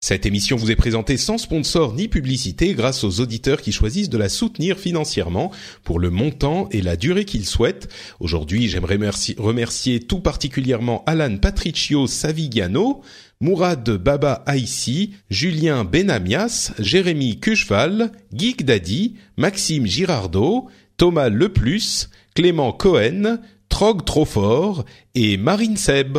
Cette 0.00 0.26
émission 0.26 0.56
vous 0.56 0.70
est 0.70 0.76
présentée 0.76 1.16
sans 1.16 1.38
sponsor 1.38 1.92
ni 1.92 2.06
publicité 2.06 2.72
grâce 2.72 3.02
aux 3.02 3.18
auditeurs 3.20 3.60
qui 3.60 3.72
choisissent 3.72 4.08
de 4.08 4.16
la 4.16 4.28
soutenir 4.28 4.78
financièrement 4.78 5.50
pour 5.82 5.98
le 5.98 6.08
montant 6.08 6.68
et 6.70 6.82
la 6.82 6.94
durée 6.94 7.24
qu'ils 7.24 7.44
souhaitent. 7.44 7.88
Aujourd'hui, 8.20 8.68
j'aimerais 8.68 8.96
remercier 9.38 9.98
tout 9.98 10.20
particulièrement 10.20 11.02
Alan 11.06 11.36
Patricio 11.38 12.06
Savigiano, 12.06 13.02
Mourad 13.40 13.90
Baba 13.90 14.44
Aïssi, 14.46 15.14
Julien 15.30 15.82
Benamias, 15.82 16.72
Jérémy 16.78 17.40
Cucheval, 17.40 18.12
Geek 18.32 18.64
Daddy, 18.64 19.16
Maxime 19.36 19.84
Girardot, 19.84 20.68
Thomas 20.96 21.28
Leplus, 21.28 22.08
Clément 22.36 22.70
Cohen, 22.70 23.38
Trog 23.68 24.04
Trofort 24.04 24.84
et 25.16 25.36
Marine 25.38 25.76
Seb. 25.76 26.18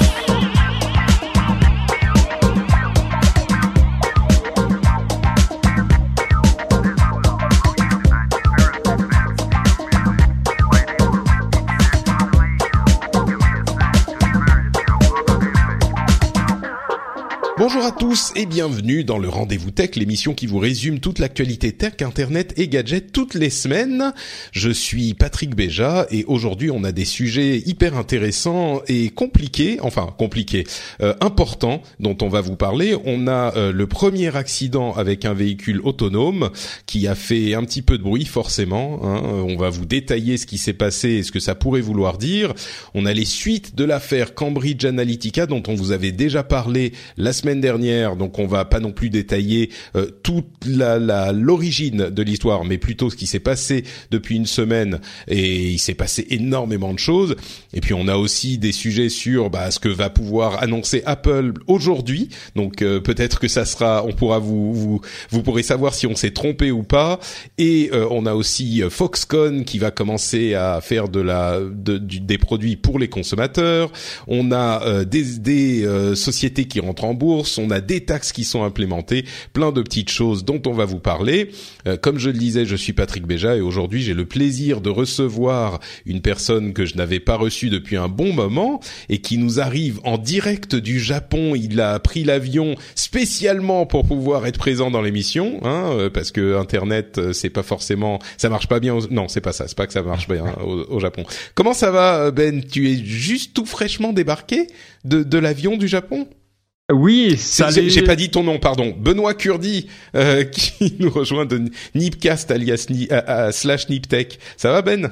Bonjour 17.63 17.85
à 17.85 17.91
tous 17.91 18.31
et 18.35 18.47
bienvenue 18.47 19.03
dans 19.03 19.19
le 19.19 19.29
Rendez-vous 19.29 19.69
Tech, 19.69 19.95
l'émission 19.95 20.33
qui 20.33 20.47
vous 20.47 20.57
résume 20.57 20.99
toute 20.99 21.19
l'actualité 21.19 21.71
tech, 21.71 22.01
internet 22.01 22.55
et 22.57 22.67
gadgets 22.67 23.11
toutes 23.11 23.35
les 23.35 23.51
semaines. 23.51 24.13
Je 24.51 24.71
suis 24.71 25.13
Patrick 25.13 25.53
Béja 25.53 26.07
et 26.09 26.25
aujourd'hui 26.25 26.71
on 26.71 26.83
a 26.83 26.91
des 26.91 27.05
sujets 27.05 27.59
hyper 27.59 27.95
intéressants 27.97 28.81
et 28.87 29.11
compliqués, 29.11 29.77
enfin 29.81 30.11
compliqués, 30.17 30.65
euh, 31.03 31.13
importants 31.21 31.83
dont 31.99 32.17
on 32.23 32.29
va 32.29 32.41
vous 32.41 32.55
parler. 32.55 32.95
On 33.05 33.27
a 33.27 33.55
euh, 33.55 33.71
le 33.71 33.85
premier 33.85 34.35
accident 34.35 34.93
avec 34.93 35.23
un 35.23 35.35
véhicule 35.35 35.81
autonome 35.83 36.49
qui 36.87 37.07
a 37.07 37.13
fait 37.13 37.53
un 37.53 37.63
petit 37.63 37.83
peu 37.83 37.99
de 37.99 38.03
bruit 38.03 38.25
forcément. 38.25 39.01
Hein. 39.03 39.21
On 39.23 39.55
va 39.55 39.69
vous 39.69 39.85
détailler 39.85 40.37
ce 40.37 40.47
qui 40.47 40.57
s'est 40.57 40.73
passé 40.73 41.09
et 41.09 41.21
ce 41.21 41.31
que 41.31 41.39
ça 41.39 41.53
pourrait 41.53 41.81
vouloir 41.81 42.17
dire. 42.17 42.55
On 42.95 43.05
a 43.05 43.13
les 43.13 43.23
suites 43.23 43.75
de 43.75 43.83
l'affaire 43.83 44.33
Cambridge 44.33 44.83
Analytica 44.83 45.45
dont 45.45 45.61
on 45.67 45.75
vous 45.75 45.91
avait 45.91 46.11
déjà 46.11 46.41
parlé 46.41 46.93
la 47.17 47.33
semaine 47.33 47.50
dernière, 47.59 48.15
donc 48.15 48.39
on 48.39 48.47
va 48.47 48.63
pas 48.63 48.79
non 48.79 48.91
plus 48.91 49.09
détailler 49.09 49.69
euh, 49.95 50.07
toute 50.23 50.45
la 50.65 51.31
l'origine 51.31 52.09
de 52.09 52.23
l'histoire, 52.23 52.63
mais 52.63 52.77
plutôt 52.77 53.09
ce 53.09 53.15
qui 53.15 53.27
s'est 53.27 53.39
passé 53.39 53.83
depuis 54.11 54.35
une 54.35 54.45
semaine. 54.45 54.99
Et 55.27 55.69
il 55.69 55.79
s'est 55.79 55.93
passé 55.93 56.25
énormément 56.29 56.93
de 56.93 56.99
choses. 56.99 57.35
Et 57.73 57.81
puis 57.81 57.93
on 57.93 58.07
a 58.07 58.15
aussi 58.15 58.57
des 58.57 58.71
sujets 58.71 59.09
sur 59.09 59.49
bah, 59.49 59.71
ce 59.71 59.79
que 59.79 59.89
va 59.89 60.09
pouvoir 60.09 60.61
annoncer 60.61 61.03
Apple 61.05 61.53
aujourd'hui. 61.67 62.29
Donc 62.55 62.81
euh, 62.81 62.99
peut-être 62.99 63.39
que 63.39 63.47
ça 63.47 63.65
sera, 63.65 64.05
on 64.05 64.13
pourra 64.13 64.39
vous 64.39 64.73
vous 64.73 65.01
vous 65.29 65.43
pourrez 65.43 65.63
savoir 65.63 65.93
si 65.93 66.07
on 66.07 66.15
s'est 66.15 66.31
trompé 66.31 66.71
ou 66.71 66.83
pas. 66.83 67.19
Et 67.57 67.89
euh, 67.93 68.07
on 68.11 68.25
a 68.25 68.33
aussi 68.33 68.83
Foxconn 68.89 69.65
qui 69.65 69.79
va 69.79 69.91
commencer 69.91 70.53
à 70.53 70.79
faire 70.81 71.09
de 71.09 71.19
la 71.19 71.59
de, 71.59 71.97
des 71.97 72.37
produits 72.37 72.75
pour 72.75 72.99
les 72.99 73.09
consommateurs. 73.09 73.91
On 74.27 74.51
a 74.51 75.03
des, 75.03 75.39
des 75.39 76.15
sociétés 76.15 76.65
qui 76.65 76.79
rentrent 76.79 77.05
en 77.05 77.13
bourse 77.13 77.40
on 77.57 77.69
a 77.71 77.81
des 77.81 78.01
taxes 78.01 78.31
qui 78.31 78.43
sont 78.43 78.63
implémentées, 78.63 79.25
plein 79.53 79.71
de 79.71 79.81
petites 79.81 80.09
choses 80.09 80.45
dont 80.45 80.61
on 80.65 80.73
va 80.73 80.85
vous 80.85 80.99
parler. 80.99 81.51
Euh, 81.87 81.97
comme 81.97 82.17
je 82.17 82.29
le 82.29 82.37
disais, 82.37 82.65
je 82.65 82.75
suis 82.75 82.93
Patrick 82.93 83.25
Béja 83.25 83.55
et 83.55 83.61
aujourd'hui 83.61 84.01
j'ai 84.01 84.13
le 84.13 84.25
plaisir 84.25 84.81
de 84.81 84.89
recevoir 84.89 85.79
une 86.05 86.21
personne 86.21 86.73
que 86.73 86.85
je 86.85 86.95
n'avais 86.95 87.19
pas 87.19 87.35
reçue 87.35 87.69
depuis 87.69 87.97
un 87.97 88.07
bon 88.07 88.33
moment 88.33 88.79
et 89.09 89.19
qui 89.19 89.37
nous 89.37 89.59
arrive 89.59 89.99
en 90.03 90.17
direct 90.17 90.75
du 90.75 90.99
Japon. 90.99 91.55
Il 91.55 91.79
a 91.81 91.99
pris 91.99 92.23
l'avion 92.23 92.75
spécialement 92.95 93.85
pour 93.85 94.05
pouvoir 94.05 94.45
être 94.45 94.59
présent 94.59 94.91
dans 94.91 95.01
l'émission, 95.01 95.59
hein, 95.63 95.91
euh, 95.91 96.09
parce 96.09 96.31
que 96.31 96.57
Internet 96.57 97.17
euh, 97.17 97.33
c'est 97.33 97.49
pas 97.49 97.63
forcément, 97.63 98.19
ça 98.37 98.49
marche 98.49 98.67
pas 98.67 98.79
bien. 98.79 98.97
Non, 99.09 99.27
c'est 99.27 99.41
pas 99.41 99.53
ça, 99.53 99.67
c'est 99.67 99.77
pas 99.77 99.87
que 99.87 99.93
ça 99.93 100.03
marche 100.03 100.27
bien 100.27 100.45
au, 100.63 100.99
Japon. 100.99 101.23
Comment 101.55 101.73
ça 101.73 101.91
va, 101.91 102.31
Ben? 102.31 102.63
Tu 102.63 102.91
es 102.91 102.95
juste 102.95 103.53
tout 103.53 103.65
fraîchement 103.65 104.13
débarqué 104.13 104.67
de 105.03 105.37
l'avion 105.37 105.77
du 105.77 105.87
Japon? 105.87 106.27
Oui, 106.93 107.37
j'ai 107.69 108.01
pas 108.03 108.15
dit 108.15 108.29
ton 108.29 108.43
nom, 108.43 108.59
pardon. 108.59 108.95
Benoît 108.97 109.33
Curdi 109.33 109.87
euh, 110.15 110.43
qui 110.51 110.95
nous 110.99 111.09
rejoint 111.09 111.45
de 111.45 111.61
Nipcast 111.95 112.51
alias 112.51 112.87
Ni, 112.89 113.07
slash 113.51 113.89
Niptech. 113.89 114.39
Ça 114.57 114.71
va 114.71 114.81
Ben? 114.81 115.11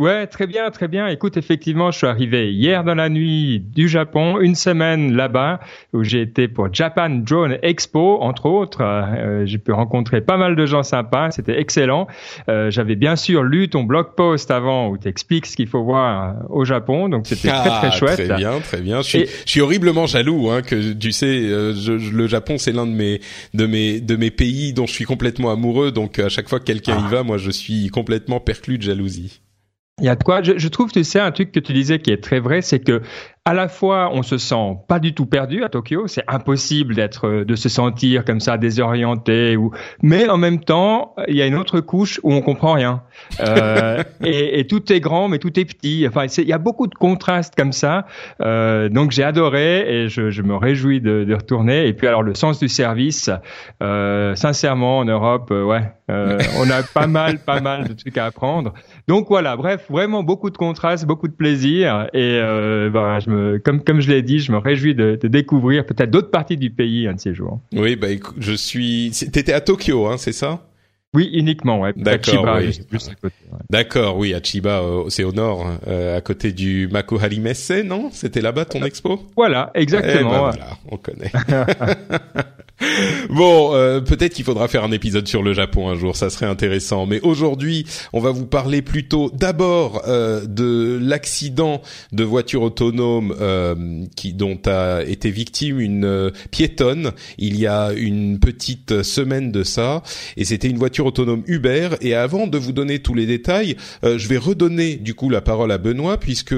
Ouais, 0.00 0.26
très 0.26 0.48
bien, 0.48 0.68
très 0.72 0.88
bien. 0.88 1.06
Écoute, 1.06 1.36
effectivement, 1.36 1.92
je 1.92 1.98
suis 1.98 2.06
arrivé 2.08 2.52
hier 2.52 2.82
dans 2.82 2.96
la 2.96 3.08
nuit 3.08 3.60
du 3.60 3.88
Japon, 3.88 4.40
une 4.40 4.56
semaine 4.56 5.14
là-bas, 5.14 5.60
où 5.92 6.02
j'ai 6.02 6.22
été 6.22 6.48
pour 6.48 6.74
Japan 6.74 7.10
Drone 7.10 7.58
Expo, 7.62 8.18
entre 8.20 8.46
autres. 8.46 8.82
Euh, 8.82 9.46
j'ai 9.46 9.58
pu 9.58 9.70
rencontrer 9.70 10.20
pas 10.20 10.36
mal 10.36 10.56
de 10.56 10.66
gens 10.66 10.82
sympas, 10.82 11.30
c'était 11.30 11.60
excellent. 11.60 12.08
Euh, 12.48 12.72
J'avais 12.72 12.96
bien 12.96 13.14
sûr 13.14 13.44
lu 13.44 13.68
ton 13.68 13.84
blog 13.84 14.16
post 14.16 14.50
avant 14.50 14.88
où 14.88 14.98
tu 14.98 15.06
expliques 15.06 15.46
ce 15.46 15.54
qu'il 15.54 15.68
faut 15.68 15.84
voir 15.84 16.30
euh, 16.30 16.32
au 16.48 16.64
Japon, 16.64 17.08
donc 17.08 17.28
c'était 17.28 17.50
très 17.50 17.68
très 17.68 17.86
ah, 17.86 17.90
chouette. 17.92 18.26
Très 18.26 18.36
bien, 18.36 18.58
très 18.58 18.80
bien. 18.80 19.00
Je 19.00 19.08
suis, 19.08 19.26
je 19.46 19.50
suis 19.50 19.60
horriblement 19.60 20.08
jaloux, 20.08 20.50
hein, 20.50 20.62
que 20.62 20.92
tu 20.92 21.12
sais, 21.12 21.48
je, 21.48 22.12
le 22.12 22.26
Japon 22.26 22.58
c'est 22.58 22.72
l'un 22.72 22.86
de 22.86 22.90
mes 22.90 23.20
de 23.54 23.66
mes 23.66 24.00
de 24.00 24.16
mes 24.16 24.32
pays 24.32 24.72
dont 24.72 24.86
je 24.86 24.92
suis 24.92 25.04
complètement 25.04 25.52
amoureux, 25.52 25.92
donc 25.92 26.18
à 26.18 26.28
chaque 26.28 26.48
fois 26.48 26.58
que 26.58 26.64
quelqu'un 26.64 26.96
y 26.96 27.04
ah. 27.06 27.10
va, 27.10 27.22
moi 27.22 27.38
je 27.38 27.52
suis 27.52 27.90
complètement 27.90 28.40
perclus 28.40 28.78
de 28.78 28.82
jalousie. 28.82 29.40
Il 30.00 30.06
y 30.06 30.08
a 30.08 30.16
de 30.16 30.24
quoi. 30.24 30.42
Je, 30.42 30.58
je, 30.58 30.68
trouve, 30.68 30.90
tu 30.90 31.04
sais, 31.04 31.20
un 31.20 31.30
truc 31.30 31.52
que 31.52 31.60
tu 31.60 31.72
disais 31.72 32.00
qui 32.00 32.10
est 32.10 32.22
très 32.22 32.40
vrai, 32.40 32.62
c'est 32.62 32.80
que 32.80 33.02
à 33.46 33.52
la 33.52 33.68
fois, 33.68 34.10
on 34.10 34.22
se 34.22 34.38
sent 34.38 34.78
pas 34.88 34.98
du 34.98 35.12
tout 35.12 35.26
perdu 35.26 35.64
à 35.64 35.68
Tokyo. 35.68 36.06
C'est 36.06 36.24
impossible 36.28 36.94
d'être, 36.94 37.28
euh, 37.28 37.44
de 37.44 37.54
se 37.56 37.68
sentir 37.68 38.24
comme 38.24 38.40
ça 38.40 38.56
désorienté. 38.56 39.56
Ou, 39.58 39.70
mais 40.00 40.30
en 40.30 40.38
même 40.38 40.60
temps, 40.60 41.14
il 41.28 41.36
y 41.36 41.42
a 41.42 41.46
une 41.46 41.54
autre 41.54 41.80
couche 41.80 42.18
où 42.22 42.32
on 42.32 42.40
comprend 42.40 42.72
rien. 42.72 43.02
Euh, 43.40 44.02
et, 44.24 44.60
et, 44.60 44.66
tout 44.66 44.90
est 44.90 45.00
grand, 45.00 45.28
mais 45.28 45.38
tout 45.38 45.60
est 45.60 45.66
petit. 45.66 46.06
Enfin, 46.08 46.24
il 46.38 46.48
y 46.48 46.54
a 46.54 46.58
beaucoup 46.58 46.86
de 46.86 46.94
contrastes 46.94 47.54
comme 47.54 47.72
ça. 47.72 48.06
Euh, 48.40 48.88
donc, 48.88 49.10
j'ai 49.10 49.24
adoré 49.24 50.04
et 50.04 50.08
je, 50.08 50.30
je, 50.30 50.40
me 50.40 50.56
réjouis 50.56 51.02
de, 51.02 51.24
de, 51.24 51.34
retourner. 51.34 51.86
Et 51.86 51.92
puis, 51.92 52.06
alors, 52.06 52.22
le 52.22 52.34
sens 52.34 52.58
du 52.58 52.70
service, 52.70 53.28
euh, 53.82 54.34
sincèrement, 54.36 55.00
en 55.00 55.04
Europe, 55.04 55.50
euh, 55.50 55.64
ouais, 55.64 55.92
euh, 56.10 56.38
on 56.58 56.70
a 56.70 56.82
pas 56.82 57.06
mal, 57.06 57.38
pas 57.38 57.60
mal 57.60 57.88
de 57.88 57.92
trucs 57.92 58.16
à 58.18 58.26
apprendre. 58.26 58.72
Donc 59.06 59.28
voilà, 59.28 59.56
bref, 59.56 59.86
vraiment 59.90 60.22
beaucoup 60.22 60.50
de 60.50 60.56
contrastes, 60.56 61.06
beaucoup 61.06 61.28
de 61.28 61.34
plaisir. 61.34 62.08
Et 62.14 62.38
euh, 62.40 62.88
bah, 62.90 63.18
je 63.20 63.30
me 63.30 63.58
comme 63.58 63.82
comme 63.82 64.00
je 64.00 64.10
l'ai 64.10 64.22
dit, 64.22 64.38
je 64.38 64.50
me 64.50 64.58
réjouis 64.58 64.94
de, 64.94 65.18
de 65.20 65.28
découvrir 65.28 65.84
peut-être 65.84 66.10
d'autres 66.10 66.30
parties 66.30 66.56
du 66.56 66.70
pays 66.70 67.06
un 67.06 67.14
de 67.14 67.20
ces 67.20 67.34
jours. 67.34 67.60
Oui, 67.74 67.96
bah 67.96 68.08
je 68.38 68.52
suis. 68.52 69.10
T'étais 69.10 69.52
à 69.52 69.60
Tokyo, 69.60 70.06
hein, 70.06 70.16
c'est 70.16 70.32
ça? 70.32 70.66
Oui, 71.14 71.30
uniquement, 71.32 71.80
ouais. 71.80 71.92
D'accord, 71.94 72.56
oui. 72.58 72.80
D'accord, 73.70 74.18
oui, 74.18 74.34
à 74.34 74.42
Chiba, 74.42 74.80
euh, 74.80 75.04
c'est 75.10 75.22
au 75.22 75.30
nord, 75.30 75.64
euh, 75.86 76.18
à 76.18 76.20
côté 76.20 76.50
du 76.50 76.88
Makuhari 76.88 77.38
Messe, 77.38 77.70
non? 77.84 78.08
C'était 78.10 78.40
là-bas 78.40 78.64
ton 78.64 78.82
expo? 78.82 79.20
Voilà, 79.36 79.70
exactement. 79.74 80.18
Eh 80.18 80.24
ben 80.24 80.38
voilà, 80.38 80.66
on 80.90 80.96
connaît. 80.96 81.30
bon, 83.30 83.74
euh, 83.74 84.00
peut-être 84.00 84.34
qu'il 84.34 84.44
faudra 84.44 84.68
faire 84.68 84.84
un 84.84 84.92
épisode 84.92 85.26
sur 85.26 85.42
le 85.42 85.52
Japon 85.52 85.88
un 85.88 85.94
jour, 85.94 86.16
ça 86.16 86.30
serait 86.30 86.46
intéressant. 86.46 87.06
Mais 87.06 87.20
aujourd'hui, 87.20 87.86
on 88.12 88.20
va 88.20 88.30
vous 88.30 88.46
parler 88.46 88.82
plutôt 88.82 89.30
d'abord 89.32 90.02
euh, 90.06 90.44
de 90.46 90.98
l'accident 91.00 91.82
de 92.12 92.24
voiture 92.24 92.62
autonome 92.62 93.34
euh, 93.40 94.04
qui 94.16 94.32
dont 94.32 94.58
a 94.66 95.02
été 95.02 95.30
victime 95.30 95.80
une 95.80 96.32
piétonne 96.50 97.12
il 97.38 97.58
y 97.58 97.66
a 97.66 97.92
une 97.92 98.38
petite 98.38 99.02
semaine 99.02 99.52
de 99.52 99.64
ça, 99.64 100.02
et 100.36 100.44
c'était 100.44 100.68
une 100.68 100.78
voiture 100.78 101.06
autonome 101.06 101.42
Uber. 101.46 101.90
Et 102.00 102.14
avant 102.14 102.46
de 102.46 102.58
vous 102.58 102.72
donner 102.72 103.00
tous 103.00 103.14
les 103.14 103.26
détails, 103.26 103.76
je 104.02 104.28
vais 104.28 104.36
redonner 104.38 104.96
du 104.96 105.14
coup 105.14 105.30
la 105.30 105.40
parole 105.40 105.72
à 105.72 105.78
Benoît 105.78 106.18
puisque 106.18 106.54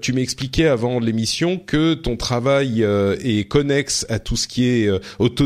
tu 0.00 0.12
m'expliquais 0.12 0.66
avant 0.66 1.00
l'émission 1.00 1.58
que 1.58 1.94
ton 1.94 2.16
travail 2.16 2.82
est 2.82 3.48
connexe 3.48 4.06
à 4.08 4.18
tout 4.18 4.36
ce 4.36 4.48
qui 4.48 4.68
est 4.68 4.90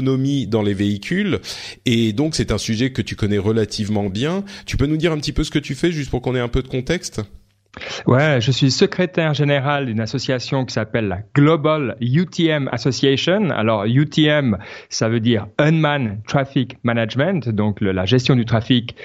dans 0.00 0.62
les 0.62 0.74
véhicules. 0.74 1.40
Et 1.86 2.12
donc 2.12 2.34
c'est 2.34 2.52
un 2.52 2.58
sujet 2.58 2.90
que 2.90 3.02
tu 3.02 3.16
connais 3.16 3.38
relativement 3.38 4.08
bien. 4.08 4.44
Tu 4.66 4.76
peux 4.76 4.86
nous 4.86 4.96
dire 4.96 5.12
un 5.12 5.18
petit 5.18 5.32
peu 5.32 5.44
ce 5.44 5.50
que 5.50 5.58
tu 5.58 5.74
fais, 5.74 5.92
juste 5.92 6.10
pour 6.10 6.22
qu'on 6.22 6.34
ait 6.34 6.40
un 6.40 6.48
peu 6.48 6.62
de 6.62 6.68
contexte? 6.68 7.20
Ouais, 8.06 8.40
je 8.40 8.50
suis 8.50 8.70
secrétaire 8.70 9.34
général 9.34 9.86
d'une 9.86 10.00
association 10.00 10.64
qui 10.64 10.72
s'appelle 10.72 11.06
la 11.06 11.20
Global 11.34 11.96
UTM 12.00 12.68
Association. 12.72 13.50
Alors 13.50 13.84
UTM, 13.84 14.56
ça 14.88 15.08
veut 15.08 15.20
dire 15.20 15.46
Unmanned 15.58 16.18
Traffic 16.26 16.76
Management, 16.82 17.48
donc 17.50 17.80
la 17.80 18.04
gestion 18.04 18.34
du 18.34 18.44
trafic 18.44 18.96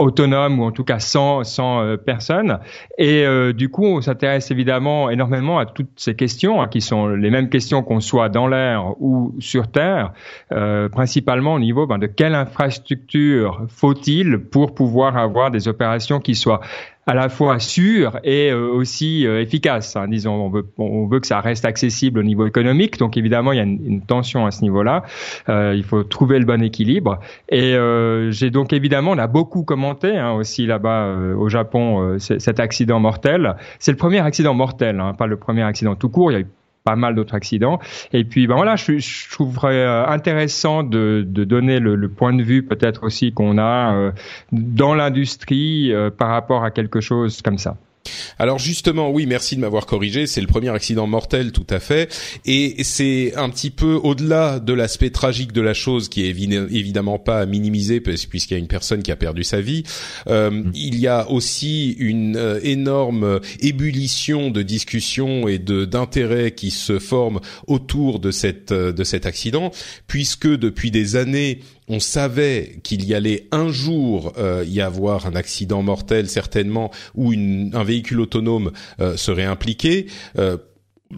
autonome 0.00 0.58
ou 0.60 0.64
en 0.64 0.72
tout 0.72 0.84
cas 0.84 0.98
sans, 0.98 1.44
sans 1.44 1.82
euh, 1.82 1.96
personne. 1.96 2.58
Et 2.98 3.24
euh, 3.24 3.52
du 3.52 3.68
coup, 3.68 3.84
on 3.84 4.00
s'intéresse 4.00 4.50
évidemment 4.50 5.10
énormément 5.10 5.58
à 5.58 5.66
toutes 5.66 5.90
ces 5.96 6.14
questions, 6.14 6.60
hein, 6.60 6.68
qui 6.68 6.80
sont 6.80 7.08
les 7.08 7.30
mêmes 7.30 7.48
questions 7.48 7.82
qu'on 7.82 8.00
soit 8.00 8.28
dans 8.28 8.48
l'air 8.48 9.00
ou 9.00 9.34
sur 9.38 9.70
Terre, 9.70 10.12
euh, 10.52 10.88
principalement 10.88 11.54
au 11.54 11.60
niveau 11.60 11.86
ben, 11.86 11.98
de 11.98 12.06
quelle 12.06 12.34
infrastructure 12.34 13.66
faut-il 13.68 14.38
pour 14.38 14.74
pouvoir 14.74 15.16
avoir 15.16 15.50
des 15.50 15.68
opérations 15.68 16.20
qui 16.20 16.34
soient 16.34 16.60
à 17.06 17.14
la 17.14 17.28
fois 17.28 17.58
sûr 17.58 18.20
et 18.24 18.50
euh, 18.50 18.68
aussi 18.68 19.26
euh, 19.26 19.40
efficace. 19.40 19.96
Hein. 19.96 20.08
Disons, 20.08 20.34
on 20.34 20.50
veut, 20.50 20.66
on 20.78 21.06
veut 21.06 21.20
que 21.20 21.26
ça 21.26 21.40
reste 21.40 21.64
accessible 21.64 22.20
au 22.20 22.22
niveau 22.22 22.46
économique, 22.46 22.98
donc 22.98 23.16
évidemment 23.16 23.52
il 23.52 23.56
y 23.56 23.60
a 23.60 23.64
une, 23.64 23.84
une 23.84 24.02
tension 24.02 24.46
à 24.46 24.50
ce 24.50 24.62
niveau-là. 24.62 25.02
Euh, 25.48 25.74
il 25.74 25.82
faut 25.82 26.02
trouver 26.04 26.38
le 26.38 26.44
bon 26.44 26.62
équilibre. 26.62 27.20
Et 27.48 27.74
euh, 27.74 28.30
j'ai 28.30 28.50
donc 28.50 28.72
évidemment, 28.72 29.12
on 29.12 29.18
a 29.18 29.26
beaucoup 29.26 29.64
commenté 29.64 30.16
hein, 30.16 30.32
aussi 30.32 30.66
là-bas 30.66 31.14
au 31.36 31.48
Japon 31.48 32.18
cet 32.18 32.60
accident 32.60 33.00
mortel. 33.00 33.56
C'est 33.78 33.92
le 33.92 33.96
premier 33.96 34.20
accident 34.20 34.54
mortel, 34.54 35.00
hein, 35.00 35.14
pas 35.14 35.26
le 35.26 35.36
premier 35.36 35.62
accident 35.62 35.94
tout 35.94 36.08
court. 36.08 36.32
Il 36.32 36.38
y 36.38 36.42
a 36.42 36.44
pas 36.84 36.96
mal 36.96 37.14
d'autres 37.14 37.34
accidents. 37.34 37.78
Et 38.12 38.24
puis, 38.24 38.46
ben 38.46 38.56
voilà, 38.56 38.76
je, 38.76 39.30
trouverais 39.30 39.74
euh, 39.74 40.06
intéressant 40.06 40.82
de, 40.82 41.24
de 41.26 41.44
donner 41.44 41.78
le, 41.78 41.94
le, 41.94 42.08
point 42.08 42.32
de 42.32 42.42
vue 42.42 42.62
peut-être 42.62 43.04
aussi 43.04 43.32
qu'on 43.32 43.58
a 43.58 43.94
euh, 43.94 44.12
dans 44.52 44.94
l'industrie 44.94 45.92
euh, 45.92 46.10
par 46.10 46.28
rapport 46.28 46.64
à 46.64 46.70
quelque 46.70 47.00
chose 47.00 47.42
comme 47.42 47.58
ça. 47.58 47.76
Alors 48.38 48.58
justement, 48.58 49.10
oui, 49.10 49.26
merci 49.26 49.56
de 49.56 49.60
m'avoir 49.60 49.86
corrigé. 49.86 50.26
C'est 50.26 50.40
le 50.40 50.46
premier 50.46 50.70
accident 50.70 51.06
mortel, 51.06 51.52
tout 51.52 51.66
à 51.70 51.80
fait, 51.80 52.12
et 52.46 52.82
c'est 52.84 53.34
un 53.36 53.50
petit 53.50 53.70
peu 53.70 53.94
au-delà 53.94 54.58
de 54.58 54.72
l'aspect 54.72 55.10
tragique 55.10 55.52
de 55.52 55.60
la 55.60 55.74
chose, 55.74 56.08
qui 56.08 56.24
est 56.24 56.30
évidemment 56.30 57.18
pas 57.18 57.40
à 57.40 57.46
minimiser, 57.46 58.00
puisqu'il 58.00 58.54
y 58.54 58.56
a 58.56 58.58
une 58.58 58.68
personne 58.68 59.02
qui 59.02 59.12
a 59.12 59.16
perdu 59.16 59.44
sa 59.44 59.60
vie. 59.60 59.84
Euh, 60.28 60.50
mm. 60.50 60.72
Il 60.74 60.98
y 60.98 61.06
a 61.06 61.30
aussi 61.30 61.92
une 61.98 62.36
euh, 62.36 62.60
énorme 62.62 63.40
ébullition 63.60 64.50
de 64.50 64.62
discussions 64.62 65.48
et 65.48 65.58
de 65.58 65.84
d'intérêts 65.84 66.52
qui 66.52 66.70
se 66.70 66.98
forment 66.98 67.40
autour 67.66 68.20
de 68.20 68.30
cette 68.30 68.72
euh, 68.72 68.92
de 68.92 69.04
cet 69.04 69.26
accident, 69.26 69.70
puisque 70.06 70.48
depuis 70.48 70.90
des 70.90 71.16
années 71.16 71.60
on 71.90 71.98
savait 71.98 72.76
qu'il 72.84 73.04
y 73.04 73.14
allait 73.14 73.48
un 73.50 73.68
jour 73.68 74.32
euh, 74.38 74.64
y 74.66 74.80
avoir 74.80 75.26
un 75.26 75.34
accident 75.34 75.82
mortel 75.82 76.28
certainement 76.28 76.92
où 77.16 77.32
un 77.32 77.82
véhicule 77.82 78.20
autonome 78.20 78.70
euh, 79.00 79.16
serait 79.16 79.44
impliqué. 79.44 80.06
Euh, 80.38 80.56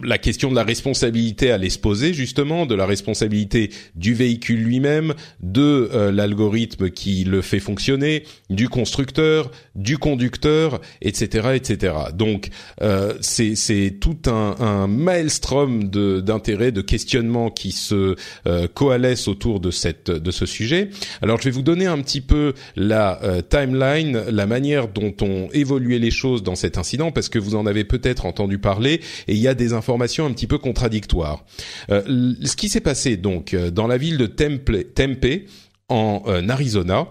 la 0.01 0.17
question 0.17 0.49
de 0.49 0.55
la 0.55 0.63
responsabilité 0.63 1.51
allait 1.51 1.69
se 1.69 1.79
poser 1.79 2.13
justement, 2.13 2.65
de 2.65 2.75
la 2.75 2.85
responsabilité 2.85 3.69
du 3.95 4.13
véhicule 4.13 4.63
lui-même, 4.63 5.13
de 5.41 5.89
euh, 5.93 6.11
l'algorithme 6.11 6.89
qui 6.89 7.23
le 7.23 7.41
fait 7.41 7.59
fonctionner, 7.59 8.23
du 8.49 8.69
constructeur, 8.69 9.51
du 9.75 9.97
conducteur, 9.97 10.81
etc., 11.01 11.49
etc. 11.55 11.95
Donc 12.13 12.49
euh, 12.81 13.13
c'est 13.21 13.97
tout 13.99 14.17
un, 14.27 14.55
un 14.59 14.87
maelstrom 14.87 15.89
d'intérêts, 15.89 16.71
de, 16.71 16.81
questionnements 16.81 17.49
qui 17.49 17.71
se 17.71 18.15
euh, 18.47 18.67
coalescent 18.73 19.31
autour 19.31 19.59
de 19.59 19.71
cette 19.71 20.11
de 20.11 20.31
ce 20.31 20.45
sujet. 20.45 20.89
Alors 21.21 21.39
je 21.39 21.45
vais 21.45 21.51
vous 21.51 21.61
donner 21.61 21.85
un 21.85 21.99
petit 22.01 22.21
peu 22.21 22.53
la 22.75 23.21
euh, 23.23 23.41
timeline, 23.41 24.23
la 24.29 24.45
manière 24.45 24.87
dont 24.87 25.13
ont 25.21 25.49
évolué 25.53 25.99
les 25.99 26.11
choses 26.11 26.43
dans 26.43 26.55
cet 26.55 26.77
incident, 26.77 27.11
parce 27.11 27.29
que 27.29 27.39
vous 27.39 27.55
en 27.55 27.65
avez 27.65 27.83
peut-être 27.83 28.25
entendu 28.25 28.57
parler 28.57 29.01
et 29.27 29.33
il 29.33 29.39
y 29.39 29.47
a 29.47 29.53
des 29.53 29.73
un 29.89 30.31
petit 30.33 30.47
peu 30.47 30.57
contradictoires. 30.57 31.43
Euh, 31.89 32.33
ce 32.43 32.55
qui 32.55 32.69
s'est 32.69 32.81
passé 32.81 33.17
donc 33.17 33.53
euh, 33.53 33.71
dans 33.71 33.87
la 33.87 33.97
ville 33.97 34.17
de 34.17 34.25
Tempe, 34.25 34.93
Tempe 34.95 35.47
en 35.89 36.23
euh, 36.27 36.47
Arizona, 36.49 37.07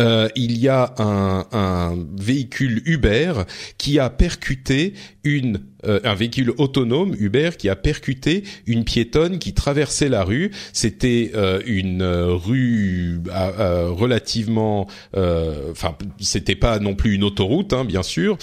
euh, 0.00 0.28
il 0.36 0.58
y 0.58 0.68
a 0.68 0.94
un, 0.98 1.46
un, 1.52 1.98
véhicule 2.16 2.82
Uber 2.86 3.32
qui 3.78 3.98
a 3.98 4.10
percuté 4.10 4.94
une 5.24 5.60
euh, 5.86 6.00
un 6.02 6.14
véhicule 6.14 6.52
autonome 6.58 7.14
Uber 7.18 7.50
qui 7.56 7.68
a 7.68 7.76
percuté 7.76 8.42
une 8.66 8.84
piétonne 8.84 9.38
qui 9.38 9.54
traversait 9.54 10.08
la 10.08 10.24
rue. 10.24 10.50
C'était 10.72 11.30
euh, 11.34 11.60
une 11.66 12.02
rue 12.02 13.20
relativement, 13.28 14.86
enfin 15.14 15.96
c'était 16.20 16.56
pas 16.56 16.78
non 16.78 16.94
plus 16.94 17.14
une 17.14 17.24
autoroute 17.24 17.72
hein, 17.72 17.84
bien 17.84 18.02
sûr, 18.02 18.38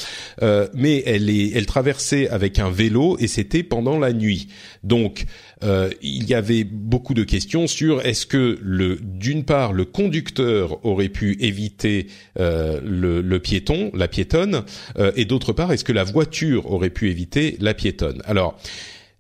mais 0.74 1.04
elle 1.06 1.30
est 1.30 1.52
elle 1.56 1.66
traversait 1.66 2.30
avec 2.30 2.60
un 2.60 2.70
vélo 2.70 3.18
et 3.20 3.28
c'était 3.28 3.64
pendant 3.64 4.00
la 4.00 4.14
nuit. 4.14 4.48
Donc 4.84 5.26
euh, 5.66 5.90
il 6.02 6.30
y 6.30 6.34
avait 6.34 6.64
beaucoup 6.64 7.14
de 7.14 7.24
questions 7.24 7.68
sur 7.68 8.06
est-ce 8.06 8.26
que 8.26 8.60
d'une 9.02 9.44
part 9.44 9.74
le 9.74 9.86
conducteur 9.86 10.86
aurait 10.86 11.10
pu 11.10 11.38
éviter 11.40 12.08
euh, 12.40 12.80
le, 12.84 13.22
le, 13.22 13.40
piéton, 13.40 13.92
la 13.94 14.08
piétonne, 14.08 14.64
euh, 14.98 15.12
et 15.16 15.26
d'autre 15.26 15.54
part 15.54 15.72
est-ce 15.72 15.84
que 15.84 15.94
la 15.94 16.04
voiture 16.04 16.72
aurait 16.72 16.90
pu 16.90 17.10
éviter 17.10 17.58
la 17.60 17.74
piétonne? 17.74 18.22
Alors 18.26 18.58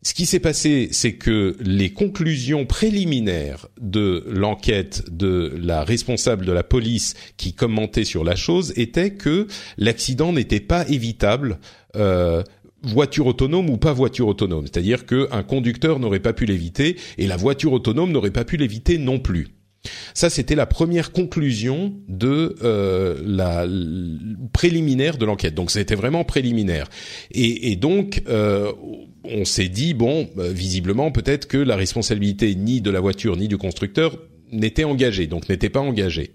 ce 0.05 0.13
qui 0.13 0.27
s'est 0.27 0.39
passé, 0.39 0.89
c'est 0.91 1.13
que 1.13 1.55
les 1.61 1.91
conclusions 1.91 2.67
préliminaires 2.67 3.67
de 3.81 4.23
l'enquête 4.27 5.03
de 5.09 5.51
la 5.59 5.83
responsable 5.83 6.45
de 6.45 6.51
la 6.51 6.61
police 6.61 7.15
qui 7.37 7.53
commentait 7.53 8.03
sur 8.03 8.23
la 8.23 8.35
chose 8.35 8.71
étaient 8.75 9.15
que 9.15 9.47
l'accident 9.79 10.31
n'était 10.31 10.59
pas 10.59 10.87
évitable 10.87 11.57
euh, 11.95 12.43
voiture 12.87 13.27
autonome 13.27 13.69
ou 13.69 13.77
pas 13.77 13.93
voiture 13.93 14.27
autonome. 14.27 14.65
C'est-à-dire 14.65 15.05
qu'un 15.05 15.43
conducteur 15.43 15.99
n'aurait 15.99 16.19
pas 16.19 16.33
pu 16.33 16.45
l'éviter 16.45 16.97
et 17.17 17.27
la 17.27 17.37
voiture 17.37 17.73
autonome 17.73 18.11
n'aurait 18.11 18.31
pas 18.31 18.45
pu 18.45 18.57
l'éviter 18.57 18.97
non 18.97 19.19
plus. 19.19 19.47
Ça, 20.13 20.29
c'était 20.29 20.55
la 20.55 20.65
première 20.65 21.11
conclusion 21.11 21.93
de 22.07 22.55
euh, 22.63 23.21
la 23.23 23.67
préliminaire 24.51 25.17
de 25.17 25.25
l'enquête. 25.25 25.53
Donc, 25.53 25.71
c'était 25.71 25.95
vraiment 25.95 26.23
préliminaire. 26.23 26.89
Et, 27.31 27.71
et 27.71 27.75
donc, 27.75 28.23
euh, 28.27 28.71
on 29.23 29.45
s'est 29.45 29.69
dit 29.69 29.93
bon, 29.93 30.27
euh, 30.37 30.51
visiblement, 30.51 31.11
peut-être 31.11 31.47
que 31.47 31.57
la 31.57 31.75
responsabilité 31.75 32.55
ni 32.55 32.81
de 32.81 32.89
la 32.89 32.99
voiture 32.99 33.37
ni 33.37 33.47
du 33.47 33.57
constructeur 33.57 34.17
n'était 34.51 34.83
engagée, 34.83 35.27
donc 35.27 35.49
n'était 35.49 35.69
pas 35.69 35.81
engagée. 35.81 36.31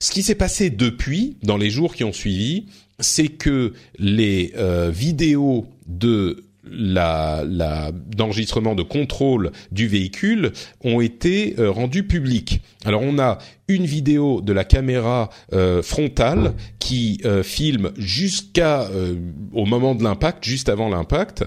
Ce 0.00 0.10
qui 0.10 0.22
s'est 0.22 0.34
passé 0.34 0.70
depuis, 0.70 1.38
dans 1.42 1.56
les 1.56 1.70
jours 1.70 1.94
qui 1.94 2.04
ont 2.04 2.12
suivi, 2.12 2.66
c'est 3.00 3.28
que 3.28 3.72
les 3.98 4.52
euh, 4.56 4.90
vidéos 4.90 5.66
de 5.86 6.44
la, 6.70 7.44
la 7.46 7.90
d'enregistrement 7.92 8.74
de 8.74 8.82
contrôle 8.82 9.52
du 9.72 9.88
véhicule 9.88 10.52
ont 10.82 11.00
été 11.00 11.54
euh, 11.58 11.70
rendues 11.70 12.06
publiques. 12.06 12.62
Alors 12.84 13.02
on 13.02 13.18
a 13.18 13.38
une 13.68 13.86
vidéo 13.86 14.40
de 14.40 14.52
la 14.52 14.64
caméra 14.64 15.30
euh, 15.52 15.82
frontale 15.82 16.54
qui 16.78 17.20
euh, 17.24 17.42
filme 17.42 17.92
jusqu'à 17.96 18.82
euh, 18.82 19.14
au 19.52 19.64
moment 19.64 19.94
de 19.94 20.04
l'impact, 20.04 20.44
juste 20.44 20.68
avant 20.68 20.88
l'impact, 20.88 21.44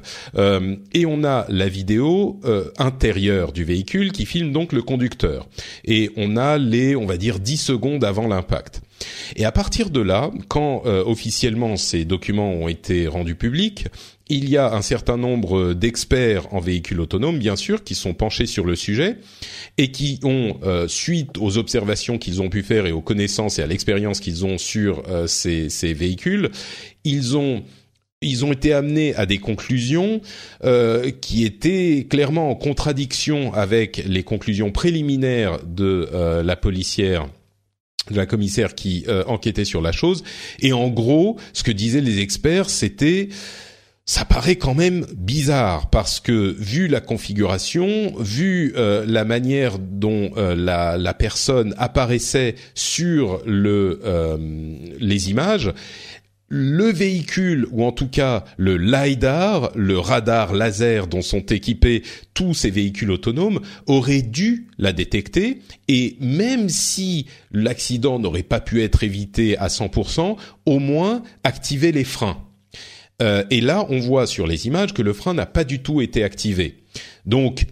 et 0.94 1.06
on 1.06 1.24
a 1.24 1.46
la 1.50 1.68
vidéo 1.68 2.40
intérieure 2.78 3.52
du 3.52 3.64
véhicule 3.64 4.12
qui 4.12 4.26
filme 4.26 4.52
donc 4.52 4.72
le 4.72 4.82
conducteur. 4.82 5.48
Et 5.86 6.12
on 6.16 6.38
a 6.38 6.58
les, 6.58 6.96
on 6.96 7.06
va 7.06 7.18
dire, 7.18 7.40
10 7.40 7.58
secondes 7.58 8.04
avant 8.04 8.28
l'impact. 8.28 8.82
Et 9.36 9.46
à 9.46 9.52
partir 9.52 9.90
de 9.90 10.02
là, 10.02 10.32
quand 10.48 10.84
officiellement 10.86 11.76
ces 11.78 12.06
documents 12.06 12.52
ont 12.52 12.68
été 12.68 13.08
rendus 13.08 13.36
publics, 13.36 13.88
il 14.30 14.50
y 14.50 14.58
a 14.58 14.74
un 14.74 14.82
certain 14.82 15.18
nombre 15.18 15.74
d'experts 15.74 16.54
en 16.54 16.60
véhicules 16.60 17.00
autonomes, 17.00 17.40
bien 17.40 17.56
sûr, 17.56 17.84
qui 17.84 17.96
sont 17.96 18.14
penchés 18.14 18.46
sur 18.46 18.66
le 18.66 18.76
sujet 18.76 19.18
et 19.78 19.92
qui 19.92 20.20
ont, 20.24 20.58
euh, 20.64 20.88
suite 20.88 21.38
aux 21.40 21.58
observations 21.58 22.18
qu'ils 22.18 22.42
ont 22.42 22.50
pu 22.50 22.64
faire 22.64 22.86
et 22.86 22.92
aux 22.92 23.02
connaissances 23.02 23.60
et 23.60 23.64
à 23.64 23.68
l'expérience 23.68 24.20
qu'ils 24.20 24.46
ont 24.46 24.58
sur 24.58 25.04
euh, 25.08 25.28
ces, 25.28 25.70
ces, 25.70 25.94
véhicules, 25.94 26.52
ils 27.04 27.38
ont 27.38 27.64
ils 28.24 28.44
ont 28.44 28.52
été 28.52 28.74
amenés 28.74 29.14
à 29.14 29.28
des 29.28 29.38
conclusions 29.38 30.22
euh, 30.64 31.12
qui 31.12 31.46
étaient 31.46 32.08
clairement 32.10 32.50
en 32.50 32.56
contradiction 32.56 33.54
avec 33.54 34.04
les 34.08 34.24
conclusions 34.24 34.72
préliminaires 34.72 35.60
de 35.64 36.10
euh, 36.12 36.42
la 36.42 36.56
policière 36.56 37.28
de 38.10 38.16
la 38.16 38.26
commissaire 38.26 38.74
qui 38.74 39.06
enquêtait 39.28 39.66
sur 39.66 39.82
la 39.82 39.92
chose. 39.92 40.24
Et 40.62 40.72
en 40.72 40.88
gros, 40.88 41.38
ce 41.52 41.62
que 41.62 41.72
disaient 41.72 42.00
les 42.00 42.20
experts, 42.22 42.70
c'était 42.70 43.28
ça 44.08 44.24
paraît 44.24 44.56
quand 44.56 44.74
même 44.74 45.06
bizarre 45.18 45.90
parce 45.90 46.22
que 46.22 46.56
vu 46.58 46.88
la 46.88 47.02
configuration, 47.02 48.14
vu 48.18 48.74
euh, 48.78 49.06
la 49.06 49.26
manière 49.26 49.80
dont 49.80 50.32
euh, 50.38 50.56
la, 50.56 51.14
personne 51.14 51.76
apparaissait 51.78 52.56
sur 52.74 53.42
euh, 53.46 54.38
les 54.98 55.30
images, 55.30 55.74
le 56.48 56.86
véhicule, 56.86 57.68
ou 57.72 57.84
en 57.84 57.92
tout 57.92 58.08
cas 58.08 58.46
le 58.56 58.78
LiDAR, 58.78 59.72
le 59.76 60.00
radar 60.00 60.54
laser 60.54 61.08
dont 61.08 61.22
sont 61.22 61.46
équipés 61.46 62.04
tous 62.34 62.54
ces 62.54 62.70
véhicules 62.70 63.12
autonomes, 63.12 63.60
aurait 63.88 64.22
dû 64.22 64.68
la 64.78 64.94
détecter, 64.94 65.60
et 65.90 66.16
même 66.22 66.70
si 66.70 67.26
l'accident 67.52 68.20
n'aurait 68.20 68.44
pas 68.44 68.62
pu 68.62 68.82
être 68.84 69.04
évité 69.04 69.58
à 69.58 69.68
100%, 69.68 70.38
au 70.66 70.80
moins 70.80 71.24
activer 71.44 71.92
les 71.92 72.06
freins. 72.06 72.47
Euh, 73.22 73.44
et 73.50 73.62
là, 73.62 73.86
on 73.90 74.00
voit 74.00 74.28
sur 74.28 74.48
les 74.48 74.68
images 74.68 74.94
que 74.94 75.02
le 75.02 75.14
frein 75.14 75.34
n'a 75.34 75.46
pas 75.46 75.64
du 75.64 75.82
tout 75.82 76.02
été 76.02 76.24
activé. 76.24 76.78
Donc, 77.26 77.66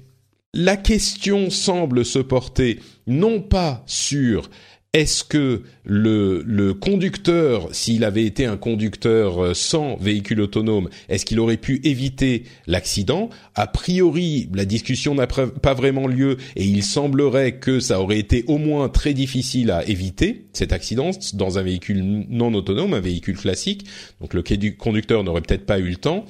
la 0.54 0.78
question 0.78 1.50
semble 1.50 2.06
se 2.06 2.20
porter 2.20 2.80
non 3.08 3.42
pas 3.42 3.84
sur 3.86 4.50
est-ce 4.96 5.25
que 5.25 5.64
le, 5.84 6.72
conducteur, 6.72 7.68
s'il 7.74 8.06
avait 8.06 8.24
été 8.24 8.46
un 8.46 8.56
conducteur 8.56 9.44
euh, 9.44 9.54
sans 9.54 9.98
véhicule 9.98 10.40
autonome, 10.40 10.90
est-ce 11.10 11.25
qu'il 11.25 11.42
aurait 11.42 11.58
pu 11.58 11.82
éviter 11.84 12.44
l'accident? 12.66 13.30
A 13.56 13.68
priori, 13.68 14.48
la 14.54 14.64
discussion 14.64 15.14
n'a 15.14 15.28
pas 15.28 15.74
vraiment 15.74 16.08
lieu 16.08 16.38
et 16.56 16.64
il 16.64 16.82
semblerait 16.82 17.58
que 17.58 17.82
ça 17.82 18.00
aurait 18.00 18.20
été 18.20 18.46
au 18.48 18.58
moins 18.58 18.88
très 18.88 19.14
difficile 19.14 19.70
à 19.70 19.86
éviter 19.86 20.46
cet 20.54 20.72
accident 20.72 21.12
dans 21.34 21.60
un 21.60 21.62
véhicule 21.62 22.02
non 22.30 22.54
autonome, 22.54 22.94
un 22.94 23.02
véhicule 23.02 23.36
classique. 23.36 23.86
Donc 24.22 24.34
le 24.34 24.44
conducteur 24.72 25.25
n'aurait 25.25 25.42
peut-être 25.42 25.66
pas 25.66 25.80
eu 25.80 25.90
le 25.90 25.98
temps. 25.98 26.25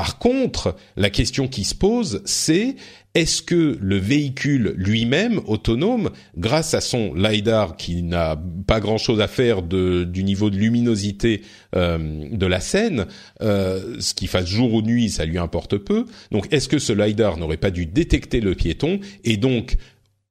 Par 0.00 0.18
contre, 0.18 0.76
la 0.96 1.10
question 1.10 1.46
qui 1.46 1.62
se 1.62 1.74
pose, 1.74 2.22
c'est 2.24 2.74
est-ce 3.12 3.42
que 3.42 3.76
le 3.78 3.98
véhicule 3.98 4.72
lui-même 4.78 5.42
autonome, 5.46 6.08
grâce 6.38 6.72
à 6.72 6.80
son 6.80 7.12
lidar 7.12 7.76
qui 7.76 8.02
n'a 8.02 8.42
pas 8.66 8.80
grand-chose 8.80 9.20
à 9.20 9.28
faire 9.28 9.60
du 9.60 10.24
niveau 10.24 10.48
de 10.48 10.56
luminosité 10.56 11.42
euh, 11.76 11.98
de 12.32 12.46
la 12.46 12.60
scène, 12.60 13.08
euh, 13.42 13.96
ce 14.00 14.14
qui 14.14 14.26
fasse 14.26 14.46
jour 14.46 14.72
ou 14.72 14.80
nuit, 14.80 15.10
ça 15.10 15.26
lui 15.26 15.36
importe 15.36 15.76
peu. 15.76 16.06
Donc, 16.30 16.50
est-ce 16.50 16.70
que 16.70 16.78
ce 16.78 16.94
lidar 16.94 17.36
n'aurait 17.36 17.58
pas 17.58 17.70
dû 17.70 17.84
détecter 17.84 18.40
le 18.40 18.54
piéton 18.54 19.00
et 19.24 19.36
donc 19.36 19.76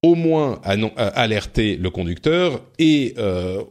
au 0.01 0.15
moins 0.15 0.61
alerter 0.63 1.75
le 1.75 1.89
conducteur 1.89 2.63
et 2.79 3.13
euh, 3.17 3.61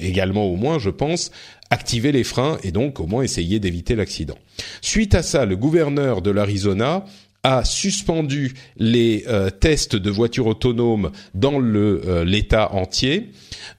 également 0.00 0.44
au 0.46 0.56
moins, 0.56 0.80
je 0.80 0.90
pense, 0.90 1.30
activer 1.72 2.12
les 2.12 2.22
freins 2.22 2.58
et 2.62 2.70
donc 2.70 3.00
au 3.00 3.06
moins 3.06 3.22
essayer 3.22 3.58
d'éviter 3.58 3.96
l'accident. 3.96 4.36
Suite 4.82 5.14
à 5.14 5.22
ça, 5.22 5.46
le 5.46 5.56
gouverneur 5.56 6.20
de 6.20 6.30
l'Arizona 6.30 7.06
a 7.44 7.64
suspendu 7.64 8.52
les 8.76 9.24
euh, 9.26 9.48
tests 9.48 9.96
de 9.96 10.10
voitures 10.10 10.46
autonomes 10.46 11.10
dans 11.34 11.60
euh, 11.60 12.24
l'État 12.24 12.72
entier. 12.74 13.30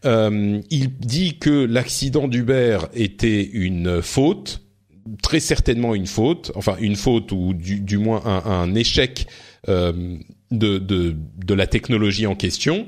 Euh, 0.05 0.59
il 0.71 0.97
dit 0.97 1.37
que 1.37 1.65
l'accident 1.65 2.27
d'Uber 2.27 2.79
était 2.95 3.43
une 3.43 4.01
faute, 4.01 4.63
très 5.21 5.39
certainement 5.39 5.93
une 5.93 6.07
faute, 6.07 6.51
enfin 6.55 6.75
une 6.79 6.95
faute 6.95 7.31
ou 7.31 7.53
du, 7.53 7.97
moins 7.99 8.23
un, 8.25 8.73
échec 8.73 9.27
de, 9.67 10.07
de 10.51 11.53
la 11.53 11.67
technologie 11.67 12.25
en 12.25 12.35
question. 12.35 12.87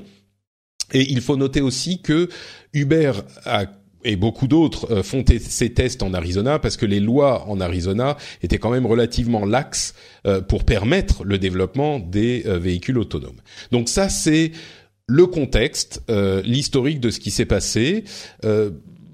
Et 0.92 1.10
il 1.10 1.20
faut 1.20 1.36
noter 1.36 1.60
aussi 1.60 2.02
que 2.02 2.28
Uber 2.72 3.12
a 3.44 3.66
et 4.06 4.16
beaucoup 4.16 4.46
d'autres 4.46 4.90
euh, 4.90 5.02
font 5.02 5.24
ces 5.26 5.70
tests 5.70 6.02
en 6.02 6.14
Arizona 6.14 6.58
parce 6.58 6.76
que 6.76 6.86
les 6.86 7.00
lois 7.00 7.46
en 7.48 7.60
Arizona 7.60 8.16
étaient 8.42 8.58
quand 8.58 8.70
même 8.70 8.86
relativement 8.86 9.44
laxes 9.44 9.94
euh, 10.26 10.40
pour 10.40 10.64
permettre 10.64 11.24
le 11.24 11.38
développement 11.38 11.98
des 11.98 12.44
euh, 12.46 12.58
véhicules 12.58 12.98
autonomes. 12.98 13.40
Donc 13.72 13.88
ça, 13.88 14.08
c'est 14.08 14.52
le 15.08 15.26
contexte, 15.26 16.02
l'historique 16.44 16.98
de 16.98 17.10
ce 17.10 17.20
qui 17.20 17.30
s'est 17.30 17.44
passé. 17.44 18.02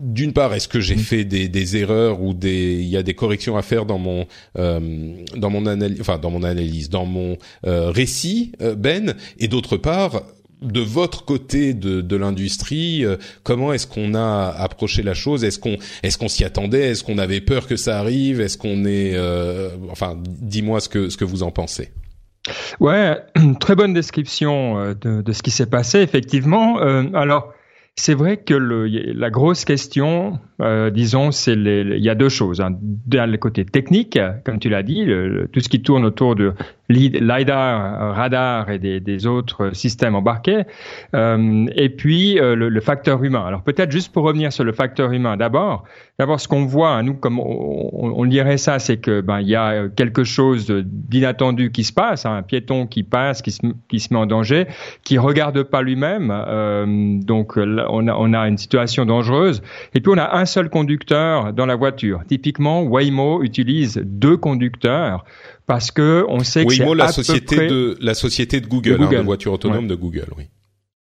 d'une 0.00 0.32
part, 0.32 0.54
est-ce 0.54 0.66
que 0.66 0.80
j'ai 0.80 0.96
mmh. 0.96 1.00
fait 1.00 1.24
des, 1.26 1.48
des, 1.48 1.76
erreurs 1.76 2.22
ou 2.22 2.32
des 2.32 2.76
il 2.80 2.88
y 2.88 2.96
a 2.96 3.02
des 3.02 3.12
corrections 3.12 3.58
à 3.58 3.62
faire 3.62 3.84
dans 3.84 3.98
mon 3.98 4.26
dans 4.54 5.50
mon 5.50 5.66
analyse, 5.66 6.00
enfin 6.00 6.16
dans 6.16 6.30
mon 6.30 6.44
analyse, 6.44 6.88
dans 6.88 7.04
mon 7.04 7.36
récit, 7.62 8.52
Ben, 8.78 9.14
et 9.38 9.48
d'autre 9.48 9.76
part, 9.76 10.22
de 10.62 10.80
votre 10.80 11.24
côté 11.24 11.74
de, 11.74 12.00
de 12.00 12.16
l'industrie, 12.16 13.04
euh, 13.04 13.16
comment 13.42 13.72
est-ce 13.72 13.86
qu'on 13.86 14.14
a 14.14 14.48
approché 14.48 15.02
la 15.02 15.14
chose? 15.14 15.44
Est-ce 15.44 15.58
qu'on 15.58 15.76
est-ce 16.02 16.18
qu'on 16.18 16.28
s'y 16.28 16.44
attendait? 16.44 16.90
Est-ce 16.90 17.04
qu'on 17.04 17.18
avait 17.18 17.40
peur 17.40 17.66
que 17.66 17.76
ça 17.76 17.98
arrive? 17.98 18.40
Est-ce 18.40 18.56
qu'on 18.56 18.84
est, 18.84 19.12
euh, 19.14 19.70
enfin, 19.90 20.16
dis-moi 20.26 20.80
ce 20.80 20.88
que 20.88 21.08
ce 21.08 21.16
que 21.16 21.24
vous 21.24 21.42
en 21.42 21.50
pensez. 21.50 21.92
Ouais, 22.80 23.16
très 23.60 23.74
bonne 23.74 23.92
description 23.92 24.78
euh, 24.78 24.94
de, 24.94 25.22
de 25.22 25.32
ce 25.32 25.42
qui 25.42 25.50
s'est 25.50 25.66
passé 25.66 25.98
effectivement. 26.00 26.78
alors. 26.78 27.52
C'est 27.94 28.14
vrai 28.14 28.38
que 28.38 28.54
le, 28.54 28.86
la 28.86 29.28
grosse 29.28 29.66
question, 29.66 30.40
euh, 30.62 30.90
disons, 30.90 31.30
c'est 31.30 31.54
il 31.54 31.98
y 31.98 32.10
a 32.10 32.14
deux 32.14 32.28
choses. 32.28 32.60
Hein. 32.60 32.76
D'un 32.80 33.26
le 33.26 33.36
côté 33.38 33.64
technique, 33.64 34.18
comme 34.44 34.58
tu 34.58 34.68
l'as 34.68 34.82
dit, 34.82 35.06
tout 35.52 35.60
ce 35.60 35.68
qui 35.68 35.82
tourne 35.82 36.04
autour 36.04 36.34
de 36.34 36.54
LiDAR, 36.92 38.14
radar 38.14 38.70
et 38.70 38.78
des, 38.78 39.26
autres 39.26 39.74
systèmes 39.74 40.14
embarqués, 40.14 40.64
euh, 41.14 41.66
et 41.76 41.88
puis 41.88 42.38
euh, 42.38 42.54
le, 42.54 42.80
facteur 42.80 43.22
humain. 43.22 43.44
Alors 43.46 43.62
peut-être 43.62 43.92
juste 43.92 44.12
pour 44.12 44.24
revenir 44.24 44.52
sur 44.52 44.64
le 44.64 44.72
facteur 44.72 45.12
humain, 45.12 45.36
d'abord, 45.36 45.84
d'abord 46.18 46.40
ce 46.40 46.48
qu'on 46.48 46.64
voit, 46.64 46.90
hein, 46.90 47.02
nous 47.04 47.14
comme 47.14 47.38
on, 47.38 47.90
on, 47.92 48.56
ça, 48.56 48.78
c'est 48.78 48.96
que 48.96 49.20
ben 49.20 49.40
il 49.40 49.48
y 49.48 49.54
a 49.54 49.88
quelque 49.88 50.24
chose 50.24 50.70
d'inattendu 50.70 51.70
qui 51.70 51.84
se 51.84 51.92
passe, 51.92 52.26
hein, 52.26 52.36
un 52.36 52.42
piéton 52.42 52.86
qui 52.86 53.04
passe, 53.04 53.42
qui 53.42 53.52
se, 53.52 53.60
qui 53.88 54.00
se 54.00 54.12
met 54.12 54.18
en 54.18 54.26
danger, 54.26 54.66
qui 55.04 55.18
regarde 55.18 55.62
pas 55.62 55.82
lui-même, 55.82 56.32
euh, 56.34 57.20
donc 57.20 57.56
on 57.56 58.08
a, 58.08 58.14
on 58.14 58.32
a 58.32 58.48
une 58.48 58.58
situation 58.58 59.04
dangereuse, 59.04 59.62
et 59.94 60.00
puis 60.00 60.12
on 60.12 60.18
a 60.18 60.36
un 60.36 60.46
seul 60.52 60.68
conducteur 60.68 61.52
dans 61.52 61.66
la 61.66 61.76
voiture. 61.76 62.22
Typiquement, 62.28 62.82
Waymo 62.82 63.42
utilise 63.42 64.00
deux 64.04 64.36
conducteurs 64.36 65.24
parce 65.66 65.90
que 65.90 66.24
on 66.28 66.40
sait 66.40 66.64
que 66.64 66.70
Waymo, 66.70 66.94
la 66.94 67.08
société 67.08 67.66
de 67.66 67.96
la 68.00 68.14
société 68.14 68.60
de 68.60 68.66
Google, 68.66 68.98
de, 68.98 69.04
Hein, 69.04 69.20
de 69.20 69.24
voiture 69.24 69.52
autonome 69.52 69.88
de 69.88 69.94
Google, 69.94 70.26
oui 70.36 70.44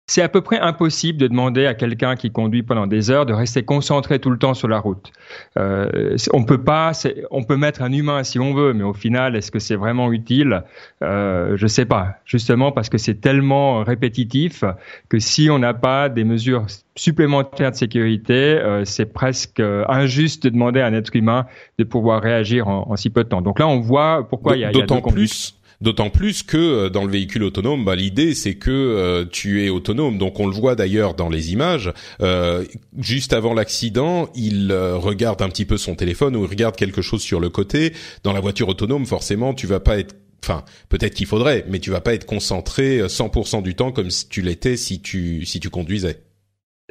c'est 0.09 0.23
à 0.23 0.29
peu 0.29 0.41
près 0.41 0.59
impossible 0.59 1.19
de 1.19 1.29
demander 1.29 1.67
à 1.67 1.75
quelqu'un 1.75 2.17
qui 2.17 2.31
conduit 2.31 2.62
pendant 2.62 2.87
des 2.87 3.11
heures 3.11 3.27
de 3.27 3.35
rester 3.35 3.62
concentré 3.62 4.19
tout 4.19 4.31
le 4.31 4.38
temps 4.38 4.55
sur 4.55 4.67
la 4.67 4.81
route. 4.81 5.12
Euh, 5.59 6.17
on 6.33 6.45
peut 6.45 6.62
pas, 6.65 6.93
on 7.31 7.45
peut 7.45 7.59
mettre 7.59 7.83
un 7.83 7.93
humain 7.93 8.25
si 8.25 8.41
on 8.41 8.55
veut, 8.55 8.73
mais 8.73 8.85
au 8.85 8.95
final, 8.95 9.37
est-ce 9.37 9.50
que 9.50 9.59
c'est 9.59 9.77
vraiment 9.77 10.11
utile? 10.11 10.62
Euh, 11.03 11.57
Je 11.57 11.67
sais 11.67 11.85
pas. 11.85 12.17
Justement 12.25 12.73
parce 12.73 12.88
que 12.88 12.97
c'est 12.97 13.21
tellement 13.21 13.85
répétitif 13.85 14.65
que 15.11 15.19
si 15.19 15.50
on 15.50 15.59
n'a 15.59 15.75
pas 15.75 16.09
des 16.09 16.25
mesures 16.25 16.65
supplémentaires 16.97 17.71
de 17.71 17.77
sécurité, 17.77 18.33
euh, 18.35 18.87
c'est 18.87 19.12
presque 19.12 19.61
injuste 19.61 20.45
de 20.45 20.49
demander 20.49 20.81
à 20.81 20.87
un 20.87 20.95
être 20.95 21.15
humain 21.15 21.45
de 21.79 21.85
pouvoir 21.85 22.23
réagir 22.23 22.67
en, 22.67 22.97
si 22.97 23.11
peu 23.11 23.25
de 23.25 23.29
temps. 23.29 23.43
Donc 23.43 23.59
là, 23.59 23.69
on 23.69 23.81
voit 23.81 24.27
pourquoi 24.27 24.57
il 24.57 24.61
y 24.61 24.65
a, 24.65 24.73
d'autant 24.73 25.03
plus 25.03 25.58
D'autant 25.80 26.11
plus 26.11 26.42
que 26.42 26.56
euh, 26.56 26.90
dans 26.90 27.04
le 27.04 27.11
véhicule 27.11 27.44
autonome, 27.44 27.85
bah, 27.85 27.94
l'idée 27.94 28.35
c'est 28.35 28.56
que 28.56 28.70
euh, 28.70 29.25
tu 29.30 29.64
es 29.64 29.68
autonome. 29.68 30.18
Donc 30.18 30.40
on 30.40 30.47
le 30.47 30.52
voit 30.52 30.75
d'ailleurs 30.75 31.14
dans 31.14 31.28
les 31.28 31.52
images. 31.52 31.92
Euh, 32.20 32.64
juste 32.99 33.32
avant 33.32 33.54
l'accident, 33.54 34.28
il 34.35 34.73
regarde 34.73 35.40
un 35.40 35.49
petit 35.49 35.64
peu 35.64 35.76
son 35.76 35.94
téléphone 35.94 36.35
ou 36.35 36.44
il 36.44 36.50
regarde 36.50 36.75
quelque 36.75 37.02
chose 37.02 37.23
sur 37.23 37.38
le 37.38 37.49
côté. 37.49 37.92
Dans 38.25 38.32
la 38.32 38.40
voiture 38.40 38.68
autonome, 38.68 39.06
forcément, 39.06 39.54
tu 39.54 39.66
vas 39.66 39.80
pas 39.80 39.99
être 39.99 40.14
Enfin, 40.44 40.64
peut-être 40.88 41.14
qu'il 41.14 41.26
faudrait, 41.26 41.64
mais 41.68 41.80
tu 41.80 41.90
vas 41.90 42.00
pas 42.00 42.14
être 42.14 42.25
concentré 42.25 43.00
100% 43.00 43.61
du 43.61 43.75
temps 43.75 43.90
comme 43.90 44.08
si 44.08 44.28
tu 44.28 44.40
l'étais 44.40 44.76
si 44.76 45.00
tu 45.00 45.44
si 45.44 45.58
tu 45.58 45.68
conduisais 45.68 46.20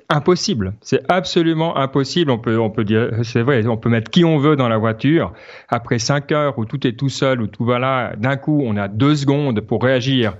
impossible. 0.10 0.74
C'est 0.82 1.04
absolument 1.12 1.78
impossible. 1.78 2.32
On 2.32 2.38
peut, 2.38 2.60
on 2.60 2.70
peut 2.70 2.84
dire, 2.84 3.10
c'est 3.24 3.42
vrai, 3.42 3.66
on 3.68 3.78
peut 3.78 3.90
mettre 3.90 4.10
qui 4.10 4.24
on 4.24 4.38
veut 4.38 4.56
dans 4.56 4.70
la 4.70 4.78
voiture. 4.78 5.34
Après 5.70 6.00
cinq 6.00 6.32
heures 6.32 6.58
où 6.58 6.66
tout 6.66 6.86
est 6.88 6.94
tout 6.94 7.10
seul, 7.10 7.42
où 7.42 7.48
tout 7.48 7.66
va 7.66 7.80
là, 7.80 8.16
d'un 8.16 8.38
coup, 8.38 8.62
on 8.66 8.78
a 8.78 8.88
deux 8.88 9.16
secondes 9.16 9.62
pour 9.62 9.84
réagir 9.84 10.38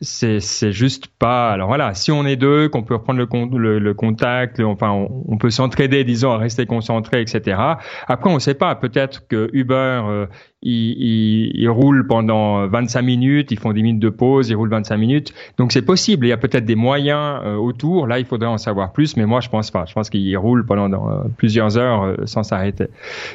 c'est 0.00 0.40
c'est 0.40 0.72
juste 0.72 1.08
pas 1.18 1.50
alors 1.50 1.68
voilà 1.68 1.94
si 1.94 2.12
on 2.12 2.24
est 2.24 2.36
deux 2.36 2.68
qu'on 2.68 2.82
peut 2.82 2.94
reprendre 2.94 3.18
le, 3.58 3.78
le, 3.78 3.94
contact 3.94 4.60
enfin 4.60 4.90
on, 4.90 5.38
peut 5.38 5.50
s'entraider 5.50 6.04
disons 6.04 6.30
à 6.30 6.38
rester 6.38 6.66
concentré 6.66 7.20
etc 7.20 7.60
après 8.06 8.30
on 8.30 8.38
sait 8.38 8.54
pas 8.54 8.74
peut-être 8.76 9.26
que 9.26 9.50
Uber 9.52 9.74
euh, 9.74 10.26
ils, 10.62 11.52
ils, 11.54 11.68
roulent 11.68 12.06
pendant 12.06 12.66
25 12.66 13.02
minutes, 13.02 13.52
ils 13.52 13.58
font 13.58 13.72
10 13.72 13.82
minutes 13.82 14.02
de 14.02 14.08
pause, 14.08 14.48
ils 14.48 14.56
roulent 14.56 14.70
25 14.70 14.96
minutes. 14.96 15.32
Donc 15.56 15.72
c'est 15.72 15.82
possible. 15.82 16.26
Il 16.26 16.30
y 16.30 16.32
a 16.32 16.36
peut-être 16.36 16.64
des 16.64 16.74
moyens 16.74 17.40
euh, 17.44 17.54
autour. 17.54 18.06
Là, 18.08 18.18
il 18.18 18.24
faudrait 18.24 18.48
en 18.48 18.58
savoir 18.58 18.92
plus, 18.92 19.16
mais 19.16 19.24
moi 19.24 19.40
je 19.40 19.48
pense 19.48 19.70
pas. 19.70 19.84
Je 19.86 19.94
pense 19.94 20.10
qu'ils 20.10 20.36
roulent 20.36 20.66
pendant 20.66 21.10
euh, 21.10 21.22
plusieurs 21.36 21.78
heures 21.78 22.02
euh, 22.02 22.16
sans 22.24 22.42
s'arrêter. 22.42 22.86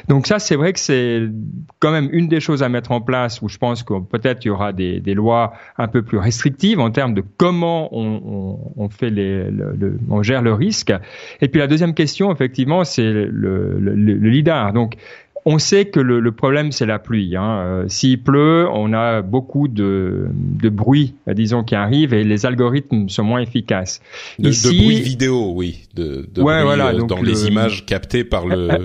Donc 0.08 0.26
ça, 0.26 0.38
c'est 0.38 0.56
vrai 0.56 0.74
que 0.74 0.80
c'est 0.80 1.22
quand 1.78 1.92
même 1.92 2.10
une 2.12 2.28
des 2.28 2.40
choses 2.40 2.62
à 2.62 2.68
mettre 2.68 2.92
en 2.92 3.00
place 3.00 3.40
où 3.40 3.48
je 3.48 3.56
pense 3.56 3.82
que 3.82 4.00
peut-être 4.00 4.44
il 4.44 4.48
y 4.48 4.50
aura 4.50 4.72
des, 4.72 5.00
des, 5.00 5.14
lois 5.14 5.54
un 5.78 5.88
peu 5.88 6.02
plus 6.02 6.18
restrictives 6.18 6.53
en 6.78 6.90
termes 6.90 7.14
de 7.14 7.22
comment 7.36 7.88
on, 7.96 8.20
on, 8.24 8.84
on 8.84 8.88
fait 8.88 9.10
les, 9.10 9.50
le, 9.50 9.98
on 10.10 10.22
gère 10.22 10.42
le 10.42 10.52
risque. 10.52 10.92
Et 11.40 11.48
puis 11.48 11.60
la 11.60 11.66
deuxième 11.66 11.94
question, 11.94 12.32
effectivement, 12.32 12.84
c'est 12.84 13.10
le, 13.10 13.28
le, 13.28 13.94
le 13.94 14.28
lidar. 14.30 14.72
Donc 14.72 14.96
on 15.46 15.58
sait 15.58 15.86
que 15.86 16.00
le, 16.00 16.32
problème 16.32 16.72
c'est 16.72 16.86
la 16.86 16.98
pluie. 16.98 17.36
Hein. 17.36 17.58
Euh, 17.58 17.84
s'il 17.88 18.22
pleut, 18.22 18.66
on 18.72 18.92
a 18.92 19.22
beaucoup 19.22 19.68
de, 19.68 20.26
de 20.32 20.68
bruit, 20.68 21.14
disons, 21.28 21.62
qui 21.62 21.74
arrive 21.74 22.14
et 22.14 22.24
les 22.24 22.46
algorithmes 22.46 23.08
sont 23.08 23.24
moins 23.24 23.40
efficaces. 23.40 24.00
De, 24.38 24.48
Ici, 24.48 24.68
de 24.68 24.82
bruit 24.82 25.00
vidéo, 25.00 25.52
oui, 25.54 25.82
de, 25.94 26.28
de 26.32 26.42
bruit, 26.42 26.62
voilà, 26.62 26.94
euh, 26.94 27.02
dans 27.02 27.22
les 27.22 27.46
images 27.46 27.84
captées 27.84 28.24
par 28.24 28.46
le. 28.46 28.68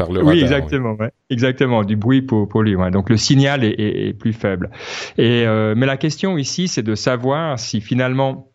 par 0.00 0.12
le 0.12 0.24
oui, 0.24 0.40
exactement, 0.40 0.94
ouais. 0.94 1.10
exactement, 1.28 1.84
du 1.84 1.96
bruit 1.96 2.22
pour, 2.22 2.48
pour 2.48 2.62
lui. 2.62 2.74
Ouais. 2.74 2.90
Donc 2.90 3.10
le 3.10 3.16
signal 3.16 3.64
est, 3.64 3.74
est, 3.78 4.12
plus 4.12 4.32
faible. 4.32 4.70
Et 5.18 5.44
euh, 5.46 5.74
mais 5.76 5.86
la 5.86 5.96
question 5.96 6.38
ici, 6.38 6.68
c'est 6.68 6.82
de 6.82 6.94
savoir 6.94 7.58
si 7.58 7.80
finalement 7.80 8.52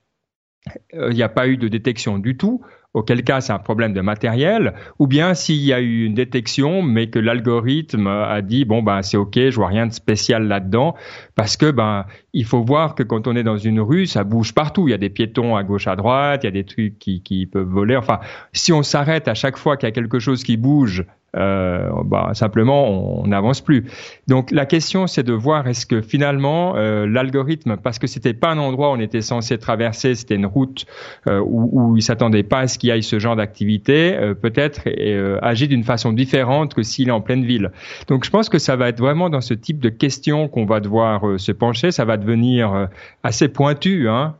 il 0.93 1.13
n'y 1.13 1.23
a 1.23 1.29
pas 1.29 1.47
eu 1.47 1.57
de 1.57 1.67
détection 1.67 2.17
du 2.17 2.37
tout 2.37 2.61
auquel 2.95 3.23
cas 3.23 3.41
c'est 3.41 3.51
un 3.51 3.59
problème 3.59 3.91
de 3.91 3.99
matériel, 3.99 4.73
ou 4.99 5.05
bien 5.05 5.33
s'il 5.33 5.61
y 5.61 5.73
a 5.73 5.81
eu 5.81 6.05
une 6.05 6.13
détection, 6.13 6.81
mais 6.81 7.07
que 7.07 7.19
l'algorithme 7.19 8.07
a 8.07 8.41
dit 8.41 8.63
bon 8.63 8.81
ben 8.81 9.01
c'est 9.01 9.17
ok, 9.17 9.35
je 9.35 9.55
vois 9.55 9.67
rien 9.67 9.85
de 9.85 9.91
spécial 9.91 10.47
là-dedans, 10.47 10.95
parce 11.35 11.57
que 11.57 11.71
ben 11.71 12.05
il 12.31 12.45
faut 12.45 12.63
voir 12.63 12.95
que 12.95 13.03
quand 13.03 13.27
on 13.27 13.35
est 13.35 13.43
dans 13.43 13.57
une 13.57 13.81
rue, 13.81 14.05
ça 14.05 14.23
bouge 14.23 14.53
partout. 14.53 14.87
Il 14.87 14.91
y 14.91 14.93
a 14.93 14.97
des 14.97 15.09
piétons 15.09 15.57
à 15.57 15.63
gauche, 15.63 15.87
à 15.87 15.97
droite, 15.97 16.43
il 16.43 16.47
y 16.47 16.47
a 16.47 16.51
des 16.51 16.63
trucs 16.63 16.97
qui, 16.97 17.21
qui 17.21 17.45
peuvent 17.45 17.67
voler. 17.67 17.97
Enfin, 17.97 18.21
si 18.53 18.71
on 18.71 18.81
s'arrête 18.81 19.27
à 19.27 19.33
chaque 19.33 19.57
fois 19.57 19.75
qu'il 19.75 19.87
y 19.87 19.91
a 19.91 19.93
quelque 19.93 20.19
chose 20.19 20.45
qui 20.45 20.55
bouge 20.55 21.05
euh, 21.35 21.89
bah, 22.05 22.31
simplement 22.33 22.87
on 22.87 23.27
n'avance 23.27 23.61
plus. 23.61 23.85
Donc 24.27 24.51
la 24.51 24.65
question 24.65 25.07
c'est 25.07 25.23
de 25.23 25.33
voir 25.33 25.67
est-ce 25.67 25.85
que 25.85 26.01
finalement 26.01 26.75
euh, 26.75 27.05
l'algorithme, 27.07 27.77
parce 27.77 27.99
que 27.99 28.07
c'était 28.07 28.33
pas 28.33 28.51
un 28.51 28.57
endroit 28.57 28.91
où 28.91 28.93
on 28.93 28.99
était 28.99 29.21
censé 29.21 29.57
traverser, 29.57 30.15
c'était 30.15 30.35
une 30.35 30.45
route 30.45 30.85
euh, 31.27 31.39
où, 31.39 31.69
où 31.71 31.97
il 31.97 32.01
s'attendait 32.01 32.43
pas 32.43 32.59
à 32.59 32.67
ce 32.67 32.77
qu'il 32.77 32.89
y 32.89 32.97
ait 32.97 33.01
ce 33.01 33.19
genre 33.19 33.35
d'activité, 33.35 34.15
euh, 34.15 34.33
peut-être 34.33 34.81
euh, 34.87 35.39
agit 35.41 35.67
d'une 35.67 35.83
façon 35.83 36.13
différente 36.13 36.73
que 36.73 36.83
s'il 36.83 37.09
est 37.09 37.11
en 37.11 37.21
pleine 37.21 37.45
ville. 37.45 37.71
Donc 38.07 38.25
je 38.25 38.29
pense 38.29 38.49
que 38.49 38.59
ça 38.59 38.75
va 38.75 38.89
être 38.89 38.99
vraiment 38.99 39.29
dans 39.29 39.41
ce 39.41 39.53
type 39.53 39.79
de 39.79 39.89
questions 39.89 40.47
qu'on 40.47 40.65
va 40.65 40.79
devoir 40.79 41.39
se 41.39 41.51
pencher. 41.51 41.91
Ça 41.91 42.05
va 42.05 42.17
devenir 42.17 42.87
assez 43.23 43.47
pointu. 43.47 44.07
Hein, 44.09 44.35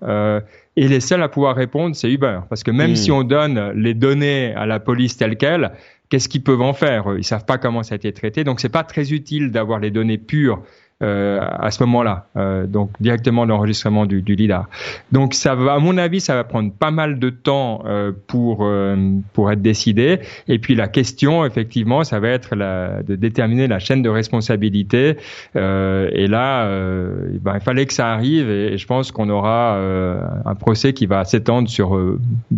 et 0.78 0.88
les 0.88 1.00
seuls 1.00 1.24
à 1.24 1.30
pouvoir 1.30 1.56
répondre, 1.56 1.96
c'est 1.96 2.12
Uber. 2.12 2.40
Parce 2.50 2.64
que 2.64 2.72
même 2.72 2.92
hmm. 2.92 2.96
si 2.96 3.12
on 3.12 3.24
donne 3.24 3.72
les 3.75 3.94
données 3.94 4.54
à 4.56 4.66
la 4.66 4.80
police 4.80 5.18
telles 5.18 5.38
quelles, 5.38 5.72
qu'est-ce 6.15 6.29
qu'ils 6.29 6.43
peuvent 6.43 6.62
en 6.62 6.72
faire? 6.72 7.13
Ils 7.17 7.25
savent 7.25 7.43
pas 7.43 7.57
comment 7.57 7.84
ça 7.84 7.95
a 7.95 7.98
été 7.98 8.13
traité, 8.13 8.45
donc 8.45 8.62
c'est 8.62 8.69
pas 8.69 8.86
très 8.86 9.12
utile 9.12 9.51
d'avoir 9.51 9.81
les 9.81 9.91
données 9.91 10.17
pures 10.17 10.62
euh, 11.03 11.41
à 11.41 11.72
ce 11.72 11.84
moment-là, 11.84 12.27
euh, 12.38 12.67
donc 12.67 12.89
directement 13.01 13.43
l'enregistrement 13.43 14.05
du, 14.05 14.22
du, 14.22 14.36
lidar. 14.36 14.69
Donc 15.12 15.34
ça 15.34 15.53
va, 15.53 15.74
à 15.74 15.79
mon 15.79 15.98
avis, 15.98 16.22
ça 16.22 16.36
va 16.36 16.45
prendre 16.45 16.72
pas 16.72 16.89
mal 16.89 17.19
de 17.19 17.29
temps 17.29 17.84
euh, 17.86 18.13
pour 18.27 18.60
euh, 18.62 18.95
pour 19.34 19.51
être 19.51 19.62
décidé. 19.62 20.19
Et 20.48 20.57
puis 20.57 20.74
la 20.74 20.88
question, 20.88 21.43
effectivement, 21.43 22.05
ça 22.05 22.22
va 22.22 22.29
être 22.29 22.55
la, 22.55 23.03
de 23.03 23.17
déterminer 23.17 23.67
la 23.67 23.79
chaîne 23.79 24.01
de 24.01 24.10
responsabilité. 24.10 25.17
Euh, 25.57 26.10
et 26.13 26.27
là, 26.27 26.65
ben, 27.41 27.55
il 27.55 27.62
fallait 27.62 27.88
que 27.88 27.93
ça 27.93 28.13
arrive, 28.13 28.50
et, 28.50 28.75
et 28.75 28.77
je 28.77 28.88
pense 28.88 29.12
qu'on 29.12 29.29
aura 29.29 29.77
un 30.45 30.55
procès 30.55 30.93
qui 30.93 31.07
va 31.07 31.25
s'étendre 31.25 31.67
sur 31.67 32.00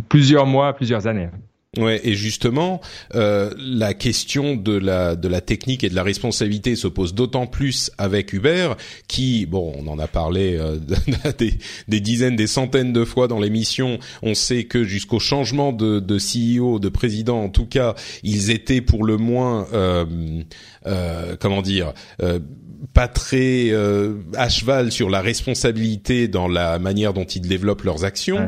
plusieurs 0.09 0.45
mois, 0.45 0.73
plusieurs 0.73 1.07
années. 1.07 1.29
Ouais, 1.77 2.01
et 2.03 2.15
justement, 2.15 2.81
euh, 3.15 3.51
la 3.57 3.93
question 3.93 4.55
de 4.55 4.73
la 4.73 5.15
de 5.15 5.27
la 5.27 5.41
technique 5.41 5.83
et 5.83 5.89
de 5.89 5.95
la 5.95 6.03
responsabilité 6.03 6.75
se 6.75 6.87
pose 6.87 7.13
d'autant 7.13 7.47
plus 7.47 7.91
avec 7.97 8.33
Uber, 8.33 8.73
qui, 9.07 9.45
bon, 9.45 9.73
on 9.77 9.87
en 9.87 9.99
a 9.99 10.07
parlé 10.07 10.57
euh, 10.57 10.77
des, 11.37 11.53
des, 11.87 11.99
dizaines, 11.99 12.35
des 12.35 12.47
centaines 12.47 12.93
de 12.93 13.05
fois 13.05 13.27
dans 13.27 13.39
l'émission. 13.39 13.99
On 14.23 14.33
sait 14.33 14.63
que 14.63 14.83
jusqu'au 14.83 15.19
changement 15.19 15.71
de, 15.71 15.99
de 15.99 16.17
CEO, 16.17 16.79
de 16.79 16.89
président, 16.89 17.43
en 17.43 17.49
tout 17.49 17.65
cas, 17.65 17.95
ils 18.23 18.49
étaient 18.49 18.81
pour 18.81 19.03
le 19.03 19.17
moins, 19.17 19.67
euh, 19.73 20.05
euh 20.85 21.35
comment 21.39 21.61
dire 21.61 21.93
euh, 22.21 22.39
pas 22.93 23.07
très 23.07 23.69
euh, 23.69 24.15
à 24.35 24.49
cheval 24.49 24.91
sur 24.91 25.09
la 25.09 25.21
responsabilité 25.21 26.27
dans 26.27 26.47
la 26.47 26.79
manière 26.79 27.13
dont 27.13 27.25
ils 27.25 27.41
développent 27.41 27.83
leurs 27.83 28.03
actions. 28.03 28.47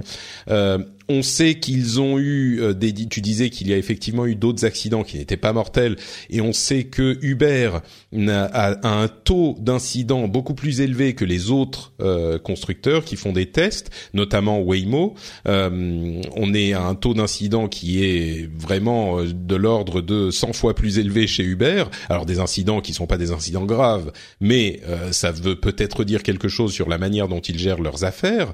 Euh, 0.50 0.80
on 1.10 1.24
sait 1.24 1.56
qu'ils 1.56 2.00
ont 2.00 2.20
eu 2.20 2.62
euh, 2.62 2.74
des. 2.74 2.94
Tu 2.94 3.22
disais 3.22 3.50
qu'il 3.50 3.68
y 3.68 3.74
a 3.74 3.78
effectivement 3.78 4.26
eu 4.26 4.36
d'autres 4.36 4.66
accidents 4.66 5.04
qui 5.04 5.18
n'étaient 5.18 5.38
pas 5.38 5.54
mortels, 5.54 5.98
et 6.30 6.42
on 6.42 6.54
sait 6.54 6.86
que 6.86 7.18
Uber 7.22 7.80
a, 8.28 8.88
un 8.88 9.08
taux 9.08 9.56
d'incidents 9.60 10.28
beaucoup 10.28 10.54
plus 10.54 10.82
élevé 10.82 11.14
que 11.14 11.26
les 11.26 11.52
autres 11.52 11.94
euh, 12.02 12.40
constructeurs 12.40 13.06
qui 13.06 13.16
font 13.16 13.34
des 13.34 13.52
tests, 13.52 13.92
notamment 14.14 14.60
Waymo. 14.62 15.16
Euh, 15.48 16.22
on 16.36 16.54
est 16.54 16.74
à 16.74 16.82
un 16.82 16.96
taux 16.96 17.14
d'incident 17.14 17.68
qui 17.68 18.04
est 18.04 18.50
vraiment 18.58 19.24
de 19.24 19.56
l'ordre 19.56 20.02
de 20.02 20.32
100 20.32 20.54
fois 20.54 20.74
plus 20.74 21.00
élevé 21.00 21.28
chez 21.28 21.44
Uber. 21.44 21.86
Alors 22.10 22.26
des 22.26 22.40
incidents 22.40 22.82
qui 22.82 22.94
sont 22.94 23.08
pas 23.08 23.18
des 23.18 23.32
incidents 23.32 23.66
graves, 23.66 24.12
mais 24.40 24.82
ça 25.12 25.32
veut 25.32 25.56
peut-être 25.56 26.04
dire 26.04 26.24
quelque 26.24 26.48
chose 26.48 26.74
sur 26.74 26.90
la 26.90 26.98
manière 26.98 27.28
dont 27.28 27.40
ils 27.40 27.58
gèrent 27.58 27.82
leurs 27.82 28.04
affaires. 28.04 28.54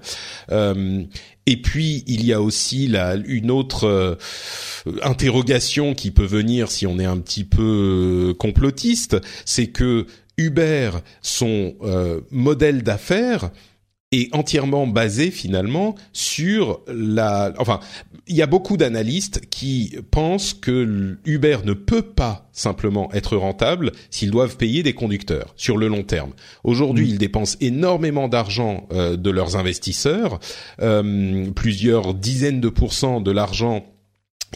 Et 1.47 1.61
puis 1.61 2.03
il 2.07 2.25
y 2.25 2.33
a 2.33 2.41
aussi 2.41 2.87
là 2.87 3.15
une 3.25 3.51
autre 3.51 3.85
euh, 3.85 4.15
interrogation 5.03 5.93
qui 5.93 6.09
peut 6.09 6.25
venir 6.25 6.71
si 6.71 6.87
on 6.87 6.97
est 6.97 7.05
un 7.05 7.17
petit 7.17 7.43
peu 7.43 8.31
euh, 8.31 8.33
complotiste, 8.33 9.17
c'est 9.45 9.67
que 9.67 10.05
Uber, 10.38 10.91
son 11.21 11.75
euh, 11.81 12.21
modèle 12.31 12.84
d'affaires, 12.84 13.51
est 14.12 14.34
entièrement 14.36 14.88
basé 14.88 15.31
finalement 15.31 15.95
sur 16.13 16.81
la. 16.88 17.53
Enfin, 17.58 17.79
il 18.27 18.36
y 18.36 18.41
a 18.41 18.47
beaucoup 18.47 18.77
d'analystes 18.77 19.41
qui 19.49 19.97
pensent 20.12 20.53
que 20.53 21.17
Uber 21.25 21.58
ne 21.65 21.73
peut 21.73 22.01
pas 22.01 22.47
simplement 22.51 23.12
être 23.13 23.36
rentable 23.36 23.91
s'ils 24.10 24.31
doivent 24.31 24.58
payer 24.58 24.84
des 24.84 24.93
conducteurs 24.93 25.53
sur 25.58 25.77
le 25.77 25.88
long 25.88 26.03
terme. 26.03 26.31
Aujourd'hui, 26.63 27.05
mm. 27.05 27.10
ils 27.10 27.17
dépensent 27.17 27.58
énormément 27.62 28.27
d'argent 28.27 28.88
euh, 28.93 29.17
de 29.17 29.29
leurs 29.29 29.58
investisseurs, 29.58 30.39
euh, 30.81 31.49
plusieurs 31.51 32.13
dizaines 32.13 32.62
de 32.62 32.69
pourcents 32.69 33.21
de 33.21 33.31
l'argent 33.31 33.86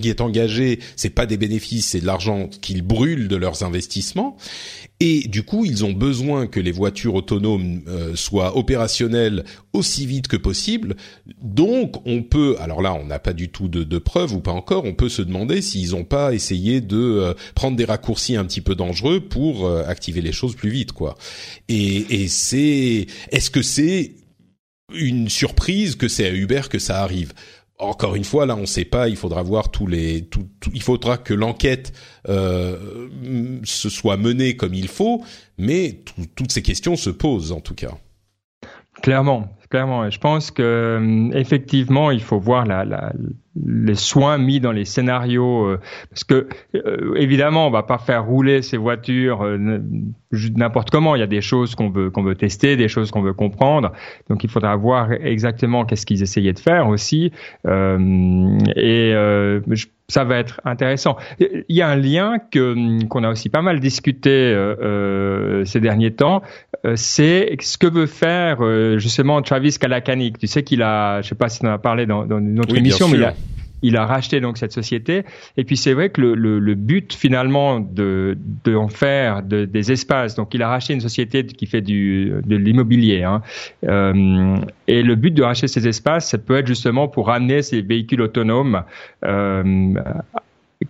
qui 0.02 0.10
est 0.10 0.22
engagé, 0.22 0.80
c'est 0.96 1.10
pas 1.10 1.26
des 1.26 1.38
bénéfices, 1.38 1.88
c'est 1.88 2.02
de 2.02 2.06
l'argent 2.06 2.50
qu'ils 2.62 2.82
brûlent 2.82 3.28
de 3.28 3.36
leurs 3.36 3.64
investissements. 3.64 4.38
Et 5.02 5.22
du 5.28 5.44
coup, 5.44 5.64
ils 5.66 5.86
ont 5.86 5.94
besoin 5.94 6.48
que 6.48 6.60
les 6.60 6.72
voitures 6.72 7.16
autonomes 7.16 7.82
euh, 7.88 8.16
soient 8.16 8.58
opérationnelles 8.58 9.46
aussi 9.72 10.06
vite 10.06 10.28
que 10.28 10.36
possible. 10.36 10.96
Donc, 11.42 12.06
on 12.06 12.22
peut, 12.22 12.58
alors 12.60 12.82
là, 12.82 12.94
on 12.94 13.06
n'a 13.06 13.20
pas 13.20 13.34
du 13.34 13.50
tout 13.50 13.70
de, 13.70 13.84
de, 13.84 13.98
preuves 13.98 14.34
ou 14.34 14.42
pas 14.42 14.52
encore, 14.52 14.84
on 14.84 14.94
peut 14.94 15.08
se 15.08 15.22
demander 15.22 15.62
s'ils 15.62 15.92
n'ont 15.92 16.04
pas 16.04 16.34
essayé 16.34 16.82
de 16.82 16.98
euh, 16.98 17.34
prendre 17.56 17.78
des 17.78 17.86
raccourcis 17.86 18.36
un 18.36 18.44
petit 18.44 18.62
peu 18.62 18.76
dangereux 18.76 19.22
pour 19.22 19.66
euh, 19.66 19.84
activer 19.88 20.22
les 20.22 20.34
choses 20.34 20.56
plus 20.56 20.70
vite, 20.70 20.92
quoi. 20.92 21.18
Et, 21.70 22.24
et 22.24 22.28
c'est, 22.28 23.08
est-ce 23.32 23.50
que 23.50 23.62
c'est 23.62 24.16
une 24.94 25.30
surprise 25.30 25.96
que 25.96 26.08
c'est 26.08 26.26
à 26.26 26.34
Uber 26.34 26.62
que 26.70 26.80
ça 26.80 27.02
arrive? 27.02 27.34
Encore 27.80 28.16
une 28.16 28.26
fois, 28.26 28.46
là, 28.46 28.56
on 28.56 28.62
ne 28.62 28.66
sait 28.66 28.86
pas. 28.86 29.08
Il 29.08 29.16
faudra 29.16 29.42
voir 29.42 29.72
tous 29.72 29.88
les. 29.88 30.26
Tout, 30.26 30.48
il 30.74 30.82
faudra 30.82 31.18
que 31.18 31.34
l'enquête 31.34 31.94
euh, 32.28 33.10
se 33.64 33.90
soit 33.90 34.18
menée 34.18 34.56
comme 34.56 34.74
il 34.74 34.88
faut, 34.88 35.24
mais 35.58 36.04
toutes 36.36 36.52
ces 36.52 36.62
questions 36.62 36.96
se 36.96 37.10
posent 37.10 37.52
en 37.52 37.62
tout 37.62 37.76
cas. 37.76 37.94
Clairement, 39.02 39.56
clairement. 39.70 40.10
Je 40.10 40.20
pense 40.20 40.52
que 40.52 40.62
euh, 40.62 41.32
effectivement, 41.34 42.12
il 42.12 42.22
faut 42.22 42.40
voir 42.40 42.66
la, 42.66 42.84
la, 42.84 43.14
les 43.66 43.96
soins 43.96 44.38
mis 44.38 44.60
dans 44.60 44.72
les 44.72 44.86
scénarios, 44.86 45.66
euh, 45.66 45.80
parce 46.10 46.24
que 46.24 46.48
euh, 46.76 47.14
évidemment, 47.16 47.68
on 47.68 47.72
va 47.72 47.84
pas 47.84 47.98
faire 47.98 48.26
rouler 48.26 48.62
ces 48.62 48.78
voitures 48.78 49.46
n'importe 50.56 50.90
comment. 50.90 51.16
Il 51.16 51.20
y 51.20 51.24
a 51.24 51.28
des 51.28 51.42
choses 51.42 51.76
qu'on 51.76 51.90
veut 51.90 52.10
qu'on 52.10 52.24
veut 52.24 52.36
tester, 52.36 52.76
des 52.78 52.88
choses 52.88 53.12
qu'on 53.12 53.22
veut 53.22 53.34
comprendre. 53.34 53.92
Donc, 54.30 54.44
il 54.44 54.50
faudra 54.50 54.76
voir 54.76 55.12
exactement 55.12 55.86
qu'est-ce 55.86 56.06
qu'ils 56.06 56.24
essayaient 56.24 56.54
de 56.54 56.60
faire 56.60 56.88
aussi. 56.88 57.32
et 57.66 59.12
je 59.14 59.86
ça 60.10 60.24
va 60.26 60.38
être 60.38 60.60
intéressant. 60.66 61.16
Il 61.40 61.64
y 61.70 61.82
a 61.82 61.88
un 61.88 61.96
lien 61.96 62.40
que 62.52 63.06
qu'on 63.06 63.24
a 63.24 63.30
aussi 63.30 63.48
pas 63.48 63.62
mal 63.62 63.80
discuté 63.80 64.30
euh, 64.30 64.76
euh 64.82 65.66
ces 65.66 65.80
derniers 65.80 66.12
temps. 66.12 66.42
Euh, 66.86 66.94
c'est 66.96 67.56
ce 67.62 67.78
que 67.78 67.88
veut 67.88 68.08
faire 68.08 68.58
euh, 68.62 68.98
justement 68.98 69.42
Travis 69.42 69.78
Kalakanik. 69.78 70.38
Tu 70.38 70.48
sais 70.48 70.64
qu'il 70.64 70.82
a, 70.82 71.22
je 71.22 71.30
sais 71.30 71.36
pas 71.36 71.48
si 71.48 71.64
on 71.64 71.68
en 71.68 71.74
a 71.74 71.78
parlé 71.78 72.06
dans, 72.06 72.26
dans 72.26 72.40
une 72.40 72.60
autre 72.60 72.76
émission, 72.76 73.08
mais 73.08 73.18
il 73.18 73.24
a, 73.24 73.34
il 73.82 73.98
a 73.98 74.06
racheté 74.06 74.40
donc 74.42 74.58
cette 74.58 74.72
société. 74.72 75.24
Et 75.58 75.64
puis 75.64 75.78
c'est 75.78 75.94
vrai 75.94 76.10
que 76.10 76.22
le, 76.22 76.76
but 76.76 77.14
finalement 77.14 77.80
de, 77.80 78.38
faire 78.90 79.44
de, 79.44 79.66
des 79.66 79.92
espaces. 79.92 80.36
Donc 80.36 80.54
il 80.54 80.62
a 80.62 80.70
racheté 80.70 80.94
une 80.94 81.02
société 81.02 81.46
qui 81.46 81.66
fait 81.66 81.82
du 81.82 82.34
de 82.46 82.56
l'immobilier. 82.56 83.24
Hein. 83.24 83.42
Euh, 83.88 84.58
et 84.88 85.04
le 85.04 85.16
but 85.16 85.32
de 85.32 85.44
racheter 85.44 85.68
ces 85.68 85.88
espaces, 85.88 86.30
ça 86.30 86.38
peut 86.38 86.58
être 86.58 86.68
justement 86.68 87.08
pour 87.08 87.28
ramener 87.28 87.62
ces 87.62 87.82
véhicules 87.82 88.22
autonomes. 88.22 88.84
Euh, 89.24 89.94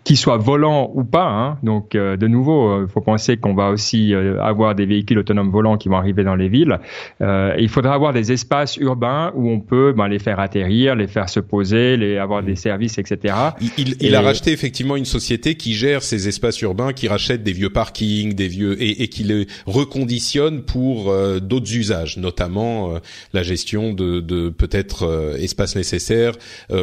qu'ils 0.03 0.17
soient 0.17 0.37
volants 0.37 0.91
ou 0.93 1.03
pas. 1.03 1.27
Hein. 1.27 1.57
Donc, 1.63 1.95
euh, 1.95 2.15
de 2.15 2.27
nouveau, 2.27 2.83
il 2.83 2.87
faut 2.87 3.01
penser 3.01 3.37
qu'on 3.37 3.55
va 3.55 3.69
aussi 3.69 4.13
avoir 4.13 4.75
des 4.75 4.85
véhicules 4.85 5.17
autonomes 5.17 5.51
volants 5.51 5.77
qui 5.77 5.89
vont 5.89 5.97
arriver 5.97 6.23
dans 6.23 6.35
les 6.35 6.47
villes. 6.49 6.79
il 7.21 7.69
faudra 7.69 7.93
avoir 7.93 8.13
des 8.13 8.31
espaces 8.31 8.77
urbains 8.77 9.31
où 9.35 9.49
on 9.49 9.59
peut 9.59 9.93
ben, 9.95 10.07
les 10.07 10.19
faire 10.19 10.39
atterrir, 10.39 10.95
les 10.95 11.07
faire 11.07 11.29
se 11.29 11.39
poser, 11.39 11.97
les 11.97 12.17
avoir 12.17 12.43
des 12.43 12.55
services, 12.55 12.97
etc. 12.97 13.33
Il, 13.77 13.95
il, 13.99 14.15
a 14.15 14.21
racheté 14.21 14.51
effectivement 14.51 14.95
une 14.95 15.05
société 15.05 15.55
qui 15.55 15.73
gère 15.73 16.03
ces 16.03 16.27
espaces 16.27 16.61
urbains, 16.61 16.93
qui 16.93 17.07
rachète 17.07 17.43
des 17.43 17.51
vieux 17.51 17.69
parkings, 17.69 18.33
des 18.33 18.47
vieux 18.47 18.81
et, 18.81 19.03
et 19.03 19.07
qui 19.07 19.23
les 19.23 19.47
reconditionne 19.65 20.61
pour 20.61 21.13
d'autres 21.41 21.75
usages, 21.75 22.17
notamment 22.17 22.93
la 23.33 23.43
gestion 23.43 23.93
de, 23.93 24.19
de 24.19 24.49
peut-être 24.49 25.35
espaces 25.39 25.75
nécessaires 25.75 26.33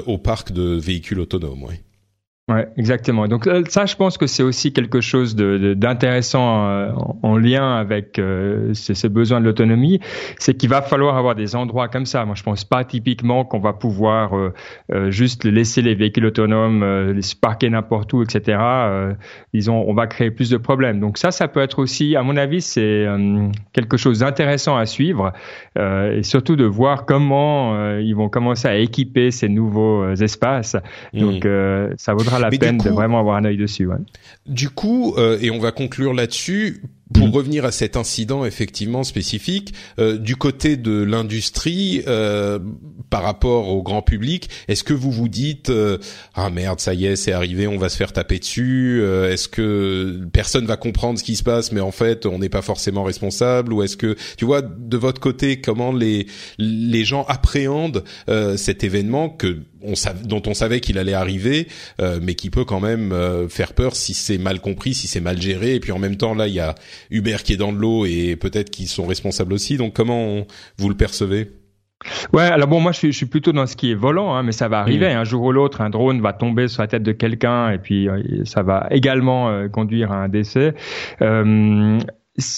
au 0.06 0.18
parc 0.18 0.52
de 0.52 0.76
véhicules 0.76 1.20
autonomes. 1.20 1.62
Ouais. 1.62 1.80
Ouais, 2.48 2.68
exactement. 2.76 3.26
Donc 3.26 3.48
euh, 3.48 3.64
ça, 3.68 3.86
je 3.86 3.96
pense 3.96 4.18
que 4.18 4.28
c'est 4.28 4.44
aussi 4.44 4.72
quelque 4.72 5.00
chose 5.00 5.34
d'intéressant 5.34 6.62
de, 6.62 6.70
euh, 6.70 6.92
en, 7.24 7.36
lien 7.36 7.74
avec 7.74 8.20
euh, 8.20 8.72
ce, 8.72 9.08
besoin 9.08 9.40
de 9.40 9.46
l'autonomie, 9.46 9.98
c'est 10.38 10.54
qu'il 10.54 10.68
va 10.68 10.80
falloir 10.80 11.16
avoir 11.16 11.34
des 11.34 11.56
endroits 11.56 11.88
comme 11.88 12.06
ça. 12.06 12.24
Moi, 12.24 12.36
je 12.36 12.44
pense 12.44 12.64
pas 12.64 12.84
typiquement 12.84 13.44
qu'on 13.44 13.58
va 13.58 13.72
pouvoir 13.72 14.32
juste 15.08 15.44
laisser 15.44 15.82
les 15.82 15.96
véhicules 15.96 16.26
autonomes 16.26 16.84
les 17.10 17.22
parquer 17.40 17.68
n'importe 17.68 18.12
où, 18.12 18.22
etc. 18.22 18.58
disons, 19.52 19.84
on 19.86 19.94
va 19.94 20.06
créer 20.06 20.30
plus 20.30 20.50
de 20.50 20.56
problèmes. 20.56 21.00
Donc 21.00 21.18
ça, 21.18 21.32
ça 21.32 21.48
peut 21.48 21.60
être 21.60 21.80
aussi, 21.80 22.14
à 22.14 22.22
mon 22.22 22.36
avis, 22.36 22.60
c'est 22.60 23.06
quelque 23.72 23.96
chose 23.96 24.20
d'intéressant 24.20 24.76
à 24.76 24.86
suivre 24.86 25.32
et 25.78 26.22
surtout 26.22 26.56
de 26.56 26.64
voir 26.64 27.06
comment 27.06 27.98
ils 27.98 28.14
vont 28.14 28.28
commencer 28.28 28.68
à 28.68 28.76
équiper 28.76 29.30
ces 29.30 29.48
nouveaux 29.48 30.08
espaces. 30.12 30.76
Mmh. 31.12 31.20
Donc 31.20 31.48
ça 31.96 32.14
vaudra 32.14 32.35
la 32.38 32.50
peine 32.50 32.78
de 32.78 32.90
vraiment 32.90 33.20
avoir 33.20 33.36
un 33.36 33.44
œil 33.44 33.56
dessus. 33.56 33.86
Ouais. 33.86 33.96
Du 34.48 34.70
coup, 34.70 35.14
euh, 35.16 35.38
et 35.40 35.50
on 35.50 35.58
va 35.58 35.72
conclure 35.72 36.14
là-dessus, 36.14 36.82
pour 37.14 37.32
revenir 37.32 37.64
à 37.64 37.72
cet 37.72 37.96
incident 37.96 38.44
effectivement 38.44 39.04
spécifique, 39.04 39.74
euh, 39.98 40.18
du 40.18 40.36
côté 40.36 40.76
de 40.76 41.02
l'industrie, 41.02 42.02
euh, 42.06 42.58
par 43.10 43.22
rapport 43.22 43.68
au 43.68 43.82
grand 43.82 44.02
public, 44.02 44.50
est-ce 44.68 44.84
que 44.84 44.92
vous 44.92 45.10
vous 45.10 45.28
dites 45.28 45.70
euh, 45.70 45.98
ah 46.34 46.50
merde 46.50 46.80
ça 46.80 46.94
y 46.94 47.06
est 47.06 47.16
c'est 47.16 47.32
arrivé, 47.32 47.66
on 47.66 47.78
va 47.78 47.88
se 47.88 47.96
faire 47.96 48.12
taper 48.12 48.38
dessus 48.38 49.00
euh, 49.00 49.32
Est-ce 49.32 49.48
que 49.48 50.26
personne 50.32 50.66
va 50.66 50.76
comprendre 50.76 51.18
ce 51.18 51.24
qui 51.24 51.36
se 51.36 51.42
passe, 51.42 51.72
mais 51.72 51.80
en 51.80 51.92
fait 51.92 52.26
on 52.26 52.38
n'est 52.38 52.48
pas 52.48 52.62
forcément 52.62 53.04
responsable 53.04 53.72
Ou 53.72 53.82
est-ce 53.82 53.96
que 53.96 54.16
tu 54.36 54.44
vois 54.44 54.62
de 54.62 54.96
votre 54.96 55.20
côté 55.20 55.60
comment 55.60 55.92
les 55.92 56.26
les 56.58 57.04
gens 57.04 57.24
appréhendent 57.28 58.02
euh, 58.28 58.56
cet 58.56 58.82
événement 58.82 59.28
que 59.28 59.58
on 59.82 59.94
dont 60.24 60.42
on 60.46 60.54
savait 60.54 60.80
qu'il 60.80 60.98
allait 60.98 61.12
arriver, 61.12 61.68
mais 62.20 62.34
qui 62.34 62.50
peut 62.50 62.64
quand 62.64 62.80
même 62.80 63.14
faire 63.48 63.72
peur 63.72 63.94
si 63.94 64.14
c'est 64.14 64.35
mal 64.38 64.60
compris, 64.60 64.94
si 64.94 65.06
c'est 65.06 65.20
mal 65.20 65.40
géré. 65.40 65.74
Et 65.74 65.80
puis 65.80 65.92
en 65.92 65.98
même 65.98 66.16
temps 66.16 66.34
là 66.34 66.46
il 66.48 66.54
y 66.54 66.60
a 66.60 66.74
Uber 67.10 67.36
qui 67.44 67.52
est 67.52 67.56
dans 67.56 67.72
l'eau 67.72 68.06
et 68.06 68.36
peut-être 68.36 68.70
qu'ils 68.70 68.88
sont 68.88 69.06
responsables 69.06 69.52
aussi. 69.52 69.76
Donc 69.76 69.94
comment 69.94 70.46
vous 70.78 70.88
le 70.88 70.96
percevez? 70.96 71.50
Ouais, 72.32 72.42
alors 72.42 72.68
bon, 72.68 72.80
moi 72.80 72.92
je 72.92 73.10
suis, 73.10 73.26
plutôt 73.26 73.52
dans 73.52 73.66
ce 73.66 73.74
qui 73.74 73.90
est 73.90 73.94
volant, 73.94 74.34
hein, 74.34 74.42
mais 74.42 74.52
ça 74.52 74.68
va 74.68 74.80
arriver. 74.80 75.14
Mm. 75.14 75.18
Un 75.18 75.24
jour 75.24 75.44
ou 75.44 75.52
l'autre, 75.52 75.80
un 75.80 75.90
drone 75.90 76.20
va 76.20 76.32
tomber 76.32 76.68
sur 76.68 76.82
la 76.82 76.88
tête 76.88 77.02
de 77.02 77.12
quelqu'un 77.12 77.70
et 77.70 77.78
puis 77.78 78.08
euh, 78.08 78.44
ça 78.44 78.62
va 78.62 78.86
également 78.90 79.48
euh, 79.48 79.68
conduire 79.68 80.12
à 80.12 80.16
un 80.16 80.28
décès. 80.28 80.74
Euh, 81.22 81.98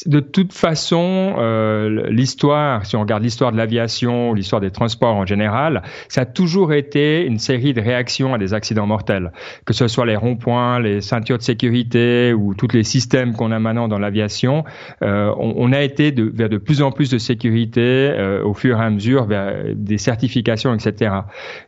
de 0.06 0.20
toute 0.20 0.52
façon, 0.52 1.36
euh, 1.38 2.08
l'histoire, 2.10 2.84
si 2.84 2.96
on 2.96 3.00
regarde 3.00 3.22
l'histoire 3.22 3.52
de 3.52 3.56
l'aviation, 3.56 4.34
l'histoire 4.34 4.60
des 4.60 4.70
transports 4.70 5.14
en 5.14 5.26
général, 5.26 5.82
ça 6.08 6.22
a 6.22 6.24
toujours 6.24 6.72
été 6.72 7.24
une 7.24 7.38
série 7.38 7.74
de 7.74 7.80
réactions 7.80 8.34
à 8.34 8.38
des 8.38 8.54
accidents 8.54 8.86
mortels, 8.86 9.32
que 9.64 9.72
ce 9.72 9.86
soit 9.86 10.06
les 10.06 10.16
ronds-points, 10.16 10.80
les 10.80 11.00
ceintures 11.00 11.38
de 11.38 11.42
sécurité 11.42 12.32
ou 12.32 12.54
tous 12.54 12.72
les 12.72 12.82
systèmes 12.82 13.34
qu'on 13.34 13.52
a 13.52 13.58
maintenant 13.58 13.88
dans 13.88 13.98
l'aviation. 13.98 14.64
Euh, 15.02 15.32
on, 15.38 15.72
a 15.72 15.82
été 15.82 16.10
vers 16.10 16.48
de 16.48 16.58
plus 16.58 16.82
en 16.82 16.90
plus 16.90 17.10
de 17.10 17.18
sécurité 17.18 17.80
euh, 17.80 18.42
au 18.44 18.54
fur 18.54 18.80
et 18.80 18.84
à 18.84 18.90
mesure, 18.90 19.26
vers 19.26 19.74
des 19.74 19.98
certifications, 19.98 20.74
etc. 20.74 21.12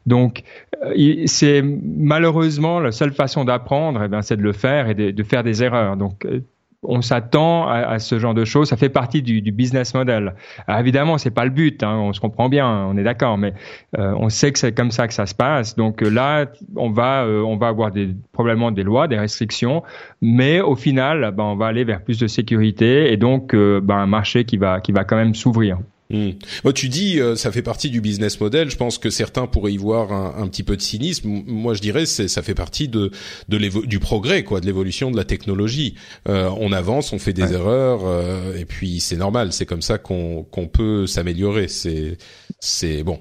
Donc, 0.06 0.42
euh, 0.82 1.22
c'est 1.26 1.62
malheureusement 1.62 2.80
la 2.80 2.92
seule 2.92 3.12
façon 3.12 3.44
d'apprendre, 3.44 4.02
eh 4.04 4.22
c'est 4.22 4.36
de 4.36 4.42
le 4.42 4.52
faire 4.52 4.88
et 4.88 4.94
de, 4.94 5.10
de 5.10 5.22
faire 5.22 5.42
des 5.42 5.62
erreurs. 5.62 5.96
Donc 5.96 6.24
euh, 6.24 6.40
on 6.82 7.02
s'attend 7.02 7.68
à, 7.68 7.98
ce 7.98 8.18
genre 8.18 8.34
de 8.34 8.44
choses. 8.44 8.68
Ça 8.68 8.76
fait 8.76 8.88
partie 8.88 9.22
du, 9.22 9.52
business 9.52 9.94
model. 9.94 10.34
Alors 10.66 10.80
évidemment, 10.80 11.18
c'est 11.18 11.30
pas 11.30 11.44
le 11.44 11.50
but. 11.50 11.82
Hein, 11.82 11.96
on 11.96 12.12
se 12.12 12.20
comprend 12.20 12.48
bien, 12.48 12.86
on 12.86 12.96
est 12.96 13.02
d'accord, 13.02 13.36
mais 13.36 13.52
euh, 13.98 14.14
on 14.16 14.28
sait 14.28 14.52
que 14.52 14.58
c'est 14.58 14.72
comme 14.72 14.90
ça 14.90 15.06
que 15.06 15.14
ça 15.14 15.26
se 15.26 15.34
passe. 15.34 15.76
Donc 15.76 16.02
euh, 16.02 16.08
là, 16.08 16.46
on 16.76 16.90
va, 16.90 17.24
euh, 17.24 17.42
on 17.42 17.56
va 17.56 17.68
avoir 17.68 17.90
des, 17.90 18.14
probablement 18.32 18.70
des 18.70 18.82
lois, 18.82 19.08
des 19.08 19.18
restrictions, 19.18 19.82
mais 20.22 20.60
au 20.60 20.76
final, 20.76 21.32
ben, 21.36 21.44
on 21.44 21.56
va 21.56 21.66
aller 21.66 21.84
vers 21.84 22.02
plus 22.02 22.18
de 22.18 22.26
sécurité 22.26 23.12
et 23.12 23.16
donc 23.16 23.54
ben, 23.54 23.96
un 23.96 24.06
marché 24.06 24.44
qui 24.44 24.56
va, 24.56 24.80
qui 24.80 24.92
va 24.92 25.04
quand 25.04 25.16
même 25.16 25.34
s'ouvrir. 25.34 25.78
Hmm. 26.10 26.30
tu 26.74 26.88
dis, 26.88 27.20
euh, 27.20 27.36
ça 27.36 27.52
fait 27.52 27.62
partie 27.62 27.88
du 27.88 28.00
business 28.00 28.40
model. 28.40 28.68
Je 28.68 28.76
pense 28.76 28.98
que 28.98 29.10
certains 29.10 29.46
pourraient 29.46 29.72
y 29.72 29.76
voir 29.76 30.12
un, 30.12 30.42
un 30.42 30.48
petit 30.48 30.64
peu 30.64 30.76
de 30.76 30.82
cynisme. 30.82 31.42
Moi, 31.46 31.74
je 31.74 31.80
dirais, 31.80 32.04
c'est 32.04 32.26
ça 32.26 32.42
fait 32.42 32.54
partie 32.54 32.88
de, 32.88 33.12
de 33.48 33.86
du 33.86 34.00
progrès, 34.00 34.42
quoi, 34.42 34.60
de 34.60 34.66
l'évolution 34.66 35.12
de 35.12 35.16
la 35.16 35.24
technologie. 35.24 35.94
Euh, 36.28 36.50
on 36.58 36.72
avance, 36.72 37.12
on 37.12 37.18
fait 37.20 37.32
des 37.32 37.52
erreurs, 37.52 38.00
euh, 38.04 38.56
et 38.56 38.64
puis 38.64 38.98
c'est 38.98 39.16
normal. 39.16 39.52
C'est 39.52 39.66
comme 39.66 39.82
ça 39.82 39.98
qu'on 39.98 40.42
qu'on 40.42 40.66
peut 40.66 41.06
s'améliorer. 41.06 41.68
C'est 41.68 42.18
c'est 42.58 43.04
bon. 43.04 43.20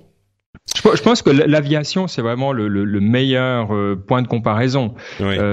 Je 0.76 1.02
pense 1.02 1.22
que 1.22 1.30
l'aviation, 1.30 2.08
c'est 2.08 2.22
vraiment 2.22 2.54
le, 2.54 2.68
le, 2.68 2.86
le 2.86 3.00
meilleur 3.00 3.74
euh, 3.74 3.96
point 3.96 4.22
de 4.22 4.28
comparaison. 4.28 4.96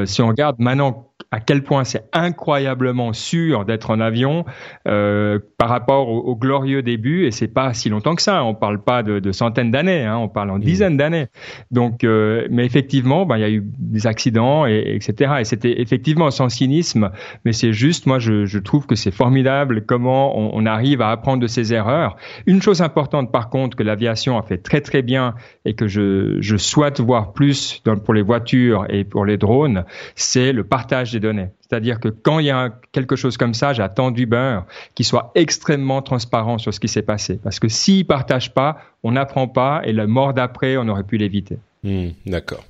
si 0.06 0.22
on 0.22 0.28
regarde 0.28 0.56
maintenant 0.58 1.05
à 1.30 1.40
quel 1.40 1.62
point 1.62 1.84
c'est 1.84 2.04
incroyablement 2.12 3.12
sûr 3.12 3.64
d'être 3.64 3.90
en 3.90 4.00
avion 4.00 4.44
euh, 4.86 5.38
par 5.58 5.68
rapport 5.68 6.08
au, 6.08 6.36
glorieux 6.36 6.82
début 6.82 7.26
et 7.26 7.30
c'est 7.30 7.48
pas 7.48 7.72
si 7.74 7.88
longtemps 7.88 8.14
que 8.14 8.22
ça. 8.22 8.44
On 8.44 8.54
parle 8.54 8.82
pas 8.82 9.02
de, 9.02 9.18
de 9.18 9.32
centaines 9.32 9.70
d'années 9.70 10.04
hein, 10.04 10.18
on 10.18 10.28
parle 10.28 10.50
en 10.50 10.58
mmh. 10.58 10.62
dizaines 10.62 10.96
d'années. 10.96 11.26
Donc 11.70 12.04
euh, 12.04 12.46
mais 12.50 12.64
effectivement 12.64 13.26
ben 13.26 13.38
il 13.38 13.40
y 13.40 13.44
a 13.44 13.50
eu 13.50 13.64
des 13.64 14.06
accidents 14.06 14.66
et, 14.66 14.94
etc 14.94 15.34
et 15.40 15.44
c'était 15.44 15.80
effectivement 15.80 16.30
sans 16.30 16.48
cynisme 16.48 17.10
mais 17.44 17.52
c'est 17.52 17.72
juste 17.72 18.06
moi 18.06 18.18
je, 18.18 18.44
je 18.44 18.58
trouve 18.58 18.86
que 18.86 18.94
c'est 18.94 19.10
formidable 19.10 19.84
comment 19.84 20.38
on, 20.38 20.50
on, 20.52 20.66
arrive 20.66 21.00
à 21.00 21.10
apprendre 21.10 21.40
de 21.40 21.46
ses 21.46 21.72
erreurs. 21.72 22.16
Une 22.46 22.60
chose 22.60 22.82
importante 22.82 23.32
par 23.32 23.50
contre 23.50 23.76
que 23.76 23.82
l'aviation 23.82 24.38
a 24.38 24.42
fait 24.42 24.58
très 24.58 24.80
très 24.80 25.02
bien 25.02 25.34
et 25.64 25.74
que 25.74 25.88
je, 25.88 26.36
je 26.40 26.56
souhaite 26.56 27.00
voir 27.00 27.32
plus 27.32 27.82
dans, 27.84 27.96
pour 27.96 28.14
les 28.14 28.22
voitures 28.22 28.86
et 28.90 29.04
pour 29.04 29.24
les 29.24 29.38
drones 29.38 29.84
c'est 30.14 30.52
le 30.52 30.64
partage 30.64 31.05
données. 31.12 31.48
C'est-à-dire 31.60 32.00
que 32.00 32.08
quand 32.08 32.38
il 32.38 32.46
y 32.46 32.50
a 32.50 32.78
quelque 32.92 33.16
chose 33.16 33.36
comme 33.36 33.54
ça, 33.54 33.72
j'attends 33.72 34.10
du 34.10 34.26
beurre 34.26 34.66
qui 34.94 35.04
soit 35.04 35.32
extrêmement 35.34 36.02
transparent 36.02 36.58
sur 36.58 36.72
ce 36.72 36.80
qui 36.80 36.88
s'est 36.88 37.02
passé. 37.02 37.38
Parce 37.42 37.60
que 37.60 37.68
s'ils 37.68 38.06
partagent 38.06 38.54
pas, 38.54 38.78
on 39.02 39.12
n'apprend 39.12 39.48
pas 39.48 39.82
et 39.84 39.92
la 39.92 40.06
mort 40.06 40.34
d'après, 40.34 40.76
on 40.76 40.88
aurait 40.88 41.04
pu 41.04 41.16
l'éviter. 41.16 41.58
Hmm, 41.82 42.08
d'accord. 42.26 42.64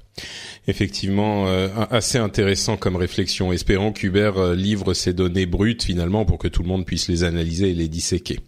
Effectivement, 0.69 1.47
euh, 1.47 1.69
assez 1.91 2.19
intéressant 2.19 2.77
comme 2.77 2.97
réflexion. 2.97 3.53
Espérons 3.53 3.93
qu'Uber 3.93 4.33
euh, 4.37 4.55
livre 4.55 4.95
ces 4.95 5.13
données 5.13 5.47
brutes 5.47 5.85
finalement 5.85 6.25
pour 6.25 6.39
que 6.39 6.49
tout 6.49 6.63
le 6.63 6.69
monde 6.69 6.85
puisse 6.85 7.09
les 7.09 7.25
analyser 7.25 7.71
et 7.71 7.75
les 7.75 7.89
disséquer. 7.89 8.41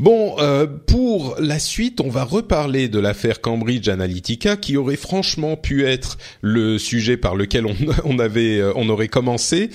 Bon, 0.00 0.36
euh, 0.38 0.66
pour 0.66 1.36
la 1.38 1.58
suite, 1.58 2.00
on 2.00 2.08
va 2.08 2.24
reparler 2.24 2.88
de 2.88 2.98
l'affaire 2.98 3.42
Cambridge 3.42 3.86
Analytica, 3.90 4.56
qui 4.56 4.78
aurait 4.78 4.96
franchement 4.96 5.58
pu 5.58 5.84
être 5.84 6.16
le 6.40 6.78
sujet 6.78 7.18
par 7.18 7.36
lequel 7.36 7.66
on, 8.06 8.18
avait, 8.18 8.60
euh, 8.60 8.72
on 8.76 8.88
aurait 8.88 9.08
commencé. 9.08 9.68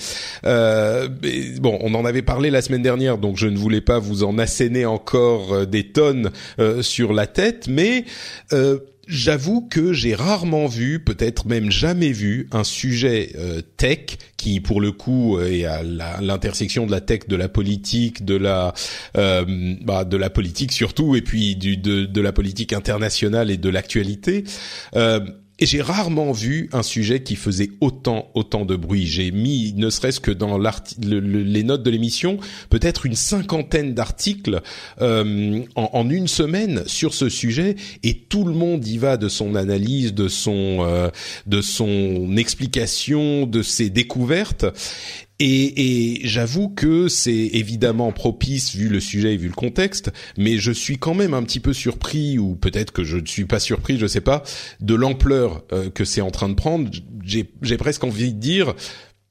Euh, 0.44 1.08
bon, 1.60 1.78
on 1.80 1.94
en 1.94 2.04
avait 2.04 2.22
parlé 2.22 2.50
la 2.50 2.60
semaine 2.60 2.82
dernière, 2.82 3.18
donc 3.18 3.36
je 3.36 3.46
ne 3.46 3.56
voulais 3.56 3.80
pas 3.80 4.00
vous 4.00 4.24
en 4.24 4.36
asséner 4.36 4.84
encore 4.84 5.54
euh, 5.54 5.64
des 5.64 5.92
tonnes 5.92 6.32
sur 6.80 7.12
la 7.12 7.28
tête, 7.28 7.68
mais 7.68 8.04
J'avoue 9.06 9.62
que 9.62 9.92
j'ai 9.92 10.14
rarement 10.14 10.66
vu, 10.66 11.02
peut-être 11.02 11.46
même 11.46 11.70
jamais 11.70 12.10
vu, 12.10 12.48
un 12.50 12.64
sujet 12.64 13.32
euh, 13.36 13.62
tech 13.76 14.18
qui, 14.36 14.60
pour 14.60 14.80
le 14.80 14.90
coup, 14.90 15.38
est 15.40 15.64
à 15.64 15.82
l'intersection 16.20 16.86
de 16.86 16.90
la 16.90 17.00
tech, 17.00 17.28
de 17.28 17.36
la 17.36 17.48
politique, 17.48 18.24
de 18.24 18.34
la 18.34 18.74
euh, 19.16 19.44
bah, 19.82 20.04
de 20.04 20.16
la 20.16 20.30
politique 20.30 20.72
surtout, 20.72 21.14
et 21.16 21.22
puis 21.22 21.56
du, 21.56 21.76
de, 21.76 22.04
de 22.04 22.20
la 22.20 22.32
politique 22.32 22.72
internationale 22.72 23.50
et 23.50 23.56
de 23.56 23.68
l'actualité. 23.68 24.44
Euh, 24.96 25.20
et 25.58 25.66
j'ai 25.66 25.80
rarement 25.80 26.32
vu 26.32 26.68
un 26.72 26.82
sujet 26.82 27.22
qui 27.22 27.36
faisait 27.36 27.70
autant 27.80 28.30
autant 28.34 28.64
de 28.64 28.76
bruit. 28.76 29.06
J'ai 29.06 29.30
mis, 29.30 29.72
ne 29.74 29.88
serait-ce 29.90 30.20
que 30.20 30.30
dans 30.30 30.58
les 30.58 31.62
notes 31.62 31.82
de 31.82 31.90
l'émission, 31.90 32.38
peut-être 32.68 33.06
une 33.06 33.14
cinquantaine 33.14 33.94
d'articles 33.94 34.60
euh, 35.00 35.62
en, 35.74 36.10
une 36.10 36.28
semaine 36.28 36.82
sur 36.86 37.14
ce 37.14 37.28
sujet, 37.28 37.76
et 38.02 38.14
tout 38.14 38.44
le 38.44 38.52
monde 38.52 38.86
y 38.86 38.98
va 38.98 39.16
de 39.16 39.28
son 39.28 39.54
analyse, 39.54 40.12
de 40.14 40.28
son 40.28 40.78
euh, 40.80 41.08
de 41.46 41.62
son 41.62 42.36
explication, 42.36 43.46
de 43.46 43.62
ses 43.62 43.90
découvertes. 43.90 44.66
Et, 45.38 46.22
et 46.22 46.26
j'avoue 46.26 46.70
que 46.70 47.08
c'est 47.08 47.30
évidemment 47.32 48.10
propice 48.10 48.74
vu 48.74 48.88
le 48.88 49.00
sujet 49.00 49.34
et 49.34 49.36
vu 49.36 49.48
le 49.48 49.54
contexte, 49.54 50.10
mais 50.38 50.56
je 50.56 50.72
suis 50.72 50.96
quand 50.98 51.14
même 51.14 51.34
un 51.34 51.42
petit 51.42 51.60
peu 51.60 51.74
surpris, 51.74 52.38
ou 52.38 52.54
peut-être 52.56 52.92
que 52.92 53.04
je 53.04 53.18
ne 53.18 53.26
suis 53.26 53.44
pas 53.44 53.60
surpris, 53.60 53.98
je 53.98 54.06
sais 54.06 54.22
pas, 54.22 54.42
de 54.80 54.94
l'ampleur 54.94 55.64
euh, 55.72 55.90
que 55.90 56.04
c'est 56.04 56.22
en 56.22 56.30
train 56.30 56.48
de 56.48 56.54
prendre. 56.54 56.90
J'ai 57.22 57.76
presque 57.76 58.04
envie 58.04 58.32
de 58.32 58.38
dire, 58.38 58.74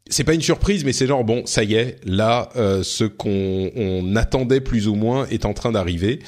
c'est 0.07 0.23
pas 0.23 0.35
une 0.35 0.41
surprise, 0.41 0.85
mais 0.85 0.93
c'est 0.93 1.07
genre 1.07 1.23
bon, 1.23 1.45
ça 1.45 1.63
y 1.63 1.73
est, 1.73 1.97
là, 2.05 2.49
euh, 2.55 2.83
ce 2.83 3.05
qu'on 3.05 3.71
on 3.75 4.15
attendait 4.15 4.61
plus 4.61 4.87
ou 4.87 4.95
moins 4.95 5.25
est 5.27 5.45
en 5.45 5.53
train 5.53 5.71
d'arriver. 5.71 6.19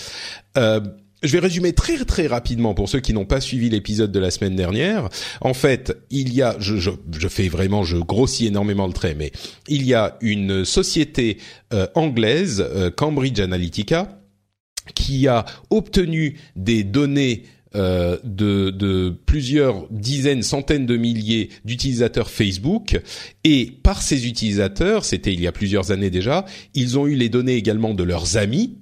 Euh, 0.58 0.80
je 1.24 1.32
vais 1.32 1.40
résumer 1.40 1.74
très 1.74 2.04
très 2.06 2.28
rapidement 2.28 2.74
pour 2.74 2.90
ceux 2.90 3.00
qui 3.00 3.14
n'ont 3.14 3.26
pas 3.26 3.42
suivi 3.42 3.70
l'épisode 3.70 4.12
de 4.12 4.20
la 4.20 4.32
semaine 4.32 4.56
dernière. 4.56 5.10
En 5.42 5.54
fait, 5.54 5.98
il 6.10 6.34
y 6.34 6.42
a, 6.42 6.56
je, 6.60 6.78
je, 6.78 6.92
je, 7.18 7.28
fais 7.28 7.48
vraiment, 7.48 7.84
je 7.84 7.98
grossis 7.98 8.48
énormément 8.48 8.88
le 8.88 8.94
trait, 8.94 9.16
mais 9.18 9.32
il 9.68 9.86
y 9.86 9.94
a 9.94 10.18
une 10.22 10.64
société 10.66 11.38
euh, 11.74 11.88
anglaise, 11.96 12.64
euh, 12.68 12.92
Cambridge 12.92 13.40
Analytica, 13.40 14.20
qui 14.96 15.28
a 15.28 15.46
obtenu 15.70 16.38
des 16.56 16.84
données 16.84 17.44
euh, 17.76 18.18
de, 18.24 18.70
de, 18.70 19.14
plusieurs 19.26 19.88
dizaines, 19.92 20.42
centaines 20.42 20.86
de 20.86 20.96
milliers 20.96 21.50
d'utilisateurs 21.66 22.30
Facebook. 22.30 23.00
Et 23.44 23.72
par 23.84 24.02
ces 24.02 24.26
utilisateurs, 24.26 25.04
c'était 25.04 25.34
il 25.34 25.42
y 25.42 25.48
a 25.48 25.52
plusieurs 25.52 25.92
années 25.92 26.10
déjà, 26.10 26.46
ils 26.74 26.98
ont 26.98 27.08
eu 27.08 27.16
les 27.16 27.30
données 27.30 27.56
également 27.56 27.94
de 27.94 28.04
leurs 28.04 28.38
amis, 28.38 28.78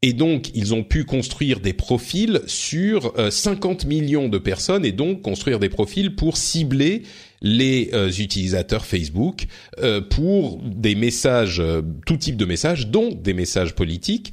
et 0.00 0.12
donc, 0.12 0.50
ils 0.54 0.74
ont 0.74 0.84
pu 0.84 1.04
construire 1.04 1.58
des 1.58 1.72
profils 1.72 2.40
sur 2.46 3.12
50 3.30 3.84
euh, 3.84 3.88
millions 3.88 4.28
de 4.28 4.38
personnes 4.38 4.84
et 4.84 4.92
donc 4.92 5.22
construire 5.22 5.58
des 5.58 5.68
profils 5.68 6.14
pour 6.14 6.36
cibler 6.36 7.02
les 7.42 7.90
euh, 7.92 8.08
utilisateurs 8.08 8.86
Facebook 8.86 9.46
euh, 9.80 10.00
pour 10.00 10.60
des 10.62 10.94
messages, 10.94 11.60
tout 12.06 12.16
type 12.16 12.36
de 12.36 12.44
messages, 12.44 12.86
dont 12.86 13.10
des 13.10 13.34
messages 13.34 13.74
politiques, 13.74 14.32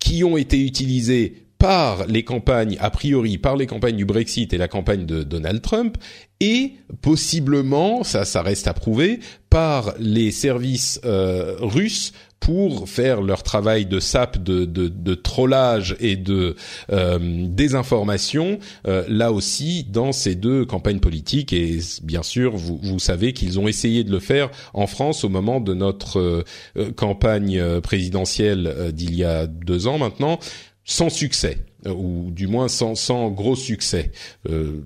qui 0.00 0.24
ont 0.24 0.36
été 0.36 0.60
utilisés 0.60 1.44
par 1.58 2.08
les 2.08 2.24
campagnes, 2.24 2.76
a 2.80 2.90
priori 2.90 3.38
par 3.38 3.56
les 3.56 3.66
campagnes 3.66 3.96
du 3.96 4.04
Brexit 4.04 4.52
et 4.52 4.58
la 4.58 4.68
campagne 4.68 5.06
de 5.06 5.22
Donald 5.22 5.62
Trump, 5.62 5.96
et 6.40 6.72
possiblement, 7.00 8.02
ça, 8.02 8.24
ça 8.24 8.42
reste 8.42 8.66
à 8.66 8.74
prouver, 8.74 9.20
par 9.48 9.94
les 9.98 10.32
services 10.32 11.00
russes 11.04 12.12
pour 12.44 12.90
faire 12.90 13.22
leur 13.22 13.42
travail 13.42 13.86
de 13.86 14.00
sap, 14.00 14.36
de, 14.36 14.66
de, 14.66 14.88
de 14.88 15.14
trollage 15.14 15.96
et 15.98 16.14
de 16.16 16.56
euh, 16.92 17.18
désinformation, 17.48 18.58
euh, 18.86 19.02
là 19.08 19.32
aussi 19.32 19.82
dans 19.84 20.12
ces 20.12 20.34
deux 20.34 20.66
campagnes 20.66 21.00
politiques. 21.00 21.54
Et 21.54 21.78
bien 22.02 22.22
sûr, 22.22 22.54
vous, 22.54 22.78
vous 22.82 22.98
savez 22.98 23.32
qu'ils 23.32 23.58
ont 23.58 23.66
essayé 23.66 24.04
de 24.04 24.10
le 24.10 24.20
faire 24.20 24.50
en 24.74 24.86
France 24.86 25.24
au 25.24 25.30
moment 25.30 25.58
de 25.58 25.72
notre 25.72 26.44
euh, 26.76 26.92
campagne 26.92 27.80
présidentielle 27.80 28.92
d'il 28.92 29.14
y 29.16 29.24
a 29.24 29.46
deux 29.46 29.86
ans 29.86 29.96
maintenant, 29.96 30.38
sans 30.84 31.08
succès, 31.08 31.64
ou 31.86 32.30
du 32.30 32.46
moins 32.46 32.68
sans, 32.68 32.94
sans 32.94 33.30
gros 33.30 33.56
succès. 33.56 34.12
On, 34.46 34.84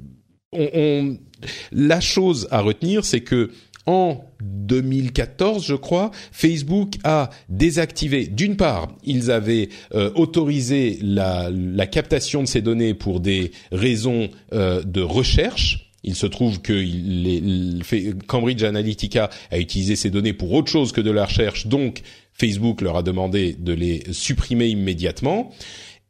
on, 0.52 1.18
la 1.72 2.00
chose 2.00 2.46
à 2.52 2.60
retenir, 2.60 3.04
c'est 3.04 3.20
que 3.20 3.50
en 3.88 4.20
2014, 4.42 5.66
je 5.66 5.74
crois, 5.74 6.10
Facebook 6.30 6.96
a 7.04 7.30
désactivé. 7.48 8.26
D'une 8.26 8.56
part, 8.56 8.88
ils 9.02 9.30
avaient 9.30 9.70
euh, 9.94 10.10
autorisé 10.14 10.98
la, 11.00 11.50
captation 11.90 12.42
de 12.42 12.46
ces 12.46 12.60
données 12.60 12.92
pour 12.92 13.20
des 13.20 13.50
raisons 13.72 14.28
euh, 14.52 14.82
de 14.82 15.00
recherche. 15.00 15.90
Il 16.04 16.14
se 16.14 16.26
trouve 16.26 16.60
que 16.60 16.84
Cambridge 18.26 18.62
Analytica 18.62 19.30
a 19.50 19.58
utilisé 19.58 19.96
ces 19.96 20.10
données 20.10 20.34
pour 20.34 20.52
autre 20.52 20.70
chose 20.70 20.92
que 20.92 21.00
de 21.00 21.10
la 21.10 21.24
recherche, 21.24 21.66
donc 21.66 22.02
Facebook 22.34 22.82
leur 22.82 22.96
a 22.98 23.02
demandé 23.02 23.56
de 23.58 23.72
les 23.72 24.04
supprimer 24.12 24.68
immédiatement. 24.68 25.50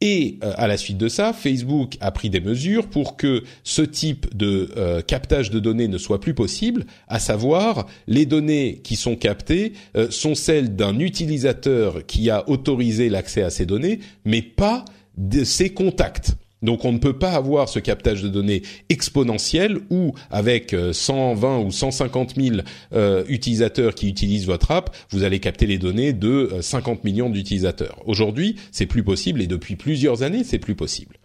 Et 0.00 0.38
euh, 0.44 0.52
à 0.56 0.68
la 0.68 0.76
suite 0.76 0.98
de 0.98 1.08
ça, 1.08 1.32
Facebook 1.32 1.96
a 2.00 2.12
pris 2.12 2.30
des 2.30 2.40
mesures 2.40 2.87
pour 2.88 3.16
que 3.16 3.42
ce 3.64 3.82
type 3.82 4.37
de 4.37 4.70
euh, 4.76 5.02
captage 5.02 5.50
de 5.50 5.58
données 5.58 5.88
ne 5.88 5.98
soit 5.98 6.20
plus 6.20 6.34
possible, 6.34 6.87
à 7.08 7.18
savoir 7.18 7.87
les 8.06 8.24
données 8.24 8.80
qui 8.84 8.94
sont 8.94 9.16
captées 9.16 9.72
euh, 9.96 10.08
sont 10.11 10.37
celles 10.37 10.76
d'un 10.76 10.98
utilisateur 11.00 12.06
qui 12.06 12.30
a 12.30 12.48
autorisé 12.48 13.08
l'accès 13.08 13.42
à 13.42 13.50
ces 13.50 13.66
données, 13.66 13.98
mais 14.24 14.42
pas 14.42 14.84
de 15.16 15.42
ses 15.42 15.70
contacts. 15.70 16.37
Donc 16.62 16.85
on 16.85 16.92
ne 16.92 16.99
peut 16.99 17.18
pas 17.18 17.33
avoir 17.33 17.68
ce 17.68 17.79
captage 17.79 18.23
de 18.23 18.29
données 18.29 18.62
exponentiel 18.88 19.79
où 19.90 20.14
avec 20.31 20.75
120 20.92 21.61
euh, 21.61 21.64
ou 21.64 21.71
150 21.71 22.35
000 22.37 22.57
euh, 22.92 23.25
utilisateurs 23.29 23.94
qui 23.94 24.09
utilisent 24.09 24.47
votre 24.47 24.71
app, 24.71 24.94
vous 25.11 25.23
allez 25.23 25.40
capter 25.40 25.66
les 25.66 25.79
données 25.79 26.12
de 26.12 26.51
50 26.61 26.99
euh, 26.99 27.01
millions 27.05 27.31
d'utilisateurs. 27.31 28.01
Aujourd'hui, 28.07 28.57
c'est 28.73 28.87
plus 28.87 29.05
possible 29.05 29.40
et 29.40 29.47
depuis 29.47 29.77
plusieurs 29.77 30.23
années, 30.23 30.44
c'est 30.44 30.59
plus 30.59 30.75
possible. 30.75 31.16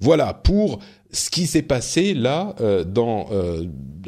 Voilà 0.00 0.34
pour 0.34 0.80
ce 1.12 1.30
qui 1.30 1.46
s'est 1.46 1.62
passé 1.62 2.14
là 2.14 2.54
dans 2.84 3.30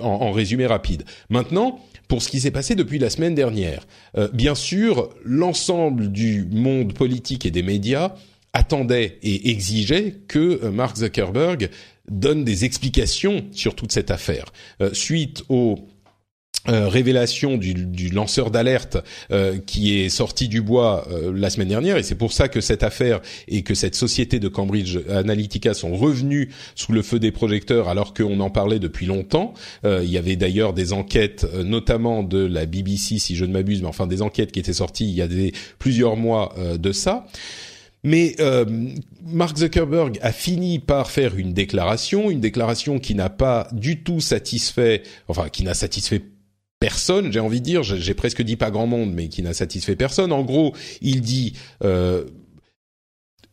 en, 0.00 0.32
résumé 0.32 0.66
rapide. 0.66 1.04
Maintenant, 1.30 1.78
pour 2.08 2.22
ce 2.22 2.28
qui 2.28 2.40
s'est 2.40 2.50
passé 2.50 2.74
depuis 2.74 2.98
la 2.98 3.08
semaine 3.08 3.36
dernière. 3.36 3.86
bien 4.32 4.56
sûr, 4.56 5.10
l'ensemble 5.24 6.10
du 6.10 6.44
monde 6.50 6.92
politique 6.92 7.46
et 7.46 7.52
des 7.52 7.62
médias 7.62 8.14
attendait 8.56 9.18
et 9.22 9.50
exigeait 9.50 10.14
que 10.28 10.60
euh, 10.64 10.70
Mark 10.70 10.96
Zuckerberg 10.96 11.68
donne 12.10 12.44
des 12.44 12.64
explications 12.64 13.44
sur 13.52 13.74
toute 13.74 13.92
cette 13.92 14.10
affaire. 14.10 14.46
Euh, 14.80 14.90
suite 14.94 15.44
aux 15.48 15.76
euh, 16.68 16.88
révélation 16.88 17.58
du, 17.58 17.74
du 17.74 18.08
lanceur 18.08 18.50
d'alerte 18.50 18.98
qui 19.66 20.00
est 20.00 20.08
sorti 20.08 20.48
du 20.48 20.62
bois 20.62 21.06
la 21.32 21.48
semaine 21.48 21.68
dernière 21.68 21.96
et 21.96 22.02
c'est 22.02 22.16
pour 22.16 22.32
ça 22.32 22.48
que 22.48 22.60
cette 22.60 22.82
affaire 22.82 23.20
et 23.46 23.62
que 23.62 23.74
cette 23.74 23.94
société 23.94 24.40
de 24.40 24.48
Cambridge 24.48 24.98
Analytica 25.08 25.74
sont 25.74 25.94
revenus 25.94 26.48
sous 26.74 26.90
le 26.90 27.02
feu 27.02 27.20
des 27.20 27.30
projecteurs 27.30 27.88
alors 27.88 28.14
qu'on 28.14 28.40
en 28.40 28.50
parlait 28.50 28.80
depuis 28.80 29.06
longtemps. 29.06 29.54
il 29.84 30.10
y 30.10 30.18
avait 30.18 30.34
d'ailleurs 30.34 30.72
des 30.72 30.92
enquêtes, 30.92 31.46
notamment 31.54 32.24
de 32.24 32.44
la 32.44 32.66
BBC 32.66 33.18
si 33.18 33.36
je 33.36 33.44
ne 33.44 33.52
m'abuse, 33.52 33.82
mais 33.82 33.88
enfin 33.88 34.08
des 34.08 34.22
enquêtes 34.22 34.50
qui 34.50 34.58
étaient 34.58 34.72
sorties 34.72 35.08
il 35.08 35.14
y 35.14 35.22
a 35.22 35.28
des, 35.28 35.52
plusieurs 35.78 36.16
mois 36.16 36.52
de 36.76 36.90
ça. 36.90 37.28
Mais 38.06 38.36
euh, 38.38 38.64
Mark 39.24 39.56
Zuckerberg 39.56 40.20
a 40.22 40.30
fini 40.30 40.78
par 40.78 41.10
faire 41.10 41.36
une 41.36 41.52
déclaration, 41.52 42.30
une 42.30 42.38
déclaration 42.38 43.00
qui 43.00 43.16
n'a 43.16 43.30
pas 43.30 43.66
du 43.72 44.04
tout 44.04 44.20
satisfait, 44.20 45.02
enfin 45.26 45.48
qui 45.48 45.64
n'a 45.64 45.74
satisfait 45.74 46.22
personne, 46.78 47.32
j'ai 47.32 47.40
envie 47.40 47.58
de 47.58 47.64
dire, 47.64 47.82
j'ai 47.82 48.14
presque 48.14 48.42
dit 48.42 48.54
pas 48.54 48.70
grand 48.70 48.86
monde, 48.86 49.12
mais 49.12 49.26
qui 49.28 49.42
n'a 49.42 49.54
satisfait 49.54 49.96
personne. 49.96 50.30
En 50.30 50.44
gros, 50.44 50.72
il 51.00 51.20
dit 51.20 51.54
euh, 51.82 52.26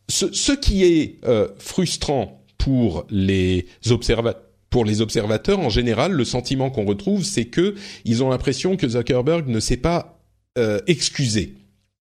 ce, 0.08 0.52
qui 0.52 0.84
est 0.84 1.18
euh, 1.26 1.48
frustrant 1.58 2.46
pour 2.60 3.08
les 3.10 3.66
observateurs 3.89 4.44
pour 4.70 4.86
les 4.86 5.02
observateurs 5.02 5.60
en 5.60 5.70
général, 5.70 6.12
le 6.13 6.26
sentiment 6.26 6.72
qu'on 6.72 6.86
retrouve, 6.86 7.24
c'est 7.24 7.46
que 7.46 7.74
ils 8.06 8.24
ont 8.24 8.30
l'impression 8.30 8.76
que 8.76 8.88
Zuckerberg 8.88 9.48
ne 9.48 9.60
s'est 9.60 9.78
pas 9.78 10.20
euh, 10.60 10.80
excusé 10.86 11.56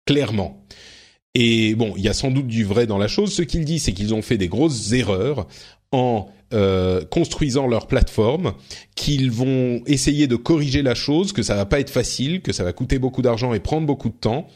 clairement. 0.06 0.61
Et 1.34 1.76
bon, 1.76 1.94
il 1.96 2.04
y 2.04 2.10
a 2.10 2.14
sans 2.14 2.32
doute 2.32 2.48
du 2.48 2.64
vrai 2.64 2.88
dans 2.88 2.98
la 2.98 3.08
chose. 3.08 3.34
Ce 3.34 3.42
qu'il 3.42 3.64
dit, 3.66 3.80
c'est 3.80 3.94
qu'ils 3.94 4.14
ont 4.14 4.22
fait 4.22 4.38
des 4.38 4.48
grosses 4.48 4.92
erreurs 4.92 5.48
en 5.92 6.30
euh, 6.54 7.06
construisant 7.06 7.68
leur 7.68 7.88
plateforme, 7.88 8.54
qu'ils 8.96 9.32
vont 9.32 9.82
essayer 9.86 10.28
de 10.28 10.36
corriger 10.36 10.82
la 10.82 10.96
chose, 10.96 11.32
que 11.32 11.44
ça 11.44 11.56
va 11.56 11.66
pas 11.66 11.80
être 11.80 11.90
facile, 11.90 12.42
que 12.42 12.52
ça 12.52 12.66
va 12.66 12.74
coûter 12.74 13.00
beaucoup 13.00 13.22
d'argent 13.22 13.54
et 13.54 13.62
prendre 13.62 13.88
beaucoup 13.88 14.10
de 14.10 14.16
temps. 14.16 14.48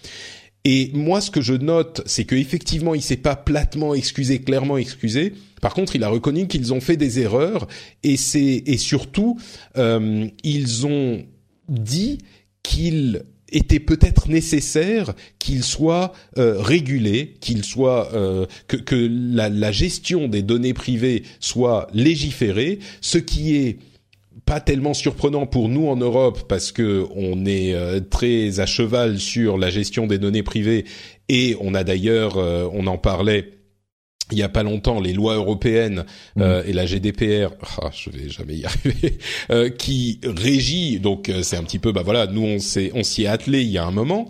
Et 0.66 0.92
moi, 0.94 1.22
ce 1.22 1.32
que 1.32 1.42
je 1.42 1.54
note, 1.54 2.02
c'est 2.06 2.26
qu'effectivement, 2.26 2.96
il 2.96 3.02
s'est 3.02 3.16
pas 3.16 3.36
platement 3.36 3.94
excusé, 3.94 4.42
clairement 4.42 4.78
excusé. 4.78 5.34
Par 5.62 5.74
contre, 5.74 5.96
il 5.96 6.04
a 6.04 6.10
reconnu 6.10 6.48
qu'ils 6.48 6.74
ont 6.74 6.82
fait 6.82 6.98
des 6.98 7.20
erreurs 7.20 7.68
et 8.04 8.18
c'est 8.18 8.64
et 8.66 8.78
surtout, 8.78 9.40
euh, 9.78 10.28
ils 10.44 10.86
ont 10.86 11.24
dit 11.70 12.18
qu'ils 12.64 13.24
était 13.52 13.80
peut-être 13.80 14.30
nécessaire 14.30 15.14
qu'il 15.40 15.64
soit 15.64 16.14
euh, 16.38 16.60
régulé, 16.60 17.36
qu'il 17.40 17.64
soit 17.64 18.14
euh, 18.14 18.46
que, 18.68 18.96
la, 18.96 19.72
gestion 19.72 20.28
des 20.28 20.42
données 20.42 20.74
privées 20.74 21.24
soit 21.40 21.88
légiférée, 21.94 22.80
ce 23.02 23.18
qui 23.18 23.56
est 23.56 23.78
pas 24.46 24.60
tellement 24.60 24.94
surprenant 24.94 25.48
pour 25.48 25.70
nous 25.70 25.88
en 25.88 25.96
Europe 25.96 26.48
parce 26.48 26.72
que 26.72 27.06
on 27.16 27.46
est 27.46 27.74
euh, 27.74 28.00
très 28.00 28.60
à 28.60 28.66
cheval 28.66 29.20
sur 29.20 29.58
la 29.58 29.70
gestion 29.70 30.08
des 30.08 30.20
données 30.20 30.44
privées 30.44 30.86
et 31.30 31.56
on 31.62 31.74
a 31.74 31.84
d'ailleurs 31.84 32.38
on 32.38 32.86
en 32.86 33.00
parlait 33.00 33.55
il 34.32 34.38
y 34.38 34.44
a 34.44 34.50
pas 34.50 34.64
longtemps 34.64 35.00
les 35.00 35.14
lois 35.14 35.36
européennes 35.36 36.06
mmh. 36.36 36.42
euh, 36.42 36.64
et 36.66 36.74
la 36.74 36.86
GDPR, 36.86 37.52
ah, 37.82 37.92
je 37.94 38.10
vais 38.10 38.30
jamais 38.30 38.56
y 38.56 38.66
arriver, 38.66 39.18
euh, 39.52 39.70
qui 39.70 40.20
régit. 40.24 41.00
Donc 41.00 41.30
euh, 41.30 41.44
c'est 41.44 41.58
un 41.58 41.64
petit 41.64 41.80
peu, 41.80 41.92
bah 41.92 42.02
voilà, 42.04 42.28
nous 42.28 42.44
on 42.44 42.60
s'est 42.60 42.92
on 42.96 43.04
s'y 43.04 43.24
est 43.24 43.28
attelé 43.28 43.62
il 43.62 43.70
y 43.70 43.78
a 43.78 43.86
un 43.86 43.92
moment, 43.92 44.28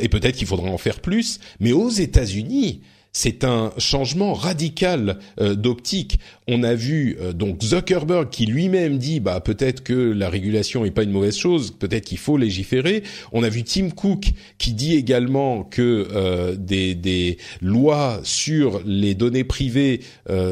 et 0.00 0.08
peut-être 0.08 0.36
qu'il 0.36 0.46
faudra 0.46 0.68
en 0.68 0.78
faire 0.78 1.00
plus. 1.00 1.40
Mais 1.60 1.72
aux 1.72 1.90
États-Unis, 1.90 2.80
c'est 3.12 3.44
un 3.44 3.72
changement 3.78 4.34
radical 4.34 5.18
euh, 5.40 5.54
d'optique. 5.54 6.18
On 6.46 6.62
a 6.62 6.74
vu 6.74 7.16
euh, 7.20 7.32
donc 7.32 7.62
Zuckerberg 7.62 8.30
qui 8.30 8.46
lui-même 8.46 8.98
dit 8.98 9.20
bah 9.20 9.40
peut-être 9.40 9.82
que 9.82 9.92
la 9.92 10.28
régulation 10.28 10.84
est 10.84 10.90
pas 10.90 11.02
une 11.02 11.10
mauvaise 11.10 11.36
chose, 11.36 11.72
peut-être 11.78 12.04
qu'il 12.04 12.18
faut 12.18 12.36
légiférer. 12.36 13.02
On 13.32 13.42
a 13.42 13.48
vu 13.48 13.64
Tim 13.64 13.90
Cook 13.90 14.32
qui 14.58 14.72
dit 14.72 14.94
également 14.94 15.64
que 15.64 16.08
euh, 16.12 16.54
des, 16.54 16.94
des, 16.94 17.38
lois 17.60 18.20
sur 18.22 18.80
les 18.84 19.14
données 19.14 19.44
privées 19.44 20.00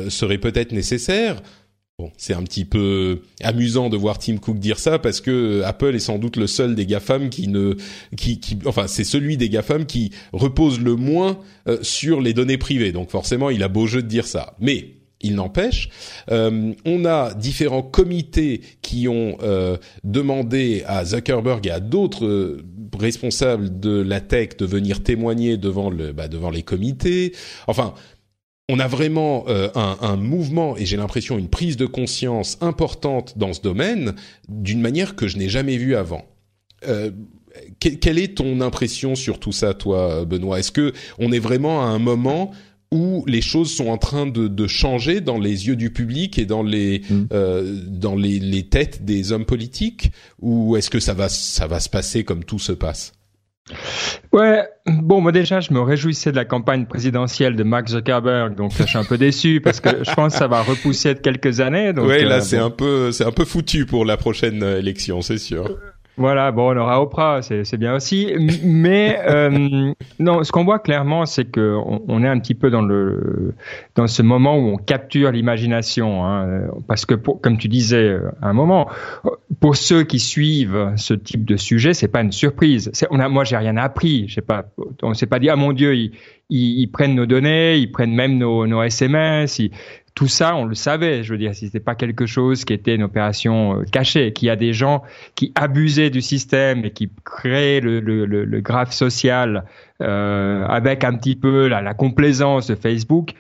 seraient 0.09 0.38
peut-être 0.38 0.73
nécessaires. 0.73 1.42
C'est 2.18 2.35
un 2.35 2.42
petit 2.42 2.66
peu 2.66 3.22
amusant 3.42 3.88
de 3.88 3.96
voir 3.96 4.18
Tim 4.18 4.37
Cook 4.37 4.59
dire 4.59 4.78
ça 4.78 4.98
parce 4.98 5.22
que 5.22 5.62
Apple 5.62 5.94
est 5.94 5.98
sans 5.98 6.18
doute 6.18 6.37
le 6.37 6.46
seul 6.46 6.74
des 6.74 6.85
GAFAM 6.85 7.30
qui 7.30 7.48
ne, 7.48 7.74
qui, 8.18 8.38
qui 8.38 8.59
enfin, 8.66 8.87
c'est 8.87 9.02
celui 9.02 9.38
des 9.38 9.48
GAFAM 9.48 9.87
qui 9.87 10.12
repose 10.35 10.78
le 10.78 10.94
moins 10.94 11.38
euh, 11.68 11.78
sur 11.80 12.20
les 12.20 12.35
données 12.35 12.59
privées. 12.59 12.92
Donc 12.92 13.11
forcément, 13.11 13.48
il 13.48 13.62
a 13.62 13.68
beau 13.68 13.87
jeu 13.87 14.02
de 14.02 14.09
dire 14.09 14.26
ça. 14.26 14.56
Mais 14.61 14.90
il 15.22 15.37
n'empêche, 15.37 15.88
euh, 16.30 16.74
on 16.85 17.06
a 17.06 17.32
différents 17.32 17.82
comités 17.82 18.61
qui 18.82 19.09
ont 19.09 19.38
euh, 19.42 19.78
demandé 20.04 20.85
à 20.87 21.02
Zuckerberg 21.06 21.66
et 21.66 21.70
à 21.70 21.80
d'autres 21.80 22.59
responsables 22.98 23.80
de 23.80 24.02
la 24.02 24.20
tech 24.20 24.59
de 24.59 24.66
venir 24.66 25.02
témoigner 25.02 25.56
devant 25.56 25.88
le, 25.88 26.12
bah, 26.12 26.28
devant 26.28 26.50
les 26.50 26.62
comités. 26.62 27.32
Enfin, 27.66 27.94
on 28.68 28.79
a 28.81 28.88
vraiment 28.88 29.44
euh, 29.48 29.68
un, 29.74 29.96
un, 30.00 30.16
mouvement 30.16 30.76
et 30.76 30.87
j'ai 30.87 30.96
l'impression 30.96 31.38
une 31.38 31.48
prise 31.48 31.76
de 31.76 31.87
conscience 31.87 32.59
importante 32.61 33.38
dans 33.38 33.52
ce 33.52 33.61
domaine 33.61 34.14
d'une 34.48 34.81
manière 34.81 35.14
que 35.14 35.29
je 35.29 35.37
n'ai 35.38 35.48
jamais 35.48 35.76
vue 35.76 35.94
avant. 35.94 36.24
Euh, 36.87 37.11
quelle 37.81 38.18
est 38.18 38.37
ton 38.37 38.61
impression 38.61 39.14
sur 39.14 39.38
tout 39.38 39.52
ça, 39.52 39.72
toi, 39.72 40.24
Benoît? 40.24 40.59
Est-ce 40.59 40.72
que 40.72 40.92
on 41.18 41.33
est 41.33 41.38
vraiment 41.38 41.83
à 41.83 41.87
un 41.87 41.98
moment 41.98 42.52
où 42.92 43.24
les 43.26 43.40
choses 43.40 43.74
sont 43.74 43.88
en 43.88 43.98
train 43.98 44.26
de, 44.26 44.46
de 44.46 44.66
changer 44.66 45.20
dans 45.20 45.38
les 45.38 45.66
yeux 45.66 45.76
du 45.76 45.90
public 45.90 46.38
et 46.38 46.46
dans 46.46 46.62
les 46.62 47.02
mm. 47.09 47.26
euh, 47.33 47.81
dans 47.87 48.14
les, 48.14 48.38
les, 48.38 48.64
têtes 48.64 49.05
des 49.05 49.33
hommes 49.33 49.44
politiques, 49.44 50.12
ou 50.40 50.76
est-ce 50.76 50.90
que 50.90 51.00
ça 51.00 51.14
va 51.14 51.29
ça 51.29 51.66
va 51.66 51.81
se 51.81 51.88
passer 51.88 52.24
comme 52.24 52.44
tout 52.44 52.59
se 52.59 52.72
passe? 52.72 53.12
Ouais, 54.33 54.62
bon, 54.87 55.20
moi 55.20 55.33
déjà, 55.33 55.61
je 55.61 55.72
me 55.72 55.81
réjouissais 55.81 56.31
de 56.31 56.37
la 56.37 56.44
campagne 56.44 56.87
présidentielle 56.87 57.57
de 57.57 57.64
Mark 57.64 57.88
Zuckerberg, 57.88 58.55
donc 58.55 58.72
je 58.79 58.85
suis 58.85 58.98
un 58.98 59.05
peu 59.05 59.18
déçu 59.18 59.61
parce 59.61 59.81
que 59.81 60.05
je 60.05 60.14
pense 60.14 60.35
que 60.35 60.38
ça 60.38 60.46
va 60.46 60.62
repousser 60.62 61.14
de 61.14 61.18
quelques 61.18 61.61
années. 61.61 61.92
Donc, 61.92 62.07
ouais, 62.07 62.24
là, 62.24 62.37
euh, 62.37 62.40
c'est 62.40 62.59
un 62.59 62.70
peu, 62.70 63.12
c'est 63.12 63.24
un 63.24 63.33
peu 63.33 63.44
foutu 63.44 63.87
pour 63.87 64.05
la 64.05 64.16
prochaine 64.16 64.62
élection, 64.62 65.20
c'est 65.20 65.38
sûr. 65.38 65.79
Voilà, 66.18 66.50
bon, 66.50 66.74
on 66.74 66.76
aura 66.79 67.02
Oprah, 67.02 67.42
c'est 67.42 67.76
bien 67.76 67.94
aussi. 67.94 68.33
Mais 68.64 69.18
euh, 69.29 69.92
non, 70.18 70.44
ce 70.44 70.50
qu'on 70.50 70.64
voit 70.64 70.79
clairement, 70.79 71.26
c'est 71.26 71.44
que 71.44 71.76
on, 72.09 72.22
est 72.22 72.29
un 72.29 72.38
petit 72.38 72.55
peu 72.55 72.70
dans 72.70 72.81
le 72.81 73.55
dans 73.96 74.07
ce 74.07 74.22
moment 74.22 74.57
où 74.57 74.68
on 74.68 74.76
capture 74.79 75.31
l'imagination, 75.31 76.24
hein, 76.24 76.68
parce 76.88 77.05
que 77.05 77.14
pour, 77.14 77.40
comme 77.40 77.59
tu 77.59 77.68
disais 77.68 78.09
euh, 78.09 78.31
à 78.40 78.48
un 78.48 78.55
moment, 78.55 78.88
pour 79.61 79.76
ceux 79.76 80.05
qui 80.05 80.18
suivent 80.18 80.92
ce 80.96 81.12
type 81.12 81.44
de 81.44 81.57
sujet, 81.57 81.92
c'est 81.92 82.09
pas 82.09 82.22
une 82.22 82.33
surprise. 82.33 82.90
On 83.11 83.20
a, 83.20 83.29
moi, 83.29 83.44
j'ai 83.44 83.59
rien 83.59 83.76
appris. 83.76 84.26
Je 84.29 84.37
sais 84.37 84.40
pas, 84.40 84.64
on 85.02 85.12
s'est 85.12 85.26
pas 85.26 85.38
dit 85.38 85.50
ah 85.50 85.57
mon 85.57 85.74
Dieu, 85.74 85.94
ils, 85.94 86.12
ils, 86.48 86.87
prennent 86.88 87.14
nos 87.14 87.26
données, 87.26 87.76
ils 87.76 87.92
prennent 87.92 88.14
même 88.14 88.38
nos, 88.38 88.66
nos 88.66 88.83
SMS. 88.83 89.59
Ils, 89.59 89.70
tout 90.16 90.29
ça, 90.29 90.57
on 90.57 90.64
le 90.64 90.74
savait. 90.74 91.22
Je 91.22 91.31
veux 91.31 91.38
dire, 91.38 91.55
si 91.55 91.66
c'était 91.66 91.79
pas 91.79 91.94
quelque 91.94 92.24
chose 92.24 92.64
qui 92.64 92.72
était 92.72 92.94
une 92.94 93.02
opération 93.02 93.81
euh, 93.81 93.85
cachée, 93.85 94.33
qu'il 94.33 94.48
y 94.48 94.50
a 94.50 94.57
des 94.57 94.72
gens 94.72 95.02
qui 95.35 95.52
abusaient 95.55 96.09
du 96.09 96.22
système 96.22 96.87
et 96.87 96.90
qui 96.90 97.11
créaient 97.24 97.81
le, 97.81 98.00
le, 98.00 98.24
le, 98.24 98.61
graphe 98.62 98.92
social 98.92 99.64
euh, 100.00 100.64
avec 100.66 101.05
un 101.05 101.14
petit 101.18 101.37
peu 101.37 101.68
la, 101.68 101.83
la 101.83 101.92
complaisance 101.92 102.66
de 102.66 102.74
Facebook, 102.74 103.35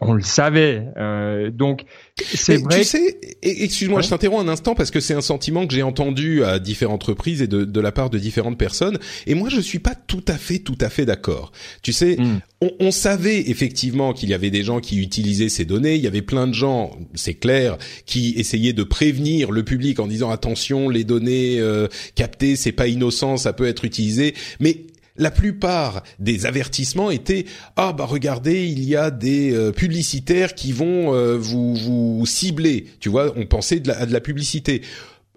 on 0.00 0.12
le 0.12 0.22
savait. 0.22 0.84
Euh, 0.96 1.50
donc 1.50 1.84
c'est 2.16 2.56
vrai. 2.58 2.78
Tu 2.78 2.84
sais, 2.84 3.20
excuse-moi, 3.42 4.02
je 4.02 4.08
t'interromps 4.08 4.44
un 4.44 4.48
instant 4.48 4.74
parce 4.74 4.90
que 4.90 5.00
c'est 5.00 5.14
un 5.14 5.20
sentiment 5.20 5.66
que 5.66 5.74
j'ai 5.74 5.82
entendu 5.82 6.44
à 6.44 6.58
différentes 6.58 7.02
reprises 7.02 7.42
et 7.42 7.46
de, 7.46 7.64
de, 7.64 7.80
la 7.80 7.92
part 7.92 8.10
de 8.10 8.18
différentes 8.18 8.58
personnes. 8.58 8.98
Et 9.26 9.34
moi, 9.34 9.48
je 9.48 9.60
suis 9.60 9.78
pas 9.78 9.94
tout 9.94 10.24
à 10.28 10.36
fait, 10.36 10.58
tout 10.58 10.78
à 10.80 10.88
fait 10.88 11.06
d'accord. 11.06 11.52
Tu 11.82 11.92
sais, 11.92 12.16
hmm. 12.16 12.40
on, 12.60 12.70
on, 12.80 12.90
savait 12.90 13.50
effectivement 13.50 14.12
qu'il 14.12 14.28
y 14.28 14.34
avait 14.34 14.50
des 14.50 14.62
gens 14.62 14.80
qui 14.80 14.98
utilisaient 14.98 15.48
ces 15.48 15.64
données. 15.64 15.96
Il 15.96 16.02
y 16.02 16.06
avait 16.06 16.22
plein 16.22 16.46
de 16.46 16.54
gens, 16.54 16.96
c'est 17.14 17.34
clair, 17.34 17.78
qui 18.06 18.34
essayaient 18.36 18.72
de 18.72 18.84
prévenir 18.84 19.50
le 19.50 19.64
public 19.64 19.98
en 20.00 20.06
disant 20.06 20.30
attention, 20.30 20.88
les 20.88 21.04
données 21.04 21.58
euh, 21.58 21.88
captées, 22.14 22.56
c'est 22.56 22.72
pas 22.72 22.86
innocent, 22.86 23.36
ça 23.38 23.52
peut 23.52 23.66
être 23.66 23.84
utilisé. 23.84 24.34
Mais 24.60 24.76
la 25.20 25.30
plupart 25.30 26.02
des 26.18 26.46
avertissements 26.46 27.10
étaient 27.10 27.44
ah 27.76 27.92
bah 27.92 28.06
regardez 28.06 28.66
il 28.66 28.82
y 28.82 28.96
a 28.96 29.10
des 29.10 29.52
euh, 29.52 29.70
publicitaires 29.70 30.54
qui 30.54 30.72
vont 30.72 31.14
euh, 31.14 31.36
vous 31.36 31.74
vous 31.74 32.26
cibler 32.26 32.86
tu 32.98 33.08
vois 33.08 33.32
on 33.36 33.46
pensait 33.46 33.78
de 33.80 33.90
à 33.92 34.06
de 34.06 34.12
la 34.12 34.20
publicité. 34.20 34.82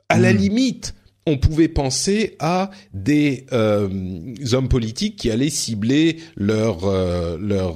À 0.09 0.19
la 0.19 0.33
hmm. 0.33 0.37
limite 0.37 0.95
on 1.25 1.37
pouvait 1.37 1.69
penser 1.69 2.35
à 2.39 2.71
des 2.93 3.45
euh, 3.53 3.87
hommes 4.51 4.67
politiques 4.67 5.15
qui 5.15 5.31
allaient 5.31 5.49
cibler 5.49 6.17
leur 6.35 6.85
leur 7.37 7.75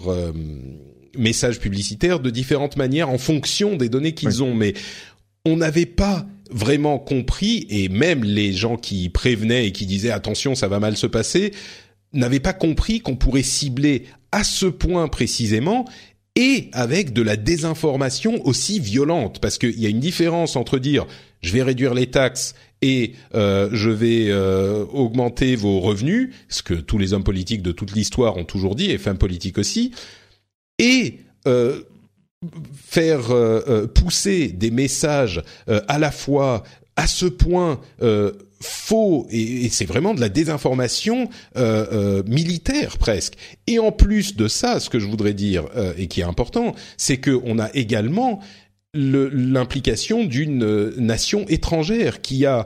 message 1.18 1.60
publicitaire 1.60 2.20
de 2.20 2.30
différentes 2.30 2.78
manières 2.78 3.10
en 3.10 3.18
fonction 3.18 3.76
des 3.76 3.90
données 3.90 4.14
qu'ils 4.14 4.44
ont. 4.44 4.54
Mais 4.54 4.74
on 5.46 5.58
n'avait 5.58 5.86
pas 5.86 6.26
vraiment 6.52 7.00
compris 7.00 7.66
et 7.70 7.90
même 7.90 8.24
les 8.24 8.54
gens 8.54 8.78
qui 8.78 9.10
prévenaient 9.10 9.68
et 9.68 9.72
qui 9.72 9.86
disaient 9.86 10.12
attention 10.12 10.56
ça 10.56 10.68
va 10.68 10.80
mal 10.80 10.96
se 10.96 11.08
passer 11.08 11.52
n'avait 12.14 12.40
pas 12.40 12.54
compris 12.54 13.00
qu'on 13.00 13.16
pourrait 13.16 13.44
cibler 13.44 14.06
à 14.32 14.44
ce 14.44 14.66
point 14.66 15.08
précisément 15.08 15.86
et 16.36 16.70
avec 16.72 17.14
de 17.14 17.24
la 17.24 17.36
désinformation 17.36 18.46
aussi 18.46 18.80
violente, 18.80 19.40
parce 19.42 19.58
qu'il 19.58 19.80
y 19.80 19.88
a 19.88 19.90
une 19.90 20.00
différence 20.00 20.56
entre 20.56 20.78
dire 20.78 21.08
je 21.42 21.52
vais 21.52 21.64
réduire 21.64 21.94
les 21.94 22.08
taxes 22.08 22.56
et 22.82 23.14
euh, 23.34 23.70
je 23.74 23.90
vais 23.90 24.28
euh, 24.30 24.86
augmenter 24.94 25.56
vos 25.56 25.80
revenus, 25.80 26.30
ce 26.48 26.62
que 26.62 26.76
tous 26.76 27.00
les 27.00 27.14
hommes 27.14 27.24
politiques 27.24 27.64
de 27.64 27.72
toute 27.72 27.94
l'histoire 27.94 28.38
ont 28.38 28.46
toujours 28.46 28.76
dit, 28.76 28.92
et 28.92 28.98
femmes 29.00 29.18
politiques 29.18 29.58
aussi, 29.58 29.92
et 30.78 31.20
euh, 31.48 31.82
faire 32.76 33.30
pousser 33.96 34.50
des 34.50 34.70
messages 34.70 35.42
à 35.66 35.98
la 35.98 36.12
fois 36.12 36.62
à 36.96 37.08
ce 37.08 37.26
point 37.26 37.82
faux 38.60 39.28
et, 39.30 39.70
c'est 39.70 39.86
vraiment 39.86 40.14
de 40.14 40.22
la 40.22 40.30
désinformation 40.30 41.30
euh, 41.58 41.86
euh, 41.92 42.24
militaire 42.28 42.98
presque. 42.98 43.34
Et 43.68 43.80
en 43.80 43.92
plus 43.92 44.36
de 44.36 44.48
ça, 44.48 44.80
ce 44.80 44.90
que 44.90 45.00
je 45.00 45.08
voudrais 45.08 45.34
dire 45.34 45.66
euh, 45.76 45.94
et 45.98 46.08
qui 46.08 46.22
est 46.22 46.26
important, 46.26 46.76
c'est 46.98 47.18
que 47.18 47.40
on 47.44 47.60
a 47.60 47.70
également 47.74 48.40
l'implication 48.94 50.24
d'une 50.24 50.90
nation 50.98 51.46
étrangère 51.50 52.22
qui 52.22 52.48
a 52.48 52.66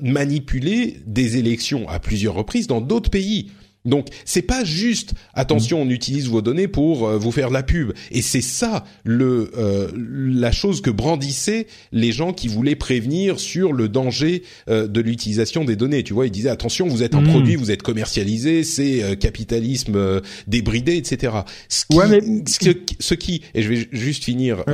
manipulé 0.00 0.98
des 1.06 1.38
élections 1.38 1.88
à 1.88 1.98
plusieurs 1.98 2.34
reprises 2.34 2.68
dans 2.68 2.80
d'autres 2.80 3.10
pays. 3.10 3.50
Donc 3.86 4.08
c'est 4.24 4.42
pas 4.42 4.64
juste 4.64 5.14
attention 5.34 5.82
on 5.82 5.88
utilise 5.88 6.28
vos 6.28 6.42
données 6.42 6.68
pour 6.68 7.06
euh, 7.06 7.16
vous 7.16 7.32
faire 7.32 7.48
de 7.48 7.54
la 7.54 7.62
pub 7.62 7.92
et 8.10 8.20
c'est 8.20 8.42
ça 8.42 8.84
le 9.04 9.50
euh, 9.56 9.90
la 9.96 10.52
chose 10.52 10.80
que 10.80 10.90
brandissaient 10.90 11.66
les 11.92 12.12
gens 12.12 12.32
qui 12.32 12.48
voulaient 12.48 12.76
prévenir 12.76 13.40
sur 13.40 13.72
le 13.72 13.88
danger 13.88 14.42
euh, 14.68 14.86
de 14.86 15.00
l'utilisation 15.00 15.64
des 15.64 15.76
données. 15.76 16.02
Tu 16.02 16.12
vois, 16.12 16.26
ils 16.26 16.32
disaient 16.32 16.50
attention 16.50 16.86
vous 16.86 17.02
êtes 17.02 17.14
un 17.14 17.20
mmh. 17.20 17.28
produit, 17.28 17.56
vous 17.56 17.70
êtes 17.70 17.82
commercialisé, 17.82 18.64
c'est 18.64 19.16
capitalisme 19.18 20.20
débridé, 20.46 20.96
etc. 20.96 21.32
Ce 21.68 21.84
qui, 21.86 21.96
ouais, 21.96 22.08
mais... 22.08 22.20
ce, 22.48 23.14
qui 23.14 23.42
et 23.54 23.62
je 23.62 23.68
vais 23.68 23.88
juste 23.92 24.24
finir 24.24 24.64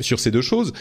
sur 0.00 0.20
ces 0.20 0.30
deux 0.30 0.42
choses 0.42 0.72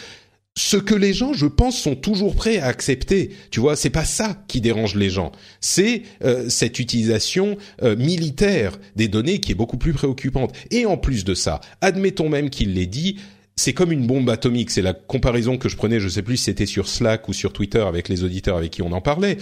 ce 0.55 0.77
que 0.77 0.93
les 0.93 1.13
gens, 1.13 1.33
je 1.33 1.47
pense, 1.47 1.79
sont 1.79 1.95
toujours 1.95 2.35
prêts 2.35 2.59
à 2.59 2.67
accepter. 2.67 3.31
Tu 3.49 3.59
vois, 3.59 3.75
c'est 3.75 3.89
pas 3.89 4.05
ça 4.05 4.37
qui 4.47 4.61
dérange 4.61 4.95
les 4.95 5.09
gens. 5.09 5.31
C'est 5.61 6.03
euh, 6.23 6.47
cette 6.47 6.79
utilisation 6.79 7.57
euh, 7.81 7.95
militaire 7.95 8.77
des 8.95 9.07
données 9.07 9.39
qui 9.39 9.51
est 9.51 9.55
beaucoup 9.55 9.77
plus 9.77 9.93
préoccupante. 9.93 10.55
Et 10.69 10.85
en 10.85 10.97
plus 10.97 11.25
de 11.25 11.33
ça, 11.33 11.59
admettons 11.81 12.29
même 12.29 12.51
qu'il 12.51 12.75
l'ait 12.75 12.85
dit, 12.85 13.17
c'est 13.55 13.73
comme 13.73 13.91
une 13.91 14.05
bombe 14.05 14.29
atomique. 14.29 14.69
C'est 14.69 14.81
la 14.83 14.93
comparaison 14.93 15.57
que 15.57 15.69
je 15.69 15.75
prenais, 15.75 15.99
je 15.99 16.09
sais 16.09 16.21
plus 16.21 16.37
si 16.37 16.45
c'était 16.45 16.65
sur 16.67 16.87
Slack 16.87 17.27
ou 17.29 17.33
sur 17.33 17.51
Twitter 17.51 17.81
avec 17.81 18.07
les 18.07 18.23
auditeurs 18.23 18.57
avec 18.57 18.71
qui 18.71 18.81
on 18.83 18.91
en 18.91 19.01
parlait 19.01 19.37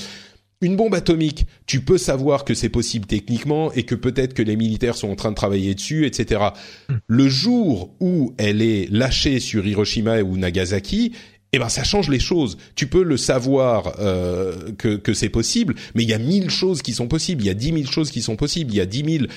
une 0.61 0.75
bombe 0.75 0.93
atomique, 0.93 1.45
tu 1.65 1.81
peux 1.81 1.97
savoir 1.97 2.45
que 2.45 2.53
c'est 2.53 2.69
possible 2.69 3.05
techniquement 3.05 3.71
et 3.73 3.83
que 3.83 3.95
peut-être 3.95 4.33
que 4.33 4.43
les 4.43 4.55
militaires 4.55 4.95
sont 4.95 5.09
en 5.09 5.15
train 5.15 5.31
de 5.31 5.35
travailler 5.35 5.75
dessus, 5.75 6.05
etc. 6.05 6.41
Hmm. 6.87 6.95
Le 7.07 7.29
jour 7.29 7.95
où 7.99 8.33
elle 8.37 8.61
est 8.61 8.87
lâchée 8.91 9.39
sur 9.39 9.65
Hiroshima 9.65 10.21
ou 10.21 10.37
Nagasaki, 10.37 11.13
eh 11.53 11.59
ben 11.59 11.67
ça 11.67 11.83
change 11.83 12.09
les 12.09 12.19
choses. 12.19 12.57
Tu 12.75 12.87
peux 12.87 13.03
le 13.03 13.17
savoir 13.17 13.93
euh, 13.99 14.71
que, 14.77 14.95
que 14.95 15.13
c'est 15.13 15.29
possible, 15.29 15.75
mais 15.95 16.03
il 16.03 16.09
y 16.09 16.13
a 16.13 16.19
mille 16.19 16.49
choses 16.49 16.81
qui 16.81 16.93
sont 16.93 17.07
possibles. 17.07 17.43
Il 17.43 17.47
y 17.47 17.49
a 17.49 17.55
dix 17.55 17.73
mille 17.73 17.89
choses 17.89 18.11
qui 18.11 18.21
sont 18.21 18.35
possibles. 18.35 18.71
Il 18.71 18.77
y 18.77 18.81
a 18.81 18.85
dix 18.85 19.03
mille 19.03 19.27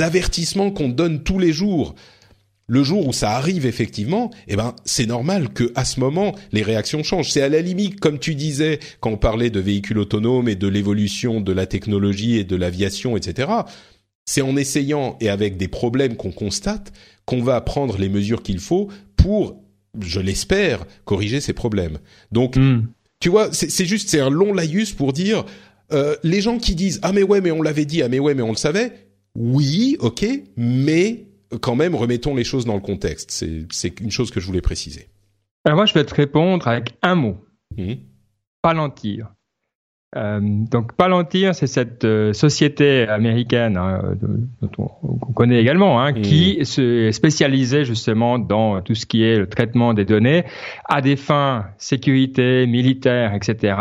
avertissements 0.00 0.70
qu'on 0.70 0.88
donne 0.88 1.22
tous 1.22 1.38
les 1.38 1.52
jours 1.52 1.94
le 2.68 2.82
jour 2.82 3.06
où 3.06 3.12
ça 3.12 3.32
arrive 3.32 3.66
effectivement, 3.66 4.30
eh 4.48 4.56
ben 4.56 4.74
c'est 4.84 5.06
normal 5.06 5.50
que 5.50 5.72
à 5.74 5.84
ce 5.84 6.00
moment 6.00 6.34
les 6.52 6.62
réactions 6.62 7.02
changent. 7.02 7.30
C'est 7.30 7.42
à 7.42 7.48
la 7.48 7.60
limite, 7.60 8.00
comme 8.00 8.18
tu 8.18 8.34
disais, 8.34 8.80
quand 9.00 9.10
on 9.10 9.16
parlait 9.16 9.50
de 9.50 9.60
véhicules 9.60 9.98
autonomes 9.98 10.48
et 10.48 10.56
de 10.56 10.66
l'évolution 10.66 11.40
de 11.40 11.52
la 11.52 11.66
technologie 11.66 12.36
et 12.36 12.44
de 12.44 12.56
l'aviation, 12.56 13.16
etc. 13.16 13.50
c'est 14.24 14.42
en 14.42 14.56
essayant 14.56 15.16
et 15.20 15.28
avec 15.28 15.56
des 15.56 15.68
problèmes 15.68 16.16
qu'on 16.16 16.32
constate 16.32 16.92
qu'on 17.24 17.42
va 17.42 17.60
prendre 17.60 17.98
les 17.98 18.08
mesures 18.08 18.42
qu'il 18.42 18.60
faut 18.60 18.88
pour, 19.16 19.60
je 20.00 20.20
l'espère, 20.20 20.84
corriger 21.04 21.40
ces 21.40 21.52
problèmes. 21.52 21.98
Donc, 22.30 22.56
hmm. 22.56 22.86
tu 23.18 23.28
vois, 23.28 23.48
c'est 23.52 23.84
juste, 23.84 24.08
c'est 24.08 24.20
un 24.20 24.30
long 24.30 24.52
laïus 24.52 24.92
pour 24.92 25.12
dire, 25.12 25.44
euh, 25.92 26.16
les 26.24 26.40
gens 26.40 26.58
qui 26.58 26.74
disent 26.74 26.98
ah 27.02 27.12
mais 27.12 27.22
ouais 27.22 27.40
mais 27.40 27.52
on 27.52 27.62
l'avait 27.62 27.84
dit 27.84 28.02
ah 28.02 28.08
mais 28.08 28.18
ouais 28.18 28.34
mais 28.34 28.42
on 28.42 28.50
le 28.50 28.56
savait 28.56 28.92
oui 29.36 29.96
ok 30.00 30.26
mais 30.56 31.26
quand 31.60 31.74
même 31.74 31.94
remettons 31.94 32.34
les 32.34 32.44
choses 32.44 32.64
dans 32.64 32.74
le 32.74 32.80
contexte 32.80 33.30
c'est 33.30 34.00
une 34.00 34.10
chose 34.10 34.30
que 34.30 34.40
je 34.40 34.46
voulais 34.46 34.60
préciser 34.60 35.08
alors 35.64 35.76
moi 35.76 35.86
je 35.86 35.94
vais 35.94 36.04
te 36.04 36.14
répondre 36.14 36.66
avec 36.68 36.94
un 37.02 37.14
mot 37.14 37.36
mmh. 37.76 37.94
Palantir 38.62 39.28
euh, 40.16 40.40
donc 40.42 40.94
Palantir, 40.94 41.54
c'est 41.54 41.66
cette 41.66 42.04
euh, 42.04 42.32
société 42.32 43.06
américaine 43.08 43.76
hein, 43.76 44.00
dont 44.62 44.88
on, 45.02 45.32
connaît 45.32 45.60
également, 45.60 46.00
hein, 46.00 46.14
qui 46.14 46.58
mmh. 46.60 46.64
se 46.64 47.10
spécialisait 47.12 47.84
justement 47.84 48.38
dans 48.38 48.80
tout 48.80 48.94
ce 48.94 49.04
qui 49.04 49.24
est 49.24 49.36
le 49.36 49.46
traitement 49.46 49.92
des 49.92 50.06
données 50.06 50.44
à 50.88 51.02
des 51.02 51.16
fins 51.16 51.66
sécurité, 51.76 52.66
militaire, 52.66 53.34
etc 53.34 53.74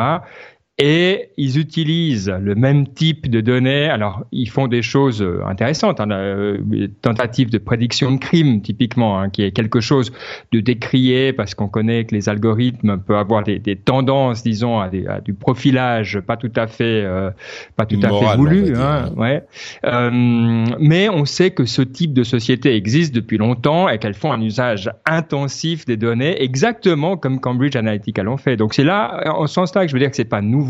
et 0.77 1.29
ils 1.37 1.57
utilisent 1.57 2.29
le 2.29 2.53
même 2.53 2.85
type 2.87 3.29
de 3.29 3.39
données. 3.39 3.85
Alors, 3.85 4.25
ils 4.33 4.49
font 4.49 4.67
des 4.67 4.81
choses 4.81 5.21
euh, 5.21 5.39
intéressantes, 5.47 6.01
hein, 6.01 6.11
euh, 6.11 6.87
tentatives 7.01 7.49
de 7.49 7.57
prédiction 7.57 8.11
de 8.11 8.17
crime, 8.17 8.61
typiquement, 8.61 9.17
hein, 9.17 9.29
qui 9.29 9.43
est 9.43 9.51
quelque 9.51 9.79
chose 9.79 10.11
de 10.51 10.59
décrié 10.59 11.31
parce 11.31 11.55
qu'on 11.55 11.69
connaît 11.69 12.03
que 12.03 12.13
les 12.13 12.27
algorithmes 12.27 12.97
peuvent 12.97 13.15
avoir 13.15 13.43
des, 13.43 13.57
des 13.57 13.77
tendances, 13.77 14.43
disons, 14.43 14.79
à, 14.79 14.89
des, 14.89 15.07
à, 15.07 15.21
du 15.21 15.33
profilage 15.33 16.19
pas 16.19 16.35
tout 16.35 16.51
à 16.57 16.67
fait, 16.67 17.03
euh, 17.05 17.29
pas 17.77 17.85
tout 17.85 17.99
à 18.03 18.09
fait 18.09 18.35
voulu. 18.35 18.75
Hein, 18.75 19.11
ouais. 19.15 19.43
Euh, 19.85 20.09
mais 20.11 21.07
on 21.07 21.23
sait 21.23 21.51
que 21.51 21.63
ce 21.63 21.83
type 21.83 22.13
de 22.13 22.23
société 22.23 22.75
existe 22.75 23.15
depuis 23.15 23.37
longtemps 23.37 23.87
et 23.87 23.97
qu'elles 23.97 24.13
font 24.13 24.33
un 24.33 24.41
usage 24.41 24.91
intensif 25.05 25.85
des 25.85 25.95
données, 25.95 26.41
exactement 26.43 27.15
comme 27.15 27.39
Cambridge 27.39 27.77
Analytica 27.77 28.23
l'ont 28.23 28.35
fait. 28.35 28.57
Donc 28.57 28.73
c'est 28.73 28.83
là, 28.83 29.21
en 29.33 29.47
ce 29.47 29.53
sens-là, 29.53 29.83
que 29.83 29.87
je 29.87 29.93
veux 29.93 29.99
dire 29.99 30.09
que 30.09 30.17
c'est 30.17 30.25
pas 30.25 30.41
nouveau 30.41 30.64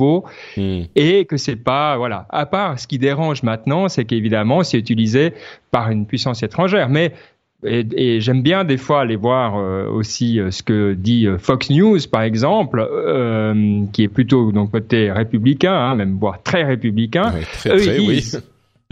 Hmm. 0.58 0.84
et 0.96 1.26
que 1.26 1.38
c'est 1.38 1.56
pas 1.56 1.98
voilà. 1.98 2.26
À 2.30 2.46
part 2.46 2.80
ce 2.80 2.88
qui 2.88 3.00
dérange 3.00 3.44
maintenant, 3.44 3.88
c'est 3.90 4.06
qu'évidemment 4.06 4.64
c'est 4.64 4.78
utilisé 4.78 5.34
par 5.72 5.90
une 5.92 6.06
puissance 6.06 6.44
étrangère, 6.44 6.90
mais 6.90 7.14
et, 7.64 8.20
j'aime 8.22 8.42
bien 8.42 8.64
des 8.64 8.78
fois 8.78 9.02
aller 9.02 9.16
voir 9.16 9.58
euh, 9.58 9.88
aussi 9.88 10.40
euh, 10.40 10.52
ce 10.52 10.62
que 10.62 10.94
dit 10.94 11.26
euh, 11.26 11.38
Fox 11.38 11.70
News 11.70 12.00
par 12.12 12.22
exemple, 12.22 12.88
qui 13.92 14.04
est 14.04 14.08
plutôt 14.08 14.52
donc 14.52 14.72
côté 14.72 15.12
républicain, 15.12 15.74
hein, 15.74 15.96
même 15.96 16.18
voire 16.20 16.42
très 16.44 16.64
républicain. 16.64 17.34
très, 17.54 17.78
très, 17.78 18.00
oui. 18.00 18.24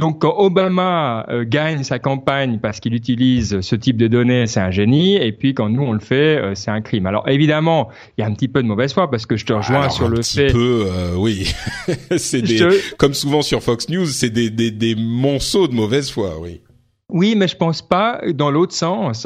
Donc 0.04 0.20
quand 0.20 0.36
Obama 0.38 1.26
euh, 1.30 1.46
gagne 1.48 1.84
sa 1.84 1.98
campagne 1.98 2.60
parce 2.62 2.82
qu'il 2.82 2.94
utilise 2.94 3.62
ce 3.62 3.76
type 3.78 3.96
de 3.96 4.10
données, 4.10 4.48
c'est 4.48 4.60
un 4.60 4.70
génie, 4.70 5.16
et 5.16 5.32
puis 5.32 5.54
quand 5.54 5.70
nous 5.70 5.82
on 5.82 5.94
le 5.94 6.02
fait, 6.02 6.42
euh, 6.42 6.56
c'est 6.56 6.72
un 6.72 6.82
crime. 6.82 7.06
Alors 7.06 7.30
évidemment, 7.30 7.88
il 8.18 8.22
y 8.22 8.24
a 8.26 8.28
un 8.28 8.34
petit 8.34 8.50
peu 8.50 8.62
de 8.62 8.68
mauvaise 8.68 8.92
foi 8.92 9.10
parce 9.10 9.26
que 9.26 9.38
je 9.38 9.46
te 9.46 9.54
rejoins 9.54 9.88
sur 9.88 10.10
le 10.10 10.22
fait. 10.22 10.44
Un 10.44 10.48
petit 10.48 10.54
peu, 10.54 10.88
euh, 10.88 11.16
oui. 11.16 11.54
c'est 12.18 12.42
des, 12.42 12.68
comme 12.98 13.14
souvent 13.14 13.42
sur 13.42 13.64
Fox 13.64 13.88
News, 13.88 14.08
c'est 14.08 14.30
des, 14.30 14.50
des, 14.50 14.72
des 14.72 14.96
monceaux 14.96 15.70
de 15.70 15.74
mauvaise 15.74 16.12
foi, 16.12 16.38
oui. 16.38 16.60
Oui, 17.08 17.36
mais 17.38 17.48
je 17.48 17.56
pense 17.56 17.82
pas 17.82 18.20
dans 18.34 18.52
l'autre 18.52 18.74
sens. 18.74 19.26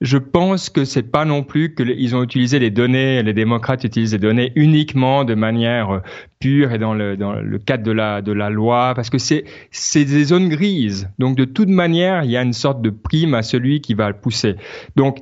Je 0.00 0.16
pense 0.16 0.70
que 0.70 0.86
c'est 0.86 1.02
pas 1.02 1.26
non 1.26 1.42
plus 1.42 1.74
que 1.74 1.82
ils 1.82 2.16
ont 2.16 2.22
utilisé 2.22 2.58
les 2.58 2.70
données, 2.70 3.22
les 3.22 3.34
démocrates 3.34 3.84
utilisent 3.84 4.12
les 4.12 4.18
données 4.18 4.50
uniquement 4.56 5.24
de 5.24 5.34
manière 5.34 5.90
euh, 5.90 6.00
pure 6.38 6.72
et 6.72 6.78
dans 6.78 6.94
le, 6.94 7.58
cadre 7.58 7.84
de 7.84 8.32
la, 8.32 8.50
loi, 8.50 8.94
parce 8.96 9.10
que 9.10 9.18
c'est, 9.18 9.44
c'est 9.70 10.06
des 10.06 10.24
zones 10.24 10.48
grises. 10.48 11.10
Donc 11.18 11.36
de 11.36 11.44
toute 11.44 11.68
manière, 11.68 12.24
il 12.24 12.30
y 12.30 12.36
a 12.38 12.42
une 12.42 12.54
sorte 12.54 12.80
de 12.80 12.88
prime 12.88 13.34
à 13.34 13.42
celui 13.42 13.82
qui 13.82 13.92
va 13.92 14.08
le 14.08 14.16
pousser. 14.16 14.56
Donc 14.96 15.18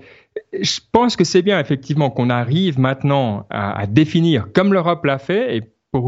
je 0.61 0.81
pense 0.93 1.17
que 1.17 1.25
c'est 1.25 1.43
bien 1.43 1.59
effectivement 1.59 2.11
qu'on 2.11 2.31
arrive 2.31 2.79
maintenant 2.79 3.47
à, 3.51 3.81
à 3.81 3.87
définir, 3.87 4.47
comme 4.53 4.73
l'Europe 4.73 5.05
l'a 5.05 5.19
fait, 5.19 5.57
et 5.57 5.63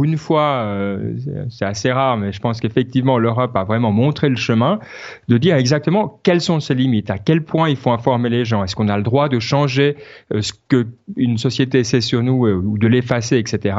une 0.05 0.17
fois, 0.17 0.63
euh, 0.65 1.15
c'est 1.49 1.65
assez 1.65 1.91
rare, 1.91 2.17
mais 2.17 2.33
je 2.33 2.41
pense 2.41 2.61
qu'effectivement 2.61 3.19
l'Europe 3.19 3.55
a 3.57 3.65
vraiment 3.65 3.93
montré 3.93 4.29
le 4.29 4.37
chemin 4.37 4.79
de 5.29 5.39
dire 5.39 5.57
exactement 5.57 6.21
quelles 6.23 6.41
sont 6.41 6.61
ses 6.61 6.75
limites, 6.75 7.11
à 7.11 7.19
quel 7.19 7.45
point 7.45 7.69
il 7.69 7.77
faut 7.77 7.91
informer 7.91 8.29
les 8.29 8.45
gens. 8.45 8.65
Est-ce 8.65 8.77
qu'on 8.77 8.89
a 8.89 8.97
le 8.97 9.03
droit 9.03 9.29
de 9.29 9.39
changer 9.39 9.97
euh, 10.33 10.43
ce 10.43 10.53
que 10.69 10.87
une 11.17 11.39
société 11.39 11.85
sait 11.85 12.01
sur 12.01 12.23
nous 12.23 12.47
euh, 12.47 12.55
ou 12.55 12.79
de 12.79 12.87
l'effacer, 12.87 13.39
etc. 13.39 13.77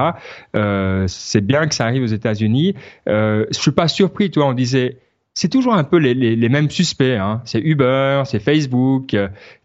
c'est 1.07 1.45
bien 1.45 1.67
que 1.67 1.75
ça 1.75 1.85
arrive 1.85 2.03
aux 2.03 2.07
États-Unis. 2.07 2.75
je 3.07 3.45
suis 3.51 3.71
pas 3.71 3.87
surpris, 3.87 4.31
toi, 4.31 4.47
on 4.47 4.53
disait 4.53 4.97
c'est 5.33 5.49
toujours 5.49 5.73
un 5.73 5.83
peu 5.83 5.97
les 5.97 6.49
mêmes 6.49 6.69
suspects. 6.69 7.17
Hein. 7.17 7.41
C'est 7.45 7.59
Uber, 7.61 8.23
c'est 8.25 8.39
Facebook. 8.39 9.15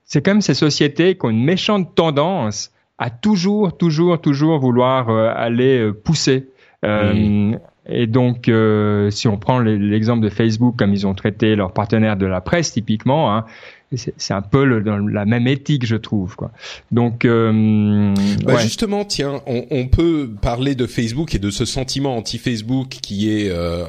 C'est 0.05 0.25
comme 0.25 0.41
ces 0.41 0.55
sociétés 0.55 1.17
qui 1.17 1.27
ont 1.27 1.31
une 1.31 1.45
méchante 1.45 1.95
tendance 1.95 2.71
à 2.99 3.11
toujours, 3.11 3.77
toujours, 3.77 4.21
toujours 4.21 4.59
vouloir 4.59 5.09
euh, 5.11 5.33
aller 5.35 5.79
euh, 5.79 5.93
pousser. 5.93 6.49
Euh, 6.85 7.57
et 7.89 8.07
donc, 8.07 8.51
si 9.11 9.29
on 9.29 9.37
prend 9.39 9.61
l'exemple 9.61 10.23
de 10.23 10.29
Facebook, 10.29 10.77
comme 10.77 10.93
ils 10.93 11.07
ont 11.07 11.15
traité 11.15 11.55
leurs 11.55 11.73
partenaires 11.73 12.17
de 12.17 12.27
la 12.27 12.41
presse, 12.41 12.73
typiquement, 12.73 13.33
hein, 13.33 13.45
c'est 13.95 14.35
un 14.35 14.43
peu 14.43 14.65
le, 14.65 14.83
dans 14.83 14.99
la 14.99 15.25
même 15.25 15.47
éthique, 15.47 15.87
je 15.87 15.97
trouve. 15.97 16.35
Quoi. 16.35 16.51
Donc, 16.91 17.25
euh, 17.25 18.13
bah 18.45 18.59
justement, 18.59 19.05
tiens, 19.05 19.43
on, 19.47 19.65
on, 19.71 19.87
peut 19.87 20.29
parler 20.43 20.75
de 20.75 20.87
Facebook 20.87 21.35
et 21.35 21.39
de 21.39 21.51
ce 21.51 21.65
sentiment 21.65 22.17
anti-Facebook 22.17 22.89
qui 22.89 23.31
est 23.31 23.49
euh, 23.49 23.85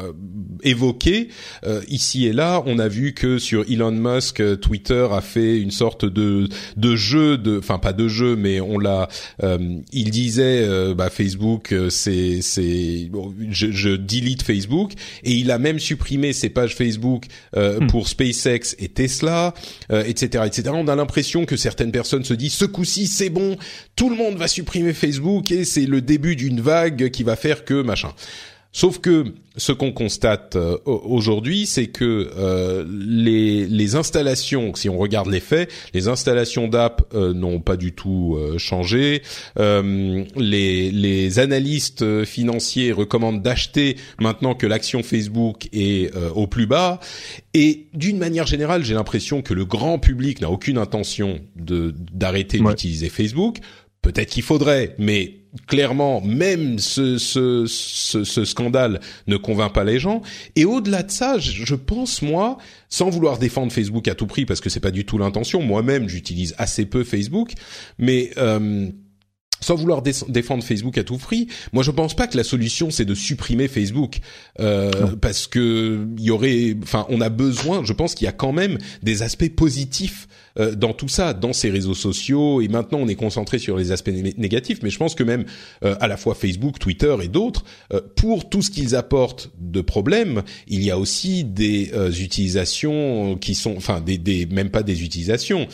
évoqué 0.64 1.30
euh, 1.66 1.82
ici 1.88 2.26
et 2.28 2.34
là. 2.34 2.64
On 2.66 2.80
a 2.80 2.88
vu 2.88 3.14
que 3.14 3.39
sur 3.39 3.66
Elon 3.70 3.91
Musk, 3.91 4.39
euh, 4.39 4.56
Twitter 4.56 5.08
a 5.12 5.22
fait 5.22 5.60
une 5.60 5.72
sorte 5.72 6.06
de 6.06 6.48
de 6.76 6.95
jeu, 6.95 7.38
de, 7.38 7.60
enfin 7.60 7.80
pas 7.80 7.93
de 7.93 8.08
jeu, 8.08 8.36
mais 8.36 8.62
on 8.62 8.78
l'a. 8.78 9.08
Euh, 9.43 9.58
il 9.91 10.12
disait, 10.12 10.68
bah, 10.93 11.10
Facebook, 11.10 11.74
c'est 11.89 12.41
c'est, 12.41 13.10
je, 13.50 13.72
je 13.72 13.89
delete 13.89 14.41
Facebook, 14.41 14.93
et 15.24 15.34
il 15.34 15.52
a 15.52 15.58
même 15.58 15.80
supprimé 15.80 16.34
ses 16.34 16.50
pages 16.50 16.76
Facebook 16.76 17.26
hmm. 17.56 17.88
pour 17.88 18.08
SpaceX 18.08 18.76
et 18.80 18.89
Tesla 18.89 19.54
euh, 19.92 20.04
etc. 20.04 20.72
On 20.74 20.88
a 20.88 20.96
l'impression 20.96 21.46
que 21.46 21.56
certaines 21.56 21.92
personnes 21.92 22.24
se 22.24 22.34
disent 22.34 22.54
ce 22.54 22.66
coup-ci 22.66 23.08
c'est 23.08 23.30
bon, 23.30 23.58
tout 23.96 24.10
le 24.10 24.16
monde 24.16 24.36
va 24.36 24.48
supprimer 24.48 24.94
Facebook 24.94 25.52
et 25.52 25.66
c'est 25.66 25.86
le 25.86 26.02
début 26.02 26.36
d'une 26.36 26.62
vague 26.62 27.10
qui 27.10 27.24
va 27.24 27.36
faire 27.36 27.66
que 27.66 27.82
machin. 27.82 28.14
Sauf 28.72 28.99
que 28.99 29.34
ce 29.55 29.72
qu'on 29.72 29.91
constate 29.91 30.55
euh, 30.55 30.78
aujourd'hui, 30.86 31.65
c'est 31.65 31.88
que 31.88 32.30
euh, 32.38 32.86
les, 32.88 33.65
les, 33.65 33.95
installations, 33.95 34.76
si 34.76 34.88
on 34.88 34.97
regarde 34.97 35.30
les 35.30 35.39
faits, 35.39 35.72
les 35.93 36.07
installations 36.07 36.68
d'app 36.68 37.01
euh, 37.15 37.34
n'ont 37.34 37.59
pas 37.59 37.76
du 37.76 37.93
tout 37.93 38.38
changé. 38.57 39.24
les, 39.57 40.91
les 40.91 41.39
analystes 41.39 42.26
financiers 42.26 42.91
recommandent 42.91 43.41
d'acheter 43.41 43.97
maintenant 44.20 44.53
que 44.53 44.68
l'action 44.68 45.01
Facebook 45.01 45.70
est 45.74 46.13
au 46.36 46.47
plus 46.47 46.68
bas. 46.68 46.99
Et 47.53 47.88
d'une 47.93 48.18
manière 48.18 48.45
générale, 48.45 48.84
j'ai 48.84 48.93
l'impression 48.93 49.41
que 49.41 49.53
le 49.53 49.65
grand 49.65 49.99
public 49.99 50.41
n'a 50.41 50.51
aucune 50.51 50.78
intention 50.78 51.39
de 51.55 51.93
d'arrêter 52.11 52.59
d'utiliser 52.59 53.09
Facebook. 53.09 53.57
Peut-être 54.01 54.30
qu'il 54.30 54.43
faudrait, 54.43 54.95
mais 54.99 55.47
clairement, 55.68 56.22
même 56.22 56.80
ce, 56.80 57.18
ce, 57.18 57.66
ce, 57.68 58.24
ce, 58.24 58.45
scandale 58.45 58.99
ne 59.28 59.38
convainc 59.38 59.74
pas 59.74 59.84
les 59.84 59.99
gens. 59.99 60.22
Et 60.55 60.66
au-delà 60.66 61.03
de 61.03 61.12
ça, 61.12 61.38
je, 61.38 61.76
pense 61.76 62.22
moi, 62.22 62.58
sans 62.89 63.10
vouloir 63.10 63.38
défendre 63.38 63.72
Facebook 63.72 64.08
à 64.08 64.16
tout 64.16 64.28
prix, 64.28 64.45
parce 64.45 64.62
que 64.62 64.70
c'est 64.70 64.80
pas 64.80 64.91
du 64.91 65.05
tout 65.05 65.18
l'intention. 65.18 65.62
Moi-même, 65.62 66.08
j'utilise 66.10 66.55
assez 66.58 66.86
peu 66.86 67.03
Facebook, 67.03 67.53
mais 67.97 68.32
euh, 68.38 68.89
sans 69.60 69.76
vouloir 69.76 70.01
défendre 70.01 70.64
Facebook 70.64 70.97
à 70.97 71.03
tout 71.03 71.18
prix, 71.18 71.47
moi 71.74 71.84
je 71.84 71.91
pense 71.91 72.16
pas 72.16 72.28
que 72.28 72.38
la 72.38 72.43
solution 72.43 72.89
c'est 72.91 73.05
de 73.05 73.16
supprimer 73.16 73.68
Facebook. 73.68 74.20
Euh, 74.60 74.91
parce 75.22 75.47
que 75.47 76.08
il 76.18 76.24
y 76.24 76.32
aurait, 76.32 76.76
enfin 76.84 77.05
on 77.10 77.22
a 77.22 77.30
besoin, 77.30 77.84
je 77.84 77.93
pense 77.93 78.16
qu'il 78.16 78.26
y 78.26 78.30
a 78.30 78.34
quand 78.34 78.53
même 78.53 78.78
des 79.03 79.24
aspects 79.24 79.49
positifs 79.49 80.28
euh, 80.60 80.74
dans 80.74 80.93
tout 80.93 81.08
ça, 81.08 81.34
dans 81.34 81.53
ces 81.53 81.70
réseaux 81.70 81.93
sociaux. 81.93 82.62
Et 82.62 82.68
maintenant 82.68 82.99
on 82.99 83.08
est 83.08 83.16
concentré 83.16 83.60
sur 83.60 83.78
les 83.78 83.91
aspects 83.91 84.12
négatifs, 84.38 84.80
mais 84.82 84.89
je 84.89 84.97
pense 84.97 85.14
que 85.14 85.24
même 85.24 85.45
euh, 85.84 85.95
à 85.99 86.08
la 86.08 86.18
fois 86.18 86.36
Facebook, 86.36 86.80
Twitter 86.80 87.16
et 87.22 87.28
d'autres, 87.28 87.64
euh, 87.93 88.01
pour 88.16 88.49
tout 88.49 88.62
ce 88.62 88.72
qu'ils 88.72 88.95
apportent 88.95 89.51
de 89.60 89.82
problèmes, 89.82 90.41
il 90.68 90.84
y 90.84 90.91
a 90.91 90.97
aussi 90.97 91.43
des 91.43 91.91
utilisations 92.20 93.38
qui 93.38 93.55
sont, 93.55 93.76
enfin 93.78 94.01
des, 94.01 94.18
des 94.18 94.45
même 94.45 94.70
pas 94.70 94.84
des 94.84 95.03
utilisations 95.03 95.68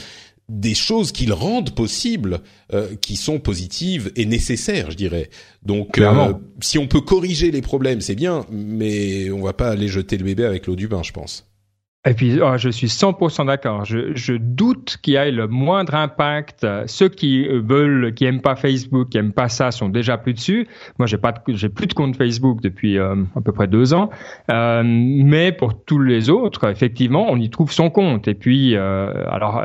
des 0.49 0.75
choses 0.75 1.11
qu'ils 1.11 1.33
rendent 1.33 1.73
possibles, 1.73 2.41
euh, 2.73 2.95
qui 2.95 3.15
sont 3.15 3.39
positives 3.39 4.11
et 4.15 4.25
nécessaires, 4.25 4.91
je 4.91 4.97
dirais. 4.97 5.29
Donc, 5.63 5.97
euh, 5.97 6.33
si 6.61 6.77
on 6.77 6.87
peut 6.87 7.01
corriger 7.01 7.51
les 7.51 7.61
problèmes, 7.61 8.01
c'est 8.01 8.15
bien, 8.15 8.45
mais 8.51 9.31
on 9.31 9.41
va 9.41 9.53
pas 9.53 9.69
aller 9.69 9.87
jeter 9.87 10.17
le 10.17 10.25
bébé 10.25 10.43
avec 10.45 10.67
l'eau 10.67 10.75
du 10.75 10.87
bain, 10.87 11.01
je 11.03 11.11
pense. 11.11 11.47
Et 12.05 12.13
puis, 12.15 12.41
oh, 12.41 12.57
je 12.57 12.67
suis 12.67 12.87
100% 12.87 13.45
d'accord. 13.45 13.85
Je, 13.85 14.13
je, 14.13 14.33
doute 14.33 14.97
qu'il 15.01 15.13
y 15.13 15.15
ait 15.15 15.31
le 15.31 15.47
moindre 15.47 15.95
impact. 15.95 16.67
Ceux 16.85 17.07
qui 17.07 17.47
veulent, 17.47 18.13
qui 18.13 18.25
aiment 18.25 18.41
pas 18.41 18.57
Facebook, 18.57 19.07
qui 19.07 19.17
aiment 19.19 19.31
pas 19.31 19.47
ça, 19.47 19.71
sont 19.71 19.87
déjà 19.87 20.17
plus 20.17 20.33
dessus. 20.33 20.67
Moi, 20.99 21.05
j'ai 21.07 21.17
pas, 21.17 21.33
j'ai 21.47 21.69
plus 21.69 21.87
de 21.87 21.93
compte 21.93 22.17
Facebook 22.17 22.59
depuis 22.61 22.97
euh, 22.97 23.15
à 23.37 23.41
peu 23.41 23.53
près 23.53 23.67
deux 23.67 23.93
ans. 23.93 24.09
Euh, 24.51 24.83
mais 24.85 25.53
pour 25.53 25.81
tous 25.85 25.99
les 25.99 26.29
autres, 26.29 26.69
effectivement, 26.69 27.27
on 27.29 27.37
y 27.37 27.49
trouve 27.49 27.71
son 27.71 27.89
compte. 27.89 28.27
Et 28.27 28.33
puis, 28.33 28.75
euh, 28.75 29.13
alors, 29.31 29.63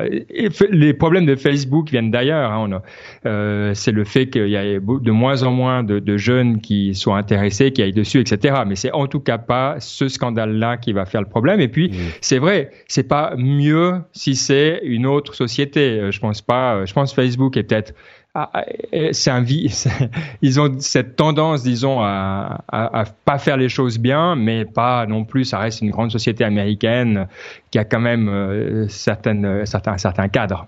les 0.70 0.94
problèmes 0.94 1.26
de 1.26 1.34
Facebook 1.34 1.90
viennent 1.90 2.12
d'ailleurs. 2.12 2.52
Hein. 2.52 2.82
Euh, 3.26 3.74
c'est 3.74 3.90
le 3.90 4.04
fait 4.04 4.28
qu'il 4.28 4.48
y 4.48 4.56
a 4.56 4.78
de 4.78 5.10
moins 5.10 5.42
en 5.42 5.50
moins 5.50 5.82
de, 5.82 5.98
de, 5.98 6.16
jeunes 6.16 6.60
qui 6.60 6.94
sont 6.94 7.14
intéressés, 7.14 7.72
qui 7.72 7.82
aillent 7.82 7.92
dessus, 7.92 8.20
etc. 8.20 8.62
Mais 8.64 8.76
c'est 8.76 8.92
en 8.92 9.08
tout 9.08 9.20
cas 9.20 9.38
pas 9.38 9.74
ce 9.80 10.06
scandale-là 10.06 10.76
qui 10.76 10.92
va 10.92 11.04
faire 11.04 11.20
le 11.20 11.28
problème. 11.28 11.60
Et 11.60 11.68
puis, 11.68 11.88
mmh 11.88 12.27
c'est 12.28 12.38
vrai, 12.38 12.70
c'est 12.88 13.08
pas 13.08 13.36
mieux 13.38 14.02
si 14.12 14.36
c'est 14.36 14.80
une 14.82 15.06
autre 15.06 15.34
société. 15.34 15.98
Euh, 15.98 16.10
je 16.10 16.20
pense 16.20 16.42
pas. 16.42 16.74
Euh, 16.74 16.86
je 16.86 16.92
pense 16.92 17.14
Facebook 17.14 17.56
est 17.56 17.62
peut-être 17.62 17.94
ah, 18.34 18.50
ah, 18.52 18.64
c'est 19.12 19.30
un 19.30 19.42
ils 20.42 20.60
ont 20.60 20.76
cette 20.78 21.16
tendance, 21.16 21.62
disons, 21.62 22.00
à, 22.02 22.64
à, 22.68 23.04
pas 23.24 23.38
faire 23.38 23.56
les 23.56 23.70
choses 23.70 23.98
bien, 23.98 24.36
mais 24.36 24.66
pas 24.66 25.06
non 25.06 25.24
plus. 25.24 25.46
Ça 25.46 25.58
reste 25.58 25.80
une 25.80 25.90
grande 25.90 26.12
société 26.12 26.44
américaine 26.44 27.28
qui 27.70 27.78
a 27.78 27.84
quand 27.84 28.00
même 28.00 28.28
euh, 28.28 28.86
certaines, 28.88 29.64
certains, 29.64 29.96
certains 29.96 30.28
cadres. 30.28 30.66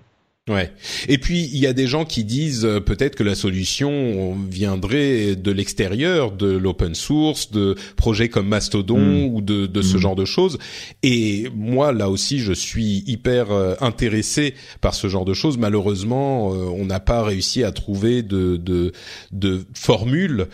Ouais. 0.51 0.71
Et 1.07 1.17
puis 1.17 1.49
il 1.53 1.57
y 1.59 1.65
a 1.65 1.73
des 1.73 1.87
gens 1.87 2.03
qui 2.03 2.25
disent 2.25 2.65
euh, 2.65 2.81
peut-être 2.81 3.15
que 3.15 3.23
la 3.23 3.35
solution 3.35 4.35
viendrait 4.49 5.35
de 5.35 5.51
l'extérieur, 5.51 6.31
de 6.31 6.47
l'open 6.47 6.93
source, 6.93 7.51
de 7.51 7.75
projets 7.95 8.27
comme 8.27 8.47
Mastodon 8.47 8.99
hmm. 8.99 9.33
ou 9.33 9.41
de, 9.41 9.65
de 9.65 9.81
ce 9.81 9.95
hmm. 9.95 9.99
genre 9.99 10.15
de 10.15 10.25
choses. 10.25 10.57
Et 11.03 11.47
moi 11.55 11.93
là 11.93 12.09
aussi 12.09 12.39
je 12.39 12.51
suis 12.51 13.03
hyper 13.07 13.51
euh, 13.51 13.75
intéressé 13.79 14.55
par 14.81 14.93
ce 14.93 15.07
genre 15.07 15.25
de 15.25 15.33
choses. 15.33 15.57
Malheureusement, 15.57 16.53
euh, 16.53 16.65
on 16.75 16.85
n'a 16.85 16.99
pas 16.99 17.23
réussi 17.23 17.63
à 17.63 17.71
trouver 17.71 18.21
de 18.21 18.57
de, 18.57 18.91
de 19.31 19.65
formules 19.73 20.47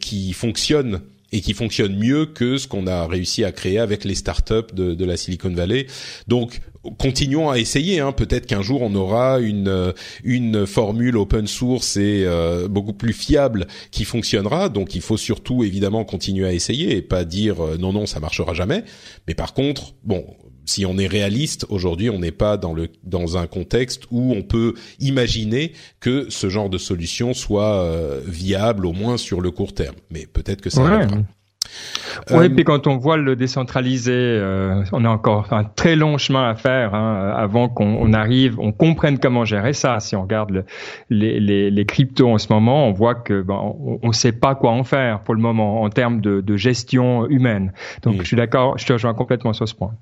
qui 0.00 0.32
fonctionnent 0.32 1.00
et 1.32 1.40
qui 1.40 1.54
fonctionnent 1.54 1.96
mieux 1.96 2.26
que 2.26 2.58
ce 2.58 2.66
qu'on 2.66 2.86
a 2.86 3.06
réussi 3.06 3.44
à 3.44 3.52
créer 3.52 3.78
avec 3.78 4.04
les 4.04 4.14
startups 4.14 4.74
de, 4.74 4.94
de 4.94 5.04
la 5.04 5.16
Silicon 5.16 5.50
Valley. 5.50 5.86
Donc 6.26 6.60
continuons 6.98 7.50
à 7.50 7.58
essayer. 7.58 8.00
Hein. 8.00 8.12
Peut-être 8.12 8.46
qu'un 8.46 8.62
jour 8.62 8.82
on 8.82 8.94
aura 8.94 9.38
une 9.40 9.68
euh, 9.68 9.92
une 10.24 10.66
formule 10.66 11.16
open 11.16 11.46
source 11.46 11.96
et 11.96 12.24
euh, 12.24 12.68
beaucoup 12.68 12.92
plus 12.92 13.12
fiable 13.12 13.66
qui 13.90 14.04
fonctionnera. 14.04 14.68
Donc 14.68 14.94
il 14.94 15.02
faut 15.02 15.16
surtout 15.16 15.64
évidemment 15.64 16.04
continuer 16.04 16.46
à 16.46 16.52
essayer 16.52 16.96
et 16.96 17.02
pas 17.02 17.24
dire 17.24 17.60
euh, 17.60 17.76
non 17.76 17.92
non 17.92 18.06
ça 18.06 18.20
marchera 18.20 18.54
jamais. 18.54 18.84
Mais 19.28 19.34
par 19.34 19.52
contre, 19.52 19.94
bon, 20.04 20.24
si 20.64 20.86
on 20.86 20.96
est 20.98 21.06
réaliste 21.06 21.66
aujourd'hui, 21.68 22.08
on 22.10 22.18
n'est 22.18 22.30
pas 22.32 22.56
dans 22.56 22.72
le 22.72 22.88
dans 23.04 23.36
un 23.36 23.46
contexte 23.46 24.04
où 24.10 24.32
on 24.32 24.42
peut 24.42 24.74
imaginer 25.00 25.72
que 26.00 26.26
ce 26.30 26.48
genre 26.48 26.70
de 26.70 26.78
solution 26.78 27.34
soit 27.34 27.86
viable 28.26 28.86
au 28.86 28.92
moins 28.92 29.16
sur 29.16 29.40
le 29.40 29.50
court 29.50 29.74
terme. 29.74 29.96
Mais 30.10 30.26
peut-être 30.26 30.60
que 30.60 30.70
ça 30.70 30.82
arrivera. 30.82 31.18
Oui, 32.30 32.46
euh, 32.46 32.48
puis 32.48 32.64
quand 32.64 32.86
on 32.86 32.96
voit 32.96 33.16
le 33.16 33.36
décentralisé, 33.36 34.12
euh, 34.12 34.82
on 34.92 35.04
a 35.04 35.08
encore 35.08 35.52
un 35.52 35.64
très 35.64 35.96
long 35.96 36.18
chemin 36.18 36.48
à 36.48 36.54
faire 36.54 36.94
hein, 36.94 37.32
avant 37.36 37.68
qu'on 37.68 38.12
arrive, 38.12 38.58
on 38.58 38.72
comprenne 38.72 39.18
comment 39.18 39.44
gérer 39.44 39.72
ça. 39.72 40.00
Si 40.00 40.16
on 40.16 40.22
regarde 40.22 40.64
les, 41.08 41.40
les, 41.40 41.70
les, 41.70 41.84
cryptos 41.86 42.28
en 42.28 42.38
ce 42.38 42.52
moment, 42.52 42.86
on 42.88 42.92
voit 42.92 43.14
que 43.14 43.42
ben, 43.42 43.74
on 44.02 44.08
ne 44.08 44.12
sait 44.12 44.32
pas 44.32 44.54
quoi 44.54 44.72
en 44.72 44.84
faire 44.84 45.20
pour 45.20 45.34
le 45.34 45.40
moment 45.40 45.82
en 45.82 45.90
termes 45.90 46.20
de, 46.20 46.40
de 46.40 46.56
gestion 46.56 47.26
humaine. 47.28 47.72
Donc, 48.02 48.20
je 48.20 48.26
suis 48.26 48.36
d'accord, 48.36 48.78
je 48.78 48.86
te 48.86 48.92
rejoins 48.92 49.14
complètement 49.14 49.52
sur 49.52 49.68
ce 49.68 49.74
point. 49.74 49.94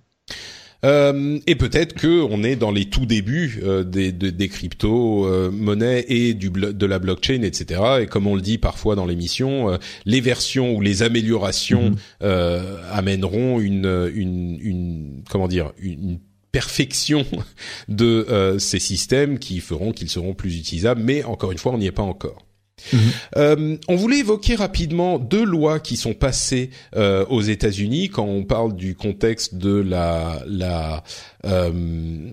Euh, 0.85 1.39
et 1.47 1.57
peut-être 1.57 1.95
que 1.95 2.23
on 2.23 2.45
est 2.45 2.55
dans 2.55 2.71
les 2.71 2.85
tout 2.85 3.07
débuts 3.07 3.61
euh, 3.65 3.83
des, 3.83 4.13
des, 4.13 4.31
des 4.31 4.49
crypto 4.49 5.27
euh, 5.27 5.51
monnaies 5.51 6.05
et 6.09 6.35
du 6.35 6.51
de 6.51 6.87
la 6.87 6.99
blockchain, 6.99 7.43
etc. 7.43 7.81
Et 8.03 8.07
comme 8.07 8.27
on 8.27 8.37
le 8.37 8.41
dit 8.41 8.59
parfois 8.59 8.95
dans 8.95 9.07
l'émission, 9.07 9.71
euh, 9.71 9.79
les 10.05 10.21
versions 10.21 10.75
ou 10.75 10.81
les 10.81 11.03
améliorations 11.03 11.95
mm-hmm. 12.21 12.81
amèneront 12.93 13.61
une, 13.61 14.11
une, 14.15 14.59
une 14.61 15.23
comment 15.29 15.49
dire 15.49 15.73
une 15.79 16.21
perfection 16.53 17.27
de 17.89 18.57
ces 18.59 18.79
systèmes 18.79 19.39
qui 19.39 19.61
feront 19.61 19.93
qu'ils 19.93 20.09
seront 20.09 20.35
plus 20.35 20.57
utilisables. 20.59 21.03
Mais 21.03 21.25
encore 21.25 21.53
une 21.53 21.59
fois, 21.59 21.73
on 21.73 21.79
n'y 21.79 21.87
est 21.87 21.93
pas 21.93 22.03
encore. 22.03 22.48
Euh, 23.37 23.77
on 23.89 23.97
voulait 23.97 24.19
évoquer 24.19 24.55
rapidement 24.55 25.19
deux 25.19 25.45
lois 25.45 25.81
qui 25.81 25.97
sont 25.97 26.15
passées 26.15 26.71
euh, 26.97 27.25
aux 27.27 27.43
États-Unis 27.43 28.09
quand 28.09 28.25
on 28.25 28.45
parle 28.45 28.75
du 28.75 28.95
contexte 28.95 29.55
de 29.57 29.75
la, 29.75 30.43
la 30.47 31.03
euh, 31.45 32.31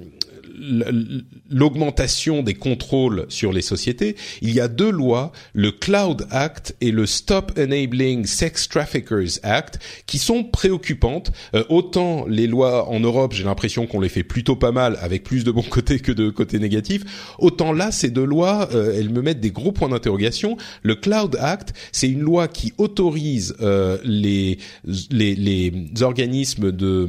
l'augmentation 1.50 2.44
des 2.44 2.54
contrôles 2.54 3.26
sur 3.30 3.52
les 3.52 3.62
sociétés, 3.62 4.16
il 4.42 4.54
y 4.54 4.60
a 4.60 4.68
deux 4.68 4.90
lois, 4.90 5.32
le 5.54 5.72
Cloud 5.72 6.28
Act 6.32 6.76
et 6.82 6.92
le 6.92 7.06
Stop 7.06 7.54
Enabling 7.58 8.26
Sex 8.26 8.68
Traffickers 8.70 9.40
Act, 9.44 9.80
qui 10.06 10.18
sont 10.18 10.44
préoccupantes. 10.44 11.32
Euh, 11.54 11.64
autant 11.70 12.26
les 12.28 12.48
lois 12.48 12.90
en 12.90 13.00
Europe, 13.00 13.34
j'ai 13.34 13.44
l'impression 13.44 13.88
qu'on 13.88 14.00
les 14.00 14.10
fait 14.10 14.24
plutôt 14.24 14.56
pas 14.56 14.72
mal, 14.72 14.98
avec 15.02 15.24
plus 15.24 15.44
de 15.44 15.52
bons 15.52 15.62
côtés 15.70 16.00
que 16.00 16.12
de 16.12 16.30
côtés 16.30 16.60
négatifs. 16.60 17.36
Autant 17.40 17.74
là, 17.74 17.92
ces 17.92 18.10
deux 18.10 18.26
lois, 18.26 18.70
euh, 18.74 18.96
elles 18.98 19.10
me 19.10 19.22
mettent 19.22 19.40
des 19.42 19.52
gros 19.52 19.72
points 19.72 19.90
d'interrogation. 19.90 20.58
Le 20.84 20.96
Cloud 20.96 21.38
Act, 21.40 21.74
c'est 21.92 22.10
une 22.10 22.22
loi 22.22 22.48
qui 22.48 22.74
autorise 22.78 23.56
euh, 23.62 23.98
les, 24.04 24.58
les, 25.10 25.36
les 25.36 25.74
organismes 26.02 26.72
de 26.72 27.08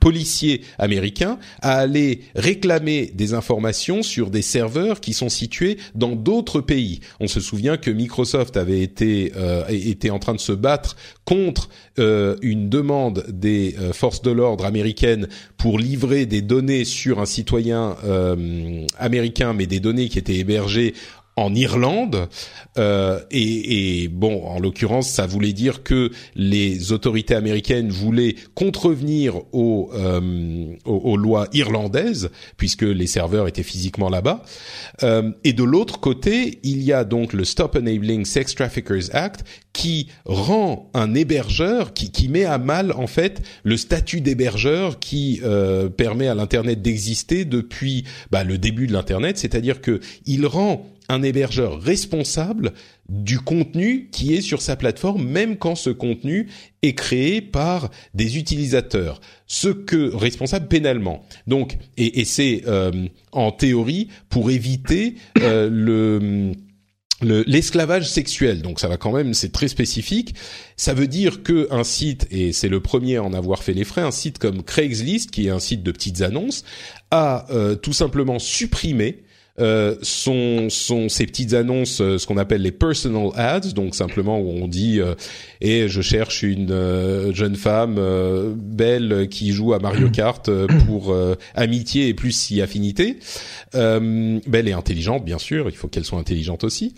policiers 0.00 0.62
américains 0.78 1.38
à 1.60 1.78
aller 1.78 2.21
réclamer 2.34 3.10
des 3.14 3.34
informations 3.34 4.02
sur 4.02 4.30
des 4.30 4.42
serveurs 4.42 5.00
qui 5.00 5.12
sont 5.12 5.28
situés 5.28 5.78
dans 5.94 6.16
d'autres 6.16 6.60
pays. 6.60 7.00
On 7.20 7.28
se 7.28 7.40
souvient 7.40 7.76
que 7.76 7.90
Microsoft 7.90 8.56
avait 8.56 8.82
été 8.82 9.32
euh, 9.36 9.64
était 9.68 10.10
en 10.10 10.18
train 10.18 10.34
de 10.34 10.40
se 10.40 10.52
battre 10.52 10.96
contre 11.24 11.68
euh, 11.98 12.36
une 12.42 12.68
demande 12.68 13.24
des 13.28 13.76
euh, 13.78 13.92
forces 13.92 14.22
de 14.22 14.30
l'ordre 14.30 14.64
américaines 14.64 15.28
pour 15.56 15.78
livrer 15.78 16.26
des 16.26 16.42
données 16.42 16.84
sur 16.84 17.20
un 17.20 17.26
citoyen 17.26 17.96
américain, 18.98 19.52
mais 19.52 19.66
des 19.66 19.80
données 19.80 20.08
qui 20.08 20.18
étaient 20.18 20.34
hébergées 20.34 20.94
en 21.36 21.54
Irlande 21.54 22.28
euh, 22.78 23.20
et, 23.30 24.02
et, 24.02 24.08
bon 24.08 24.44
en 24.46 24.58
l'occurrence 24.58 25.08
ça 25.08 25.26
voulait 25.26 25.52
dire 25.52 25.82
que 25.82 26.10
les 26.34 26.92
autorités 26.92 27.34
américaines 27.34 27.88
voulaient 27.88 28.34
contrevenir 28.54 29.36
aux, 29.52 29.90
euh, 29.94 30.74
aux, 30.84 31.16
lois 31.16 31.48
irlandaises 31.52 32.30
puisque 32.56 32.82
les 32.82 33.06
serveurs 33.06 33.48
étaient 33.48 33.62
physiquement 33.62 34.10
là-bas. 34.10 34.42
Euh, 35.02 35.30
et 35.44 35.52
de 35.52 35.64
l'autre 35.64 36.00
côté 36.00 36.58
il 36.62 36.82
y 36.82 36.92
a 36.92 37.04
donc 37.04 37.32
le 37.32 37.44
Stop 37.44 37.76
Enabling 37.76 38.24
Sex 38.24 38.54
Traffickers 38.54 39.14
Act 39.14 39.44
qui 39.72 40.08
rend 40.26 40.90
un 40.92 41.14
hébergeur 41.14 41.94
qui, 41.94 42.10
qui 42.10 42.28
met 42.28 42.44
à 42.44 42.58
mal 42.58 42.92
en 42.92 43.06
fait 43.06 43.42
le 43.64 43.76
statut 43.76 44.20
d'hébergeur 44.20 44.98
qui 44.98 45.40
euh, 45.44 45.88
permet 45.88 46.28
à 46.28 46.34
l'internet 46.34 46.82
d'exister 46.82 47.44
depuis 47.44 48.04
bah, 48.30 48.44
le 48.44 48.58
début 48.58 48.86
de 48.86 48.92
l'internet. 48.92 49.38
C'est-à-dire 49.38 49.80
que 49.80 50.00
il 50.26 50.46
rend 50.46 50.86
un 51.08 51.22
hébergeur 51.22 51.80
responsable 51.80 52.72
du 53.08 53.38
contenu 53.38 54.08
qui 54.10 54.34
est 54.34 54.40
sur 54.40 54.62
sa 54.62 54.76
plateforme, 54.76 55.26
même 55.26 55.56
quand 55.56 55.74
ce 55.74 55.90
contenu 55.90 56.48
est 56.82 56.94
créé 56.94 57.40
par 57.40 57.90
des 58.14 58.38
utilisateurs, 58.38 59.20
ce 59.46 59.68
que 59.68 60.14
responsable 60.14 60.68
pénalement. 60.68 61.24
Donc, 61.46 61.76
et, 61.96 62.20
et 62.20 62.24
c'est 62.24 62.62
euh, 62.66 62.90
en 63.32 63.52
théorie 63.52 64.08
pour 64.28 64.50
éviter 64.50 65.16
euh, 65.40 65.68
le 65.70 66.52
l'esclavage 67.24 68.10
sexuel, 68.10 68.62
donc 68.62 68.80
ça 68.80 68.88
va 68.88 68.96
quand 68.96 69.12
même, 69.12 69.34
c'est 69.34 69.52
très 69.52 69.68
spécifique. 69.68 70.34
Ça 70.76 70.94
veut 70.94 71.06
dire 71.06 71.42
que 71.42 71.68
un 71.70 71.84
site, 71.84 72.26
et 72.30 72.52
c'est 72.52 72.68
le 72.68 72.80
premier 72.80 73.16
à 73.16 73.22
en 73.22 73.32
avoir 73.32 73.62
fait 73.62 73.74
les 73.74 73.84
frais, 73.84 74.00
un 74.00 74.10
site 74.10 74.38
comme 74.38 74.62
Craigslist, 74.62 75.30
qui 75.30 75.46
est 75.46 75.50
un 75.50 75.60
site 75.60 75.82
de 75.82 75.92
petites 75.92 76.22
annonces, 76.22 76.64
a 77.10 77.46
euh, 77.50 77.76
tout 77.76 77.92
simplement 77.92 78.38
supprimé 78.38 79.22
euh, 79.60 79.96
sont, 80.00 80.70
sont 80.70 81.10
ces 81.10 81.26
petites 81.26 81.52
annonces, 81.52 82.00
euh, 82.00 82.16
ce 82.16 82.26
qu'on 82.26 82.38
appelle 82.38 82.62
les 82.62 82.72
personal 82.72 83.28
ads, 83.34 83.72
donc 83.74 83.94
simplement 83.94 84.40
où 84.40 84.48
on 84.48 84.66
dit 84.66 84.98
euh, 84.98 85.14
et 85.60 85.88
je 85.88 86.00
cherche 86.00 86.42
une 86.42 86.70
euh, 86.70 87.34
jeune 87.34 87.56
femme 87.56 88.00
belle 88.56 89.28
qui 89.28 89.52
joue 89.52 89.74
à 89.74 89.78
Mario 89.78 90.08
Kart 90.10 90.50
pour 90.86 91.14
amitié 91.54 92.08
et 92.08 92.14
plus 92.14 92.32
si 92.32 92.62
affinité, 92.62 93.18
belle 93.74 94.68
et 94.68 94.72
intelligente 94.72 95.24
bien 95.24 95.38
sûr, 95.38 95.68
il 95.68 95.76
faut 95.76 95.88
qu'elle 95.88 96.04
soit 96.04 96.18
intelligente 96.18 96.64
aussi. 96.64 96.94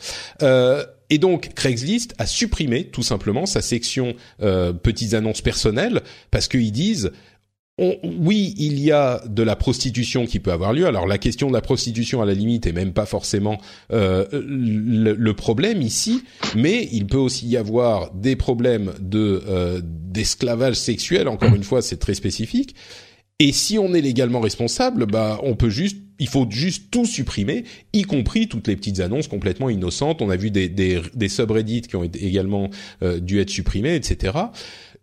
Et 1.11 1.19
donc 1.19 1.51
Craigslist 1.55 2.15
a 2.19 2.27
supprimé 2.27 2.85
tout 2.85 3.03
simplement 3.03 3.47
sa 3.47 3.63
section 3.63 4.15
petites 4.83 5.15
annonces 5.15 5.43
personnelles 5.43 6.03
parce 6.31 6.49
qu'ils 6.49 6.73
disent 6.73 7.11
oui, 7.79 8.55
il 8.57 8.79
y 8.79 8.93
a 8.93 9.21
de 9.27 9.43
la 9.43 9.57
prostitution 9.57 10.27
qui 10.27 10.39
peut 10.39 10.53
avoir 10.53 10.73
lieu. 10.73 10.87
Alors 10.87 11.09
la 11.09 11.19
question 11.19 11.49
de 11.49 11.53
la 11.53 11.61
prostitution 11.61 12.23
à 12.23 12.25
la 12.25 12.33
limite 12.33 12.69
est 12.69 12.73
même 12.73 12.93
pas 12.93 13.05
forcément 13.05 13.61
euh, 13.93 14.27
le, 14.33 15.33
problème 15.33 15.83
ici, 15.83 16.23
mais 16.55 16.89
il 16.93 17.07
peut 17.07 17.19
aussi 17.19 17.49
y 17.49 17.57
avoir 17.57 18.13
des 18.13 18.37
problèmes 18.37 18.93
de 19.01 19.43
euh, 19.49 19.81
d'esclavage 19.83 20.77
sexuel. 20.77 21.27
Encore 21.27 21.53
une 21.53 21.65
fois, 21.65 21.83
c'est 21.83 21.97
très 21.97 22.15
spécifique. 22.15 22.77
Et 23.41 23.51
si 23.51 23.77
on 23.77 23.93
est 23.93 24.01
légalement 24.01 24.39
responsable, 24.39 25.07
bah 25.07 25.41
on 25.43 25.57
peut 25.57 25.69
juste, 25.69 25.97
il 26.21 26.29
faut 26.29 26.47
juste 26.49 26.93
tout 26.93 27.07
supprimer, 27.07 27.65
y 27.93 28.03
compris 28.03 28.47
toutes 28.47 28.69
les 28.69 28.77
petites 28.77 29.01
annonces 29.01 29.27
complètement 29.27 29.69
innocentes. 29.69 30.23
On 30.23 30.31
a 30.31 30.37
vu 30.37 30.53
des 30.53 30.69
des, 30.69 31.03
des 31.13 31.29
subreddits 31.29 31.83
qui 31.83 31.97
ont 31.97 32.05
également 32.05 32.71
euh, 33.03 33.19
dû 33.19 33.41
être 33.41 33.51
supprimés, 33.51 33.97
etc. 33.97 34.39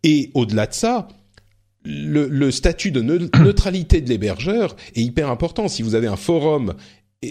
Et 0.04 0.32
au-delà 0.34 0.68
de 0.68 0.74
ça, 0.74 1.10
le, 1.84 2.28
le, 2.28 2.52
statut 2.52 2.92
de 2.92 3.02
neutralité 3.40 4.02
de 4.02 4.10
l'hébergeur 4.10 4.76
est 4.96 5.02
hyper 5.02 5.30
important. 5.30 5.68
Si 5.68 5.82
vous 5.82 5.96
avez 5.96 6.08
un 6.08 6.16
forum, 6.18 6.76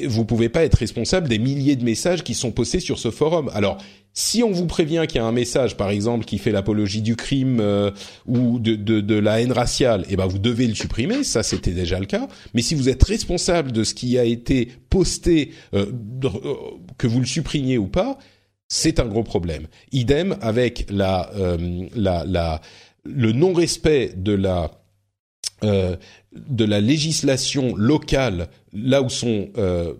vous 0.07 0.25
pouvez 0.25 0.49
pas 0.49 0.65
être 0.65 0.77
responsable 0.77 1.29
des 1.29 1.39
milliers 1.39 1.75
de 1.75 1.85
messages 1.85 2.23
qui 2.23 2.35
sont 2.35 2.53
postés 2.53 2.79
sur 2.79 2.99
ce 2.99 3.11
forum. 3.11 3.51
Alors, 3.55 3.79
si 4.13 4.43
on 4.43 4.51
vous 4.51 4.67
prévient 4.67 5.05
qu'il 5.09 5.17
y 5.17 5.19
a 5.19 5.27
un 5.27 5.33
message, 5.33 5.77
par 5.77 5.91
exemple, 5.91 6.25
qui 6.25 6.39
fait 6.39 6.53
l'apologie 6.53 7.03
du 7.03 7.17
crime 7.17 7.59
euh, 7.61 7.91
ou 8.27 8.61
de, 8.61 8.77
de, 8.77 9.01
de, 9.01 9.15
la 9.17 9.41
haine 9.41 9.53
raciale, 9.53 10.05
eh 10.09 10.17
ben 10.17 10.27
vous 10.27 10.39
devez 10.39 10.69
le 10.69 10.75
supprimer. 10.75 11.25
Ça, 11.25 11.43
c'était 11.43 11.73
déjà 11.73 11.99
le 11.99 12.07
cas. 12.07 12.29
Mais 12.55 12.63
si 12.63 12.77
vous 12.77 12.89
êtes 12.89 13.03
responsable 13.03 13.73
de 13.73 13.83
ce 13.83 13.95
qui 13.95 14.17
a 14.17 14.25
été 14.25 14.69
posté, 14.91 15.53
euh, 15.75 15.87
euh, 16.25 16.55
que 16.97 17.09
vous 17.09 17.21
le 17.21 17.27
supprimiez 17.27 17.79
ou 17.79 17.89
pas, 17.89 18.19
c'est 18.69 19.01
un 19.01 19.07
gros 19.07 19.25
problème. 19.25 19.67
Idem 19.91 20.37
avec 20.41 20.87
la, 20.91 21.33
la, 21.97 22.25
la 22.25 22.61
le 23.05 23.33
non-respect 23.33 24.15
de 24.17 24.33
la 24.33 24.81
euh, 25.65 25.97
de 26.33 26.65
la 26.65 26.81
législation 26.81 27.75
locale 27.75 28.49
là 28.73 29.03
où 29.03 29.11
sont 29.11 29.49
euh, 29.59 29.95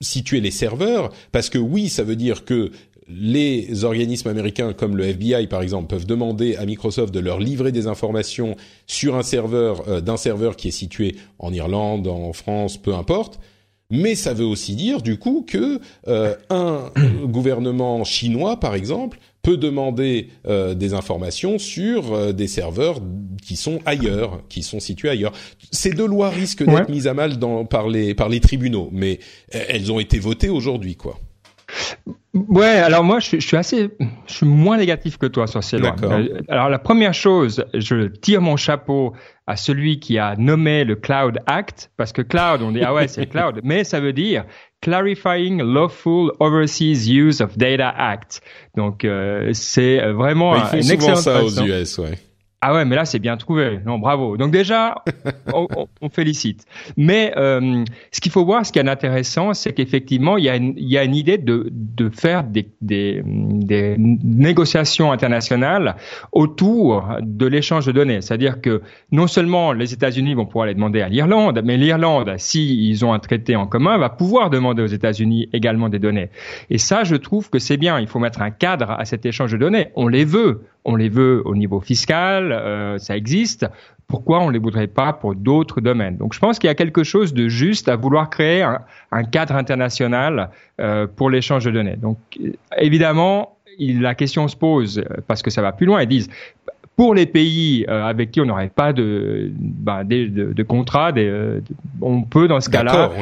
situés 0.00 0.40
les 0.40 0.50
serveurs, 0.50 1.12
parce 1.30 1.50
que 1.50 1.58
oui, 1.58 1.88
ça 1.88 2.02
veut 2.02 2.16
dire 2.16 2.44
que 2.44 2.72
les 3.06 3.84
organismes 3.84 4.28
américains 4.28 4.72
comme 4.72 4.96
le 4.96 5.04
FBI 5.04 5.46
par 5.46 5.62
exemple 5.62 5.86
peuvent 5.86 6.04
demander 6.04 6.56
à 6.56 6.66
Microsoft 6.66 7.14
de 7.14 7.20
leur 7.20 7.38
livrer 7.38 7.70
des 7.70 7.86
informations 7.86 8.56
sur 8.88 9.14
un 9.14 9.22
serveur 9.22 9.88
euh, 9.88 10.00
d'un 10.00 10.16
serveur 10.16 10.56
qui 10.56 10.68
est 10.68 10.72
situé 10.72 11.14
en 11.38 11.52
Irlande, 11.52 12.08
en 12.08 12.32
France, 12.32 12.76
peu 12.76 12.94
importe. 12.94 13.38
Mais 13.90 14.16
ça 14.16 14.34
veut 14.34 14.44
aussi 14.44 14.74
dire 14.74 15.00
du 15.00 15.16
coup 15.18 15.46
que 15.48 15.80
un 16.50 16.90
gouvernement 17.24 18.04
chinois 18.04 18.58
par 18.60 18.74
exemple 18.74 19.18
peut 19.48 19.56
demander 19.56 20.28
euh, 20.46 20.74
des 20.74 20.92
informations 20.92 21.58
sur 21.58 22.12
euh, 22.12 22.32
des 22.32 22.48
serveurs 22.48 23.00
qui 23.42 23.56
sont 23.56 23.80
ailleurs, 23.86 24.42
qui 24.50 24.62
sont 24.62 24.78
situés 24.78 25.08
ailleurs. 25.08 25.32
Ces 25.72 25.92
deux 25.92 26.06
lois 26.06 26.28
risquent 26.28 26.64
d'être 26.64 26.90
mises 26.90 27.06
à 27.06 27.14
mal 27.14 27.38
dans, 27.38 27.64
par 27.64 27.88
les 27.88 28.14
par 28.14 28.28
les 28.28 28.40
tribunaux, 28.40 28.90
mais 28.92 29.20
euh, 29.54 29.60
elles 29.68 29.90
ont 29.90 30.00
été 30.00 30.18
votées 30.18 30.50
aujourd'hui, 30.50 30.96
quoi. 30.96 31.18
Ouais, 32.34 32.66
alors 32.66 33.04
moi 33.04 33.20
je, 33.20 33.38
suis 33.40 33.56
assez, 33.56 33.88
je 34.26 34.32
suis 34.32 34.46
moins 34.46 34.76
négatif 34.76 35.16
que 35.16 35.26
toi 35.26 35.46
sur 35.46 35.64
ces 35.64 35.78
lois. 35.78 35.96
alors 36.48 36.68
la 36.68 36.78
première 36.78 37.14
chose, 37.14 37.64
je 37.74 38.06
tire 38.06 38.42
mon 38.42 38.56
chapeau 38.56 39.14
à 39.46 39.56
celui 39.56 39.98
qui 39.98 40.18
a 40.18 40.36
nommé 40.36 40.84
le 40.84 40.94
Cloud 40.94 41.38
Act, 41.46 41.90
parce 41.96 42.12
que 42.12 42.20
cloud, 42.20 42.60
on 42.62 42.72
dit 42.72 42.82
ah 42.82 42.92
ouais 42.92 43.08
c'est 43.08 43.26
cloud, 43.30 43.60
mais 43.64 43.84
ça 43.84 43.98
veut 43.98 44.12
dire 44.12 44.44
Clarifying 44.80 45.58
Lawful 45.58 46.32
Overseas 46.40 47.08
Use 47.08 47.40
of 47.40 47.56
Data 47.56 47.92
Act. 47.96 48.40
Donc 48.76 49.04
euh, 49.04 49.50
c'est 49.52 49.98
vraiment 50.12 50.52
bah, 50.52 50.70
ils 50.74 51.00
font 51.00 51.16
ça 51.16 51.42
aux 51.42 51.50
US, 51.50 51.98
ouais. 51.98 52.18
Ah 52.60 52.74
ouais, 52.74 52.84
mais 52.84 52.96
là 52.96 53.04
c'est 53.04 53.20
bien 53.20 53.36
trouvé. 53.36 53.78
Non, 53.86 54.00
bravo. 54.00 54.36
Donc 54.36 54.50
déjà, 54.50 54.96
on, 55.54 55.68
on, 56.00 56.08
félicite. 56.08 56.64
Mais 56.96 57.32
euh, 57.36 57.84
ce 58.10 58.20
qu'il 58.20 58.32
faut 58.32 58.44
voir, 58.44 58.66
ce 58.66 58.72
qui 58.72 58.80
est 58.80 58.88
intéressant, 58.88 59.54
c'est 59.54 59.72
qu'effectivement, 59.72 60.36
il 60.36 60.44
y 60.44 60.48
a 60.48 60.56
une, 60.56 60.74
il 60.76 60.88
y 60.88 60.98
a 60.98 61.04
une 61.04 61.14
idée 61.14 61.38
de, 61.38 61.68
de 61.70 62.08
faire 62.08 62.42
des, 62.42 62.68
des, 62.80 63.22
des 63.24 63.94
négociations 63.96 65.12
internationales 65.12 65.94
autour 66.32 67.08
de 67.20 67.46
l'échange 67.46 67.86
de 67.86 67.92
données. 67.92 68.22
C'est-à-dire 68.22 68.60
que 68.60 68.82
non 69.12 69.28
seulement 69.28 69.72
les 69.72 69.92
États-Unis 69.92 70.34
vont 70.34 70.46
pouvoir 70.46 70.66
les 70.66 70.74
demander 70.74 71.00
à 71.00 71.08
l'Irlande, 71.08 71.60
mais 71.64 71.76
l'Irlande, 71.76 72.34
si 72.38 72.88
ils 72.88 73.04
ont 73.04 73.12
un 73.12 73.20
traité 73.20 73.54
en 73.54 73.68
commun, 73.68 73.98
va 73.98 74.08
pouvoir 74.08 74.50
demander 74.50 74.82
aux 74.82 74.86
États-Unis 74.86 75.48
également 75.52 75.88
des 75.88 76.00
données. 76.00 76.30
Et 76.70 76.78
ça, 76.78 77.04
je 77.04 77.14
trouve 77.14 77.50
que 77.50 77.60
c'est 77.60 77.76
bien. 77.76 78.00
Il 78.00 78.08
faut 78.08 78.18
mettre 78.18 78.42
un 78.42 78.50
cadre 78.50 78.90
à 78.90 79.04
cet 79.04 79.26
échange 79.26 79.52
de 79.52 79.58
données. 79.58 79.90
On 79.94 80.08
les 80.08 80.24
veut 80.24 80.64
on 80.84 80.96
les 80.96 81.08
veut 81.08 81.42
au 81.44 81.54
niveau 81.54 81.80
fiscal, 81.80 82.52
euh, 82.52 82.98
ça 82.98 83.16
existe. 83.16 83.66
Pourquoi 84.06 84.40
on 84.40 84.48
les 84.48 84.58
voudrait 84.58 84.86
pas 84.86 85.12
pour 85.12 85.34
d'autres 85.34 85.80
domaines? 85.80 86.16
Donc, 86.16 86.32
je 86.32 86.38
pense 86.38 86.58
qu'il 86.58 86.68
y 86.68 86.70
a 86.70 86.74
quelque 86.74 87.04
chose 87.04 87.34
de 87.34 87.48
juste 87.48 87.88
à 87.88 87.96
vouloir 87.96 88.30
créer 88.30 88.62
un, 88.62 89.24
cadre 89.24 89.54
international 89.54 90.50
euh, 90.80 91.06
pour 91.06 91.28
l'échange 91.28 91.66
de 91.66 91.70
données. 91.70 91.96
Donc, 91.96 92.18
évidemment, 92.78 93.58
la 93.78 94.14
question 94.14 94.48
se 94.48 94.56
pose 94.56 94.98
euh, 94.98 95.20
parce 95.26 95.42
que 95.42 95.50
ça 95.50 95.60
va 95.60 95.72
plus 95.72 95.84
loin. 95.84 96.02
Ils 96.02 96.08
disent 96.08 96.30
pour 96.96 97.14
les 97.14 97.26
pays 97.26 97.86
avec 97.86 98.32
qui 98.32 98.40
on 98.40 98.46
n'aurait 98.46 98.72
pas 98.74 98.92
de, 98.92 99.52
de, 99.52 100.62
contrat, 100.64 101.12
on 102.00 102.22
peut 102.22 102.48
dans 102.48 102.60
ce 102.60 102.68
cas-là 102.70 103.12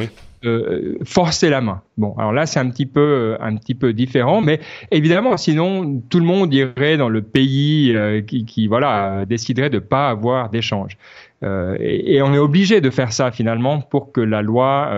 euh, 0.45 0.97
forcer 1.05 1.49
la 1.49 1.61
main. 1.61 1.83
Bon, 1.97 2.15
alors 2.19 2.33
là 2.33 2.47
c'est 2.47 2.61
un 2.61 2.69
petit 2.71 2.87
peu 2.87 3.01
euh, 3.01 3.37
un 3.41 3.57
petit 3.57 3.75
peu 3.75 3.93
différent, 3.93 4.41
mais 4.41 4.61
évidemment 4.91 5.37
sinon 5.37 6.03
tout 6.11 6.19
le 6.19 6.27
monde 6.27 6.53
irait 6.53 6.97
dans 6.97 7.09
le 7.09 7.23
pays 7.23 7.95
euh, 7.95 8.21
qui, 8.21 8.45
qui, 8.45 8.67
voilà 8.67 9.25
déciderait 9.27 9.71
de 9.71 9.79
pas 9.79 10.11
avoir 10.11 10.51
d'échange. 10.51 10.97
Et, 11.43 12.17
et, 12.17 12.23
on 12.23 12.35
est 12.35 12.39
obligé 12.39 12.81
de 12.81 12.91
faire 12.91 13.13
ça 13.13 13.31
finalement 13.31 13.81
pour 13.81 14.11
que 14.11 14.21
la 14.21 14.43
loi 14.43 14.91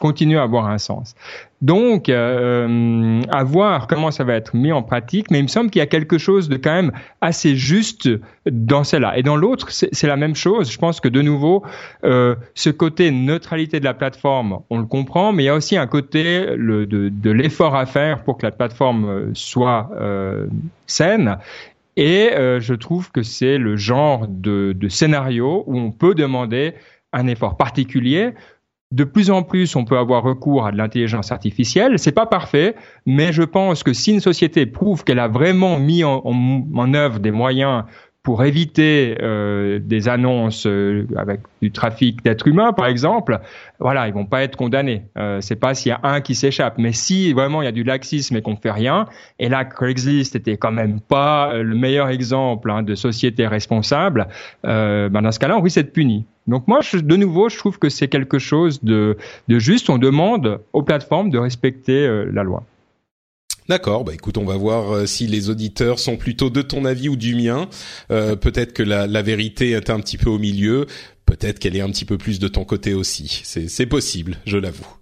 continue 0.00 0.38
à 0.38 0.42
avoir 0.42 0.66
un 0.66 0.78
sens. 0.78 1.14
Donc, 1.62 2.08
euh, 2.08 3.22
à 3.30 3.44
voir 3.44 3.86
comment 3.86 4.10
ça 4.10 4.24
va 4.24 4.34
être 4.34 4.54
mis 4.56 4.72
en 4.72 4.82
pratique, 4.82 5.30
mais 5.30 5.38
il 5.38 5.42
me 5.44 5.48
semble 5.48 5.70
qu'il 5.70 5.78
y 5.78 5.82
a 5.82 5.86
quelque 5.86 6.18
chose 6.18 6.48
de 6.48 6.56
quand 6.56 6.72
même 6.72 6.90
assez 7.20 7.54
juste 7.54 8.10
dans 8.50 8.82
celle-là. 8.82 9.16
Et 9.16 9.22
dans 9.22 9.36
l'autre, 9.36 9.68
c'est 9.70 10.06
la 10.08 10.16
même 10.16 10.34
chose. 10.34 10.72
Je 10.72 10.78
pense 10.78 10.98
que 10.98 11.08
de 11.08 11.22
nouveau, 11.22 11.62
euh, 12.04 12.34
ce 12.54 12.68
côté 12.68 13.12
neutralité 13.12 13.78
de 13.78 13.84
la 13.84 13.94
plateforme, 13.94 14.58
on 14.70 14.78
le 14.78 14.86
comprend, 14.86 15.32
mais 15.32 15.44
il 15.44 15.46
y 15.46 15.50
a 15.50 15.54
aussi 15.54 15.76
un 15.76 15.86
côté 15.86 16.46
de, 16.46 17.30
l'effort 17.30 17.76
à 17.76 17.86
faire 17.86 18.24
pour 18.24 18.38
que 18.38 18.44
la 18.44 18.50
plateforme 18.50 19.04
euh, 19.04 19.30
soit 19.34 19.88
euh, 20.00 20.48
saine. 20.88 21.38
Et 21.96 22.30
euh, 22.32 22.58
je 22.58 22.74
trouve 22.74 23.12
que 23.12 23.22
c'est 23.22 23.58
le 23.58 23.76
genre 23.76 24.26
de 24.26 24.88
scénario 24.88 25.62
où 25.68 25.78
on 25.78 25.92
peut 25.92 26.16
demander 26.16 26.74
un 27.12 27.26
effort 27.28 27.56
particulier 27.56 28.32
de 28.92 29.04
plus 29.04 29.30
en 29.30 29.42
plus, 29.42 29.74
on 29.74 29.84
peut 29.84 29.96
avoir 29.96 30.22
recours 30.22 30.66
à 30.66 30.72
de 30.72 30.76
l'intelligence 30.76 31.32
artificielle. 31.32 31.98
C'est 31.98 32.12
pas 32.12 32.26
parfait, 32.26 32.76
mais 33.06 33.32
je 33.32 33.42
pense 33.42 33.82
que 33.82 33.94
si 33.94 34.12
une 34.12 34.20
société 34.20 34.66
prouve 34.66 35.02
qu'elle 35.02 35.18
a 35.18 35.28
vraiment 35.28 35.78
mis 35.78 36.04
en, 36.04 36.22
en, 36.24 36.94
œuvre 36.94 37.18
des 37.18 37.30
moyens 37.30 37.84
pour 38.22 38.44
éviter 38.44 39.16
euh, 39.20 39.80
des 39.82 40.08
annonces 40.08 40.66
euh, 40.66 41.06
avec 41.16 41.40
du 41.60 41.72
trafic 41.72 42.22
d'êtres 42.22 42.46
humains, 42.46 42.72
par 42.72 42.86
exemple, 42.86 43.40
voilà, 43.80 44.06
ils 44.06 44.14
vont 44.14 44.26
pas 44.26 44.42
être 44.42 44.56
condamnés. 44.56 45.02
Euh, 45.18 45.40
c'est 45.40 45.56
pas 45.56 45.74
s'il 45.74 45.90
y 45.90 45.92
a 45.92 46.00
un 46.04 46.20
qui 46.20 46.36
s'échappe, 46.36 46.78
mais 46.78 46.92
si 46.92 47.32
vraiment 47.32 47.62
il 47.62 47.64
y 47.64 47.68
a 47.68 47.72
du 47.72 47.82
laxisme 47.82 48.36
et 48.36 48.42
qu'on 48.42 48.56
fait 48.56 48.70
rien, 48.70 49.06
et 49.40 49.48
là 49.48 49.64
Craigslist 49.64 50.36
était 50.36 50.56
quand 50.56 50.70
même 50.70 51.00
pas 51.00 51.54
le 51.54 51.74
meilleur 51.74 52.08
exemple 52.08 52.70
hein, 52.70 52.82
de 52.82 52.94
société 52.94 53.46
responsable, 53.48 54.28
euh, 54.66 55.08
ben 55.08 55.22
dans 55.22 55.32
ce 55.32 55.40
cas-là, 55.40 55.58
on 55.58 55.60
risque 55.60 55.76
d'être 55.76 55.92
puni. 55.92 56.24
Donc 56.46 56.66
moi, 56.66 56.80
je, 56.80 56.98
de 56.98 57.16
nouveau, 57.16 57.48
je 57.48 57.56
trouve 57.56 57.78
que 57.78 57.88
c'est 57.88 58.08
quelque 58.08 58.38
chose 58.38 58.82
de, 58.82 59.16
de 59.48 59.58
juste. 59.58 59.90
On 59.90 59.98
demande 59.98 60.60
aux 60.72 60.82
plateformes 60.82 61.30
de 61.30 61.38
respecter 61.38 62.06
euh, 62.06 62.30
la 62.32 62.42
loi. 62.42 62.64
D'accord, 63.68 64.04
bah 64.04 64.14
écoute, 64.14 64.38
on 64.38 64.44
va 64.44 64.56
voir 64.56 64.92
euh, 64.92 65.06
si 65.06 65.26
les 65.26 65.48
auditeurs 65.48 65.98
sont 65.98 66.16
plutôt 66.16 66.50
de 66.50 66.62
ton 66.62 66.84
avis 66.84 67.08
ou 67.08 67.16
du 67.16 67.34
mien. 67.34 67.68
Euh, 68.10 68.36
peut-être 68.36 68.72
que 68.72 68.82
la, 68.82 69.06
la, 69.06 69.22
vérité 69.22 69.70
est 69.70 69.90
un 69.90 70.00
petit 70.00 70.18
peu 70.18 70.30
au 70.30 70.38
milieu, 70.38 70.86
peut-être 71.26 71.58
qu'elle 71.58 71.76
est 71.76 71.80
un 71.80 71.90
petit 71.90 72.04
peu 72.04 72.18
plus 72.18 72.38
de 72.38 72.48
ton 72.48 72.64
côté 72.64 72.94
aussi. 72.94 73.42
C'est 73.44 73.86
possible, 73.86 74.38
je 74.46 74.58
l'avoue. 74.58 75.01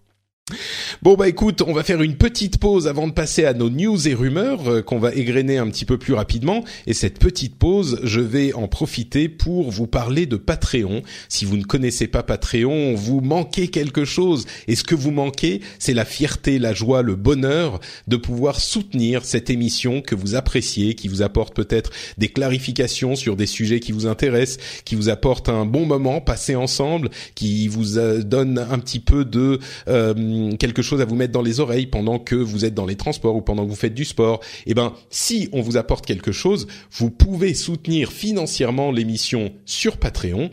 Bon 1.02 1.14
bah 1.14 1.28
écoute, 1.28 1.62
on 1.66 1.72
va 1.72 1.82
faire 1.82 2.02
une 2.02 2.16
petite 2.16 2.58
pause 2.58 2.86
avant 2.86 3.06
de 3.06 3.12
passer 3.12 3.44
à 3.44 3.54
nos 3.54 3.70
news 3.70 4.08
et 4.08 4.14
rumeurs 4.14 4.68
euh, 4.68 4.82
qu'on 4.82 4.98
va 4.98 5.14
égrener 5.14 5.58
un 5.58 5.68
petit 5.68 5.84
peu 5.84 5.98
plus 5.98 6.14
rapidement. 6.14 6.64
Et 6.86 6.94
cette 6.94 7.18
petite 7.18 7.56
pause, 7.56 8.00
je 8.02 8.20
vais 8.20 8.52
en 8.52 8.68
profiter 8.68 9.28
pour 9.28 9.70
vous 9.70 9.86
parler 9.86 10.26
de 10.26 10.36
Patreon. 10.36 11.02
Si 11.28 11.44
vous 11.44 11.56
ne 11.56 11.64
connaissez 11.64 12.06
pas 12.06 12.22
Patreon, 12.22 12.94
vous 12.94 13.20
manquez 13.20 13.68
quelque 13.68 14.04
chose. 14.04 14.46
Et 14.68 14.76
ce 14.76 14.84
que 14.84 14.94
vous 14.94 15.10
manquez, 15.10 15.60
c'est 15.78 15.94
la 15.94 16.04
fierté, 16.04 16.58
la 16.58 16.74
joie, 16.74 17.02
le 17.02 17.16
bonheur 17.16 17.80
de 18.08 18.16
pouvoir 18.16 18.60
soutenir 18.60 19.24
cette 19.24 19.50
émission 19.50 20.00
que 20.02 20.14
vous 20.14 20.34
appréciez, 20.34 20.94
qui 20.94 21.08
vous 21.08 21.22
apporte 21.22 21.54
peut-être 21.54 21.90
des 22.18 22.28
clarifications 22.28 23.16
sur 23.16 23.36
des 23.36 23.46
sujets 23.46 23.80
qui 23.80 23.92
vous 23.92 24.06
intéressent, 24.06 24.58
qui 24.84 24.94
vous 24.94 25.08
apporte 25.08 25.48
un 25.48 25.66
bon 25.66 25.86
moment 25.86 26.20
passé 26.20 26.56
ensemble, 26.56 27.10
qui 27.34 27.68
vous 27.68 27.98
euh, 27.98 28.22
donne 28.22 28.58
un 28.58 28.78
petit 28.78 29.00
peu 29.00 29.24
de 29.24 29.58
euh, 29.88 30.14
quelque 30.58 30.82
chose 30.82 31.00
à 31.00 31.04
vous 31.04 31.14
mettre 31.14 31.32
dans 31.32 31.42
les 31.42 31.60
oreilles 31.60 31.86
pendant 31.86 32.18
que 32.18 32.34
vous 32.34 32.64
êtes 32.64 32.74
dans 32.74 32.86
les 32.86 32.96
transports 32.96 33.36
ou 33.36 33.42
pendant 33.42 33.64
que 33.64 33.70
vous 33.70 33.76
faites 33.76 33.94
du 33.94 34.04
sport. 34.04 34.40
Eh 34.66 34.74
ben, 34.74 34.94
si 35.10 35.48
on 35.52 35.60
vous 35.60 35.76
apporte 35.76 36.06
quelque 36.06 36.32
chose, 36.32 36.66
vous 36.92 37.10
pouvez 37.10 37.54
soutenir 37.54 38.12
financièrement 38.12 38.92
l'émission 38.92 39.52
sur 39.64 39.96
Patreon 39.96 40.50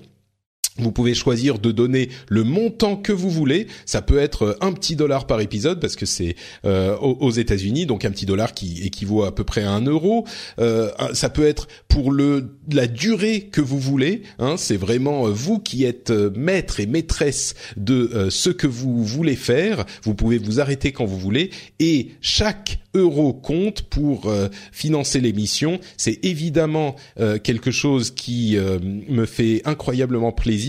Vous 0.80 0.92
pouvez 0.92 1.14
choisir 1.14 1.60
de 1.60 1.72
donner 1.72 2.10
le 2.28 2.44
montant 2.44 2.96
que 2.96 3.12
vous 3.12 3.30
voulez. 3.30 3.68
Ça 3.86 4.02
peut 4.02 4.20
être 4.20 4.58
un 4.62 4.72
petit 4.74 4.96
dollar 4.96 5.26
par 5.26 5.42
épisode 5.42 5.80
parce 5.80 5.96
que 5.96 6.06
c'est 6.06 6.36
euh, 6.66 6.96
aux 6.98 7.32
États-Unis, 7.32 7.86
donc 7.86 8.06
un 8.06 8.12
petit 8.12 8.26
dollar 8.26 8.54
qui 8.54 8.84
équivaut 8.86 9.24
à 9.24 9.34
peu 9.34 9.44
près 9.44 9.64
à 9.64 9.72
un 9.72 9.82
euro. 9.82 10.26
Euh, 10.60 10.90
ça 11.14 11.30
peut 11.30 11.46
être 11.46 11.68
pour 11.88 12.12
le 12.12 12.58
la 12.72 12.88
durée 12.88 13.50
que 13.52 13.62
vous 13.62 13.80
voulez. 13.80 14.24
Hein, 14.40 14.56
c'est 14.58 14.78
vraiment 14.78 15.28
euh, 15.28 15.32
vous 15.32 15.60
qui 15.60 15.84
êtes 15.84 16.12
maître 16.12 16.80
et 16.80 16.86
maîtresse 16.86 17.56
de 17.76 18.28
ce 18.30 18.50
que 18.50 18.68
vous 18.68 19.04
voulez 19.04 19.36
faire. 19.36 19.86
Vous 20.04 20.14
pouvez 20.14 20.38
vous 20.38 20.60
arrêter 20.60 20.92
quand 20.92 21.06
vous 21.06 21.18
voulez 21.20 21.50
et 21.80 22.10
chaque 22.22 22.80
euro 22.94 23.34
compte 23.34 23.84
pour 23.84 24.32
financer 24.72 25.20
l'émission. 25.20 25.80
C'est 25.98 26.20
évidemment 26.24 26.96
quelque 27.44 27.72
chose 27.72 28.12
qui 28.12 28.58
me 28.58 29.26
fait 29.26 29.62
incroyablement 29.66 30.32
plaisir 30.32 30.67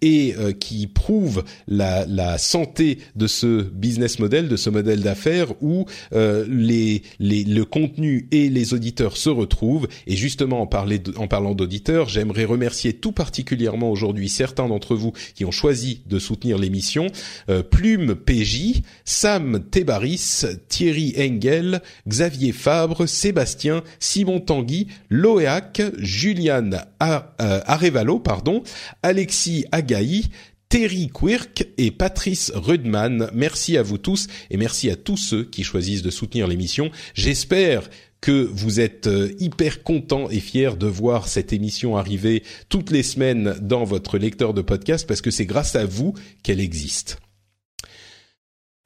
et 0.00 0.34
euh, 0.38 0.52
qui 0.52 0.86
prouve 0.86 1.44
la, 1.68 2.06
la, 2.06 2.38
santé 2.38 2.98
de 3.16 3.26
ce 3.26 3.62
business 3.62 4.18
model, 4.18 4.48
de 4.48 4.56
ce 4.56 4.70
modèle 4.70 5.00
d'affaires 5.00 5.52
où 5.60 5.86
euh, 6.12 6.44
les, 6.48 7.02
les, 7.18 7.44
le 7.44 7.64
contenu 7.64 8.28
et 8.30 8.48
les 8.48 8.74
auditeurs 8.74 9.16
se 9.16 9.28
retrouvent. 9.28 9.86
Et 10.06 10.16
justement, 10.16 10.62
en, 10.62 10.68
en 11.16 11.28
parlant 11.28 11.54
d'auditeurs, 11.54 12.08
j'aimerais 12.08 12.44
remercier 12.44 12.94
tout 12.94 13.12
particulièrement 13.12 13.90
aujourd'hui 13.90 14.28
certains 14.28 14.68
d'entre 14.68 14.96
vous 14.96 15.12
qui 15.34 15.44
ont 15.44 15.50
choisi 15.50 16.02
de 16.06 16.18
soutenir 16.18 16.58
l'émission. 16.58 17.06
Euh, 17.48 17.62
Plume 17.62 18.14
PJ, 18.14 18.82
Sam 19.04 19.64
Tebaris, 19.70 20.44
Thierry 20.68 21.14
Engel, 21.18 21.82
Xavier 22.08 22.52
Fabre, 22.52 23.06
Sébastien, 23.06 23.82
Simon 23.98 24.40
Tanguy, 24.40 24.88
Loéac, 25.10 25.82
Juliane 25.98 26.84
Arevalo, 26.98 28.18
pardon, 28.18 28.62
Alexis 29.02 29.33
Alexis 29.34 29.64
Agaï, 29.72 30.26
Terry 30.68 31.08
Quirk 31.08 31.66
et 31.76 31.90
Patrice 31.90 32.52
Rudman. 32.54 33.30
Merci 33.34 33.76
à 33.76 33.82
vous 33.82 33.98
tous 33.98 34.28
et 34.48 34.56
merci 34.56 34.90
à 34.90 34.96
tous 34.96 35.16
ceux 35.16 35.42
qui 35.42 35.64
choisissent 35.64 36.02
de 36.02 36.10
soutenir 36.10 36.46
l'émission. 36.46 36.92
J'espère 37.14 37.90
que 38.20 38.48
vous 38.52 38.78
êtes 38.78 39.08
euh, 39.08 39.34
hyper 39.40 39.82
contents 39.82 40.30
et 40.30 40.38
fiers 40.38 40.76
de 40.78 40.86
voir 40.86 41.26
cette 41.26 41.52
émission 41.52 41.96
arriver 41.96 42.44
toutes 42.68 42.92
les 42.92 43.02
semaines 43.02 43.56
dans 43.60 43.82
votre 43.82 44.18
lecteur 44.18 44.54
de 44.54 44.62
podcast 44.62 45.04
parce 45.04 45.20
que 45.20 45.32
c'est 45.32 45.46
grâce 45.46 45.74
à 45.74 45.84
vous 45.84 46.14
qu'elle 46.44 46.60
existe. 46.60 47.18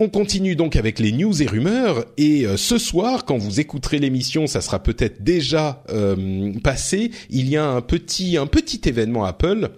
On 0.01 0.09
continue 0.09 0.57
donc 0.57 0.77
avec 0.77 0.99
les 0.99 1.13
news 1.13 1.43
et 1.43 1.47
rumeurs 1.47 2.07
et 2.17 2.47
euh, 2.47 2.57
ce 2.57 2.79
soir, 2.79 3.27
quand 3.27 3.37
vous 3.37 3.61
écouterez 3.61 3.99
l'émission, 3.99 4.47
ça 4.47 4.63
sera 4.63 4.83
peut-être 4.83 5.23
déjà 5.23 5.85
euh, 5.91 6.55
passé. 6.65 7.11
Il 7.29 7.51
y 7.51 7.59
a 7.59 7.67
un 7.67 7.83
petit 7.83 8.39
un 8.39 8.47
petit 8.47 8.81
événement 8.89 9.27
Apple 9.27 9.73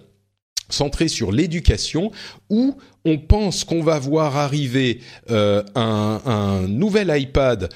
centré 0.73 1.07
sur 1.07 1.31
l'éducation 1.31 2.11
où 2.49 2.77
on 3.05 3.17
pense 3.17 3.63
qu'on 3.63 3.83
va 3.83 3.99
voir 3.99 4.37
arriver 4.37 4.99
euh, 5.29 5.63
un, 5.75 6.67
nouvel 6.67 7.11
iPad 7.15 7.69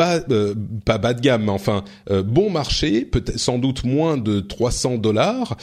euh, 0.00 0.54
pas 0.84 0.98
bas 0.98 1.12
de 1.12 1.20
gamme, 1.20 1.44
mais 1.44 1.50
enfin 1.50 1.84
euh, 2.10 2.22
bon 2.22 2.48
marché, 2.48 3.04
peut-être 3.04 3.38
sans 3.38 3.58
doute 3.58 3.84
moins 3.84 4.16
de 4.16 4.40
300 4.40 4.96
dollars, 4.96 5.56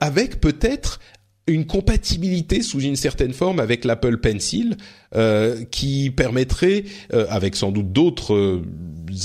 avec 0.00 0.40
peut-être 0.40 1.00
une 1.46 1.66
compatibilité 1.66 2.62
sous 2.62 2.80
une 2.80 2.96
certaine 2.96 3.32
forme 3.32 3.60
avec 3.60 3.84
l'Apple 3.84 4.18
Pencil, 4.18 4.76
qui 5.70 6.10
permettrait, 6.10 6.84
avec 7.28 7.54
sans 7.54 7.70
doute 7.70 7.92
d'autres 7.92 8.62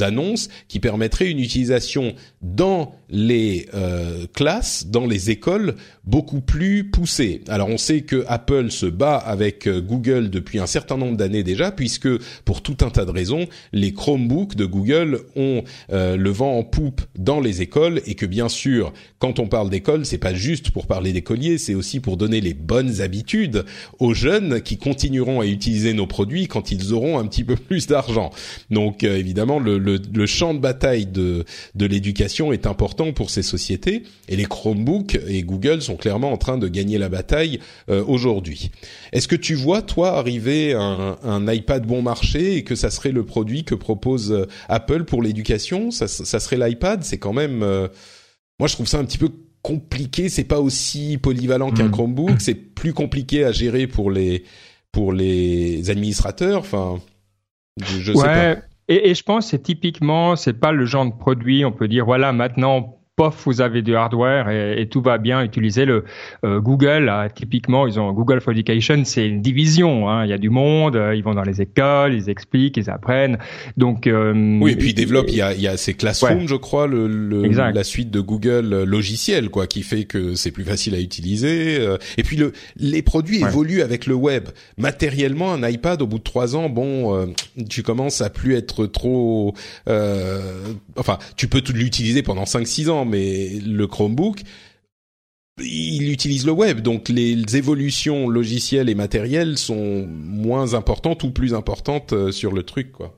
annonces, 0.01 0.49
qui 0.67 0.79
permettrait 0.79 1.29
une 1.29 1.39
utilisation 1.39 2.13
dans 2.41 2.95
les 3.09 3.67
euh, 3.73 4.27
classes, 4.33 4.87
dans 4.87 5.05
les 5.05 5.31
écoles, 5.31 5.75
beaucoup 6.03 6.41
plus 6.41 6.89
poussées. 6.89 7.41
Alors 7.47 7.69
on 7.69 7.77
sait 7.77 8.01
que 8.01 8.23
Apple 8.27 8.69
se 8.69 8.85
bat 8.85 9.17
avec 9.17 9.67
euh, 9.67 9.81
Google 9.81 10.29
depuis 10.29 10.59
un 10.59 10.67
certain 10.67 10.95
nombre 10.95 11.17
d'années 11.17 11.43
déjà, 11.43 11.71
puisque 11.71 12.09
pour 12.45 12.61
tout 12.61 12.77
un 12.81 12.89
tas 12.89 13.05
de 13.05 13.11
raisons, 13.11 13.47
les 13.73 13.93
Chromebooks 13.93 14.55
de 14.55 14.65
Google 14.65 15.21
ont 15.35 15.63
euh, 15.91 16.15
le 16.15 16.29
vent 16.29 16.57
en 16.57 16.63
poupe 16.63 17.01
dans 17.17 17.39
les 17.39 17.61
écoles, 17.61 18.01
et 18.05 18.15
que 18.15 18.25
bien 18.25 18.49
sûr, 18.49 18.93
quand 19.17 19.39
on 19.39 19.47
parle 19.47 19.69
d'école, 19.69 20.05
c'est 20.05 20.17
pas 20.17 20.33
juste 20.33 20.71
pour 20.71 20.85
parler 20.85 21.11
d'écoliers, 21.11 21.57
c'est 21.57 21.75
aussi 21.75 21.99
pour 21.99 22.08
donner 22.17 22.41
les 22.41 22.53
bonnes 22.53 23.01
habitudes 23.01 23.65
aux 23.99 24.13
jeunes 24.13 24.61
qui 24.61 24.77
continueront 24.77 25.41
à 25.41 25.45
utiliser 25.45 25.93
nos 25.93 26.07
produits 26.07 26.47
quand 26.47 26.71
ils 26.71 26.93
auront 26.93 27.19
un 27.19 27.27
petit 27.27 27.43
peu 27.43 27.55
plus 27.69 27.87
d'argent. 27.87 28.31
Donc 28.69 29.03
évidemment, 29.03 29.59
le, 29.59 29.77
le, 29.77 29.99
le, 30.13 30.25
champ 30.25 30.53
de 30.53 30.59
bataille 30.59 31.05
de, 31.05 31.45
de 31.75 31.85
l'éducation 31.85 32.53
est 32.53 32.67
important 32.67 33.11
pour 33.13 33.29
ces 33.29 33.43
sociétés 33.43 34.03
et 34.27 34.35
les 34.35 34.45
Chromebooks 34.45 35.19
et 35.27 35.43
Google 35.43 35.81
sont 35.81 35.95
clairement 35.95 36.31
en 36.31 36.37
train 36.37 36.57
de 36.57 36.67
gagner 36.67 36.97
la 36.97 37.09
bataille 37.09 37.59
euh, 37.89 38.03
aujourd'hui. 38.05 38.71
Est-ce 39.11 39.27
que 39.27 39.35
tu 39.35 39.55
vois 39.55 39.81
toi 39.81 40.17
arriver 40.17 40.73
un, 40.73 41.17
un, 41.23 41.51
iPad 41.51 41.85
bon 41.85 42.01
marché 42.01 42.55
et 42.55 42.63
que 42.63 42.75
ça 42.75 42.89
serait 42.89 43.11
le 43.11 43.25
produit 43.25 43.63
que 43.63 43.75
propose 43.75 44.31
euh, 44.31 44.47
Apple 44.67 45.03
pour 45.03 45.21
l'éducation? 45.21 45.91
Ça, 45.91 46.07
ça, 46.07 46.39
serait 46.39 46.57
l'iPad? 46.57 47.03
C'est 47.03 47.17
quand 47.17 47.33
même, 47.33 47.63
euh, 47.63 47.87
moi 48.59 48.67
je 48.67 48.73
trouve 48.73 48.87
ça 48.87 48.99
un 48.99 49.05
petit 49.05 49.17
peu 49.17 49.29
compliqué. 49.61 50.29
C'est 50.29 50.43
pas 50.43 50.59
aussi 50.59 51.17
polyvalent 51.17 51.71
qu'un 51.71 51.87
hmm. 51.87 51.91
Chromebook. 51.91 52.35
C'est 52.39 52.55
plus 52.55 52.93
compliqué 52.93 53.43
à 53.43 53.51
gérer 53.51 53.87
pour 53.87 54.11
les 54.11 54.43
pour 54.91 55.13
les 55.13 55.89
administrateurs. 55.89 56.59
Enfin, 56.59 56.99
je, 57.81 57.99
je 57.99 58.13
sais 58.13 58.23
pas. 58.23 58.57
Et, 58.89 59.11
et 59.11 59.13
je 59.13 59.23
pense 59.23 59.45
que 59.45 59.51
c'est 59.51 59.61
typiquement, 59.61 60.35
c'est 60.35 60.53
pas 60.53 60.71
le 60.71 60.83
genre 60.85 61.05
de 61.05 61.15
produit, 61.15 61.63
on 61.63 61.71
peut 61.71 61.87
dire, 61.87 62.05
voilà, 62.05 62.33
maintenant, 62.33 62.98
pof, 63.19 63.43
vous 63.45 63.59
avez 63.59 63.81
du 63.81 63.97
hardware 63.97 64.49
et, 64.49 64.87
tout 64.87 65.01
va 65.01 65.17
bien. 65.17 65.43
Utiliser 65.43 65.83
le 65.83 66.05
euh, 66.45 66.61
Google, 66.61 67.11
typiquement, 67.35 67.85
ils 67.85 67.99
ont 67.99 68.13
Google 68.13 68.39
for 68.39 68.53
Education, 68.53 69.01
c'est 69.03 69.27
une 69.27 69.41
division. 69.41 70.09
Hein. 70.09 70.23
Il 70.23 70.29
y 70.29 70.33
a 70.33 70.37
du 70.37 70.49
monde, 70.49 70.95
euh, 70.95 71.13
ils 71.13 71.21
vont 71.21 71.33
dans 71.33 71.43
les 71.43 71.61
écoles, 71.61 72.13
ils 72.13 72.29
expliquent, 72.29 72.77
ils 72.77 72.89
apprennent. 72.89 73.37
Donc 73.75 74.07
euh, 74.07 74.59
oui, 74.61 74.71
et 74.71 74.75
puis 74.77 74.91
ils 74.91 74.93
développent. 74.93 75.27
Il 75.27 75.35
y 75.35 75.41
a, 75.41 75.53
il 75.53 75.59
y 75.59 75.67
a 75.67 75.75
ces 75.75 75.95
Classroom, 75.95 76.47
je 76.47 76.55
crois, 76.55 76.87
le, 76.87 77.07
le 77.07 77.45
la 77.49 77.83
suite 77.83 78.09
de 78.09 78.21
Google 78.21 78.83
logiciel, 78.83 79.49
quoi, 79.49 79.67
qui 79.67 79.83
fait 79.83 80.05
que 80.05 80.35
c'est 80.35 80.51
plus 80.51 80.63
facile 80.63 80.95
à 80.95 80.99
utiliser. 81.01 81.85
Et 82.17 82.23
puis 82.23 82.37
le, 82.37 82.53
les 82.77 83.01
produits 83.01 83.41
évoluent 83.41 83.81
avec 83.81 84.05
le 84.05 84.15
web. 84.15 84.47
Matériellement, 84.77 85.51
un 85.51 85.67
iPad, 85.67 86.01
au 86.01 86.07
bout 86.07 86.19
de 86.19 86.23
trois 86.23 86.55
ans, 86.55 86.69
bon, 86.69 87.33
tu 87.69 87.83
commences 87.83 88.21
à 88.21 88.29
plus 88.29 88.55
être 88.55 88.85
trop. 88.85 89.53
enfin, 90.95 91.17
tu 91.35 91.49
peux 91.49 91.61
l'utiliser 91.73 92.23
pendant 92.23 92.45
5-6 92.45 92.89
ans 92.89 93.08
mais 93.09 93.59
le 93.59 93.87
Chromebook, 93.87 94.43
il 95.61 96.11
utilise 96.11 96.45
le 96.45 96.51
web, 96.51 96.81
donc 96.81 97.09
les 97.09 97.57
évolutions 97.57 98.29
logicielles 98.29 98.89
et 98.89 98.95
matérielles 98.95 99.57
sont 99.57 100.07
moins 100.07 100.73
importantes 100.73 101.23
ou 101.23 101.31
plus 101.31 101.53
importantes 101.53 102.13
euh, 102.13 102.31
sur 102.31 102.53
le 102.53 102.63
truc, 102.63 102.91
quoi. 102.91 103.15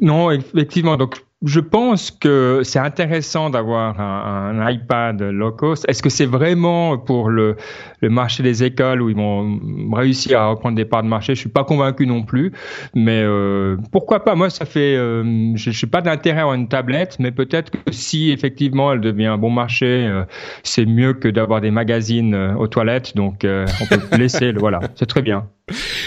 Non, 0.00 0.30
effectivement. 0.30 0.96
Donc, 0.96 1.24
je 1.44 1.60
pense 1.60 2.10
que 2.10 2.60
c'est 2.62 2.78
intéressant 2.78 3.50
d'avoir 3.50 4.00
un, 4.00 4.70
iPad 4.70 5.20
low 5.20 5.52
cost. 5.52 5.84
Est-ce 5.88 6.02
que 6.02 6.08
c'est 6.08 6.26
vraiment 6.26 6.98
pour 6.98 7.30
le, 7.30 7.56
marché 8.02 8.42
des 8.42 8.64
écoles 8.64 9.02
où 9.02 9.10
ils 9.10 9.16
vont 9.16 9.58
réussir 9.92 10.40
à 10.40 10.48
reprendre 10.48 10.76
des 10.76 10.84
parts 10.84 11.02
de 11.02 11.08
marché? 11.08 11.34
Je 11.34 11.40
suis 11.40 11.48
pas 11.48 11.64
convaincu 11.64 12.06
non 12.06 12.22
plus, 12.22 12.52
mais 12.94 13.22
euh, 13.22 13.76
pourquoi 13.90 14.24
pas? 14.24 14.34
Moi, 14.34 14.50
ça 14.50 14.64
fait, 14.64 14.94
euh, 14.96 15.52
je, 15.56 15.70
suis 15.70 15.86
pas 15.86 16.00
d'intérêt 16.00 16.42
à 16.42 16.46
une 16.46 16.68
tablette, 16.68 17.16
mais 17.18 17.32
peut-être 17.32 17.70
que 17.70 17.78
si 17.90 18.30
effectivement 18.30 18.92
elle 18.92 19.00
devient 19.00 19.26
un 19.26 19.38
bon 19.38 19.50
marché, 19.50 19.86
euh, 19.86 20.24
c'est 20.62 20.86
mieux 20.86 21.14
que 21.14 21.28
d'avoir 21.28 21.60
des 21.60 21.70
magazines 21.70 22.34
aux 22.58 22.68
toilettes. 22.68 23.16
Donc, 23.16 23.44
on 23.44 23.86
peut 23.86 24.00
laisser. 24.16 24.52
Le, 24.52 24.60
voilà, 24.60 24.80
c'est 24.94 25.06
très 25.06 25.22
bien. 25.22 25.48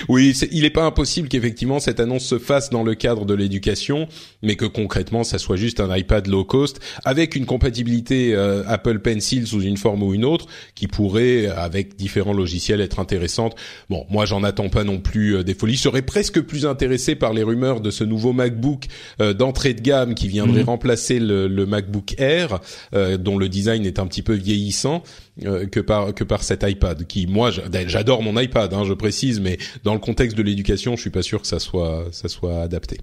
Oui, 0.10 0.34
il 0.52 0.62
n'est 0.62 0.70
pas 0.70 0.86
impossible 0.86 1.28
qu'effectivement 1.28 1.80
cette 1.80 2.00
annonce 2.00 2.26
se 2.26 2.38
fasse 2.38 2.70
dans 2.70 2.84
le 2.84 2.94
cadre 2.94 3.26
de 3.26 3.34
l'éducation, 3.34 4.08
mais 4.44 4.56
que 4.56 4.66
concrètement 4.66 5.24
ça 5.26 5.38
soit 5.38 5.58
juste 5.58 5.80
un 5.80 5.96
iPad 5.96 6.28
low 6.28 6.46
cost 6.46 6.80
avec 7.04 7.36
une 7.36 7.46
compatibilité 7.46 8.34
euh, 8.34 8.64
Apple 8.68 9.00
Pencil 9.00 9.48
sous 9.48 9.62
une 9.62 9.78
forme 9.78 10.04
ou 10.04 10.14
une 10.14 10.26
autre 10.26 10.48
qui 10.76 10.88
pourrait 10.88 11.48
avec 11.48 11.96
différents 11.96 12.34
logiciels 12.34 12.82
être 12.82 13.00
intéressante. 13.00 13.56
Bon, 13.90 14.06
moi 14.10 14.26
j'en 14.26 14.44
attends 14.44 14.70
pas 14.70 14.84
non 14.84 15.00
plus 15.00 15.38
euh, 15.38 15.44
des 15.44 15.54
folies. 15.54 15.76
Je 15.76 15.82
serais 15.82 16.02
presque 16.02 16.42
plus 16.42 16.66
intéressé 16.66 17.16
par 17.16 17.34
les 17.34 17.44
rumeurs 17.44 17.82
de 17.82 17.92
ce 17.92 18.04
nouveau 18.04 18.34
MacBook 18.34 18.86
euh, 19.22 19.34
d'entrée 19.34 19.74
de 19.74 19.82
gamme 19.82 20.16
qui 20.16 20.28
viendrait 20.28 20.62
mhm. 20.62 20.70
remplacer 20.70 21.20
le, 21.20 21.48
le, 21.48 21.66
MacBook 21.66 22.16
Air 22.20 22.60
dont 22.94 23.38
le 23.38 23.50
design 23.50 23.86
est 23.86 23.98
un 23.98 24.06
petit 24.06 24.22
peu 24.22 24.34
vieillissant 24.34 25.02
que 25.44 25.80
par 25.80 26.14
que 26.14 26.24
par 26.24 26.44
cet 26.44 26.64
iPad 26.64 27.06
qui 27.08 27.26
moi 27.26 27.50
j'adore 27.50 28.22
mon 28.22 28.40
iPad 28.40 28.72
hein, 28.74 28.84
je 28.86 28.94
précise 28.94 29.40
mais 29.40 29.58
dans 29.84 29.94
le 29.94 30.00
contexte 30.00 30.38
de 30.38 30.44
l'éducation 30.44 30.96
je 30.96 31.02
suis 31.02 31.10
pas 31.10 31.24
sûr 31.24 31.42
que 31.42 31.48
ça 31.48 31.60
soit 31.60 32.06
ça 32.12 32.28
soit 32.28 32.62
adapté. 32.62 32.98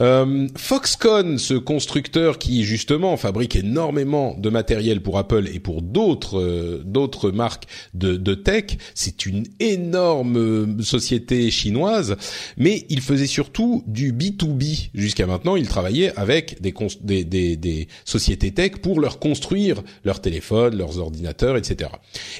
Euh, 0.00 0.48
Foxconn, 0.56 1.38
ce 1.38 1.54
constructeur 1.54 2.38
qui 2.38 2.64
justement 2.64 3.16
fabrique 3.16 3.54
énormément 3.54 4.34
de 4.36 4.50
matériel 4.50 5.00
pour 5.00 5.18
Apple 5.18 5.46
et 5.46 5.60
pour 5.60 5.82
d'autres 5.82 6.40
euh, 6.40 6.82
d'autres 6.84 7.30
marques 7.30 7.66
de, 7.94 8.16
de 8.16 8.34
tech, 8.34 8.76
c'est 8.96 9.24
une 9.24 9.44
énorme 9.60 10.82
société 10.82 11.48
chinoise, 11.52 12.16
mais 12.56 12.86
il 12.88 13.02
faisait 13.02 13.28
surtout 13.28 13.84
du 13.86 14.12
B2B 14.12 14.90
jusqu'à 14.94 15.28
maintenant. 15.28 15.54
Il 15.54 15.68
travaillait 15.68 16.12
avec 16.16 16.60
des, 16.60 16.74
des, 17.02 17.22
des, 17.22 17.56
des 17.56 17.86
sociétés 18.04 18.50
tech 18.50 18.72
pour 18.82 18.98
leur 18.98 19.20
construire 19.20 19.80
leurs 20.04 20.20
téléphones, 20.20 20.76
leurs 20.76 20.98
ordinateurs, 20.98 21.56
etc. 21.56 21.90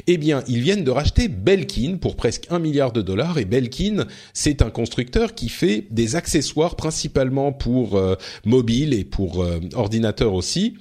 Eh 0.09 0.18
bien, 0.18 0.42
ils 0.48 0.61
viennent 0.61 0.82
de 0.82 0.90
racheter 0.90 1.28
Belkin 1.28 1.98
pour 2.00 2.16
presque 2.16 2.48
un 2.50 2.59
milliard 2.59 2.90
de 2.90 3.00
dollars 3.00 3.38
et 3.38 3.44
Belkin, 3.44 4.07
c'est 4.32 4.61
un 4.61 4.70
constructeur 4.70 5.36
qui 5.36 5.48
fait 5.48 5.86
des 5.92 6.16
accessoires 6.16 6.74
principalement 6.74 7.43
pour 7.53 7.97
euh, 7.97 8.16
mobile 8.45 8.95
et 8.95 9.05
pour 9.05 9.42
euh, 9.42 9.61
ordinateur 9.74 10.34
aussi. 10.34 10.74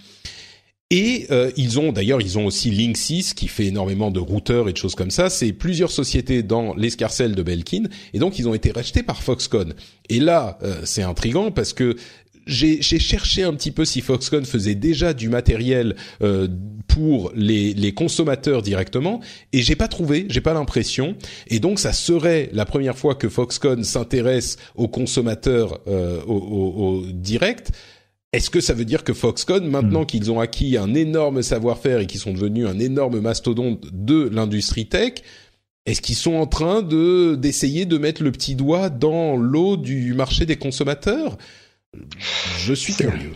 Et 0.90 1.26
euh, 1.32 1.50
ils 1.58 1.80
ont 1.80 1.92
d'ailleurs 1.92 2.22
ils 2.22 2.38
ont 2.38 2.46
aussi 2.46 2.70
Linksys 2.70 3.34
qui 3.36 3.48
fait 3.48 3.66
énormément 3.66 4.12
de 4.12 4.20
routeurs 4.20 4.70
et 4.70 4.74
de 4.74 4.78
choses 4.78 4.94
comme 4.94 5.10
ça. 5.10 5.30
C'est 5.30 5.52
plusieurs 5.52 5.90
sociétés 5.90 6.44
dans 6.44 6.76
l'escarcelle 6.76 7.34
de 7.34 7.42
Belkin 7.42 7.86
et 8.14 8.20
donc 8.20 8.38
ils 8.38 8.48
ont 8.48 8.54
été 8.54 8.72
rachetés 8.72 9.02
par 9.02 9.24
Foxconn. 9.24 9.74
Et 10.10 10.20
là 10.20 10.60
c'est 10.84 11.02
intrigant 11.02 11.50
parce 11.50 11.74
que 11.74 11.96
j'ai 12.46 12.82
cherché 12.82 13.44
un 13.44 13.54
petit 13.54 13.72
peu 13.72 13.86
si 13.86 14.02
Foxconn 14.02 14.46
faisait 14.46 14.76
déjà 14.76 15.14
du 15.14 15.30
matériel 15.30 15.96
euh, 16.22 16.48
pour 16.88 17.32
les, 17.36 17.74
les, 17.74 17.94
consommateurs 17.94 18.62
directement 18.62 19.22
et 19.52 19.62
j'ai 19.62 19.76
pas 19.76 19.88
trouvé, 19.88 20.26
j'ai 20.30 20.42
pas 20.42 20.54
l'impression 20.54 21.16
et 21.48 21.60
donc 21.60 21.80
ça 21.80 21.94
serait 21.94 22.50
la 22.54 22.66
première 22.66 22.98
fois 22.98 23.16
que 23.16 23.30
Foxconn 23.30 23.84
s'intéresse 23.84 24.58
aux 24.76 24.88
consommateurs 24.88 25.80
euh, 25.88 26.22
au, 26.26 26.36
au, 26.36 26.86
au, 26.86 27.06
direct. 27.12 27.72
Est-ce 28.34 28.50
que 28.50 28.62
ça 28.62 28.74
veut 28.74 28.86
dire 28.86 29.04
que 29.04 29.14
Foxconn, 29.14 29.66
maintenant 29.68 30.02
hmm. 30.02 30.08
qu'ils 30.08 30.32
ont 30.32 30.40
acquis 30.40 30.76
un 30.78 30.94
énorme 30.96 31.44
savoir-faire 31.44 32.00
et 32.00 32.08
qu'ils 32.08 32.20
sont 32.20 32.34
devenus 32.34 32.68
un 32.68 32.80
énorme 32.80 33.20
mastodonte 33.20 33.86
de 33.92 34.28
l'industrie 34.34 34.88
tech, 34.88 35.14
est-ce 35.86 36.02
qu'ils 36.02 36.16
sont 36.16 36.36
en 36.36 36.48
train 36.48 36.82
de 36.82 37.36
d'essayer 37.36 37.86
de 37.86 37.98
mettre 37.98 38.24
le 38.24 38.32
petit 38.32 38.56
doigt 38.56 38.90
dans 38.90 39.36
l'eau 39.36 39.76
du 39.76 40.14
marché 40.14 40.46
des 40.46 40.56
consommateurs? 40.56 41.38
Je 42.60 42.74
suis 42.74 42.94
curieux. 42.94 43.34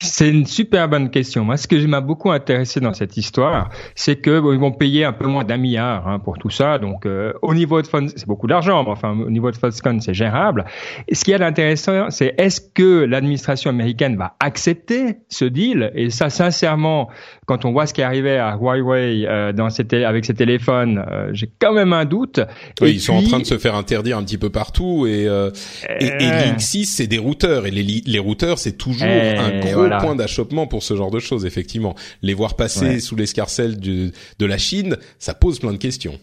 C'est 0.00 0.30
une 0.30 0.46
super 0.46 0.88
bonne 0.88 1.10
question. 1.10 1.44
Moi, 1.44 1.56
ce 1.56 1.66
que 1.66 1.84
m'a 1.86 2.00
beaucoup 2.00 2.30
intéressé 2.30 2.78
dans 2.78 2.92
cette 2.92 3.16
histoire, 3.16 3.70
c'est 3.96 4.14
que 4.14 4.30
ils 4.54 4.60
vont 4.60 4.70
payer 4.70 5.04
un 5.04 5.12
peu 5.12 5.26
moins 5.26 5.42
d'un 5.42 5.56
milliard 5.56 6.06
hein, 6.06 6.20
pour 6.20 6.38
tout 6.38 6.50
ça. 6.50 6.78
Donc, 6.78 7.04
euh, 7.04 7.32
au 7.42 7.52
niveau 7.52 7.82
de 7.82 7.88
c'est 8.14 8.26
beaucoup 8.26 8.46
d'argent, 8.46 8.84
mais 8.84 8.90
enfin, 8.90 9.18
au 9.18 9.28
niveau 9.28 9.50
de 9.50 9.56
Foxconn, 9.56 10.00
c'est 10.00 10.14
gérable. 10.14 10.66
Ce 11.10 11.24
qui 11.24 11.32
est 11.32 11.42
intéressant, 11.42 12.10
c'est 12.10 12.32
est-ce 12.38 12.60
que 12.60 13.06
l'administration 13.06 13.70
américaine 13.70 14.16
va 14.16 14.36
accepter 14.38 15.16
ce 15.28 15.44
deal? 15.44 15.90
Et 15.96 16.10
ça, 16.10 16.30
sincèrement, 16.30 17.08
quand 17.48 17.64
on 17.64 17.72
voit 17.72 17.86
ce 17.86 17.94
qui 17.94 18.02
est 18.02 18.04
arrivé 18.04 18.36
à 18.36 18.56
Huawei 18.60 19.26
euh, 19.26 19.54
dans 19.54 19.68
avec 20.06 20.24
ses 20.26 20.34
téléphones, 20.34 21.02
euh, 21.10 21.30
j'ai 21.32 21.48
quand 21.58 21.72
même 21.72 21.94
un 21.94 22.04
doute. 22.04 22.40
Oui, 22.82 22.92
ils 22.92 23.00
sont 23.00 23.14
en 23.14 23.22
train 23.22 23.38
de 23.38 23.46
se 23.46 23.56
faire 23.56 23.74
interdire 23.74 24.18
un 24.18 24.22
petit 24.22 24.36
peu 24.36 24.50
partout. 24.50 25.06
Et, 25.06 25.26
euh, 25.26 25.50
et, 25.98 26.08
et 26.08 26.28
Linksys, 26.28 26.84
c'est 26.84 27.06
des 27.06 27.16
routeurs. 27.16 27.64
Et 27.64 27.70
les, 27.70 28.02
les 28.04 28.18
routeurs, 28.18 28.58
c'est 28.58 28.76
toujours 28.76 29.08
un 29.08 29.60
gros 29.60 29.88
point 29.98 30.14
d'achoppement 30.14 30.66
pour 30.66 30.82
ce 30.82 30.94
genre 30.94 31.10
de 31.10 31.20
choses, 31.20 31.46
effectivement. 31.46 31.94
Les 32.20 32.34
voir 32.34 32.54
passer 32.54 33.00
sous 33.00 33.16
l'escarcelle 33.16 33.80
de 33.80 34.12
la 34.46 34.58
Chine, 34.58 34.98
ça 35.18 35.32
pose 35.32 35.58
plein 35.58 35.72
de 35.72 35.78
questions. 35.78 36.18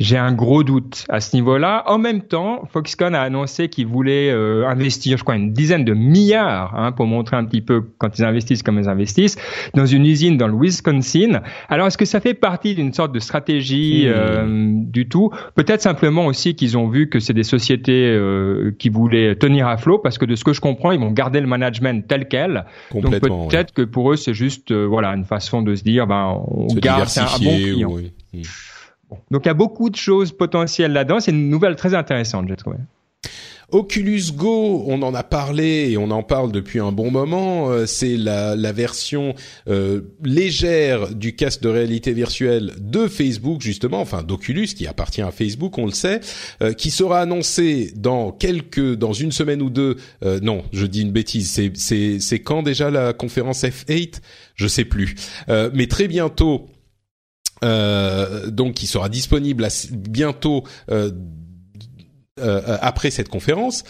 J'ai 0.00 0.16
un 0.16 0.32
gros 0.32 0.64
doute 0.64 1.04
à 1.08 1.20
ce 1.20 1.36
niveau-là. 1.36 1.84
En 1.86 1.98
même 1.98 2.22
temps, 2.22 2.64
Foxconn 2.72 3.14
a 3.14 3.22
annoncé 3.22 3.68
qu'il 3.68 3.86
voulait 3.86 4.30
euh, 4.30 4.66
investir, 4.66 5.16
je 5.16 5.22
crois, 5.22 5.36
une 5.36 5.52
dizaine 5.52 5.84
de 5.84 5.94
milliards 5.94 6.74
hein, 6.74 6.90
pour 6.90 7.06
montrer 7.06 7.36
un 7.36 7.44
petit 7.44 7.60
peu 7.60 7.84
quand 7.98 8.18
ils 8.18 8.24
investissent 8.24 8.62
comme 8.62 8.78
ils 8.78 8.88
investissent 8.88 9.36
dans 9.74 9.86
une 9.86 10.06
usine 10.06 10.36
dans 10.36 10.48
le 10.48 10.56
Wisconsin. 10.58 11.42
Alors, 11.68 11.86
est-ce 11.86 11.98
que 11.98 12.04
ça 12.04 12.20
fait 12.20 12.34
partie 12.34 12.74
d'une 12.74 12.92
sorte 12.92 13.12
de 13.12 13.20
stratégie 13.20 14.06
hmm. 14.06 14.12
euh, 14.12 14.72
du 14.74 15.08
tout? 15.08 15.30
Peut-être 15.54 15.82
simplement 15.82 16.26
aussi 16.26 16.56
qu'ils 16.56 16.76
ont 16.76 16.88
vu 16.88 17.08
que 17.08 17.20
c'est 17.20 17.34
des 17.34 17.44
sociétés 17.44 18.06
euh, 18.08 18.74
qui 18.78 18.88
voulaient 18.88 19.36
tenir 19.36 19.68
à 19.68 19.76
flot, 19.76 19.98
parce 19.98 20.18
que 20.18 20.24
de 20.24 20.34
ce 20.34 20.44
que 20.44 20.52
je 20.52 20.60
comprends, 20.60 20.90
ils 20.90 21.00
vont 21.00 21.12
garder 21.12 21.40
le 21.40 21.46
management 21.46 22.06
tel 22.08 22.26
quel. 22.26 22.64
Donc 22.92 23.20
peut-être 23.20 23.72
que 23.72 23.82
pour 23.82 24.12
eux, 24.12 24.16
c'est 24.16 24.34
juste 24.34 24.72
voilà 24.72 25.10
une 25.10 25.24
façon 25.24 25.62
de 25.62 25.74
se 25.74 25.84
dire, 25.84 26.06
ben 26.06 26.42
on 26.48 26.66
garde 26.74 27.08
un, 27.16 27.44
bon 27.44 27.56
client. 27.56 27.96
Hmm. 28.32 28.42
Donc 29.30 29.42
il 29.44 29.48
y 29.48 29.50
a 29.50 29.54
beaucoup 29.54 29.90
de 29.90 29.96
choses 29.96 30.32
potentielles 30.32 30.92
là-dedans. 30.92 31.20
C'est 31.20 31.32
une 31.32 31.50
nouvelle 31.50 31.76
très 31.76 31.94
intéressante, 31.94 32.46
j'ai 32.48 32.56
trouvé. 32.56 32.76
Oculus 33.72 34.32
Go, 34.34 34.84
on 34.86 35.00
en 35.02 35.14
a 35.14 35.22
parlé 35.22 35.90
et 35.90 35.96
on 35.96 36.10
en 36.10 36.22
parle 36.22 36.50
depuis 36.50 36.80
un 36.80 36.90
bon 36.90 37.10
moment. 37.10 37.70
Euh, 37.70 37.86
c'est 37.86 38.16
la, 38.16 38.56
version 38.72 39.34
euh, 39.68 40.00
légère 40.22 41.14
du 41.14 41.34
casque 41.34 41.60
de 41.62 41.68
réalité 41.68 42.12
virtuelle 42.12 42.72
de 42.78 43.06
Facebook 43.06 43.60
justement, 43.60 44.00
enfin 44.00 44.22
d'Oculus 44.22 44.68
qui 44.68 44.86
appartient 44.86 45.22
à 45.22 45.30
Facebook, 45.30 45.76
on 45.78 45.86
le 45.86 45.92
sait, 45.92 46.20
euh, 46.62 46.72
qui 46.72 46.90
sera 46.90 47.20
annoncé 47.20 47.92
dans 47.96 48.32
quelques, 48.32 48.94
dans 48.94 49.12
une 49.12 49.32
semaine 49.32 49.62
ou 49.62 49.70
deux. 49.70 49.96
non, 50.42 50.62
je 50.72 50.86
dis 50.86 51.02
une 51.02 51.12
bêtise. 51.12 51.50
C'est 51.50 51.72
c'est 52.20 52.38
quand 52.40 52.62
déjà 52.62 52.90
la 52.90 53.12
conférence 53.12 53.62
F8 53.62 54.20
Je 54.54 54.66
sais 54.66 54.84
plus. 54.84 55.14
mais 55.48 55.86
très 55.86 56.08
bientôt 56.08 56.66
euh, 56.66 56.79
donc 57.62 58.74
qui 58.74 58.86
sera 58.86 59.08
disponible 59.08 59.68
bientôt 59.92 60.64
euh, 60.90 61.10
euh, 62.40 62.78
après 62.80 63.10
cette 63.10 63.28
conférence. 63.28 63.84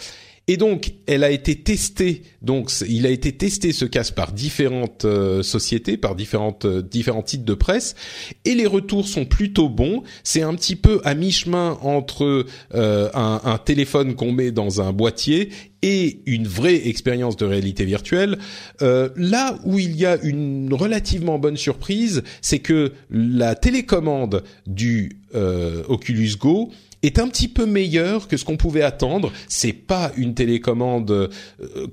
Et 0.47 0.57
donc, 0.57 0.93
elle 1.07 1.23
a 1.23 1.31
été 1.31 1.55
testée. 1.55 2.23
Donc, 2.41 2.71
il 2.87 3.05
a 3.05 3.09
été 3.09 3.31
testé 3.31 3.71
ce 3.71 3.85
casque 3.85 4.15
par 4.15 4.31
différentes 4.31 5.05
sociétés, 5.43 5.97
par 5.97 6.15
différentes 6.15 6.65
différents 6.65 7.21
titres 7.21 7.45
de 7.45 7.53
presse, 7.53 7.95
et 8.43 8.55
les 8.55 8.65
retours 8.65 9.07
sont 9.07 9.25
plutôt 9.25 9.69
bons. 9.69 10.03
C'est 10.23 10.41
un 10.41 10.55
petit 10.55 10.75
peu 10.75 10.99
à 11.03 11.13
mi-chemin 11.13 11.77
entre 11.81 12.45
un, 12.73 13.41
un, 13.43 13.57
téléphone 13.59 14.15
qu'on 14.15 14.31
met 14.31 14.51
dans 14.51 14.81
un 14.81 14.91
boîtier 14.91 15.49
et 15.81 16.21
une 16.25 16.47
vraie 16.47 16.87
expérience 16.87 17.35
de 17.37 17.45
réalité 17.45 17.85
virtuelle. 17.85 18.37
Euh, 18.81 19.09
là 19.15 19.57
où 19.63 19.79
il 19.79 19.95
y 19.95 20.05
a 20.05 20.17
une 20.21 20.73
relativement 20.73 21.39
bonne 21.39 21.57
surprise, 21.57 22.23
c'est 22.41 22.59
que 22.59 22.93
la 23.09 23.55
télécommande 23.55 24.43
du 24.67 25.17
euh, 25.35 25.83
Oculus 25.87 26.35
Go 26.37 26.71
est 27.03 27.19
un 27.19 27.27
petit 27.27 27.47
peu 27.47 27.65
meilleur 27.65 28.27
que 28.27 28.37
ce 28.37 28.45
qu'on 28.45 28.57
pouvait 28.57 28.81
attendre. 28.81 29.31
C'est 29.47 29.73
pas 29.73 30.11
une 30.17 30.33
télécommande 30.33 31.11
euh, 31.11 31.27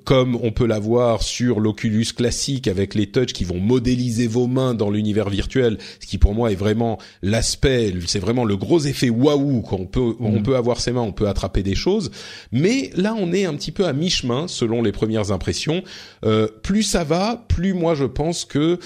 comme 0.04 0.36
on 0.42 0.50
peut 0.50 0.66
l'avoir 0.66 1.22
sur 1.22 1.61
l'Oculus 1.61 2.06
classique 2.16 2.68
avec 2.68 2.94
les 2.94 3.06
touches 3.06 3.32
qui 3.32 3.44
vont 3.44 3.59
modéliser 3.59 4.26
vos 4.26 4.46
mains 4.46 4.74
dans 4.74 4.90
l'univers 4.90 5.30
virtuel, 5.30 5.78
ce 6.00 6.06
qui 6.06 6.18
pour 6.18 6.34
moi 6.34 6.52
est 6.52 6.56
vraiment 6.56 6.98
l'aspect, 7.22 7.94
c'est 8.06 8.18
vraiment 8.18 8.44
le 8.44 8.56
gros 8.56 8.80
effet 8.80 9.11
waouh 9.11 9.62
qu'on 9.62 9.86
peut 9.86 10.14
on 10.20 10.38
mm. 10.38 10.42
peut 10.42 10.56
avoir 10.56 10.80
ses 10.80 10.92
mains, 10.92 11.02
on 11.02 11.12
peut 11.12 11.28
attraper 11.28 11.62
des 11.62 11.74
choses. 11.74 12.11
Mais 12.52 12.90
là, 12.94 13.14
on 13.18 13.32
est 13.32 13.44
un 13.44 13.54
petit 13.54 13.72
peu 13.72 13.86
à 13.86 13.92
mi-chemin 13.92 14.48
selon 14.48 14.82
les 14.82 14.92
premières 14.92 15.32
impressions. 15.32 15.82
Euh, 16.24 16.48
plus 16.62 16.82
ça 16.82 17.04
va, 17.04 17.44
plus 17.48 17.74
moi 17.74 17.94
je 17.94 18.04
pense 18.04 18.44
que 18.44 18.78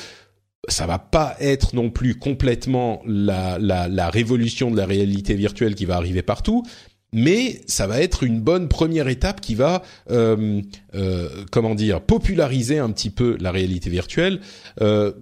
ça 0.68 0.86
va 0.86 0.98
pas 0.98 1.36
être 1.40 1.74
non 1.74 1.90
plus 1.90 2.14
complètement 2.14 3.02
la, 3.06 3.58
la, 3.58 3.88
la, 3.88 4.10
révolution 4.10 4.70
de 4.70 4.76
la 4.76 4.86
réalité 4.86 5.34
virtuelle 5.34 5.74
qui 5.74 5.86
va 5.86 5.96
arriver 5.96 6.22
partout, 6.22 6.62
mais 7.12 7.60
ça 7.66 7.86
va 7.86 8.00
être 8.00 8.22
une 8.22 8.40
bonne 8.40 8.68
première 8.68 9.08
étape 9.08 9.40
qui 9.40 9.54
va, 9.54 9.82
euh, 10.10 10.62
euh, 10.94 11.28
comment 11.50 11.74
dire, 11.74 12.00
populariser 12.00 12.78
un 12.78 12.90
petit 12.90 13.10
peu 13.10 13.36
la 13.40 13.50
réalité 13.50 13.90
virtuelle. 13.90 14.40
Euh, 14.80 15.12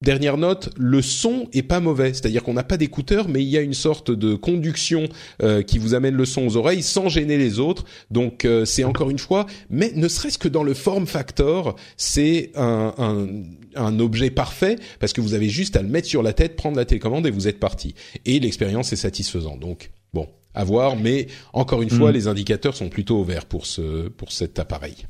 Dernière 0.00 0.36
note, 0.36 0.70
le 0.76 1.02
son 1.02 1.48
est 1.52 1.64
pas 1.64 1.80
mauvais, 1.80 2.14
c'est-à-dire 2.14 2.44
qu'on 2.44 2.52
n'a 2.52 2.62
pas 2.62 2.76
d'écouteurs, 2.76 3.28
mais 3.28 3.42
il 3.42 3.48
y 3.48 3.58
a 3.58 3.62
une 3.62 3.74
sorte 3.74 4.12
de 4.12 4.36
conduction 4.36 5.08
euh, 5.42 5.62
qui 5.62 5.78
vous 5.78 5.92
amène 5.94 6.14
le 6.14 6.24
son 6.24 6.46
aux 6.46 6.56
oreilles 6.56 6.84
sans 6.84 7.08
gêner 7.08 7.36
les 7.36 7.58
autres. 7.58 7.84
Donc 8.12 8.44
euh, 8.44 8.64
c'est 8.64 8.84
encore 8.84 9.10
une 9.10 9.18
fois, 9.18 9.46
mais 9.70 9.90
ne 9.96 10.06
serait-ce 10.06 10.38
que 10.38 10.46
dans 10.46 10.62
le 10.62 10.72
form 10.72 11.08
factor, 11.08 11.74
c'est 11.96 12.52
un, 12.54 12.94
un, 12.96 13.26
un, 13.74 13.98
objet 13.98 14.30
parfait 14.30 14.76
parce 15.00 15.12
que 15.12 15.20
vous 15.20 15.34
avez 15.34 15.48
juste 15.48 15.74
à 15.74 15.82
le 15.82 15.88
mettre 15.88 16.06
sur 16.06 16.22
la 16.22 16.32
tête, 16.32 16.54
prendre 16.54 16.76
la 16.76 16.84
télécommande 16.84 17.26
et 17.26 17.32
vous 17.32 17.48
êtes 17.48 17.58
parti. 17.58 17.96
Et 18.24 18.38
l'expérience 18.38 18.92
est 18.92 18.96
satisfaisante. 18.96 19.58
Donc 19.58 19.90
bon, 20.14 20.28
à 20.54 20.62
voir, 20.62 20.94
mais 20.94 21.26
encore 21.52 21.82
une 21.82 21.90
fois, 21.90 22.12
mm. 22.12 22.14
les 22.14 22.28
indicateurs 22.28 22.76
sont 22.76 22.88
plutôt 22.88 23.18
ouverts 23.18 23.46
pour 23.46 23.66
ce 23.66 24.08
pour 24.10 24.30
cet 24.30 24.60
appareil. 24.60 25.08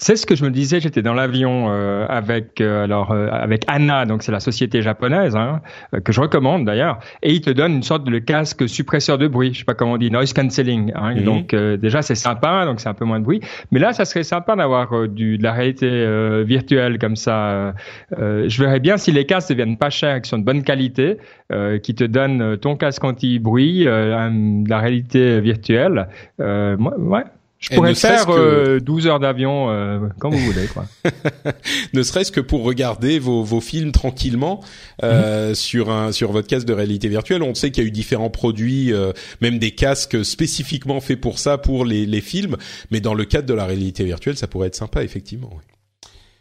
C'est 0.00 0.16
ce 0.16 0.24
que 0.24 0.34
je 0.34 0.44
me 0.44 0.50
disais. 0.50 0.80
J'étais 0.80 1.02
dans 1.02 1.12
l'avion 1.12 1.66
euh, 1.68 2.06
avec 2.08 2.62
euh, 2.62 2.84
alors 2.84 3.12
euh, 3.12 3.28
avec 3.30 3.64
Anna, 3.66 4.06
donc 4.06 4.22
c'est 4.22 4.32
la 4.32 4.40
société 4.40 4.80
japonaise 4.80 5.36
hein, 5.36 5.60
que 6.04 6.10
je 6.10 6.22
recommande 6.22 6.64
d'ailleurs, 6.64 7.00
et 7.22 7.32
il 7.32 7.42
te 7.42 7.50
donne 7.50 7.74
une 7.74 7.82
sorte 7.82 8.04
de 8.04 8.18
casque 8.18 8.66
suppresseur 8.66 9.18
de 9.18 9.28
bruit. 9.28 9.52
Je 9.52 9.58
sais 9.58 9.64
pas 9.66 9.74
comment 9.74 9.92
on 9.92 9.98
dit, 9.98 10.10
noise 10.10 10.32
cancelling. 10.32 10.90
Hein, 10.94 11.16
mhm. 11.16 11.24
Donc 11.24 11.54
déjà 11.54 12.00
c'est 12.00 12.14
sympa, 12.14 12.64
donc 12.64 12.80
c'est 12.80 12.88
un 12.88 12.94
peu 12.94 13.04
moins 13.04 13.20
de 13.20 13.24
bruit. 13.24 13.40
Mais 13.72 13.78
là, 13.78 13.92
ça 13.92 14.06
serait 14.06 14.22
sympa 14.22 14.56
d'avoir 14.56 15.06
du 15.06 15.36
de 15.36 15.42
la 15.42 15.52
réalité 15.52 16.44
virtuelle 16.44 16.98
comme 16.98 17.16
ça. 17.16 17.74
je 18.10 18.62
verrais 18.62 18.80
bien 18.80 18.96
si 18.96 19.12
les 19.12 19.26
casques 19.26 19.50
deviennent 19.50 19.76
pas 19.76 19.90
chers, 19.90 20.22
qui 20.22 20.30
sont 20.30 20.38
de 20.38 20.44
bonne 20.44 20.62
qualité, 20.62 21.18
qui 21.82 21.94
te 21.94 22.04
donnent 22.04 22.56
ton 22.56 22.74
casque 22.74 23.04
anti-bruit, 23.04 23.84
de 23.84 24.68
la 24.70 24.78
réalité 24.78 25.40
virtuelle. 25.40 26.08
ouais 26.38 27.24
Je 27.60 27.74
pourrais 27.74 27.94
faire 27.94 28.26
12 28.80 29.06
heures 29.06 29.20
d'avion 29.20 29.68
quand 30.18 30.30
vous 30.30 30.38
voulez. 30.38 30.66
Quoi. 30.66 30.86
ne 31.92 32.02
serait-ce 32.02 32.32
que 32.32 32.40
pour 32.40 32.64
regarder 32.64 33.18
vos, 33.18 33.44
vos 33.44 33.60
films 33.60 33.92
tranquillement 33.92 34.64
euh, 35.04 35.50
mhm. 35.50 35.54
sur 35.54 35.90
un 35.90 36.10
sur 36.10 36.32
votre 36.32 36.48
casque 36.48 36.66
de 36.66 36.72
réalité 36.72 37.08
virtuelle. 37.08 37.42
On 37.42 37.54
sait 37.54 37.70
qu'il 37.70 37.84
y 37.84 37.86
a 37.86 37.88
eu 37.88 37.92
différents 37.92 38.30
produits, 38.30 38.92
même 39.42 39.58
des 39.58 39.72
casques 39.72 40.24
spécifiquement 40.24 41.00
faits 41.00 41.20
pour 41.20 41.38
ça, 41.38 41.58
pour 41.58 41.84
les, 41.84 42.06
les 42.06 42.22
films. 42.22 42.56
Mais 42.90 43.00
dans 43.00 43.14
le 43.14 43.26
cadre 43.26 43.46
de 43.46 43.54
la 43.54 43.66
réalité 43.66 44.04
virtuelle, 44.04 44.38
ça 44.38 44.46
pourrait 44.46 44.68
être 44.68 44.76
sympa, 44.76 45.04
effectivement. 45.04 45.50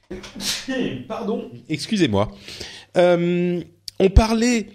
Pardon. 1.07 1.51
Excusez-moi. 1.67 2.31
Euh, 2.97 3.61
on 3.99 4.09
parlait 4.09 4.67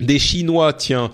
des 0.00 0.18
Chinois, 0.18 0.72
tiens, 0.72 1.10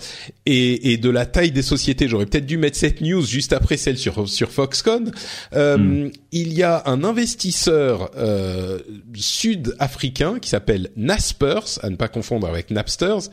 et, 0.47 0.97
de 0.97 1.11
la 1.11 1.27
taille 1.27 1.53
des 1.53 1.63
sociétés. 1.63 2.09
J'aurais 2.09 2.27
peut-être 2.27 2.47
dû 2.47 2.57
mettre 2.57 2.77
cette 2.77 3.01
news 3.01 3.25
juste 3.25 3.53
après 3.53 3.77
celle 3.77 3.99
sur 3.99 4.29
sur 4.29 4.51
Foxconn. 4.51 5.13
Euh, 5.53 5.77
hmm. 5.77 6.11
Il 6.33 6.53
y 6.53 6.63
a 6.63 6.83
un 6.87 7.05
investisseur 7.05 8.11
euh, 8.17 8.79
sud-africain 9.15 10.39
qui 10.41 10.49
s'appelle 10.49 10.91
Naspers, 10.97 11.79
à 11.83 11.91
ne 11.91 11.97
pas 11.97 12.09
confondre 12.09 12.47
avec 12.47 12.71
Napsters, 12.71 13.31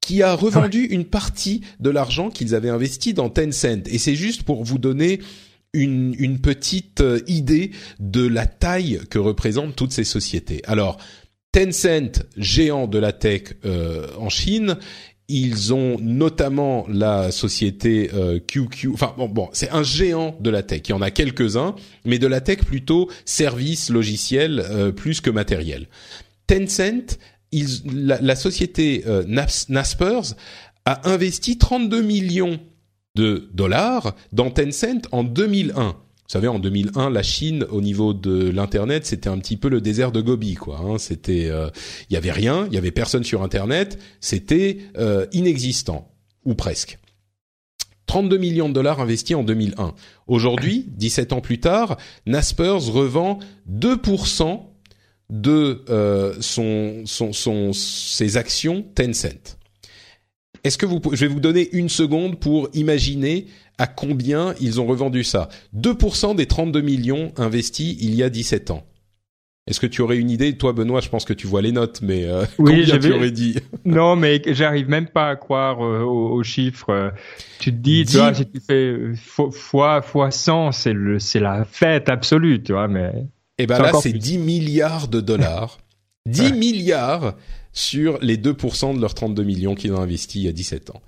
qui 0.00 0.22
a 0.22 0.34
revendu 0.34 0.84
une 0.84 1.04
partie 1.04 1.62
de 1.80 1.90
l'argent 1.90 2.30
qu'ils 2.30 2.54
avaient 2.54 2.70
investi 2.70 3.14
dans 3.14 3.30
Tencent. 3.30 3.86
Et 3.86 3.98
c'est 3.98 4.14
juste 4.14 4.42
pour 4.42 4.64
vous 4.64 4.78
donner 4.78 5.20
une, 5.72 6.14
une 6.18 6.40
petite 6.40 7.00
euh, 7.00 7.20
idée 7.26 7.72
de 8.00 8.26
la 8.26 8.46
taille 8.46 9.00
que 9.10 9.18
représentent 9.18 9.76
toutes 9.76 9.92
ces 9.92 10.04
sociétés. 10.04 10.62
Alors, 10.66 10.98
Tencent, 11.58 12.22
géant 12.36 12.86
de 12.86 13.00
la 13.00 13.12
tech 13.12 13.54
euh, 13.64 14.06
en 14.16 14.28
Chine, 14.28 14.76
ils 15.26 15.74
ont 15.74 15.98
notamment 15.98 16.86
la 16.88 17.32
société 17.32 18.12
euh, 18.14 18.38
QQ. 18.38 18.90
Enfin 18.94 19.12
bon, 19.16 19.48
c'est 19.52 19.70
un 19.70 19.82
géant 19.82 20.36
de 20.38 20.50
la 20.50 20.62
tech. 20.62 20.82
Il 20.84 20.90
y 20.90 20.92
en 20.92 21.02
a 21.02 21.10
quelques-uns, 21.10 21.74
mais 22.04 22.20
de 22.20 22.28
la 22.28 22.40
tech 22.40 22.58
plutôt 22.58 23.10
service 23.24 23.90
logiciel 23.90 24.60
euh, 24.70 24.92
plus 24.92 25.20
que 25.20 25.30
matériel. 25.30 25.88
Tencent, 26.46 27.18
la, 27.92 28.36
société 28.36 29.02
euh, 29.08 29.24
Naspers 29.26 30.36
a 30.84 31.10
investi 31.10 31.58
32 31.58 32.02
millions 32.02 32.60
de 33.16 33.50
dollars 33.52 34.14
dans 34.30 34.50
Tencent 34.50 35.08
en 35.10 35.24
2001. 35.24 35.96
Vous 36.28 36.34
savez, 36.34 36.48
en 36.48 36.58
2001, 36.58 37.08
la 37.08 37.22
Chine, 37.22 37.64
au 37.70 37.80
niveau 37.80 38.12
de 38.12 38.50
l'internet, 38.50 39.06
c'était 39.06 39.30
un 39.30 39.38
petit 39.38 39.56
peu 39.56 39.70
le 39.70 39.80
désert 39.80 40.12
de 40.12 40.20
Gobi, 40.20 40.56
quoi. 40.56 40.78
Hein. 40.78 40.98
C'était, 40.98 41.44
il 41.44 41.50
euh, 41.50 41.70
y 42.10 42.16
avait 42.16 42.32
rien, 42.32 42.66
il 42.66 42.74
y 42.74 42.76
avait 42.76 42.90
personne 42.90 43.24
sur 43.24 43.42
internet, 43.42 43.98
c'était 44.20 44.76
euh, 44.98 45.24
inexistant 45.32 46.12
ou 46.44 46.54
presque. 46.54 46.98
32 48.08 48.36
millions 48.36 48.68
de 48.68 48.74
dollars 48.74 49.00
investis 49.00 49.36
en 49.36 49.42
2001. 49.42 49.94
Aujourd'hui, 50.26 50.84
17 50.88 51.32
ans 51.32 51.40
plus 51.40 51.60
tard, 51.60 51.96
Naspers 52.26 52.82
revend 52.82 53.38
2% 53.70 54.60
de 55.30 55.82
euh, 55.88 56.34
ses 57.72 58.36
actions 58.36 58.82
Tencent. 58.94 59.56
Est-ce 60.62 60.76
que 60.76 60.84
vous, 60.84 61.00
je 61.10 61.24
vais 61.24 61.32
vous 61.32 61.40
donner 61.40 61.70
une 61.72 61.88
seconde 61.88 62.38
pour 62.38 62.68
imaginer 62.74 63.46
à 63.78 63.86
combien 63.86 64.54
ils 64.60 64.80
ont 64.80 64.86
revendu 64.86 65.24
ça. 65.24 65.48
2% 65.76 66.36
des 66.36 66.46
32 66.46 66.80
millions 66.80 67.32
investis 67.36 67.96
il 68.00 68.14
y 68.14 68.22
a 68.22 68.30
17 68.30 68.70
ans. 68.70 68.84
Est-ce 69.68 69.80
que 69.80 69.86
tu 69.86 70.00
aurais 70.00 70.16
une 70.16 70.30
idée? 70.30 70.56
Toi, 70.56 70.72
Benoît, 70.72 71.02
je 71.02 71.10
pense 71.10 71.26
que 71.26 71.34
tu 71.34 71.46
vois 71.46 71.60
les 71.60 71.72
notes, 71.72 72.00
mais 72.00 72.24
euh, 72.24 72.46
oui, 72.58 72.86
combien 72.86 72.98
tu 72.98 73.12
aurais 73.12 73.30
dit? 73.30 73.56
Non, 73.84 74.16
mais 74.16 74.40
j'arrive 74.46 74.88
même 74.88 75.08
pas 75.08 75.28
à 75.28 75.36
croire 75.36 75.84
euh, 75.84 76.02
aux, 76.04 76.42
chiffres. 76.42 77.12
Tu 77.58 77.70
te 77.70 77.76
dis, 77.76 78.06
tu 78.06 78.16
vois, 78.16 78.32
si 78.32 78.46
tu 78.46 78.60
fais 78.60 78.96
fois 79.52 80.00
fois 80.00 80.30
100, 80.30 80.72
c'est 80.72 80.94
le 80.94 81.18
c'est 81.18 81.40
la 81.40 81.66
fête 81.66 82.08
absolue, 82.08 82.62
tu 82.62 82.72
vois. 82.72 82.88
Mais 82.88 83.12
et 83.58 83.64
eh 83.64 83.66
ben 83.66 83.78
là, 83.78 83.92
c'est 84.00 84.12
10 84.12 84.38
milliards 84.38 85.08
de 85.08 85.20
dollars. 85.20 85.78
10 86.26 86.54
milliards 86.54 87.34
sur 87.72 88.18
les 88.22 88.36
2% 88.36 88.96
de 88.96 89.00
leurs 89.00 89.14
32 89.14 89.42
millions 89.44 89.74
qu'ils 89.74 89.92
ont 89.92 90.00
investis 90.00 90.36
il 90.36 90.46
y 90.46 90.48
a 90.48 90.52
17 90.52 90.90
ans. 90.90 91.02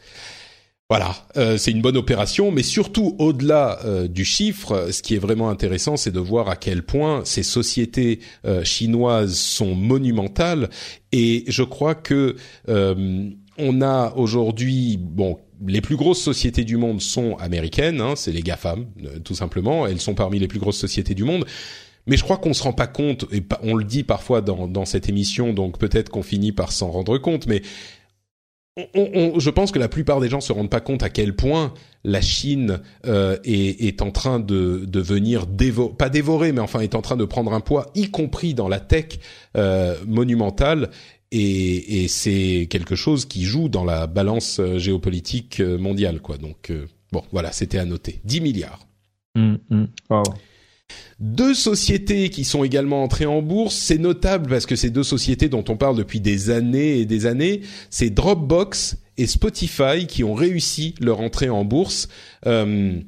Voilà, 0.91 1.15
euh, 1.37 1.57
c'est 1.57 1.71
une 1.71 1.83
bonne 1.83 1.97
opération, 1.97 2.51
mais 2.51 2.65
surtout 2.65 3.15
au-delà 3.21 3.79
euh, 3.85 4.09
du 4.09 4.25
chiffre, 4.25 4.89
ce 4.91 5.03
qui 5.03 5.15
est 5.15 5.19
vraiment 5.19 5.49
intéressant, 5.49 5.97
c'est 5.97 6.11
de 6.11 6.19
voir 6.19 6.49
à 6.49 6.57
quel 6.57 6.83
point 6.83 7.23
ces 7.25 7.45
sociétés 7.45 8.19
euh, 8.45 8.65
chinoises 8.65 9.37
sont 9.37 9.77
monumentales. 9.77 10.69
Et 11.13 11.45
je 11.47 11.63
crois 11.63 11.95
que 11.95 12.35
on 12.67 13.83
a 13.83 14.15
aujourd'hui, 14.17 14.97
bon, 15.01 15.39
les 15.65 15.81
plus 15.81 15.95
grosses 15.95 16.23
sociétés 16.23 16.65
du 16.65 16.77
monde 16.77 17.01
sont 17.01 17.37
américaines, 17.37 18.01
hein, 18.01 18.15
c'est 18.17 18.33
les 18.33 18.43
GAFAM, 18.43 18.87
tout 19.23 19.37
simplement. 19.37 19.87
Elles 19.87 20.01
sont 20.01 20.15
parmi 20.15 20.41
les 20.41 20.49
plus 20.49 20.59
grosses 20.59 20.79
sociétés 20.79 21.15
du 21.15 21.23
monde. 21.23 21.45
Mais 22.07 22.17
je 22.17 22.25
crois 22.25 22.39
qu'on 22.39 22.55
se 22.55 22.65
rend 22.65 22.73
pas 22.73 22.89
compte, 22.89 23.27
et 23.31 23.45
on 23.63 23.77
le 23.77 23.85
dit 23.85 24.03
parfois 24.03 24.41
dans, 24.41 24.67
dans 24.67 24.87
cette 24.87 25.09
émission, 25.09 25.53
donc 25.53 25.79
peut-être 25.79 26.09
qu'on 26.09 26.23
finit 26.23 26.51
par 26.51 26.73
s'en 26.73 26.91
rendre 26.91 27.19
compte, 27.19 27.47
mais 27.47 27.63
je 28.77 29.51
pense 29.51 29.73
que 29.73 29.79
la 29.79 29.89
plupart 29.89 30.21
des 30.21 30.29
gens 30.29 30.41
se 30.41 30.53
rendent 30.53 30.71
pas 30.71 30.81
compte 30.81 31.03
à 31.03 31.11
quel 31.11 31.35
point 31.35 31.75
la 32.05 32.21
Chine 32.21 32.81
euh, 33.07 33.37
est, 33.45 34.01
en 34.01 34.11
train 34.11 34.41
de, 34.41 34.87
venir 34.95 35.47
dévorer, 35.47 35.93
pas 35.93 36.09
dévorer, 36.09 36.53
mais 36.53 36.61
enfin 36.61 36.81
est 36.81 36.95
en 36.95 37.03
train 37.03 37.17
de 37.17 37.25
prendre 37.25 37.53
un 37.53 37.61
poids, 37.61 37.91
y 37.95 38.11
compris 38.11 38.55
dans 38.55 38.69
la 38.69 38.81
tech 38.81 39.19
euh, 39.57 39.97
monumentale. 40.07 40.91
Et, 41.33 42.09
c'est 42.09 42.67
quelque 42.71 42.97
chose 42.97 43.25
qui 43.25 43.45
joue 43.45 43.69
dans 43.69 43.85
la 43.85 44.09
balance 44.09 44.59
euh, 44.59 44.79
géopolitique 44.79 45.61
euh, 45.61 45.79
mondiale, 45.79 46.21
quoi. 46.21 46.39
Donc 46.39 46.73
bon, 47.13 47.23
voilà, 47.33 47.53
c'était 47.53 47.79
à 47.79 47.85
noter. 47.85 48.21
10 48.25 48.41
milliards. 48.41 48.87
Mmh, 49.37 49.55
mmh. 49.71 49.85
Deux 51.19 51.55
sociétés 51.55 52.31
qui 52.31 52.45
sont 52.45 52.65
également 52.65 53.03
entrées 53.03 53.27
en 53.27 53.43
bourse, 53.43 53.75
c'est 53.75 53.99
notable 53.99 54.49
parce 54.49 54.67
que 54.67 54.77
ces 54.77 54.91
deux 54.91 55.03
sociétés 55.03 55.49
dont 55.49 55.65
on 55.69 55.77
parle 55.77 55.97
depuis 55.97 56.21
des 56.21 56.51
années 56.51 56.99
et 56.99 57.05
des 57.05 57.27
années, 57.27 57.61
c'est 57.91 58.11
Dropbox 58.11 58.97
et 59.19 59.27
Spotify 59.27 60.07
qui 60.09 60.25
ont 60.25 60.35
réussi 60.35 60.95
leur 61.01 61.21
entrée 61.21 61.51
en 61.51 61.65
bourse. 61.65 62.09
Euh, 62.47 63.01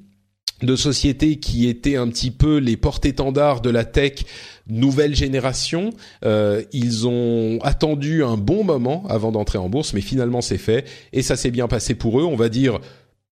sociétés 0.77 1.37
qui 1.37 1.69
étaient 1.69 1.97
un 1.97 2.09
petit 2.09 2.31
peu 2.31 2.59
les 2.59 2.77
porte-étendards 2.77 3.61
de 3.61 3.71
la 3.71 3.85
tech 3.85 4.25
nouvelle 4.69 5.15
génération. 5.15 5.91
Euh, 6.25 6.63
ils 6.73 7.07
ont 7.07 7.59
attendu 7.63 8.23
un 8.23 8.37
bon 8.37 8.65
moment 8.65 9.05
avant 9.09 9.33
d'entrer 9.33 9.59
en 9.59 9.69
bourse, 9.69 9.93
mais 9.93 10.01
finalement 10.01 10.41
c'est 10.41 10.59
fait 10.59 10.87
et 11.13 11.23
ça 11.23 11.37
s'est 11.37 11.51
bien 11.51 11.69
passé 11.69 11.95
pour 11.95 12.21
eux. 12.21 12.25
On 12.25 12.37
va 12.37 12.49
dire 12.49 12.81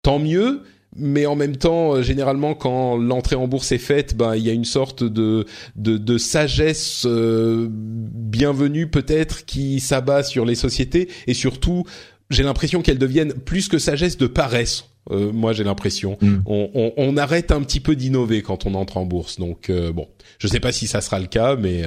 tant 0.02 0.18
mieux 0.18 0.62
mais 0.96 1.26
en 1.26 1.36
même 1.36 1.56
temps, 1.56 1.94
euh, 1.94 2.02
généralement, 2.02 2.54
quand 2.54 2.96
l'entrée 2.96 3.36
en 3.36 3.48
bourse 3.48 3.72
est 3.72 3.78
faite, 3.78 4.16
ben 4.16 4.36
il 4.36 4.42
y 4.42 4.50
a 4.50 4.52
une 4.52 4.64
sorte 4.64 5.02
de 5.02 5.46
de, 5.76 5.98
de 5.98 6.18
sagesse 6.18 7.04
euh, 7.06 7.68
bienvenue 7.70 8.88
peut-être 8.88 9.44
qui 9.44 9.80
s'abat 9.80 10.22
sur 10.22 10.44
les 10.44 10.54
sociétés 10.54 11.08
et 11.26 11.34
surtout, 11.34 11.84
j'ai 12.30 12.42
l'impression 12.42 12.82
qu'elles 12.82 12.98
deviennent 12.98 13.32
plus 13.32 13.68
que 13.68 13.78
sagesse 13.78 14.16
de 14.16 14.26
paresse. 14.26 14.84
Euh, 15.10 15.32
moi, 15.32 15.52
j'ai 15.52 15.64
l'impression. 15.64 16.16
Mm. 16.20 16.36
On, 16.46 16.70
on, 16.74 16.92
on, 16.96 17.16
arrête 17.18 17.50
un 17.50 17.60
petit 17.62 17.80
peu 17.80 17.94
d'innover 17.94 18.40
quand 18.40 18.64
on 18.64 18.74
entre 18.74 18.96
en 18.96 19.04
bourse. 19.04 19.38
Donc 19.38 19.70
bon, 19.70 20.08
je 20.38 20.46
sais 20.46 20.60
pas 20.60 20.72
si 20.72 20.86
ça 20.86 21.00
sera 21.00 21.18
le 21.18 21.26
cas, 21.26 21.56
mais 21.56 21.82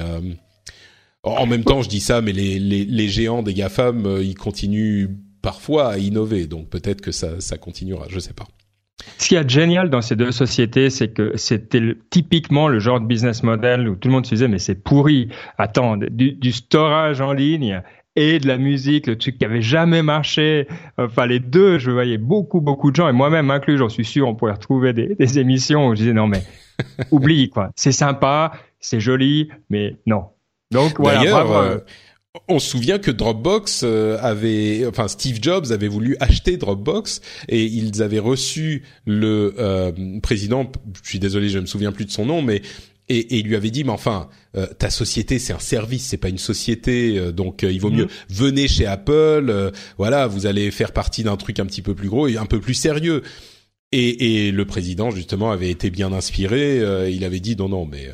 en 1.22 1.46
même 1.46 1.64
temps, 1.64 1.82
je 1.82 1.88
dis 1.88 2.00
ça, 2.00 2.20
mais 2.20 2.32
les 2.32 2.58
les, 2.58 2.84
les 2.84 3.08
géants 3.08 3.42
des 3.42 3.54
gafam, 3.54 4.18
ils 4.22 4.36
continuent 4.36 5.08
parfois 5.42 5.92
à 5.92 5.98
innover. 5.98 6.46
Donc 6.46 6.68
peut-être 6.68 7.00
que 7.00 7.10
ça 7.10 7.40
ça 7.40 7.58
continuera. 7.58 8.06
Je 8.08 8.20
sais 8.20 8.34
pas. 8.34 8.46
Ce 9.18 9.28
qui 9.28 9.34
est 9.36 9.48
génial 9.48 9.90
dans 9.90 10.00
ces 10.00 10.16
deux 10.16 10.32
sociétés, 10.32 10.90
c'est 10.90 11.08
que 11.08 11.36
c'était 11.36 11.96
typiquement 12.10 12.68
le 12.68 12.78
genre 12.78 13.00
de 13.00 13.06
business 13.06 13.42
model 13.42 13.88
où 13.88 13.96
tout 13.96 14.08
le 14.08 14.14
monde 14.14 14.26
se 14.26 14.34
disait 14.34 14.48
mais 14.48 14.58
c'est 14.58 14.74
pourri. 14.74 15.28
Attends, 15.56 15.96
du, 15.96 16.32
du, 16.32 16.52
storage 16.52 17.20
en 17.20 17.32
ligne 17.32 17.82
et 18.16 18.38
de 18.38 18.48
la 18.48 18.58
musique, 18.58 19.06
le 19.06 19.16
truc 19.16 19.38
qui 19.38 19.44
avait 19.44 19.62
jamais 19.62 20.02
marché. 20.02 20.66
Enfin 20.98 21.26
les 21.26 21.40
deux, 21.40 21.78
je 21.78 21.90
voyais 21.90 22.18
beaucoup 22.18 22.60
beaucoup 22.60 22.90
de 22.90 22.96
gens 22.96 23.08
et 23.08 23.12
moi-même 23.12 23.50
inclus, 23.50 23.78
j'en 23.78 23.88
suis 23.88 24.04
sûr, 24.04 24.26
on 24.26 24.34
pourrait 24.34 24.52
retrouver 24.52 24.92
des, 24.92 25.14
des 25.14 25.38
émissions 25.38 25.88
où 25.88 25.94
je 25.94 26.00
disais 26.00 26.12
non 26.12 26.26
mais 26.26 26.42
oublie 27.10 27.50
quoi. 27.50 27.70
C'est 27.76 27.92
sympa, 27.92 28.52
c'est 28.80 29.00
joli, 29.00 29.48
mais 29.70 29.96
non. 30.06 30.26
Donc 30.70 30.98
voilà 30.98 31.80
on 32.48 32.58
se 32.58 32.68
souvient 32.68 32.98
que 32.98 33.10
Dropbox 33.10 33.82
euh, 33.84 34.18
avait, 34.20 34.86
enfin 34.86 35.08
Steve 35.08 35.38
Jobs 35.40 35.72
avait 35.72 35.88
voulu 35.88 36.16
acheter 36.20 36.56
Dropbox 36.56 37.20
et 37.48 37.64
ils 37.64 38.02
avaient 38.02 38.18
reçu 38.18 38.82
le 39.06 39.54
euh, 39.58 39.92
président. 40.22 40.70
Je 41.02 41.08
suis 41.08 41.18
désolé, 41.18 41.48
je 41.48 41.58
me 41.58 41.66
souviens 41.66 41.92
plus 41.92 42.04
de 42.04 42.10
son 42.10 42.26
nom, 42.26 42.42
mais 42.42 42.62
et, 43.08 43.38
il 43.38 43.46
lui 43.46 43.56
avait 43.56 43.70
dit 43.70 43.84
mais 43.84 43.92
enfin 43.92 44.28
euh, 44.54 44.66
ta 44.66 44.90
société 44.90 45.38
c'est 45.38 45.54
un 45.54 45.58
service 45.58 46.04
c'est 46.04 46.18
pas 46.18 46.28
une 46.28 46.36
société 46.36 47.32
donc 47.32 47.62
il 47.62 47.80
vaut 47.80 47.90
mieux 47.90 48.04
mhm. 48.04 48.10
venez 48.28 48.68
chez 48.68 48.84
Apple 48.84 49.72
voilà 49.96 50.26
vous 50.26 50.44
allez 50.44 50.70
faire 50.70 50.92
partie 50.92 51.22
d'un 51.22 51.38
truc 51.38 51.58
un 51.58 51.64
petit 51.64 51.80
peu 51.80 51.94
plus 51.94 52.10
gros 52.10 52.28
et 52.28 52.36
un 52.36 52.44
peu 52.44 52.60
plus 52.60 52.74
sérieux 52.74 53.22
Et, 53.90 54.48
et, 54.48 54.52
le 54.52 54.66
président 54.66 55.10
justement 55.10 55.50
avait 55.50 55.70
été 55.70 55.88
bien 55.88 56.12
inspiré. 56.12 56.78
Euh, 56.78 57.08
il 57.08 57.24
avait 57.24 57.40
dit 57.40 57.56
non 57.56 57.70
non 57.70 57.86
mais 57.86 58.10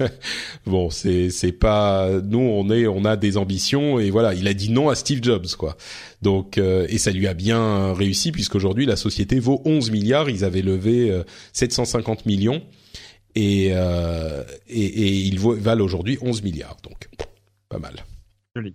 euh, 0.00 0.08
bon 0.66 0.90
c'est 0.90 1.30
c'est 1.30 1.52
pas 1.52 2.10
nous 2.22 2.38
on 2.38 2.68
est 2.68 2.86
on 2.86 3.06
a 3.06 3.16
des 3.16 3.38
ambitions 3.38 3.98
et 3.98 4.10
voilà 4.10 4.34
il 4.34 4.46
a 4.46 4.52
dit 4.52 4.70
non 4.70 4.90
à 4.90 4.94
Steve 4.94 5.22
Jobs 5.22 5.46
quoi. 5.56 5.78
Donc 6.20 6.58
euh, 6.58 6.86
et 6.90 6.98
ça 6.98 7.12
lui 7.12 7.26
a 7.26 7.32
bien 7.32 7.94
réussi 7.94 8.30
puisqu'aujourd'hui 8.30 8.84
la 8.84 8.96
société 8.96 9.38
vaut 9.38 9.62
11 9.64 9.90
milliards. 9.90 10.28
Ils 10.28 10.44
avaient 10.44 10.60
levé 10.60 11.10
750 11.54 12.26
millions 12.26 12.62
et 13.34 13.68
et, 13.68 13.72
et 14.68 15.12
ils 15.12 15.40
valent 15.40 15.84
aujourd'hui 15.84 16.18
11 16.20 16.42
milliards 16.42 16.76
donc 16.82 17.08
pas 17.70 17.78
mal. 17.78 18.04
Joli. 18.54 18.74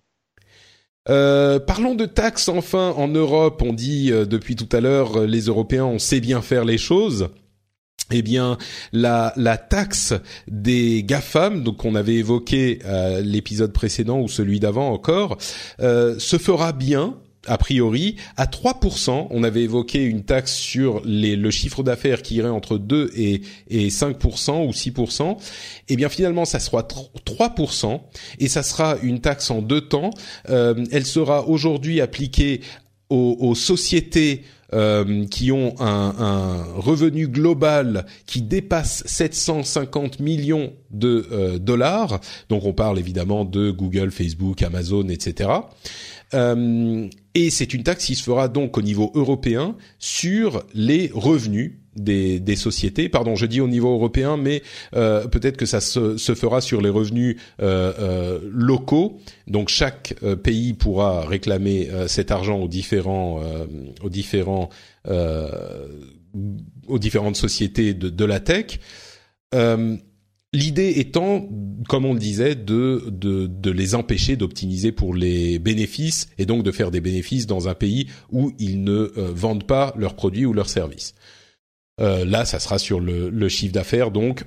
Euh, 1.10 1.60
parlons 1.60 1.96
de 1.96 2.06
taxes 2.06 2.50
enfin 2.50 2.94
en 2.96 3.08
Europe. 3.08 3.62
On 3.66 3.74
dit 3.74 4.12
euh, 4.12 4.26
depuis 4.26 4.56
tout 4.56 4.70
à 4.72 4.82
l'heure, 4.82 5.22
euh, 5.22 5.26
les 5.26 5.42
Européens, 5.42 5.86
on 5.86 6.00
sait 6.00 6.20
bien 6.20 6.42
faire 6.42 6.66
les 6.66 6.78
choses. 6.78 7.30
Eh 8.14 8.22
bien, 8.22 8.58
la, 8.92 9.34
la 9.38 9.58
taxe 9.58 10.14
des 10.48 11.04
GAFAM, 11.04 11.64
donc 11.64 11.86
on 11.86 11.96
avait 11.96 12.16
évoqué 12.16 12.80
l'épisode 13.24 13.72
précédent 13.72 14.20
ou 14.20 14.28
celui 14.28 14.60
d'avant 14.60 14.92
encore, 14.92 15.38
se 15.80 16.38
fera 16.38 16.74
bien 16.74 17.16
a 17.48 17.58
priori 17.58 18.16
à 18.38 18.46
3%. 18.46 19.28
On 19.30 19.44
avait 19.44 19.64
évoqué 19.64 20.04
une 20.04 20.24
taxe 20.24 20.54
sur 20.54 21.02
le 21.06 21.50
chiffre 21.52 21.84
d'affaires 21.84 22.22
qui 22.22 22.36
irait 22.36 22.50
entre 22.50 22.78
2 22.78 23.12
et, 23.16 23.42
et 23.70 23.90
5% 23.90 24.68
ou 24.68 24.72
6%. 24.72 25.38
Eh 25.90 25.96
bien 25.96 26.10
finalement, 26.10 26.46
ça 26.46 26.60
sera 26.60 26.82
3% 26.82 28.02
et 28.40 28.48
ça 28.48 28.64
sera 28.64 28.98
une 29.02 29.22
taxe 29.22 29.52
en 29.52 29.62
deux 29.62 29.82
temps. 29.82 30.12
Euh, 30.50 30.86
elle 30.92 31.06
sera 31.06 31.48
aujourd'hui 31.48 32.02
appliquée 32.02 32.62
aux, 33.10 33.56
sociétés 33.56 34.46
euh, 34.74 35.26
qui 35.26 35.52
ont 35.52 35.76
un, 35.82 36.16
un, 36.18 36.64
revenu 36.78 37.28
global 37.28 38.06
qui 38.26 38.42
dépasse 38.42 39.04
750 39.06 40.22
millions 40.22 40.72
de 40.92 41.28
euh, 41.34 41.60
dollars. 41.60 42.22
Donc 42.48 42.64
on 42.64 42.72
parle 42.72 43.00
évidemment 43.00 43.44
de 43.44 43.70
Google, 43.70 44.12
Facebook, 44.12 44.62
Amazon, 44.62 45.10
etc. 45.10 45.50
Euh, 46.34 47.08
et 47.34 47.50
c'est 47.50 47.74
une 47.74 47.84
taxe 47.84 48.06
qui 48.06 48.16
se 48.16 48.24
fera 48.24 48.48
donc 48.48 48.78
au 48.78 48.82
niveau 48.82 49.12
européen 49.16 49.76
sur 50.00 50.64
les 50.74 51.12
revenus 51.14 51.74
des, 51.96 52.40
des 52.40 52.56
sociétés. 52.56 53.10
Pardon, 53.10 53.36
je 53.36 53.46
dis 53.46 53.62
au 53.62 53.68
niveau 53.68 53.94
européen, 53.94 54.38
mais 54.38 54.64
euh, 54.96 55.28
peut-être 55.28 55.58
que 55.58 55.66
ça 55.66 55.82
se, 55.82 56.18
se, 56.18 56.36
fera 56.36 56.62
sur 56.62 56.82
les 56.82 56.90
revenus 56.90 57.38
euh, 57.62 57.94
euh 58.00 58.40
locaux. 58.52 59.20
Donc 59.48 59.70
chaque 59.70 60.16
euh, 60.24 60.36
pays 60.36 60.74
pourra 60.74 61.26
réclamer 61.26 61.90
cet 62.08 62.32
argent 62.32 62.60
aux 62.60 62.68
différents, 62.68 63.42
aux 64.02 64.10
différents, 64.10 64.70
aux 66.88 67.00
différentes 67.00 67.36
sociétés 67.36 67.94
de, 67.94 68.10
de 68.10 68.26
la 68.26 68.40
tech. 68.40 68.80
L'idée 70.54 70.96
étant, 70.98 71.48
comme 71.88 72.04
on 72.04 72.14
le 72.14 72.20
disait, 72.20 72.56
de, 72.56 73.06
de, 73.10 73.72
les 73.72 73.96
empêcher 73.96 74.36
d'optimiser 74.36 74.92
pour 74.92 75.14
les 75.14 75.60
bénéfices 75.60 76.28
et 76.38 76.46
donc 76.46 76.64
de 76.64 76.72
faire 76.72 76.92
des 76.92 77.00
bénéfices 77.00 77.48
dans 77.48 77.70
un 77.70 77.74
pays 77.74 78.08
où 78.32 78.52
ils 78.60 78.84
ne 78.84 79.14
euh, 79.18 79.32
vendent 79.34 79.66
pas 79.66 79.94
leurs 79.98 80.16
produits 80.16 80.46
ou 80.46 80.52
leurs 80.52 80.70
services. 80.70 81.16
Euh, 82.02 82.26
là, 82.26 82.44
ça 82.44 82.60
sera 82.60 82.80
sur 82.80 83.00
le, 83.00 83.48
chiffre 83.48 83.74
d'affaires, 83.74 84.12
donc 84.12 84.44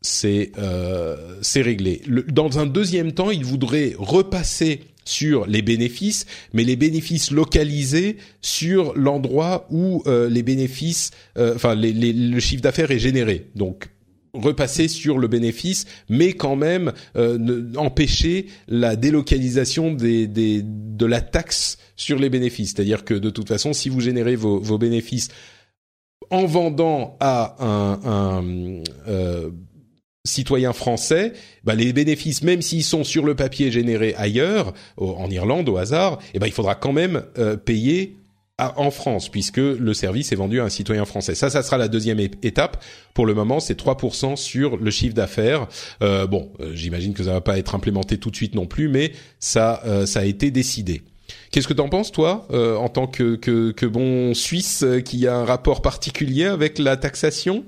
c'est 0.00 0.52
euh, 0.58 1.40
réglé. 1.56 2.02
dans 2.28 2.60
un 2.60 2.66
deuxième 2.66 3.12
temps, 3.12 3.32
ils 3.32 3.44
voudraient 3.44 3.94
repasser 3.98 4.82
sur 5.04 5.46
les 5.46 5.62
bénéfices, 5.62 6.26
mais 6.52 6.62
les 6.62 6.76
bénéfices 6.76 7.30
localisés 7.30 8.18
sur 8.42 8.94
l'endroit 8.94 9.66
où 9.70 10.02
euh, 10.06 10.28
les 10.28 10.42
bénéfices, 10.42 11.10
enfin 11.36 11.74
le 11.74 12.40
chiffre 12.40 12.62
d'affaires 12.62 12.90
est 12.90 12.98
généré. 12.98 13.46
Donc 13.56 13.88
repasser 14.40 14.88
sur 14.88 15.18
le 15.18 15.28
bénéfice, 15.28 15.86
mais 16.08 16.32
quand 16.32 16.56
même 16.56 16.92
euh, 17.16 17.72
empêcher 17.76 18.46
la 18.68 18.96
délocalisation 18.96 19.92
de 19.92 21.06
la 21.06 21.20
taxe 21.20 21.78
sur 21.96 22.18
les 22.18 22.30
bénéfices. 22.30 22.72
C'est-à-dire 22.74 23.04
que 23.04 23.14
de 23.14 23.30
toute 23.30 23.48
façon, 23.48 23.72
si 23.72 23.88
vous 23.88 24.00
générez 24.00 24.36
vos, 24.36 24.78
bénéfices 24.78 25.28
en 26.30 26.46
vendant 26.46 27.16
à 27.20 27.56
un, 27.64 28.00
un 28.04 28.82
euh, 29.08 29.50
citoyen 30.28 30.72
français, 30.72 31.32
bah 31.64 31.74
les 31.74 31.92
bénéfices, 31.92 32.42
même 32.42 32.62
s'ils 32.62 32.84
sont 32.84 33.02
sur 33.02 33.24
le 33.24 33.34
papier 33.34 33.72
générés 33.72 34.14
ailleurs, 34.16 34.72
en 34.96 35.28
Irlande 35.30 35.68
au 35.68 35.76
hasard, 35.76 36.18
eh 36.34 36.38
ben 36.38 36.46
il 36.46 36.52
faudra 36.52 36.74
quand 36.74 36.92
même 36.92 37.22
euh, 37.38 37.56
payer 37.56 38.16
en 38.58 38.90
France, 38.90 39.28
puisque 39.28 39.58
le 39.58 39.94
service 39.94 40.32
est 40.32 40.36
vendu 40.36 40.60
à 40.60 40.64
un 40.64 40.68
citoyen 40.68 41.04
français. 41.04 41.34
Ça, 41.34 41.48
ça 41.48 41.62
sera 41.62 41.78
la 41.78 41.88
deuxième 41.88 42.18
étape. 42.18 42.82
Pour 43.14 43.24
le 43.24 43.34
moment, 43.34 43.60
c'est 43.60 43.78
3% 43.78 44.36
sur 44.36 44.76
le 44.76 44.90
chiffre 44.90 45.14
d'affaires. 45.14 45.68
Euh, 46.02 46.26
bon, 46.26 46.50
euh, 46.60 46.72
j'imagine 46.74 47.14
que 47.14 47.22
ça 47.22 47.32
va 47.32 47.40
pas 47.40 47.58
être 47.58 47.74
implémenté 47.74 48.18
tout 48.18 48.30
de 48.30 48.36
suite 48.36 48.54
non 48.54 48.66
plus, 48.66 48.88
mais 48.88 49.12
ça, 49.38 49.80
euh, 49.86 50.06
ça 50.06 50.20
a 50.20 50.24
été 50.24 50.50
décidé. 50.50 51.02
Qu'est-ce 51.52 51.68
que 51.68 51.74
t'en 51.74 51.88
penses, 51.88 52.10
toi, 52.10 52.48
en 52.50 52.88
tant 52.88 53.06
que 53.06 53.86
bon 53.86 54.32
Suisse 54.32 54.84
qui 55.04 55.26
a 55.26 55.36
un 55.36 55.44
rapport 55.44 55.82
particulier 55.82 56.46
avec 56.46 56.78
la 56.78 56.96
taxation? 56.96 57.64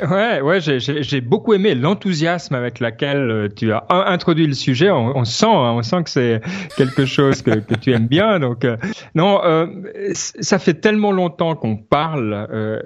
Ouais, 0.00 0.40
ouais, 0.40 0.60
j'ai 0.60 1.20
beaucoup 1.20 1.52
aimé 1.54 1.74
l'enthousiasme 1.74 2.54
avec 2.54 2.80
lequel 2.80 3.30
euh, 3.30 3.48
tu 3.54 3.72
as 3.72 3.84
introduit 3.90 4.46
le 4.46 4.54
sujet. 4.54 4.90
On, 4.90 5.24
sent, 5.24 5.46
hein, 5.46 5.74
on 5.76 5.82
sent 5.82 6.02
que 6.04 6.10
c'est 6.10 6.40
quelque 6.76 7.04
chose 7.04 7.42
que, 7.42 7.60
tu 7.80 7.92
aimes 7.92 8.08
bien. 8.08 8.40
Donc, 8.40 8.64
euh, 8.64 8.76
non, 9.14 9.40
euh, 9.44 9.66
ça 10.14 10.58
fait 10.58 10.74
tellement 10.74 11.12
longtemps 11.12 11.54
qu'on 11.54 11.76
parle. 11.76 12.82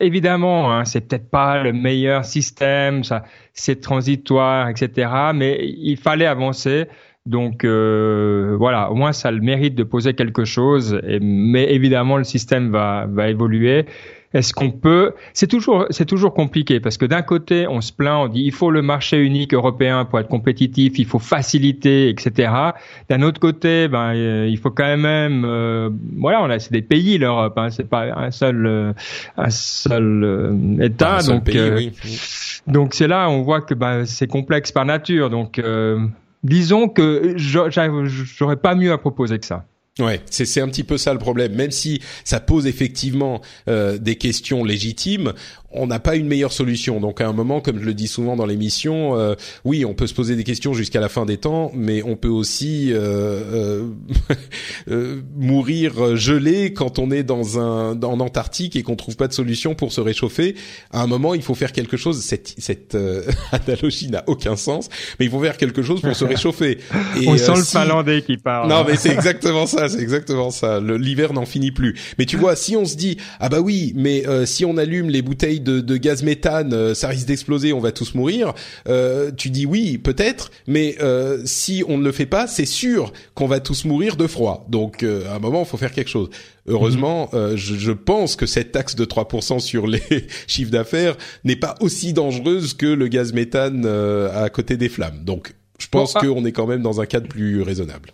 Évidemment, 0.00 0.72
hein, 0.72 0.84
c'est 0.84 1.02
peut-être 1.02 1.30
pas 1.30 1.62
le 1.62 1.72
meilleur 1.72 2.24
système, 2.24 3.04
ça, 3.04 3.22
c'est 3.52 3.80
transitoire, 3.80 4.68
etc. 4.68 5.10
Mais 5.34 5.58
il 5.62 5.96
fallait 5.96 6.26
avancer. 6.26 6.86
Donc 7.26 7.64
voilà, 7.64 8.90
au 8.90 8.94
moins 8.94 9.12
ça 9.12 9.28
a 9.28 9.32
le 9.32 9.40
mérite 9.40 9.74
de 9.74 9.84
poser 9.84 10.14
quelque 10.14 10.44
chose. 10.44 11.00
Mais 11.20 11.72
évidemment, 11.72 12.16
le 12.16 12.24
système 12.24 12.70
va, 12.70 13.06
va 13.08 13.28
évoluer. 13.28 13.86
Est-ce 14.36 14.52
qu'on 14.52 14.70
peut 14.70 15.14
C'est 15.32 15.46
toujours 15.46 15.86
c'est 15.88 16.04
toujours 16.04 16.34
compliqué 16.34 16.78
parce 16.78 16.98
que 16.98 17.06
d'un 17.06 17.22
côté 17.22 17.66
on 17.66 17.80
se 17.80 17.90
plaint, 17.90 18.26
on 18.26 18.28
dit 18.28 18.42
il 18.42 18.52
faut 18.52 18.70
le 18.70 18.82
marché 18.82 19.18
unique 19.18 19.54
européen 19.54 20.04
pour 20.04 20.20
être 20.20 20.28
compétitif, 20.28 20.98
il 20.98 21.06
faut 21.06 21.18
faciliter, 21.18 22.10
etc. 22.10 22.52
D'un 23.08 23.22
autre 23.22 23.40
côté, 23.40 23.88
ben 23.88 24.14
euh, 24.14 24.46
il 24.46 24.58
faut 24.58 24.70
quand 24.70 24.94
même 24.98 25.46
euh, 25.46 25.88
voilà, 26.18 26.42
on 26.42 26.50
a 26.50 26.58
c'est 26.58 26.72
des 26.72 26.82
pays 26.82 27.16
l'Europe, 27.16 27.56
hein, 27.56 27.70
c'est 27.70 27.88
pas 27.88 28.02
un 28.14 28.30
seul 28.30 28.66
euh, 28.66 28.92
un 29.38 29.48
seul 29.48 30.54
État, 30.82 31.22
donc 31.22 31.50
donc 32.66 32.92
c'est 32.92 33.08
là 33.08 33.30
on 33.30 33.40
voit 33.40 33.62
que 33.62 33.72
ben, 33.72 34.04
c'est 34.04 34.26
complexe 34.26 34.70
par 34.70 34.84
nature, 34.84 35.30
donc 35.30 35.62
disons 36.44 36.88
que 36.88 37.32
j'aurais 37.36 38.56
pas 38.56 38.74
mieux 38.74 38.92
à 38.92 38.98
proposer 38.98 39.38
que 39.38 39.46
ça. 39.46 39.64
Ouais, 39.98 40.20
c'est 40.28 40.60
un 40.60 40.68
petit 40.68 40.84
peu 40.84 40.98
ça 40.98 41.14
le 41.14 41.18
problème. 41.18 41.54
Même 41.54 41.70
si 41.70 42.02
ça 42.22 42.38
pose 42.38 42.66
effectivement 42.66 43.40
euh, 43.66 43.96
des 43.96 44.16
questions 44.16 44.62
légitimes, 44.62 45.32
on 45.76 45.86
n'a 45.86 45.98
pas 45.98 46.16
une 46.16 46.26
meilleure 46.26 46.52
solution. 46.52 47.00
Donc 47.00 47.20
à 47.20 47.28
un 47.28 47.32
moment, 47.32 47.60
comme 47.60 47.78
je 47.78 47.84
le 47.84 47.94
dis 47.94 48.08
souvent 48.08 48.36
dans 48.36 48.46
l'émission, 48.46 49.18
euh, 49.18 49.34
oui, 49.64 49.84
on 49.84 49.94
peut 49.94 50.06
se 50.06 50.14
poser 50.14 50.36
des 50.36 50.44
questions 50.44 50.74
jusqu'à 50.74 51.00
la 51.00 51.08
fin 51.08 51.26
des 51.26 51.36
temps, 51.36 51.70
mais 51.74 52.02
on 52.02 52.16
peut 52.16 52.28
aussi 52.28 52.92
euh, 52.92 53.84
euh, 54.90 55.20
mourir 55.36 56.16
gelé 56.16 56.72
quand 56.72 56.98
on 56.98 57.10
est 57.10 57.22
dans 57.22 57.58
un 57.58 58.00
en 58.02 58.20
Antarctique 58.20 58.76
et 58.76 58.82
qu'on 58.82 58.96
trouve 58.96 59.16
pas 59.16 59.28
de 59.28 59.32
solution 59.32 59.74
pour 59.74 59.92
se 59.92 60.00
réchauffer. 60.00 60.54
À 60.92 61.02
un 61.02 61.06
moment, 61.06 61.34
il 61.34 61.42
faut 61.42 61.54
faire 61.54 61.72
quelque 61.72 61.96
chose. 61.96 62.22
Cette, 62.22 62.54
cette 62.58 62.96
analogie 63.52 64.08
n'a 64.08 64.24
aucun 64.26 64.56
sens, 64.56 64.88
mais 65.18 65.26
il 65.26 65.30
faut 65.30 65.40
faire 65.40 65.56
quelque 65.56 65.82
chose 65.82 66.00
pour 66.00 66.16
se 66.16 66.24
réchauffer. 66.26 66.78
Et, 67.20 67.28
on 67.28 67.36
sent 67.36 67.56
le 67.56 67.64
Finlandais 67.64 68.22
qui 68.22 68.36
parle. 68.36 68.68
Non, 68.68 68.84
mais 68.86 68.96
c'est 68.96 69.12
exactement 69.12 69.66
ça. 69.66 69.88
C'est 69.88 70.00
exactement 70.00 70.50
ça. 70.50 70.80
L'hiver 70.80 71.32
n'en 71.32 71.46
finit 71.46 71.72
plus. 71.72 71.94
Mais 72.18 72.24
tu 72.24 72.36
vois, 72.36 72.56
si 72.56 72.76
on 72.76 72.84
se 72.84 72.96
dit 72.96 73.18
ah 73.40 73.48
bah 73.48 73.60
oui, 73.60 73.92
mais 73.96 74.24
si 74.46 74.64
on 74.64 74.76
allume 74.76 75.10
les 75.10 75.22
bouteilles 75.22 75.60
de, 75.66 75.96
gaz 75.96 76.22
méthane, 76.22 76.72
euh, 76.72 76.94
ça 76.94 77.08
risque 77.08 77.26
d'exploser, 77.26 77.72
on 77.72 77.80
va 77.80 77.92
tous 77.92 78.14
mourir. 78.14 78.54
Euh, 78.88 79.30
tu 79.36 79.50
dis 79.50 79.66
oui, 79.66 79.98
peut-être, 79.98 80.50
mais 80.66 80.96
euh, 81.00 81.40
si 81.44 81.82
on 81.88 81.98
ne 81.98 82.04
le 82.04 82.12
fait 82.12 82.26
pas, 82.26 82.46
c'est 82.46 82.66
sûr 82.66 83.12
qu'on 83.34 83.46
va 83.46 83.60
tous 83.60 83.84
mourir 83.84 84.16
de 84.16 84.26
froid. 84.26 84.66
Donc 84.68 85.02
à 85.02 85.34
un 85.34 85.38
moment, 85.38 85.60
il 85.60 85.66
faut 85.66 85.76
faire 85.76 85.92
quelque 85.92 86.10
chose. 86.10 86.30
Heureusement, 86.68 87.30
mhm. 87.32 87.56
je, 87.56 87.92
pense 87.92 88.36
que 88.36 88.46
cette 88.46 88.72
taxe 88.72 88.96
de 88.96 89.04
3% 89.04 89.60
sur 89.60 89.86
les 89.86 90.02
chiffres 90.46 90.70
d'affaires 90.70 91.16
n'est 91.44 91.56
pas 91.56 91.76
aussi 91.80 92.12
dangereuse 92.12 92.74
que 92.74 92.86
le 92.86 93.08
gaz 93.08 93.32
méthane 93.32 93.86
à 93.86 94.48
côté 94.50 94.76
des 94.76 94.88
flammes. 94.88 95.24
Donc, 95.24 95.54
je 95.78 95.88
pense 95.88 96.14
qu'on 96.14 96.44
est 96.44 96.52
quand 96.52 96.66
même 96.66 96.82
dans 96.82 97.00
un 97.00 97.06
cadre 97.06 97.28
plus 97.28 97.62
raisonnable. 97.62 98.12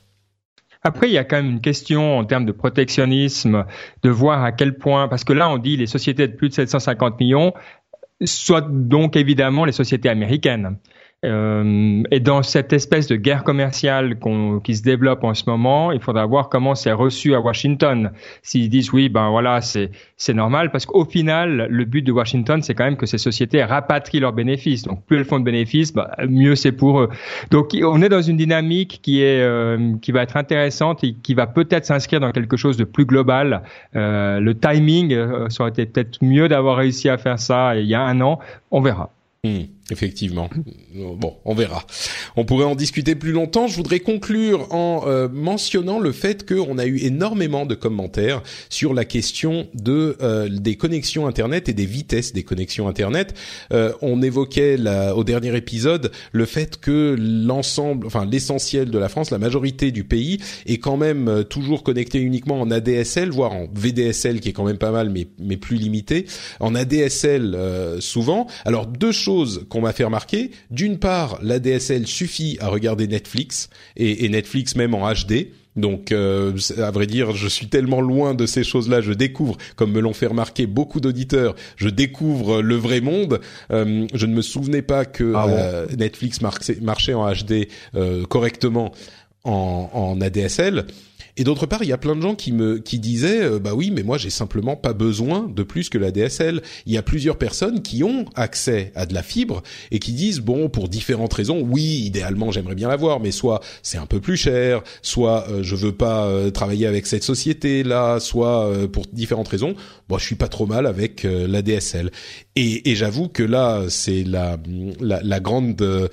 Après, 0.84 1.08
il 1.08 1.12
y 1.12 1.18
a 1.18 1.24
quand 1.24 1.36
même 1.36 1.50
une 1.50 1.60
question 1.60 2.18
en 2.18 2.24
termes 2.24 2.44
de 2.44 2.52
protectionnisme, 2.52 3.64
de 4.02 4.10
voir 4.10 4.42
à 4.42 4.52
quel 4.52 4.76
point, 4.76 5.08
parce 5.08 5.24
que 5.24 5.32
là, 5.32 5.48
on 5.48 5.58
dit 5.58 5.76
les 5.76 5.86
sociétés 5.86 6.26
de 6.26 6.34
plus 6.34 6.48
de 6.48 6.54
750 6.54 7.20
millions, 7.20 7.54
soit 8.24 8.66
donc 8.68 9.16
évidemment 9.16 9.64
les 9.64 9.72
sociétés 9.72 10.08
américaines. 10.08 10.76
Euh, 11.24 12.02
et 12.10 12.18
dans 12.18 12.42
cette 12.42 12.72
espèce 12.72 13.06
de 13.06 13.14
guerre 13.14 13.44
commerciale 13.44 14.16
qui 14.64 14.76
se 14.76 14.82
développe 14.82 15.22
en 15.22 15.34
ce 15.34 15.44
moment, 15.46 15.92
il 15.92 16.00
faudra 16.00 16.26
voir 16.26 16.48
comment 16.48 16.74
c'est 16.74 16.92
reçu 16.92 17.34
à 17.34 17.40
Washington. 17.40 18.10
S'ils 18.42 18.68
disent 18.68 18.92
oui, 18.92 19.08
ben 19.08 19.30
voilà, 19.30 19.60
c'est 19.60 19.90
c'est 20.16 20.34
normal, 20.34 20.70
parce 20.70 20.86
qu'au 20.86 21.04
final, 21.04 21.66
le 21.70 21.84
but 21.84 22.02
de 22.02 22.12
Washington, 22.12 22.62
c'est 22.62 22.74
quand 22.74 22.84
même 22.84 22.96
que 22.96 23.06
ces 23.06 23.18
sociétés 23.18 23.62
rapatrient 23.62 24.20
leurs 24.20 24.32
bénéfices. 24.32 24.82
Donc 24.82 25.04
plus 25.04 25.16
elles 25.16 25.24
font 25.24 25.38
de 25.38 25.44
bénéfices, 25.44 25.92
ben, 25.92 26.08
mieux 26.28 26.56
c'est 26.56 26.72
pour 26.72 27.00
eux. 27.00 27.08
Donc 27.50 27.70
on 27.84 28.02
est 28.02 28.08
dans 28.08 28.22
une 28.22 28.36
dynamique 28.36 29.00
qui 29.02 29.22
est 29.22 29.42
euh, 29.42 29.94
qui 30.02 30.10
va 30.10 30.22
être 30.22 30.36
intéressante 30.36 31.04
et 31.04 31.14
qui 31.14 31.34
va 31.34 31.46
peut-être 31.46 31.86
s'inscrire 31.86 32.20
dans 32.20 32.32
quelque 32.32 32.56
chose 32.56 32.76
de 32.76 32.84
plus 32.84 33.04
global. 33.04 33.62
Euh, 33.94 34.40
le 34.40 34.54
timing, 34.58 35.12
euh, 35.12 35.48
ça 35.50 35.62
aurait 35.62 35.70
été 35.70 35.86
peut-être 35.86 36.18
mieux 36.22 36.48
d'avoir 36.48 36.76
réussi 36.76 37.08
à 37.08 37.16
faire 37.16 37.38
ça 37.38 37.76
il 37.76 37.86
y 37.86 37.94
a 37.94 38.02
un 38.02 38.20
an. 38.20 38.40
On 38.72 38.80
verra. 38.80 39.10
Hmm. 39.44 39.62
Effectivement. 39.90 40.48
Bon, 40.94 41.36
on 41.44 41.54
verra. 41.54 41.84
On 42.36 42.44
pourrait 42.44 42.64
en 42.64 42.76
discuter 42.76 43.16
plus 43.16 43.32
longtemps. 43.32 43.66
Je 43.66 43.74
voudrais 43.74 43.98
conclure 43.98 44.72
en 44.72 45.04
euh, 45.06 45.28
mentionnant 45.28 45.98
le 45.98 46.12
fait 46.12 46.48
qu'on 46.48 46.78
a 46.78 46.86
eu 46.86 46.98
énormément 46.98 47.66
de 47.66 47.74
commentaires 47.74 48.42
sur 48.68 48.94
la 48.94 49.04
question 49.04 49.66
de 49.74 50.16
euh, 50.22 50.48
des 50.48 50.76
connexions 50.76 51.26
Internet 51.26 51.68
et 51.68 51.72
des 51.72 51.84
vitesses 51.84 52.32
des 52.32 52.44
connexions 52.44 52.86
Internet. 52.86 53.34
Euh, 53.72 53.92
on 54.02 54.22
évoquait 54.22 54.76
au 55.14 55.24
dernier 55.24 55.56
épisode 55.56 56.12
le 56.30 56.46
fait 56.46 56.78
que 56.78 57.16
l'ensemble, 57.18 58.06
enfin 58.06 58.24
l'essentiel 58.24 58.90
de 58.90 58.98
la 58.98 59.08
France, 59.08 59.30
la 59.30 59.38
majorité 59.38 59.90
du 59.90 60.04
pays 60.04 60.38
est 60.66 60.78
quand 60.78 60.96
même 60.96 61.44
toujours 61.50 61.82
connecté 61.82 62.20
uniquement 62.20 62.60
en 62.60 62.70
ADSL, 62.70 63.30
voire 63.30 63.52
en 63.52 63.66
VDSL 63.74 64.40
qui 64.40 64.50
est 64.50 64.52
quand 64.52 64.64
même 64.64 64.78
pas 64.78 64.92
mal, 64.92 65.10
mais 65.10 65.26
mais 65.38 65.56
plus 65.56 65.76
limité. 65.76 66.26
En 66.60 66.76
ADSL 66.76 67.56
souvent. 68.00 68.46
Alors 68.64 68.86
deux 68.86 69.12
choses 69.12 69.66
qu'on 69.72 69.80
m'a 69.80 69.92
fait 69.94 70.04
remarquer. 70.04 70.50
D'une 70.70 70.98
part, 70.98 71.38
la 71.42 71.58
DSL 71.58 72.06
suffit 72.06 72.58
à 72.60 72.68
regarder 72.68 73.06
Netflix 73.06 73.70
et, 73.96 74.28
Netflix 74.28 74.76
même 74.76 74.94
en 74.94 75.10
HD. 75.10 75.48
Donc, 75.76 76.12
euh, 76.12 76.52
à 76.76 76.90
vrai 76.90 77.06
dire, 77.06 77.32
je 77.32 77.48
suis 77.48 77.68
tellement 77.68 78.02
loin 78.02 78.34
de 78.34 78.44
ces 78.44 78.64
choses-là. 78.64 79.00
Je 79.00 79.14
découvre, 79.14 79.56
comme 79.74 79.92
me 79.92 80.00
l'ont 80.00 80.12
fait 80.12 80.26
remarquer 80.26 80.66
beaucoup 80.66 81.00
d'auditeurs, 81.00 81.54
je 81.76 81.88
découvre 81.88 82.60
le 82.60 82.76
vrai 82.76 83.00
monde. 83.00 83.40
Euh, 83.70 84.06
je 84.12 84.26
ne 84.26 84.34
me 84.34 84.42
souvenais 84.42 84.82
pas 84.82 85.06
que 85.06 85.32
ah 85.34 85.46
euh, 85.48 85.86
Netflix 85.96 86.42
marchait, 86.42 87.14
en 87.14 87.32
HD 87.32 87.68
correctement 88.28 88.92
en, 89.44 89.88
en 89.94 90.20
ADSL. 90.20 90.84
Et 91.38 91.44
d'autre 91.44 91.64
part, 91.64 91.82
il 91.82 91.88
y 91.88 91.92
a 91.92 91.98
plein 91.98 92.14
de 92.14 92.20
gens 92.20 92.34
qui 92.34 92.52
me 92.52 92.78
qui 92.78 92.98
disaient 92.98 93.42
euh, 93.42 93.58
bah 93.58 93.72
oui, 93.74 93.90
mais 93.90 94.02
moi 94.02 94.18
j'ai 94.18 94.28
simplement 94.28 94.76
pas 94.76 94.92
besoin 94.92 95.48
de 95.48 95.62
plus 95.62 95.88
que 95.88 95.96
la 95.96 96.10
DSL. 96.10 96.60
Il 96.84 96.92
y 96.92 96.98
a 96.98 97.02
plusieurs 97.02 97.38
personnes 97.38 97.80
qui 97.80 98.04
ont 98.04 98.26
accès 98.34 98.92
à 98.94 99.06
de 99.06 99.14
la 99.14 99.22
fibre 99.22 99.62
et 99.90 99.98
qui 99.98 100.12
disent 100.12 100.40
bon 100.40 100.68
pour 100.68 100.90
différentes 100.90 101.32
raisons, 101.32 101.62
oui, 101.62 102.02
idéalement 102.04 102.50
j'aimerais 102.50 102.74
bien 102.74 102.88
l'avoir, 102.88 103.18
mais 103.18 103.30
soit 103.30 103.60
c'est 103.82 103.96
un 103.96 104.04
peu 104.04 104.20
plus 104.20 104.36
cher, 104.36 104.82
soit 105.00 105.48
euh, 105.48 105.62
je 105.62 105.74
veux 105.74 105.92
pas 105.92 106.26
euh, 106.26 106.50
travailler 106.50 106.86
avec 106.86 107.06
cette 107.06 107.24
société 107.24 107.82
là, 107.82 108.20
soit 108.20 108.70
pour 108.92 109.06
différentes 109.10 109.48
raisons. 109.48 109.74
Bon, 110.10 110.18
je 110.18 110.26
suis 110.26 110.34
pas 110.34 110.48
trop 110.48 110.66
mal 110.66 110.86
avec 110.86 111.22
la 111.22 111.62
DSL. 111.62 112.10
Et, 112.56 112.90
et 112.90 112.94
j'avoue 112.94 113.28
que 113.28 113.42
là, 113.42 113.84
c'est 113.88 114.24
la, 114.24 114.58
la, 115.00 115.22
la 115.22 115.40
grande 115.40 116.10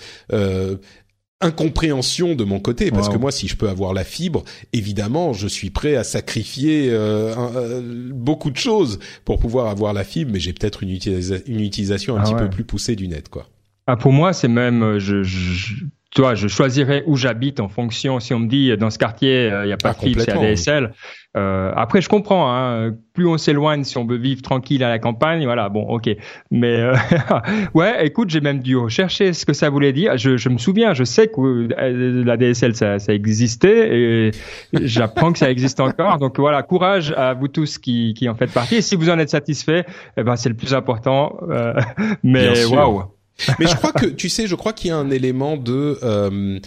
incompréhension 1.42 2.36
de 2.36 2.44
mon 2.44 2.60
côté 2.60 2.92
parce 2.92 3.08
que 3.08 3.18
moi 3.18 3.32
si 3.32 3.48
je 3.48 3.56
peux 3.56 3.70
avoir 3.70 3.94
la 3.94 4.04
fibre 4.04 4.44
évidemment 4.74 5.32
je 5.32 5.48
suis 5.48 5.70
prêt 5.70 5.96
à 5.96 6.04
sacrifier 6.04 6.90
euh, 6.90 7.34
euh, 7.56 8.12
beaucoup 8.14 8.52
de 8.52 8.58
choses 8.58 9.00
pour 9.24 9.40
pouvoir 9.40 9.68
avoir 9.68 9.94
la 9.94 10.04
fibre 10.04 10.32
mais 10.34 10.40
j'ai 10.40 10.52
peut-être 10.52 10.84
une, 10.84 10.90
une, 10.90 11.62
utilisation 11.62 12.18
un 12.18 12.20
ah 12.20 12.24
petit 12.24 12.36
peu 12.36 12.50
plus 12.50 12.66
poussée 12.66 12.98
du 12.98 13.08
net 13.08 13.30
quoi. 13.30 13.48
Ah, 13.88 13.96
pour 13.96 14.12
moi 14.12 14.34
c'est 14.34 14.50
même 14.50 14.84
euh, 14.84 15.00
je, 15.00 15.24
je, 15.24 15.86
toi, 16.16 16.36
je 16.36 16.48
choisirais 16.48 17.04
où 17.06 17.16
j'habite 17.16 17.60
en 17.60 17.70
fonction. 17.70 18.20
Si 18.20 18.34
on 18.34 18.40
me 18.40 18.48
dit 18.48 18.76
dans 18.78 18.90
ce 18.90 18.98
quartier, 18.98 19.48
il 19.48 19.68
n'y 19.68 19.74
a 19.74 19.78
pas 19.78 19.92
ah, 19.92 19.94
de 19.94 20.10
fibre, 20.10 20.22
c'est 20.22 20.32
ADSL. 20.32 20.92
Euh, 21.38 21.72
après, 21.76 22.02
je 22.02 22.10
comprends. 22.10 22.52
Hein, 22.52 22.92
plus 23.14 23.28
on 23.28 23.38
s'éloigne, 23.38 23.84
si 23.84 23.98
on 23.98 24.06
veut 24.06 24.18
vivre 24.18 24.42
tranquille 24.42 24.84
à 24.84 24.90
la 24.90 24.98
campagne, 24.98 25.44
voilà. 25.44 25.70
Bon, 25.70 25.84
ok. 25.84 26.10
Mais 26.50 26.76
euh, 26.78 26.96
ouais, 27.74 28.06
écoute, 28.06 28.30
j'ai 28.30 28.42
même 28.42 28.60
dû 28.60 28.76
rechercher 28.76 29.34
ce 29.34 29.46
que 29.46 29.54
ça 29.54 29.70
voulait 29.70 29.94
dire. 29.94 30.18
Je, 30.18 30.38
je 30.38 30.50
me 30.50 30.58
souviens, 30.58 30.94
je 30.94 31.04
sais 31.04 31.28
que 31.28 31.40
euh, 31.40 32.24
la 32.24 32.38
DSL 32.38 32.76
ça, 32.76 32.98
ça 32.98 33.14
existait 33.14 33.96
et 33.96 34.32
j'apprends 34.74 35.32
que 35.32 35.40
ça 35.40 35.52
existe 35.52 35.80
encore. 35.80 36.18
Donc 36.18 36.40
voilà, 36.40 36.64
courage 36.64 37.14
à 37.16 37.34
vous 37.34 37.48
tous 37.48 37.78
qui, 37.78 38.14
qui 38.16 38.28
en 38.28 38.36
faites 38.36 38.54
partie. 38.54 38.78
Et 38.78 38.82
si 38.82 38.96
vous 38.96 39.10
en 39.10 39.20
êtes 39.20 39.30
satisfait, 39.30 39.86
eh 40.18 40.24
ben 40.24 40.36
c'est 40.36 40.50
le 40.50 40.56
plus 40.56 40.74
important. 40.74 41.38
Euh, 41.50 41.74
mais 42.24 42.66
waouh. 42.66 43.04
Mais 43.60 43.68
je 43.68 43.76
crois 43.76 43.92
que 43.92 44.06
tu 44.06 44.30
sais, 44.30 44.48
je 44.48 44.56
crois 44.56 44.74
qu'il 44.74 44.90
y 44.90 44.92
a 44.92 44.98
un 44.98 45.10
élément 45.10 45.58
de 45.58 46.00
euh, 46.04 46.60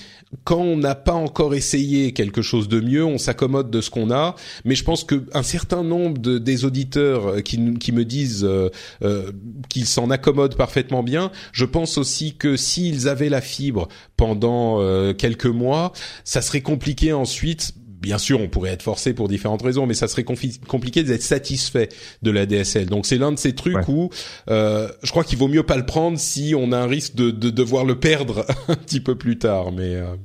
quand 0.44 0.60
on 0.60 0.76
n'a 0.76 0.94
pas 0.94 1.12
encore 1.12 1.54
essayé 1.54 2.12
quelque 2.12 2.42
chose 2.42 2.68
de 2.68 2.80
mieux, 2.80 3.04
on 3.04 3.18
s'accommode 3.18 3.70
de 3.70 3.80
ce 3.80 3.90
qu'on 3.90 4.10
a. 4.10 4.34
Mais 4.64 4.74
je 4.74 4.84
pense 4.84 5.04
que 5.04 5.24
un 5.34 5.42
certain 5.42 5.82
nombre 5.82 6.18
de, 6.18 6.38
des 6.38 6.64
auditeurs 6.64 7.26
euh, 7.26 7.40
qui, 7.40 7.74
qui 7.74 7.92
me 7.92 8.04
disent 8.04 8.44
euh, 8.44 8.70
euh, 9.02 9.32
qu'ils 9.68 9.86
s'en 9.86 10.10
accommodent 10.10 10.56
parfaitement 10.56 11.02
bien, 11.02 11.30
je 11.52 11.64
pense 11.64 11.98
aussi 11.98 12.34
que 12.34 12.56
s'ils 12.56 13.08
avaient 13.08 13.28
la 13.28 13.40
fibre 13.40 13.88
pendant 14.16 14.80
euh, 14.80 15.12
quelques 15.12 15.46
mois, 15.46 15.92
ça 16.24 16.42
serait 16.42 16.60
compliqué 16.60 17.12
ensuite 17.12 17.72
bien 18.02 18.18
sûr, 18.18 18.40
on 18.40 18.48
pourrait 18.48 18.72
être 18.72 18.82
forcé 18.82 19.14
pour 19.14 19.28
différentes 19.28 19.62
raisons, 19.62 19.86
mais 19.86 19.94
ça 19.94 20.08
serait 20.08 20.24
compliqué 20.24 21.04
d'être 21.04 21.22
satisfait 21.22 21.88
de 22.20 22.30
la 22.30 22.44
DSL. 22.44 22.86
Donc 22.86 23.06
c'est 23.06 23.16
l'un 23.16 23.32
de 23.32 23.38
ces 23.38 23.54
trucs 23.54 23.88
où 23.88 24.10
euh, 24.50 24.88
je 25.02 25.10
crois 25.10 25.24
qu'il 25.24 25.38
vaut 25.38 25.48
mieux 25.48 25.62
pas 25.62 25.76
le 25.76 25.86
prendre 25.86 26.18
si 26.18 26.54
on 26.56 26.72
a 26.72 26.78
un 26.78 26.86
risque 26.86 27.14
de, 27.14 27.30
de 27.30 27.50
devoir 27.50 27.84
le 27.84 27.98
perdre 27.98 28.44
un 28.68 28.74
petit 28.74 29.00
peu 29.00 29.16
plus 29.16 29.38
tard. 29.38 29.72
Mais 29.72 29.94
euh... 29.94 30.16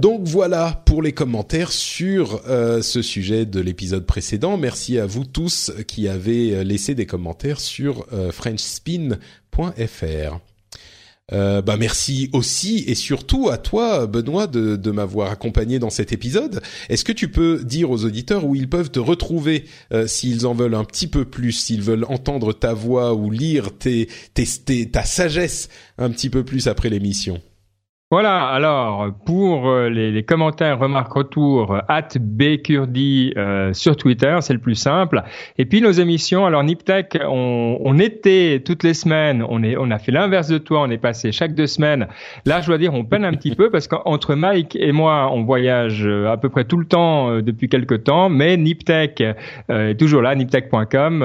Donc 0.00 0.22
voilà 0.22 0.82
pour 0.86 1.02
les 1.02 1.12
commentaires 1.12 1.72
sur 1.72 2.40
euh, 2.48 2.80
ce 2.80 3.02
sujet 3.02 3.44
de 3.44 3.60
l'épisode 3.60 4.06
précédent. 4.06 4.56
Merci 4.56 4.98
à 4.98 5.06
vous 5.06 5.24
tous 5.24 5.72
qui 5.86 6.08
avez 6.08 6.64
laissé 6.64 6.94
des 6.94 7.06
commentaires 7.06 7.60
sur 7.60 8.06
euh, 8.12 8.32
FrenchSpin.fr. 8.32 10.38
Euh, 11.32 11.62
bah 11.62 11.78
merci 11.78 12.28
aussi 12.34 12.84
et 12.86 12.94
surtout 12.94 13.48
à 13.48 13.56
toi 13.56 14.06
Benoît 14.06 14.46
de, 14.46 14.90
m'avoir 14.90 15.30
accompagné 15.30 15.78
dans 15.78 15.88
cet 15.88 16.12
épisode. 16.12 16.60
Est-ce 16.90 17.04
que 17.04 17.12
tu 17.12 17.30
peux 17.30 17.64
dire 17.64 17.90
aux 17.90 18.04
auditeurs 18.04 18.44
où 18.44 18.54
ils 18.54 18.68
peuvent 18.68 18.90
te 18.90 19.00
retrouver 19.00 19.64
euh, 19.92 20.06
s'ils 20.06 20.46
en 20.46 20.54
veulent 20.54 20.74
un 20.74 20.84
petit 20.84 21.06
peu 21.06 21.24
plus, 21.24 21.52
s'ils 21.52 21.82
veulent 21.82 22.04
entendre 22.08 22.52
ta 22.52 22.74
voix 22.74 23.14
ou 23.14 23.30
lire 23.30 23.76
tes, 23.76 24.08
tes, 24.34 24.90
ta 24.90 25.04
sagesse 25.04 25.68
un 25.96 26.10
petit 26.10 26.28
peu 26.28 26.44
plus 26.44 26.68
après 26.68 26.90
l'émission? 26.90 27.40
Voilà, 28.14 28.46
alors 28.46 29.08
pour 29.26 29.68
euh, 29.68 29.88
les, 29.88 30.12
les 30.12 30.22
commentaires, 30.22 30.78
remarques, 30.78 31.12
retours, 31.12 31.76
at 31.88 32.10
bkurdi 32.16 33.34
euh, 33.36 33.72
sur 33.72 33.96
Twitter, 33.96 34.38
c'est 34.40 34.52
le 34.52 34.60
plus 34.60 34.76
simple. 34.76 35.24
Et 35.58 35.64
puis 35.64 35.80
nos 35.80 35.90
émissions, 35.90 36.46
alors 36.46 36.62
Niptech, 36.62 37.18
on, 37.26 37.76
on 37.80 37.98
était 37.98 38.62
toutes 38.64 38.84
les 38.84 38.94
semaines, 38.94 39.44
on, 39.48 39.64
est, 39.64 39.76
on 39.76 39.90
a 39.90 39.98
fait 39.98 40.12
l'inverse 40.12 40.46
de 40.46 40.58
toi, 40.58 40.82
on 40.82 40.90
est 40.92 40.98
passé 40.98 41.32
chaque 41.32 41.56
deux 41.56 41.66
semaines. 41.66 42.06
Là, 42.46 42.60
je 42.60 42.68
dois 42.68 42.78
dire, 42.78 42.94
on 42.94 43.02
peine 43.02 43.24
un 43.24 43.32
petit 43.32 43.52
peu 43.52 43.68
parce 43.68 43.88
qu'entre 43.88 44.36
Mike 44.36 44.76
et 44.76 44.92
moi, 44.92 45.28
on 45.32 45.42
voyage 45.42 46.06
euh, 46.06 46.30
à 46.30 46.36
peu 46.36 46.50
près 46.50 46.66
tout 46.66 46.76
le 46.76 46.86
temps 46.86 47.40
depuis 47.40 47.68
quelques 47.68 48.04
temps, 48.04 48.28
mais 48.28 48.56
Niptech 48.56 49.24
est 49.68 49.98
toujours 49.98 50.22
là, 50.22 50.36
niptech.com, 50.36 51.22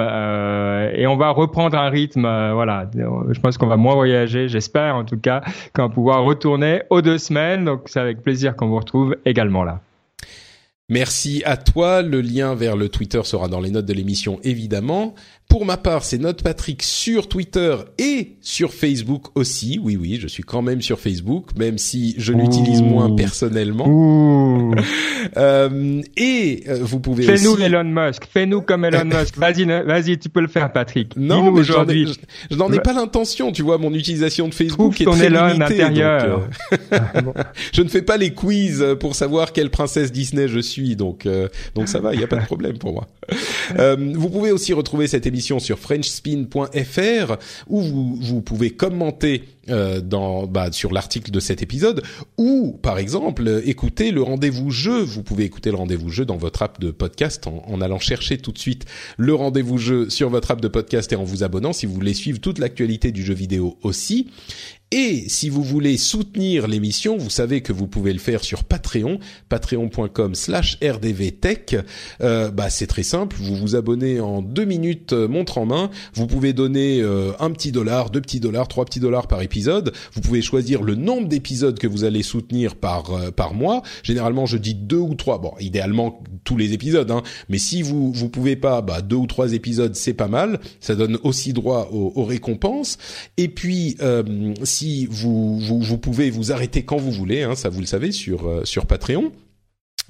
et 0.95 1.05
on 1.05 1.17
va 1.17 1.29
reprendre 1.29 1.77
un 1.77 1.89
rythme, 1.89 2.21
voilà, 2.21 2.89
je 2.95 3.39
pense 3.41 3.59
qu'on 3.59 3.67
va 3.67 3.77
moins 3.77 3.93
voyager, 3.93 4.47
j'espère 4.47 4.95
en 4.95 5.03
tout 5.03 5.19
cas, 5.19 5.41
qu'on 5.75 5.83
va 5.83 5.89
pouvoir 5.89 6.23
retourner 6.23 6.78
aux 6.89 7.01
deux 7.01 7.17
semaines. 7.17 7.65
Donc 7.65 7.83
c'est 7.87 7.99
avec 7.99 8.21
plaisir 8.21 8.55
qu'on 8.55 8.67
vous 8.67 8.79
retrouve 8.79 9.15
également 9.25 9.63
là. 9.63 9.81
Merci 10.89 11.43
à 11.45 11.55
toi. 11.55 12.01
Le 12.01 12.19
lien 12.19 12.55
vers 12.55 12.75
le 12.75 12.89
Twitter 12.89 13.21
sera 13.23 13.47
dans 13.47 13.59
les 13.59 13.69
notes 13.69 13.85
de 13.85 13.93
l'émission, 13.93 14.39
évidemment. 14.43 15.13
Pour 15.49 15.65
ma 15.65 15.77
part, 15.77 16.03
c'est 16.05 16.19
Note 16.19 16.43
Patrick 16.43 16.83
sur 16.83 17.27
Twitter 17.27 17.75
et 17.97 18.35
sur 18.39 18.71
Facebook 18.71 19.35
aussi. 19.35 19.79
Oui, 19.83 19.97
oui, 19.99 20.19
je 20.21 20.27
suis 20.27 20.43
quand 20.43 20.61
même 20.61 20.81
sur 20.81 20.99
Facebook, 20.99 21.47
même 21.57 21.77
si 21.77 22.15
je 22.17 22.33
l'utilise 22.33 22.81
moins 22.81 23.15
personnellement. 23.15 24.71
euh, 25.37 26.01
et 26.15 26.63
euh, 26.67 26.79
vous 26.81 26.99
pouvez 26.99 27.23
Fais-nous 27.23 27.57
Elon 27.57 27.83
Musk. 27.83 28.25
Fais-nous 28.31 28.61
comme 28.61 28.85
Elon 28.85 29.05
Musk. 29.19 29.37
Vas-y, 29.37 29.65
vas-y, 29.65 30.19
tu 30.19 30.29
peux 30.29 30.41
le 30.41 30.47
faire, 30.47 30.71
Patrick. 30.71 31.17
Non, 31.17 31.51
mais 31.51 31.59
aujourd'hui. 31.59 32.07
Je, 32.51 32.55
n'en 32.55 32.71
ai 32.71 32.79
pas 32.79 32.93
l'intention. 32.93 33.51
Tu 33.51 33.63
vois, 33.63 33.79
mon 33.79 33.93
utilisation 33.93 34.47
de 34.47 34.53
Facebook 34.53 35.01
est 35.01 35.05
très 35.05 35.25
Elon 35.25 35.47
limitée. 35.47 35.81
Intérieur. 35.81 36.47
Euh, 36.71 36.99
je 37.73 37.81
ne 37.81 37.89
fais 37.89 38.03
pas 38.03 38.17
les 38.17 38.33
quiz 38.33 38.85
pour 38.99 39.15
savoir 39.15 39.51
quelle 39.51 39.69
princesse 39.69 40.11
Disney 40.11 40.47
je 40.47 40.59
suis 40.59 40.95
donc 40.95 41.25
euh, 41.25 41.47
donc 41.75 41.87
ça 41.87 41.99
va, 41.99 42.13
il 42.13 42.19
y 42.19 42.23
a 42.23 42.27
pas 42.27 42.37
de 42.37 42.45
problème 42.45 42.77
pour 42.77 42.93
moi. 42.93 43.07
Euh, 43.77 43.95
vous 44.15 44.29
pouvez 44.29 44.51
aussi 44.51 44.73
retrouver 44.73 45.07
cette 45.07 45.25
émission 45.25 45.38
sur 45.39 45.79
frenchspin.fr 45.79 47.37
où 47.67 47.81
vous 47.81 48.41
pouvez 48.41 48.71
commenter 48.71 49.43
euh, 49.69 50.01
dans 50.01 50.47
bah, 50.47 50.71
sur 50.71 50.91
l'article 50.91 51.31
de 51.31 51.39
cet 51.39 51.61
épisode 51.61 52.01
ou 52.37 52.77
par 52.81 52.97
exemple 52.97 53.61
écouter 53.65 54.11
le 54.11 54.21
rendez-vous 54.21 54.71
jeu. 54.71 55.01
Vous 55.01 55.23
pouvez 55.23 55.43
écouter 55.43 55.69
le 55.69 55.77
rendez-vous 55.77 56.09
jeu 56.09 56.25
dans 56.25 56.37
votre 56.37 56.63
app 56.63 56.79
de 56.79 56.91
podcast 56.91 57.47
en 57.47 57.81
allant 57.81 57.99
chercher 57.99 58.37
tout 58.37 58.51
de 58.51 58.57
suite 58.57 58.85
le 59.17 59.33
rendez-vous 59.33 59.77
jeu 59.77 60.09
sur 60.09 60.29
votre 60.29 60.51
app 60.51 60.61
de 60.61 60.67
podcast 60.67 61.11
et 61.13 61.15
en 61.15 61.23
vous 61.23 61.43
abonnant 61.43 61.73
si 61.73 61.85
vous 61.85 61.93
voulez 61.93 62.13
suivre 62.13 62.39
toute 62.39 62.59
l'actualité 62.59 63.11
du 63.11 63.23
jeu 63.23 63.33
vidéo 63.33 63.77
aussi. 63.83 64.27
Et 64.91 65.25
si 65.27 65.49
vous 65.49 65.61
voulez 65.61 65.97
soutenir 65.97 66.67
l'émission, 66.67 67.15
vous 67.15 67.29
savez 67.29 67.61
que 67.61 67.71
vous 67.71 67.85
pouvez 67.85 68.11
le 68.11 68.17
faire 68.17 68.43
sur 68.43 68.63
Patreon, 68.63 69.19
patreon.com 69.47 70.33
slash 70.33 70.79
rdvtech. 70.81 71.75
Euh, 72.21 72.49
bah, 72.49 72.71
c'est 72.71 72.87
très 72.87 73.03
simple, 73.03 73.35
vous 73.39 73.55
vous 73.55 73.75
abonnez 73.75 74.19
en 74.19 74.41
deux 74.41 74.65
minutes 74.65 75.13
euh, 75.13 75.27
montre 75.27 75.59
en 75.59 75.67
main. 75.67 75.91
Vous 76.15 76.25
pouvez 76.25 76.53
donner 76.53 77.01
euh, 77.01 77.33
un 77.39 77.51
petit 77.51 77.71
dollar, 77.71 78.09
deux 78.09 78.21
petits 78.21 78.39
dollars, 78.39 78.67
trois 78.67 78.83
petits 78.83 78.99
dollars 78.99 79.27
par 79.27 79.43
épisode. 79.43 79.93
Vous 80.13 80.21
pouvez 80.21 80.41
choisir 80.41 80.81
le 80.81 80.95
nombre 80.95 81.27
d'épisodes 81.27 81.77
que 81.77 81.85
vous 81.85 82.03
allez 82.03 82.23
soutenir 82.23 82.75
par 82.75 83.13
euh, 83.13 83.29
par 83.29 83.53
mois. 83.53 83.83
Généralement, 84.01 84.47
je 84.47 84.57
dis 84.57 84.73
deux 84.73 84.97
ou 84.97 85.13
trois. 85.13 85.37
Bon, 85.37 85.53
idéalement 85.59 86.23
tous 86.45 86.57
les 86.57 86.73
épisodes, 86.73 87.11
hein. 87.11 87.21
Mais 87.47 87.59
si 87.59 87.83
vous 87.83 88.11
vous 88.11 88.29
pouvez 88.29 88.55
pas, 88.55 88.81
bah 88.81 89.03
deux 89.03 89.17
ou 89.17 89.27
trois 89.27 89.53
épisodes, 89.53 89.93
c'est 89.93 90.13
pas 90.13 90.27
mal. 90.27 90.59
Ça 90.79 90.95
donne 90.95 91.19
aussi 91.21 91.53
droit 91.53 91.89
aux, 91.91 92.11
aux 92.15 92.25
récompenses. 92.25 92.97
Et 93.37 93.49
puis 93.49 93.97
si 94.63 94.78
vous, 95.09 95.97
pouvez 96.01 96.29
vous 96.29 96.51
arrêter 96.51 96.83
quand 96.83 96.97
vous 96.97 97.11
voulez, 97.11 97.43
hein, 97.43 97.55
ça 97.55 97.69
vous 97.69 97.79
le 97.79 97.85
savez 97.85 98.11
sur 98.11 98.47
euh, 98.47 98.65
sur 98.65 98.85
Patreon. 98.85 99.31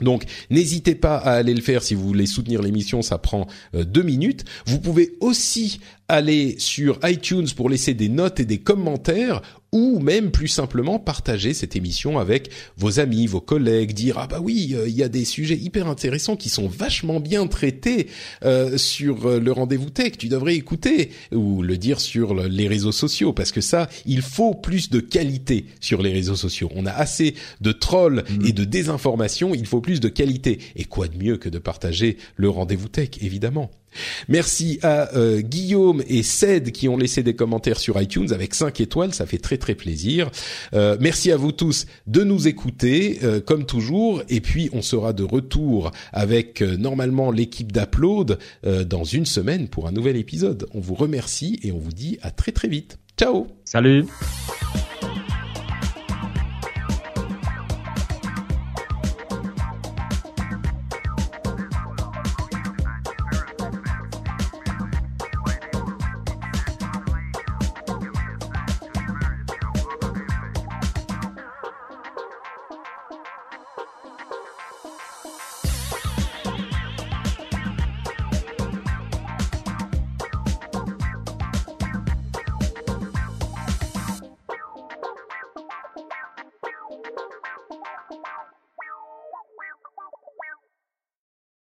Donc 0.01 0.23
n'hésitez 0.49 0.95
pas 0.95 1.17
à 1.17 1.33
aller 1.33 1.53
le 1.53 1.61
faire 1.61 1.83
si 1.83 1.93
vous 1.93 2.07
voulez 2.07 2.25
soutenir 2.25 2.61
l'émission, 2.61 3.01
ça 3.01 3.17
prend 3.17 3.47
euh, 3.75 3.83
deux 3.83 4.03
minutes. 4.03 4.45
Vous 4.65 4.79
pouvez 4.79 5.17
aussi 5.19 5.79
aller 6.09 6.55
sur 6.57 6.99
iTunes 7.03 7.47
pour 7.55 7.69
laisser 7.69 7.93
des 7.93 8.09
notes 8.09 8.39
et 8.39 8.45
des 8.45 8.57
commentaires 8.57 9.41
ou 9.71 9.99
même 9.99 10.31
plus 10.31 10.47
simplement 10.47 10.99
partager 10.99 11.53
cette 11.53 11.75
émission 11.75 12.17
avec 12.17 12.49
vos 12.77 12.99
amis, 12.99 13.27
vos 13.27 13.41
collègues, 13.41 13.93
dire 13.93 14.17
ah 14.17 14.27
bah 14.27 14.39
oui, 14.41 14.73
euh, 14.73 14.87
il 14.87 14.95
y 14.95 15.03
a 15.03 15.09
des 15.09 15.25
sujets 15.25 15.57
hyper 15.57 15.87
intéressants 15.87 16.35
qui 16.35 16.49
sont 16.49 16.67
vachement 16.67 17.19
bien 17.19 17.45
traités 17.47 18.07
euh, 18.43 18.77
sur 18.77 19.27
euh, 19.27 19.39
le 19.39 19.51
rendez-vous 19.51 19.91
tech, 19.91 20.13
tu 20.17 20.27
devrais 20.27 20.55
écouter 20.55 21.11
ou 21.31 21.61
le 21.61 21.77
dire 21.77 21.99
sur 21.99 22.33
les 22.33 22.67
réseaux 22.67 22.91
sociaux 22.91 23.33
parce 23.33 23.51
que 23.51 23.61
ça, 23.61 23.89
il 24.05 24.21
faut 24.21 24.55
plus 24.55 24.89
de 24.89 24.99
qualité 24.99 25.65
sur 25.79 26.01
les 26.01 26.11
réseaux 26.11 26.35
sociaux. 26.35 26.71
On 26.75 26.85
a 26.85 26.91
assez 26.91 27.35
de 27.61 27.71
trolls 27.71 28.23
mmh. 28.27 28.45
et 28.47 28.53
de 28.53 28.63
désinformation, 28.63 29.53
il 29.53 29.67
faut 29.67 29.81
plus 29.81 29.99
de 29.99 30.09
qualité. 30.09 30.59
Et 30.75 30.85
quoi 30.85 31.07
de 31.07 31.17
mieux 31.17 31.37
que 31.37 31.49
de 31.49 31.59
partager 31.59 32.17
le 32.35 32.49
rendez-vous 32.49 32.87
tech 32.87 33.09
évidemment. 33.21 33.69
Merci 34.27 34.79
à 34.83 35.15
euh, 35.15 35.41
Guillaume 35.41 36.03
et 36.07 36.23
Ced 36.23 36.71
qui 36.71 36.87
ont 36.87 36.97
laissé 36.97 37.23
des 37.23 37.35
commentaires 37.35 37.79
sur 37.79 37.99
iTunes 38.01 38.31
avec 38.31 38.55
5 38.55 38.79
étoiles, 38.81 39.13
ça 39.13 39.25
fait 39.25 39.37
très 39.37 39.57
très 39.57 39.75
plaisir. 39.75 40.29
Euh, 40.73 40.97
merci 40.99 41.31
à 41.31 41.37
vous 41.37 41.51
tous 41.51 41.85
de 42.07 42.23
nous 42.23 42.47
écouter 42.47 43.19
euh, 43.23 43.39
comme 43.39 43.65
toujours 43.65 44.23
et 44.29 44.41
puis 44.41 44.69
on 44.73 44.81
sera 44.81 45.13
de 45.13 45.23
retour 45.23 45.91
avec 46.13 46.61
normalement 46.61 47.31
l'équipe 47.31 47.71
d'Upload 47.71 48.39
dans 48.63 49.03
une 49.03 49.25
semaine 49.25 49.67
pour 49.67 49.87
un 49.87 49.91
nouvel 49.91 50.15
épisode. 50.17 50.67
On 50.73 50.79
vous 50.79 50.95
remercie 50.95 51.59
et 51.63 51.71
on 51.71 51.79
vous 51.79 51.91
dit 51.91 52.17
à 52.21 52.31
très 52.31 52.51
très 52.51 52.67
vite. 52.67 52.97
Ciao. 53.17 53.47
Salut. 53.65 54.05